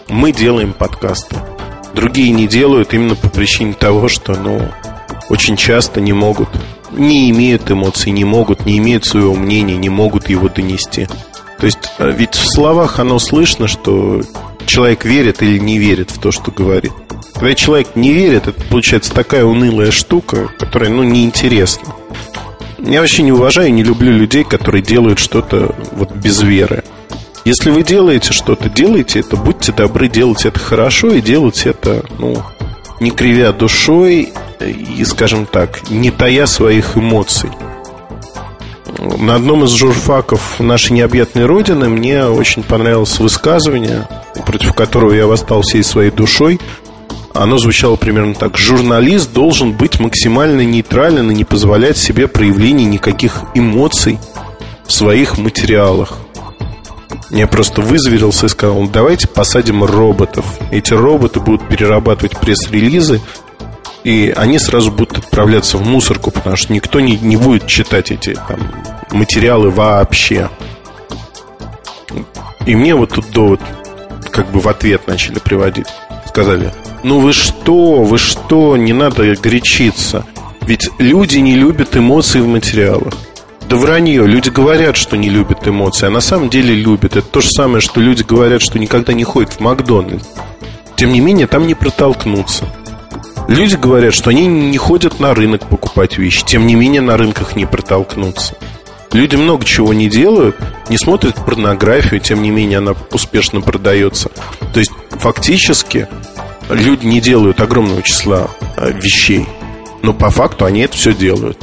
мы 0.10 0.32
делаем 0.32 0.74
подкасты. 0.74 1.38
Другие 1.94 2.32
не 2.32 2.48
делают 2.48 2.94
именно 2.94 3.16
по 3.16 3.30
причине 3.30 3.74
того, 3.74 4.10
что, 4.10 4.36
ну, 4.36 4.70
очень 5.30 5.56
часто 5.56 6.02
не 6.02 6.12
могут, 6.12 6.50
не 6.92 7.30
имеют 7.30 7.72
эмоций, 7.72 8.12
не 8.12 8.26
могут, 8.26 8.66
не 8.66 8.78
имеют 8.78 9.06
своего 9.06 9.36
мнения, 9.36 9.78
не 9.78 9.90
могут 9.90 10.30
его 10.30 10.50
донести. 10.50 11.08
То 11.60 11.66
есть, 11.66 11.92
э, 12.00 12.12
ведь 12.12 12.36
в 12.36 12.46
словах 12.54 13.00
оно 13.00 13.20
слышно, 13.20 13.68
что 13.68 14.22
человек 14.66 15.06
верит 15.06 15.42
или 15.42 15.58
не 15.58 15.78
верит 15.78 16.12
в 16.12 16.20
то, 16.20 16.32
что 16.32 16.52
говорит. 16.52 16.94
Когда 17.34 17.54
человек 17.54 17.96
не 17.96 18.14
верит, 18.14 18.48
это 18.48 18.62
получается 18.70 19.14
такая 19.14 19.46
унылая 19.46 19.92
штука, 19.92 20.50
которая, 20.58 20.90
ну, 20.90 21.04
неинтересна. 21.04 21.94
Я 22.80 23.02
вообще 23.02 23.24
не 23.24 23.32
уважаю 23.32 23.70
и 23.70 23.72
не 23.72 23.84
люблю 23.84 24.12
людей, 24.12 24.44
которые 24.44 24.82
делают 24.82 25.20
что-то 25.20 25.76
вот 25.94 26.12
без 26.12 26.42
веры. 26.42 26.84
Если 27.46 27.70
вы 27.70 27.84
делаете 27.84 28.34
что-то, 28.34 28.70
делайте 28.70 29.20
это, 29.20 29.38
будьте 29.38 29.72
добры, 29.72 30.08
делайте 30.08 30.48
это 30.50 30.60
хорошо 30.60 31.12
и 31.12 31.22
делайте 31.22 31.70
это, 31.70 32.04
ну, 32.18 32.42
не 33.00 33.12
кривя 33.12 33.52
душой 33.52 34.34
и, 34.60 35.04
скажем 35.06 35.46
так, 35.46 35.90
не 35.90 36.12
тая 36.12 36.46
своих 36.48 36.98
эмоций. 36.98 37.50
На 38.98 39.36
одном 39.36 39.64
из 39.64 39.72
журфаков 39.72 40.60
нашей 40.60 40.94
необъятной 40.94 41.46
Родины 41.46 41.90
мне 41.90 42.26
очень 42.26 42.64
понравилось 42.64 43.20
высказывание, 43.20 44.08
против 44.46 44.74
которого 44.74 45.14
я 45.14 45.28
восстал 45.28 45.62
всей 45.62 45.84
своей 45.84 46.12
душой– 46.12 46.60
оно 47.36 47.58
звучало 47.58 47.98
примерно 47.98 48.34
так. 48.34 48.58
Журналист 48.58 49.34
должен 49.34 49.74
быть 49.74 50.00
максимально 50.00 50.62
нейтрален 50.62 51.30
и 51.30 51.36
не 51.36 51.44
позволять 51.44 51.98
себе 51.98 52.30
проявления 52.30 52.86
никаких 52.86 53.44
эмоций 53.54 54.20
в 54.88 54.94
своих 54.94 55.38
материалах. 55.38 56.14
Я 57.32 57.48
просто 57.48 57.82
вызверился 57.82 58.46
и 58.46 58.50
сказал, 58.50 58.88
давайте 58.88 59.28
посадим 59.28 59.84
роботов. 59.84 60.46
Эти 60.72 60.94
роботы 60.94 61.42
будут 61.42 61.68
перерабатывать 61.68 62.38
пресс-релизы, 62.38 63.20
и 64.06 64.32
они 64.38 64.60
сразу 64.60 64.92
будут 64.92 65.18
отправляться 65.18 65.80
в 65.80 65.86
мусорку, 65.86 66.30
потому 66.30 66.56
что 66.56 66.72
никто 66.72 67.00
не, 67.00 67.18
не 67.18 67.38
будет 67.38 67.66
читать 67.66 68.12
эти 68.12 68.36
там, 68.48 68.60
материалы 69.12 69.72
вообще. 69.72 70.52
И 72.68 72.76
мне 72.76 72.94
вот 72.94 73.14
тут 73.14 73.32
довод 73.32 73.60
как 74.32 74.52
бы 74.52 74.60
в 74.60 74.68
ответ 74.68 75.08
начали 75.08 75.40
приводить. 75.40 75.88
Сказали, 76.28 76.72
ну 77.02 77.20
вы 77.20 77.34
что, 77.34 78.04
вы 78.04 78.20
что, 78.20 78.78
не 78.78 78.94
надо 78.94 79.36
горячиться. 79.38 80.24
Ведь 80.62 80.88
люди 81.00 81.40
не 81.40 81.56
любят 81.56 81.98
эмоции 81.98 82.42
в 82.42 82.48
материалах. 82.48 83.14
Да 83.68 83.76
вранье. 83.76 84.28
Люди 84.28 84.50
говорят, 84.50 84.98
что 84.98 85.18
не 85.18 85.30
любят 85.30 85.68
эмоции, 85.68 86.06
а 86.06 86.12
на 86.12 86.22
самом 86.22 86.50
деле 86.50 86.76
любят. 86.76 87.18
Это 87.18 87.28
то 87.28 87.42
же 87.42 87.50
самое, 87.50 87.82
что 87.82 88.02
люди 88.02 88.22
говорят, 88.22 88.62
что 88.62 88.78
никогда 88.78 89.14
не 89.14 89.24
ходят 89.24 89.54
в 89.54 89.60
Макдональдс. 89.62 90.28
Тем 90.96 91.12
не 91.12 91.22
менее, 91.22 91.48
там 91.48 91.66
не 91.66 91.74
протолкнуться. 91.74 92.66
Люди 93.48 93.76
говорят, 93.76 94.14
что 94.14 94.32
они 94.32 94.48
не 94.48 94.78
ходят 94.78 95.20
на 95.20 95.34
рынок 95.34 95.68
покупать 95.68 96.18
вещи. 96.18 96.44
Тем 96.46 96.66
не 96.66 96.76
менее, 96.76 97.02
на 97.02 97.16
рынках 97.18 97.56
не 97.56 97.66
протолкнуться. 97.66 98.56
Люди 99.12 99.36
много 99.36 99.64
чего 99.64 99.94
не 99.94 100.10
делают, 100.10 100.58
не 100.90 100.98
смотрят 100.98 101.36
порнографию, 101.36 102.20
тем 102.20 102.42
не 102.42 102.50
менее 102.50 102.80
она 102.80 102.96
успешно 103.12 103.62
продается. 103.62 104.30
То 104.74 104.80
есть 104.80 104.92
фактически 105.12 106.08
люди 106.70 107.06
не 107.06 107.22
делают 107.22 107.62
огромного 107.62 108.02
числа 108.02 108.50
э, 108.78 108.92
вещей. 108.92 109.48
Но 110.02 110.14
по 110.14 110.30
факту 110.30 110.66
они 110.66 110.82
это 110.82 110.98
все 110.98 111.14
делают. 111.14 111.58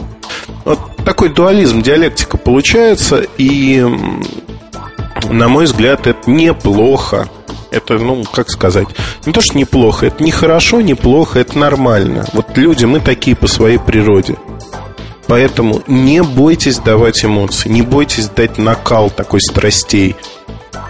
Вот 0.65 0.79
такой 1.05 1.29
дуализм, 1.29 1.83
диалектика 1.83 2.39
получается, 2.39 3.25
и, 3.37 3.85
на 5.29 5.49
мой 5.49 5.65
взгляд, 5.65 6.07
это 6.07 6.31
неплохо. 6.31 7.29
Это, 7.73 7.99
ну, 7.99 8.23
как 8.25 8.51
сказать, 8.51 8.87
не 9.25 9.33
то, 9.33 9.41
что 9.41 9.57
неплохо, 9.57 10.07
это 10.07 10.23
не 10.23 10.31
хорошо, 10.31 10.81
не 10.81 10.95
плохо, 10.95 11.41
это 11.41 11.59
нормально. 11.59 12.27
Вот 12.35 12.57
люди, 12.57 12.85
мы 12.85 13.01
такие 13.01 13.35
по 13.35 13.47
своей 13.47 13.79
природе. 13.79 14.37
Поэтому 15.27 15.83
не 15.87 16.23
бойтесь 16.23 16.79
давать 16.79 17.25
эмоции, 17.25 17.71
не 17.71 17.81
бойтесь 17.81 18.29
дать 18.29 18.59
накал 18.59 19.09
такой 19.09 19.41
страстей. 19.41 20.15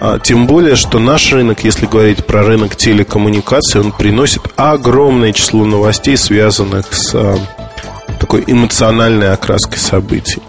А, 0.01 0.19
тем 0.19 0.49
более, 0.49 0.75
что 0.75 0.99
наш 0.99 1.33
рынок, 1.33 1.63
если 1.63 1.87
говорить 1.87 2.27
про 2.27 2.43
рынок 2.43 2.75
телекоммуникаций, 2.75 3.81
он 3.81 3.93
приносит 3.93 4.43
огромное 4.57 5.33
число 5.33 5.65
новостей, 5.65 6.17
связанных 6.17 6.93
с 6.93 7.15
а, 7.15 7.39
такой 8.19 8.43
эмоциональной 8.47 9.33
окраской 9.33 9.79
событий. 9.79 10.43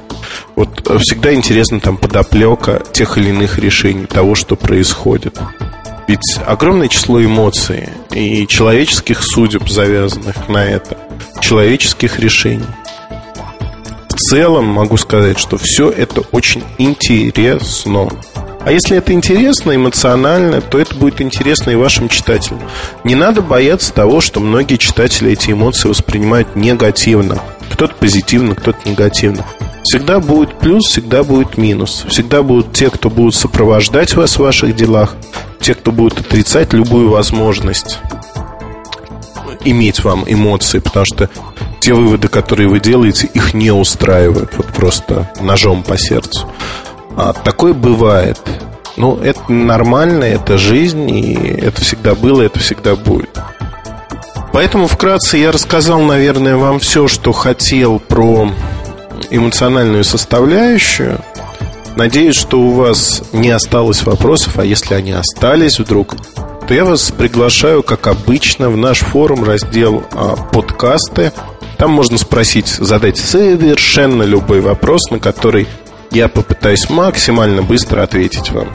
Вот 0.56 0.90
э, 0.90 0.98
всегда 1.00 1.34
интересно 1.34 1.80
там 1.80 1.98
подоплека 1.98 2.82
тех 2.92 3.18
или 3.18 3.30
иных 3.30 3.58
решений, 3.58 4.06
того, 4.06 4.36
что 4.36 4.56
происходит. 4.56 5.40
Ведь 6.08 6.40
огромное 6.46 6.90
число 6.90 7.24
эмоций 7.24 7.90
и 8.12 8.46
человеческих 8.48 9.24
судеб, 9.24 9.68
завязанных 9.70 10.50
на 10.50 10.64
это, 10.64 10.98
человеческих 11.40 12.20
решений. 12.20 12.66
В 14.10 14.16
целом 14.16 14.66
могу 14.66 14.98
сказать, 14.98 15.40
что 15.40 15.58
все 15.58 15.90
это 15.90 16.22
очень 16.32 16.64
интересно. 16.78 18.10
А 18.66 18.72
если 18.72 18.98
это 18.98 19.12
интересно, 19.12 19.76
эмоционально, 19.76 20.62
то 20.62 20.80
это 20.80 20.96
будет 20.96 21.20
интересно 21.20 21.72
и 21.72 21.76
вашим 21.76 22.10
читателям. 22.10 22.62
Не 23.04 23.16
надо 23.16 23.42
бояться 23.42 23.94
того, 23.94 24.22
что 24.22 24.40
многие 24.40 24.78
читатели 24.78 25.32
эти 25.32 25.52
эмоции 25.52 25.90
воспринимают 25.90 26.56
негативно. 26.56 27.42
Кто-то 27.72 27.96
позитивно, 27.96 28.56
кто-то 28.56 28.88
негативно. 28.88 29.46
Всегда 29.84 30.20
будет 30.20 30.58
плюс, 30.60 30.88
всегда 30.88 31.24
будет 31.24 31.58
минус. 31.58 32.06
Всегда 32.08 32.42
будут 32.42 32.74
те, 32.74 32.90
кто 32.90 33.10
будут 33.10 33.36
сопровождать 33.36 34.16
вас 34.16 34.38
в 34.38 34.40
ваших 34.40 34.76
делах, 34.76 35.16
те, 35.60 35.74
кто 35.76 35.92
будут 35.92 36.20
отрицать 36.20 36.74
любую 36.74 37.10
возможность 37.10 38.00
иметь 39.66 40.04
вам 40.04 40.24
эмоции, 40.28 40.80
потому 40.80 41.06
что 41.06 41.30
те 41.80 41.94
выводы, 41.94 42.28
которые 42.28 42.70
вы 42.70 42.80
делаете, 42.80 43.28
их 43.34 43.54
не 43.54 43.72
устраивают. 43.72 44.52
Вот 44.56 44.68
просто 44.68 45.32
ножом 45.42 45.84
по 45.84 45.98
сердцу. 45.98 46.48
А 47.16 47.34
такое 47.34 47.74
бывает. 47.74 48.40
Ну, 48.96 49.18
это 49.18 49.52
нормально, 49.52 50.24
это 50.24 50.58
жизнь, 50.58 51.10
и 51.10 51.34
это 51.34 51.82
всегда 51.82 52.16
было, 52.16 52.42
это 52.42 52.60
всегда 52.60 52.96
будет. 52.96 53.38
Поэтому 54.52 54.88
вкратце 54.88 55.38
я 55.38 55.52
рассказал, 55.52 56.00
наверное, 56.02 56.58
вам 56.58 56.80
все, 56.80 57.08
что 57.08 57.32
хотел 57.32 58.00
про 58.00 58.52
эмоциональную 59.34 60.04
составляющую. 60.04 61.20
Надеюсь, 61.96 62.36
что 62.36 62.60
у 62.60 62.72
вас 62.72 63.24
не 63.34 63.50
осталось 63.50 64.04
вопросов, 64.04 64.58
а 64.58 64.66
если 64.66 64.94
они 64.94 65.12
остались 65.12 65.80
вдруг, 65.80 66.16
то 66.68 66.74
я 66.74 66.86
вас 66.86 67.12
приглашаю, 67.12 67.84
как 67.84 68.08
обычно, 68.08 68.70
в 68.70 68.78
наш 68.78 69.00
форум, 69.00 69.44
раздел 69.44 70.04
а, 70.12 70.36
подкасты. 70.36 71.32
Там 71.78 71.92
можно 71.92 72.18
спросить, 72.18 72.68
задать 72.68 73.18
совершенно 73.18 74.24
любой 74.24 74.62
вопрос, 74.62 75.12
на 75.12 75.20
который 75.20 75.68
я 76.12 76.28
попытаюсь 76.28 76.90
максимально 76.90 77.64
быстро 77.64 78.04
ответить 78.04 78.52
вам. 78.52 78.70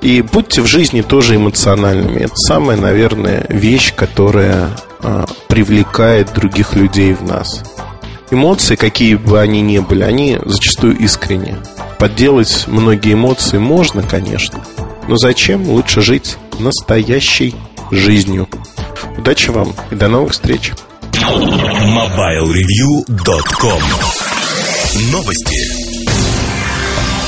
И 0.00 0.22
будьте 0.22 0.60
в 0.60 0.66
жизни 0.66 1.02
тоже 1.02 1.36
эмоциональными. 1.36 2.20
Это 2.20 2.36
самая, 2.36 2.76
наверное, 2.76 3.46
вещь, 3.48 3.92
которая 3.94 4.68
а, 5.00 5.26
привлекает 5.48 6.32
других 6.32 6.74
людей 6.74 7.12
в 7.14 7.22
нас. 7.22 7.62
Эмоции, 8.30 8.76
какие 8.76 9.16
бы 9.16 9.40
они 9.40 9.60
ни 9.60 9.78
были, 9.78 10.02
они 10.02 10.38
зачастую 10.44 10.96
искренние. 10.98 11.58
Подделать 11.98 12.64
многие 12.66 13.14
эмоции 13.14 13.58
можно, 13.58 14.02
конечно. 14.02 14.62
Но 15.08 15.16
зачем? 15.16 15.68
Лучше 15.68 16.00
жить 16.00 16.36
настоящей 16.58 17.54
жизнью. 17.90 18.48
Удачи 19.18 19.50
вам 19.50 19.74
и 19.90 19.94
до 19.94 20.08
новых 20.08 20.32
встреч. 20.32 20.72
MobileReview.com 21.12 23.82
Новости. 25.12 25.83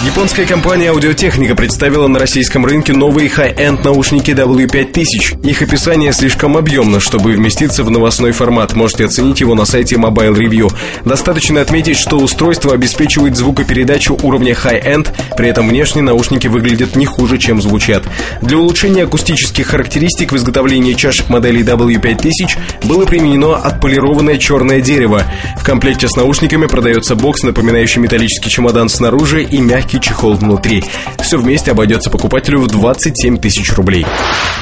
Японская 0.05 0.45
компания 0.45 0.91
Аудиотехника 0.91 1.55
представила 1.55 2.07
на 2.07 2.19
российском 2.19 2.67
рынке 2.67 2.93
новые 2.93 3.31
хай-энд 3.31 3.83
наушники 3.83 4.31
W5000. 4.33 5.43
Их 5.43 5.63
описание 5.63 6.13
слишком 6.13 6.59
объемно, 6.59 7.01
чтобы 7.01 7.33
вместиться 7.33 7.83
в 7.83 7.91
новостной 7.91 8.33
формат. 8.33 8.75
Можете 8.75 9.07
оценить 9.07 9.41
его 9.41 9.55
на 9.55 9.65
сайте 9.65 9.97
Mobile 9.97 10.37
Review. 10.37 10.71
Достаточно 11.07 11.63
отметить, 11.63 11.97
что 11.97 12.19
устройство 12.19 12.75
обеспечивает 12.75 13.37
звукопередачу 13.37 14.19
уровня 14.23 14.53
high-end, 14.53 15.15
при 15.35 15.49
этом 15.49 15.67
внешне 15.67 16.03
наушники 16.03 16.47
выглядят 16.47 16.95
не 16.95 17.07
хуже, 17.07 17.39
чем 17.39 17.63
звучат. 17.63 18.05
Для 18.43 18.59
улучшения 18.59 19.05
акустических 19.05 19.67
характеристик 19.67 20.31
в 20.31 20.37
изготовлении 20.37 20.93
чаш 20.93 21.27
модели 21.31 21.65
W5000 21.65 22.85
было 22.85 23.07
применено 23.07 23.57
отполированное 23.57 24.37
черное 24.37 24.83
дерево. 24.83 25.23
В 25.59 25.65
комплекте 25.65 26.07
с 26.07 26.17
наушниками 26.17 26.67
продается 26.67 27.17
бокс, 27.17 27.43
напоминающий 27.45 28.03
металлический 28.03 28.51
чемодан 28.51 28.91
снаружи 28.91 29.43
и 29.43 29.59
мягкий 29.59 29.86
мягкий 29.87 30.01
чехол 30.01 30.35
внутри. 30.35 30.83
Все 31.27 31.39
вместе 31.39 31.73
обойдется 31.73 32.09
покупателю 32.09 32.61
в 32.61 32.69
27 32.69 33.39
тысяч 33.39 33.73
рублей. 33.73 34.07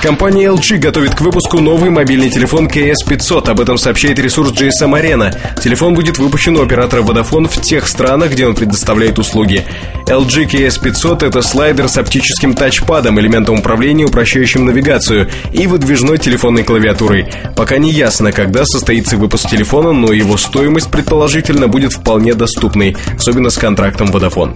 Компания 0.01 0.47
LG 0.47 0.79
готовит 0.79 1.15
к 1.15 1.21
выпуску 1.21 1.61
новый 1.61 1.91
мобильный 1.91 2.31
телефон 2.31 2.69
KS500. 2.69 3.51
Об 3.51 3.61
этом 3.61 3.77
сообщает 3.77 4.19
ресурс 4.19 4.51
GSM 4.53 4.99
Arena. 4.99 5.37
Телефон 5.63 5.93
будет 5.93 6.17
выпущен 6.17 6.57
у 6.57 6.63
оператора 6.63 7.03
Vodafone 7.03 7.51
в 7.51 7.61
тех 7.61 7.87
странах, 7.87 8.33
где 8.33 8.47
он 8.47 8.55
предоставляет 8.55 9.19
услуги. 9.19 9.67
LG 10.07 10.49
KS500– 10.51 11.27
это 11.29 11.43
слайдер 11.43 11.87
с 11.89 11.99
оптическим 11.99 12.55
тачпадом, 12.55 13.21
элементом 13.21 13.59
управления, 13.59 14.07
упрощающим 14.07 14.65
навигацию, 14.65 15.29
и 15.53 15.67
выдвижной 15.67 16.17
телефонной 16.17 16.65
клавиатурой. 16.65 17.27
Пока 17.57 17.77
не 17.77 17.91
ясно, 17.91 18.33
когда 18.33 18.65
состоится 18.65 19.19
выпуск 19.19 19.51
телефона, 19.51 19.93
но 19.93 20.13
его 20.13 20.39
стоимость, 20.39 20.91
предположительно, 20.91 21.69
будет 21.69 21.93
вполне 21.93 22.33
доступной, 22.35 22.97
особенно 23.19 23.51
с 23.51 23.59
контрактом 23.59 24.09
Vodafone. 24.09 24.55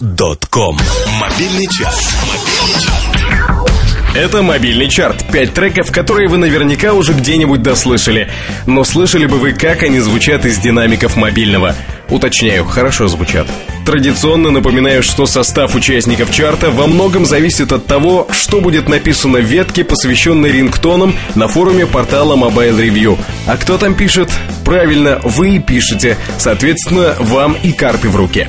MobileReview.com 0.00 0.78
Мобильный 1.20 1.66
час. 1.68 2.14
Это 4.14 4.42
мобильный 4.42 4.88
чарт. 4.88 5.24
Пять 5.30 5.54
треков, 5.54 5.92
которые 5.92 6.28
вы 6.28 6.38
наверняка 6.38 6.92
уже 6.92 7.12
где-нибудь 7.12 7.62
дослышали. 7.62 8.30
Но 8.66 8.84
слышали 8.84 9.26
бы 9.26 9.38
вы, 9.38 9.52
как 9.52 9.82
они 9.82 10.00
звучат 10.00 10.44
из 10.44 10.58
динамиков 10.58 11.16
мобильного. 11.16 11.74
Уточняю, 12.08 12.64
хорошо 12.64 13.08
звучат. 13.08 13.46
Традиционно 13.84 14.50
напоминаю, 14.50 15.02
что 15.02 15.26
состав 15.26 15.74
участников 15.74 16.30
чарта 16.30 16.70
во 16.70 16.86
многом 16.86 17.24
зависит 17.24 17.72
от 17.72 17.86
того, 17.86 18.26
что 18.30 18.60
будет 18.60 18.88
написано 18.88 19.38
в 19.38 19.44
ветке, 19.44 19.84
посвященной 19.84 20.52
рингтонам 20.52 21.14
на 21.34 21.48
форуме 21.48 21.86
портала 21.86 22.36
Mobile 22.36 22.78
Review. 22.78 23.18
А 23.46 23.56
кто 23.56 23.76
там 23.78 23.94
пишет? 23.94 24.30
Правильно, 24.64 25.20
вы 25.22 25.58
пишете. 25.58 26.16
Соответственно, 26.38 27.14
вам 27.18 27.56
и 27.62 27.72
карты 27.72 28.08
в 28.08 28.16
руке. 28.16 28.48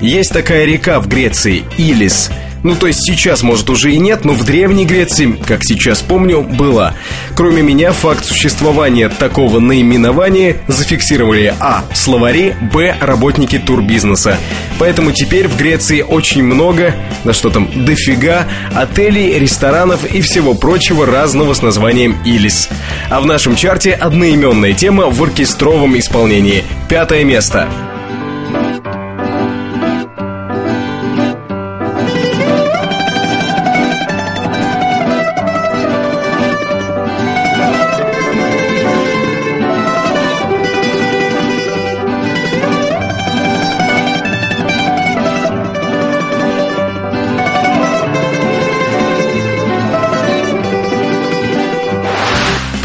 Есть 0.00 0.32
такая 0.32 0.64
река 0.64 1.00
в 1.00 1.08
Греции, 1.08 1.64
Илис. 1.76 2.30
Ну, 2.62 2.74
то 2.74 2.86
есть 2.88 3.00
сейчас, 3.02 3.42
может, 3.42 3.70
уже 3.70 3.92
и 3.92 3.98
нет, 3.98 4.24
но 4.24 4.32
в 4.32 4.44
Древней 4.44 4.84
Греции, 4.84 5.36
как 5.46 5.60
сейчас 5.62 6.02
помню, 6.02 6.42
была. 6.42 6.94
Кроме 7.36 7.62
меня, 7.62 7.92
факт 7.92 8.24
существования 8.24 9.08
такого 9.08 9.60
наименования 9.60 10.56
зафиксировали 10.66 11.54
А. 11.60 11.84
Словари, 11.94 12.54
Б. 12.72 12.96
Работники 13.00 13.58
турбизнеса. 13.58 14.38
Поэтому 14.78 15.12
теперь 15.12 15.46
в 15.48 15.56
Греции 15.56 16.02
очень 16.02 16.42
много, 16.42 16.94
да 17.24 17.32
что 17.32 17.50
там, 17.50 17.70
дофига, 17.84 18.46
отелей, 18.74 19.38
ресторанов 19.38 20.04
и 20.04 20.20
всего 20.20 20.54
прочего 20.54 21.06
разного 21.06 21.54
с 21.54 21.62
названием 21.62 22.16
Илис. 22.24 22.68
А 23.08 23.20
в 23.20 23.26
нашем 23.26 23.54
чарте 23.54 23.92
одноименная 23.92 24.74
тема 24.74 25.10
в 25.10 25.22
оркестровом 25.22 25.98
исполнении. 25.98 26.64
Пятое 26.88 27.24
место. 27.24 27.68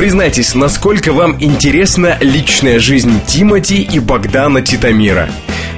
Признайтесь, 0.04 0.54
насколько 0.54 1.14
вам 1.14 1.38
интересна 1.40 2.18
личная 2.20 2.80
жизнь 2.80 3.22
Тимати 3.26 3.82
и 3.82 4.00
Богдана 4.00 4.62
Титамира? 4.62 5.30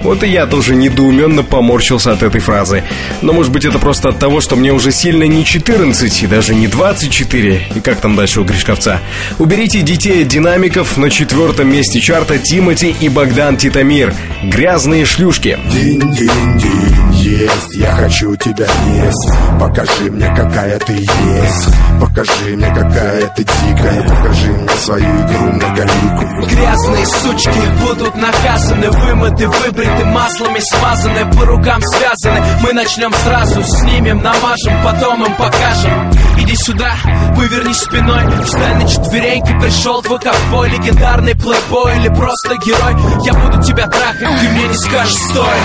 Вот 0.02 0.23
и 0.23 0.27
я 0.27 0.47
тоже 0.47 0.73
недоуменно 0.73 1.43
поморщился 1.43 2.11
от 2.11 2.23
этой 2.23 2.41
фразы. 2.41 2.84
Но 3.22 3.34
может 3.34 3.52
быть 3.52 3.65
это 3.65 3.77
просто 3.77 4.10
от 4.10 4.18
того, 4.18 4.41
что 4.41 4.56
мне 4.56 4.73
уже 4.73 4.91
сильно 4.91 5.26
не 5.26 5.45
14 5.45 6.23
и 6.23 6.26
даже 6.26 6.56
не 6.56 6.65
24. 6.65 7.68
И 7.76 7.80
как 7.81 7.99
там 7.99 8.15
дальше 8.15 8.41
у 8.41 8.43
Гришковца? 8.43 8.99
Уберите 9.38 9.81
детей 9.81 10.23
от 10.23 10.27
динамиков 10.27 10.97
на 10.97 11.11
четвертом 11.11 11.72
месте 11.72 11.99
чарта 11.99 12.39
Тимати 12.39 12.95
и 12.99 13.10
Богдан 13.10 13.57
Титамир. 13.57 14.11
Грязные 14.43 15.06
шлюшки. 15.06 15.60
Динь-динь-динь, 15.72 16.95
есть, 17.26 17.76
я 17.76 17.91
хочу 17.91 18.35
тебя 18.35 18.68
есть 18.88 19.30
Покажи 19.60 20.11
мне, 20.11 20.27
какая 20.35 20.77
ты 20.80 20.93
есть 20.93 21.68
Покажи 21.99 22.56
мне, 22.56 22.68
какая 22.68 23.27
ты 23.35 23.43
дикая 23.43 24.03
Покажи 24.15 24.47
мне 24.47 24.69
свою 24.77 25.05
игру 25.05 25.51
многоликую 25.51 26.47
Грязные 26.47 27.05
сучки 27.05 27.81
будут 27.81 28.15
наказаны 28.15 28.91
Вымыты, 28.91 29.47
выбриты, 29.47 30.05
маслами 30.05 30.59
смазаны 30.59 31.31
По 31.33 31.45
рукам 31.45 31.81
связаны. 31.81 32.41
Мы 32.61 32.73
начнем 32.73 33.13
сразу, 33.23 33.63
снимем, 33.63 34.21
намажем 34.21 34.83
Потом 34.83 35.25
им 35.25 35.33
покажем. 35.35 36.11
Иди 36.37 36.55
сюда, 36.57 36.93
повернись 37.35 37.77
спиной. 37.77 38.21
Встань 38.43 38.83
на 38.83 38.87
четвереньки, 38.87 39.57
пришел 39.59 40.01
твой 40.01 40.19
ковбой. 40.19 40.69
Легендарный 40.69 41.33
плейбой 41.33 41.97
или 41.97 42.09
просто 42.09 42.57
герой. 42.57 42.95
Я 43.25 43.33
буду 43.33 43.63
тебя 43.63 43.87
трахать, 43.87 44.19
ты 44.19 44.49
мне 44.49 44.67
не 44.67 44.75
скажешь 44.75 45.15
стой. 45.15 45.55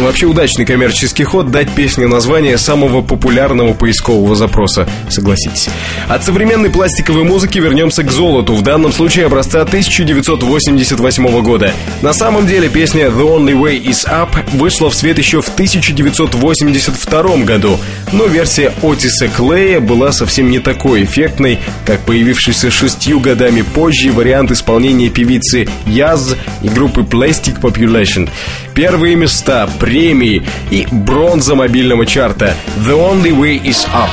Вообще 0.00 0.26
удачный 0.26 0.64
коммерческий 0.64 1.24
ход 1.24 1.50
дать 1.50 1.70
песне 1.74 2.06
название 2.06 2.58
самого 2.58 3.02
популярного 3.02 3.74
поискового 3.74 4.36
запроса, 4.36 4.88
согласитесь. 5.08 5.68
От 6.08 6.24
современной 6.24 6.70
пластиковой 6.70 7.24
музыки 7.24 7.58
вернемся 7.58 7.99
к 8.02 8.10
золоту, 8.10 8.54
в 8.54 8.62
данном 8.62 8.92
случае 8.92 9.26
образца 9.26 9.62
1988 9.62 11.42
года. 11.42 11.72
На 12.02 12.12
самом 12.12 12.46
деле 12.46 12.68
песня 12.68 13.06
The 13.06 13.22
Only 13.22 13.54
Way 13.54 13.82
Is 13.84 14.06
Up 14.08 14.28
вышла 14.52 14.90
в 14.90 14.94
свет 14.94 15.18
еще 15.18 15.40
в 15.40 15.48
1982 15.48 17.36
году, 17.44 17.78
но 18.12 18.26
версия 18.26 18.72
Отиса 18.82 19.28
Клея 19.28 19.80
была 19.80 20.12
совсем 20.12 20.50
не 20.50 20.58
такой 20.58 21.04
эффектной, 21.04 21.58
как 21.86 22.00
появившийся 22.00 22.70
шестью 22.70 23.20
годами 23.20 23.62
позже 23.62 24.12
вариант 24.12 24.50
исполнения 24.50 25.10
певицы 25.10 25.68
Яз 25.86 26.36
и 26.62 26.68
группы 26.68 27.02
Plastic 27.02 27.60
Population. 27.60 28.28
Первые 28.74 29.16
места, 29.16 29.68
премии 29.78 30.42
и 30.70 30.86
бронза 30.90 31.54
мобильного 31.54 32.06
чарта 32.06 32.54
The 32.86 32.92
Only 32.92 33.30
Way 33.30 33.62
Is 33.62 33.86
Up. 33.92 34.10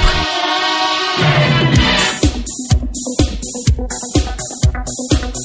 Thank 4.88 5.36
you. 5.36 5.37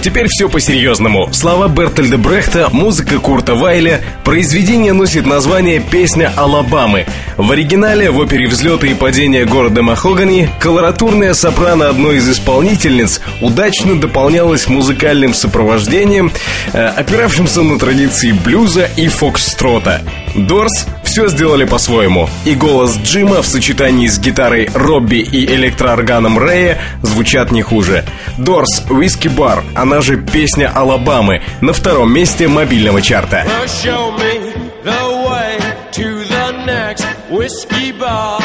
Теперь 0.00 0.26
все 0.28 0.48
по-серьезному. 0.48 1.32
Слова 1.32 1.68
Бертольда 1.68 2.18
Брехта, 2.18 2.68
музыка 2.72 3.18
Курта 3.18 3.54
Вайля, 3.54 4.00
произведение 4.24 4.92
носит 4.92 5.26
название 5.26 5.80
«Песня 5.80 6.32
Алабамы». 6.36 7.06
В 7.36 7.50
оригинале 7.50 8.10
в 8.10 8.18
опере 8.18 8.48
«Взлеты 8.48 8.90
и 8.90 8.94
падения 8.94 9.44
города 9.44 9.82
Махогани» 9.82 10.48
колоратурная 10.58 11.34
сопрано 11.34 11.88
одной 11.88 12.16
из 12.16 12.28
исполнительниц 12.28 13.20
удачно 13.40 13.98
дополнялась 14.00 14.68
музыкальным 14.68 15.34
сопровождением, 15.34 16.32
э, 16.72 16.86
опиравшимся 16.86 17.62
на 17.62 17.78
традиции 17.78 18.32
блюза 18.32 18.88
и 18.96 19.08
фокстрота. 19.08 20.02
Дорс 20.34 20.86
все 21.10 21.26
сделали 21.26 21.64
по-своему. 21.64 22.28
И 22.44 22.54
голос 22.54 22.96
Джима 23.02 23.42
в 23.42 23.46
сочетании 23.46 24.06
с 24.06 24.20
гитарой 24.20 24.70
Робби 24.72 25.16
и 25.16 25.44
электроорганом 25.44 26.38
Рэя 26.38 26.78
звучат 27.02 27.50
не 27.50 27.62
хуже. 27.62 28.04
Дорс 28.38 28.84
«Виски 28.88 29.26
Бар», 29.26 29.64
она 29.74 30.02
же 30.02 30.18
«Песня 30.18 30.70
Алабамы» 30.72 31.42
на 31.60 31.72
втором 31.72 32.12
месте 32.14 32.46
мобильного 32.46 33.02
чарта. 33.02 33.44
Show 33.66 34.12
me 34.18 34.54
the 34.84 35.02
way 35.26 35.58
to 35.90 36.22
the 36.28 36.52
next 36.64 37.04
whiskey 37.28 37.90
bar. 37.98 38.38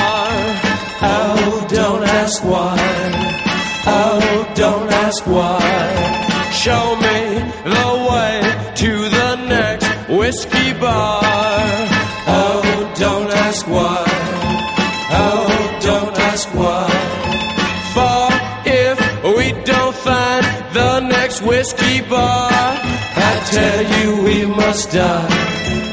Oh, 1.01 1.45
whiskey. 10.09 10.55
Oh, 13.55 13.57
ask 13.57 13.67
why. 13.67 14.05
Oh, 15.11 15.79
don't 15.81 16.17
ask 16.17 16.47
why. 16.53 16.89
For 17.95 18.27
if 18.65 18.97
we 19.37 19.51
don't 19.63 19.95
find 19.95 20.45
the 20.73 20.99
next 20.99 21.41
whiskey 21.41 22.01
bar, 22.01 22.51
I 22.51 23.33
tell 23.51 23.81
you 23.95 24.23
we 24.23 24.45
must 24.45 24.91
die. 24.91 25.27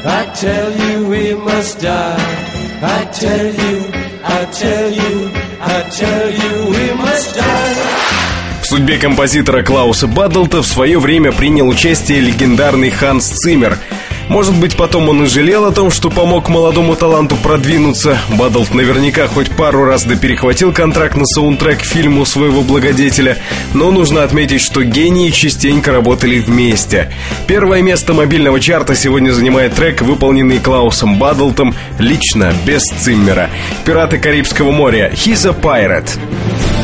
I 0.05 0.25
tell 0.35 0.71
you 0.71 1.07
we 1.07 1.35
must 1.35 1.79
die. 1.79 2.19
I 2.83 3.05
tell 3.05 3.45
you, 3.45 3.75
I 4.23 4.45
tell 4.51 4.91
you, 4.91 5.31
I 5.61 5.89
tell 5.89 6.29
you 6.31 6.53
we 6.69 6.93
must 6.95 7.35
die. 7.35 8.03
В 8.61 8.65
судьбе 8.65 8.97
композитора 8.97 9.61
Клауса 9.63 10.07
Баддлта 10.07 10.61
в 10.61 10.67
свое 10.67 10.99
время 10.99 11.31
принял 11.31 11.67
участие 11.67 12.19
легендарный 12.19 12.89
Ханс 12.89 13.27
Циммер. 13.27 13.77
Может 14.29 14.55
быть, 14.55 14.75
потом 14.75 15.09
он 15.09 15.23
и 15.23 15.27
жалел 15.27 15.65
о 15.65 15.71
том, 15.71 15.91
что 15.91 16.09
помог 16.09 16.49
молодому 16.49 16.95
таланту 16.95 17.35
продвинуться. 17.35 18.17
Баддлт 18.37 18.73
наверняка 18.73 19.27
хоть 19.27 19.51
пару 19.51 19.85
раз 19.85 20.03
да 20.03 20.15
перехватил 20.15 20.71
контракт 20.71 21.15
на 21.15 21.25
саундтрек 21.25 21.81
фильму 21.81 22.25
своего 22.25 22.61
благодетеля, 22.61 23.37
но 23.73 23.91
нужно 23.91 24.23
отметить, 24.23 24.61
что 24.61 24.83
гении 24.83 25.29
частенько 25.29 25.91
работали 25.91 26.39
вместе. 26.39 27.11
Первое 27.47 27.81
место 27.81 28.13
мобильного 28.13 28.59
чарта 28.59 28.95
сегодня 28.95 29.31
занимает 29.31 29.75
трек, 29.75 30.01
выполненный 30.01 30.59
Клаусом 30.59 31.17
Баддлтом 31.17 31.75
лично, 31.99 32.53
без 32.65 32.83
Циммера. 32.83 33.49
«Пираты 33.85 34.17
Карибского 34.17 34.71
моря» 34.71 35.11
«He's 35.13 35.47
a 35.47 35.53
Pirate». 35.53 36.82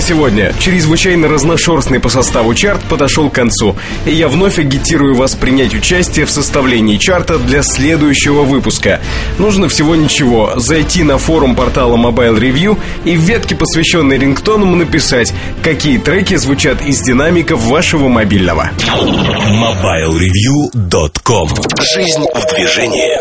Сегодня. 0.00 0.52
Чрезвычайно 0.58 1.28
разношерстный 1.28 2.00
по 2.00 2.08
составу 2.08 2.54
чарт 2.54 2.82
подошел 2.84 3.28
к 3.30 3.34
концу. 3.34 3.76
И 4.06 4.12
я 4.12 4.28
вновь 4.28 4.58
агитирую 4.58 5.14
вас 5.14 5.34
принять 5.34 5.74
участие 5.74 6.24
в 6.26 6.30
составлении 6.30 6.96
чарта 6.96 7.38
для 7.38 7.62
следующего 7.62 8.42
выпуска. 8.42 9.00
Нужно 9.38 9.68
всего 9.68 9.96
ничего. 9.96 10.52
Зайти 10.56 11.02
на 11.02 11.18
форум 11.18 11.54
портала 11.54 11.96
Mobile 11.96 12.38
Review 12.38 12.78
и 13.04 13.16
в 13.16 13.20
ветке, 13.20 13.54
посвященной 13.54 14.18
рингтонам, 14.18 14.78
написать, 14.78 15.32
какие 15.62 15.98
треки 15.98 16.36
звучат 16.36 16.80
из 16.82 17.00
динамиков 17.00 17.60
вашего 17.62 18.08
мобильного. 18.08 18.70
MobileReview.com 18.80 21.48
Жизнь 21.94 22.24
в 22.34 22.54
движении 22.54 23.18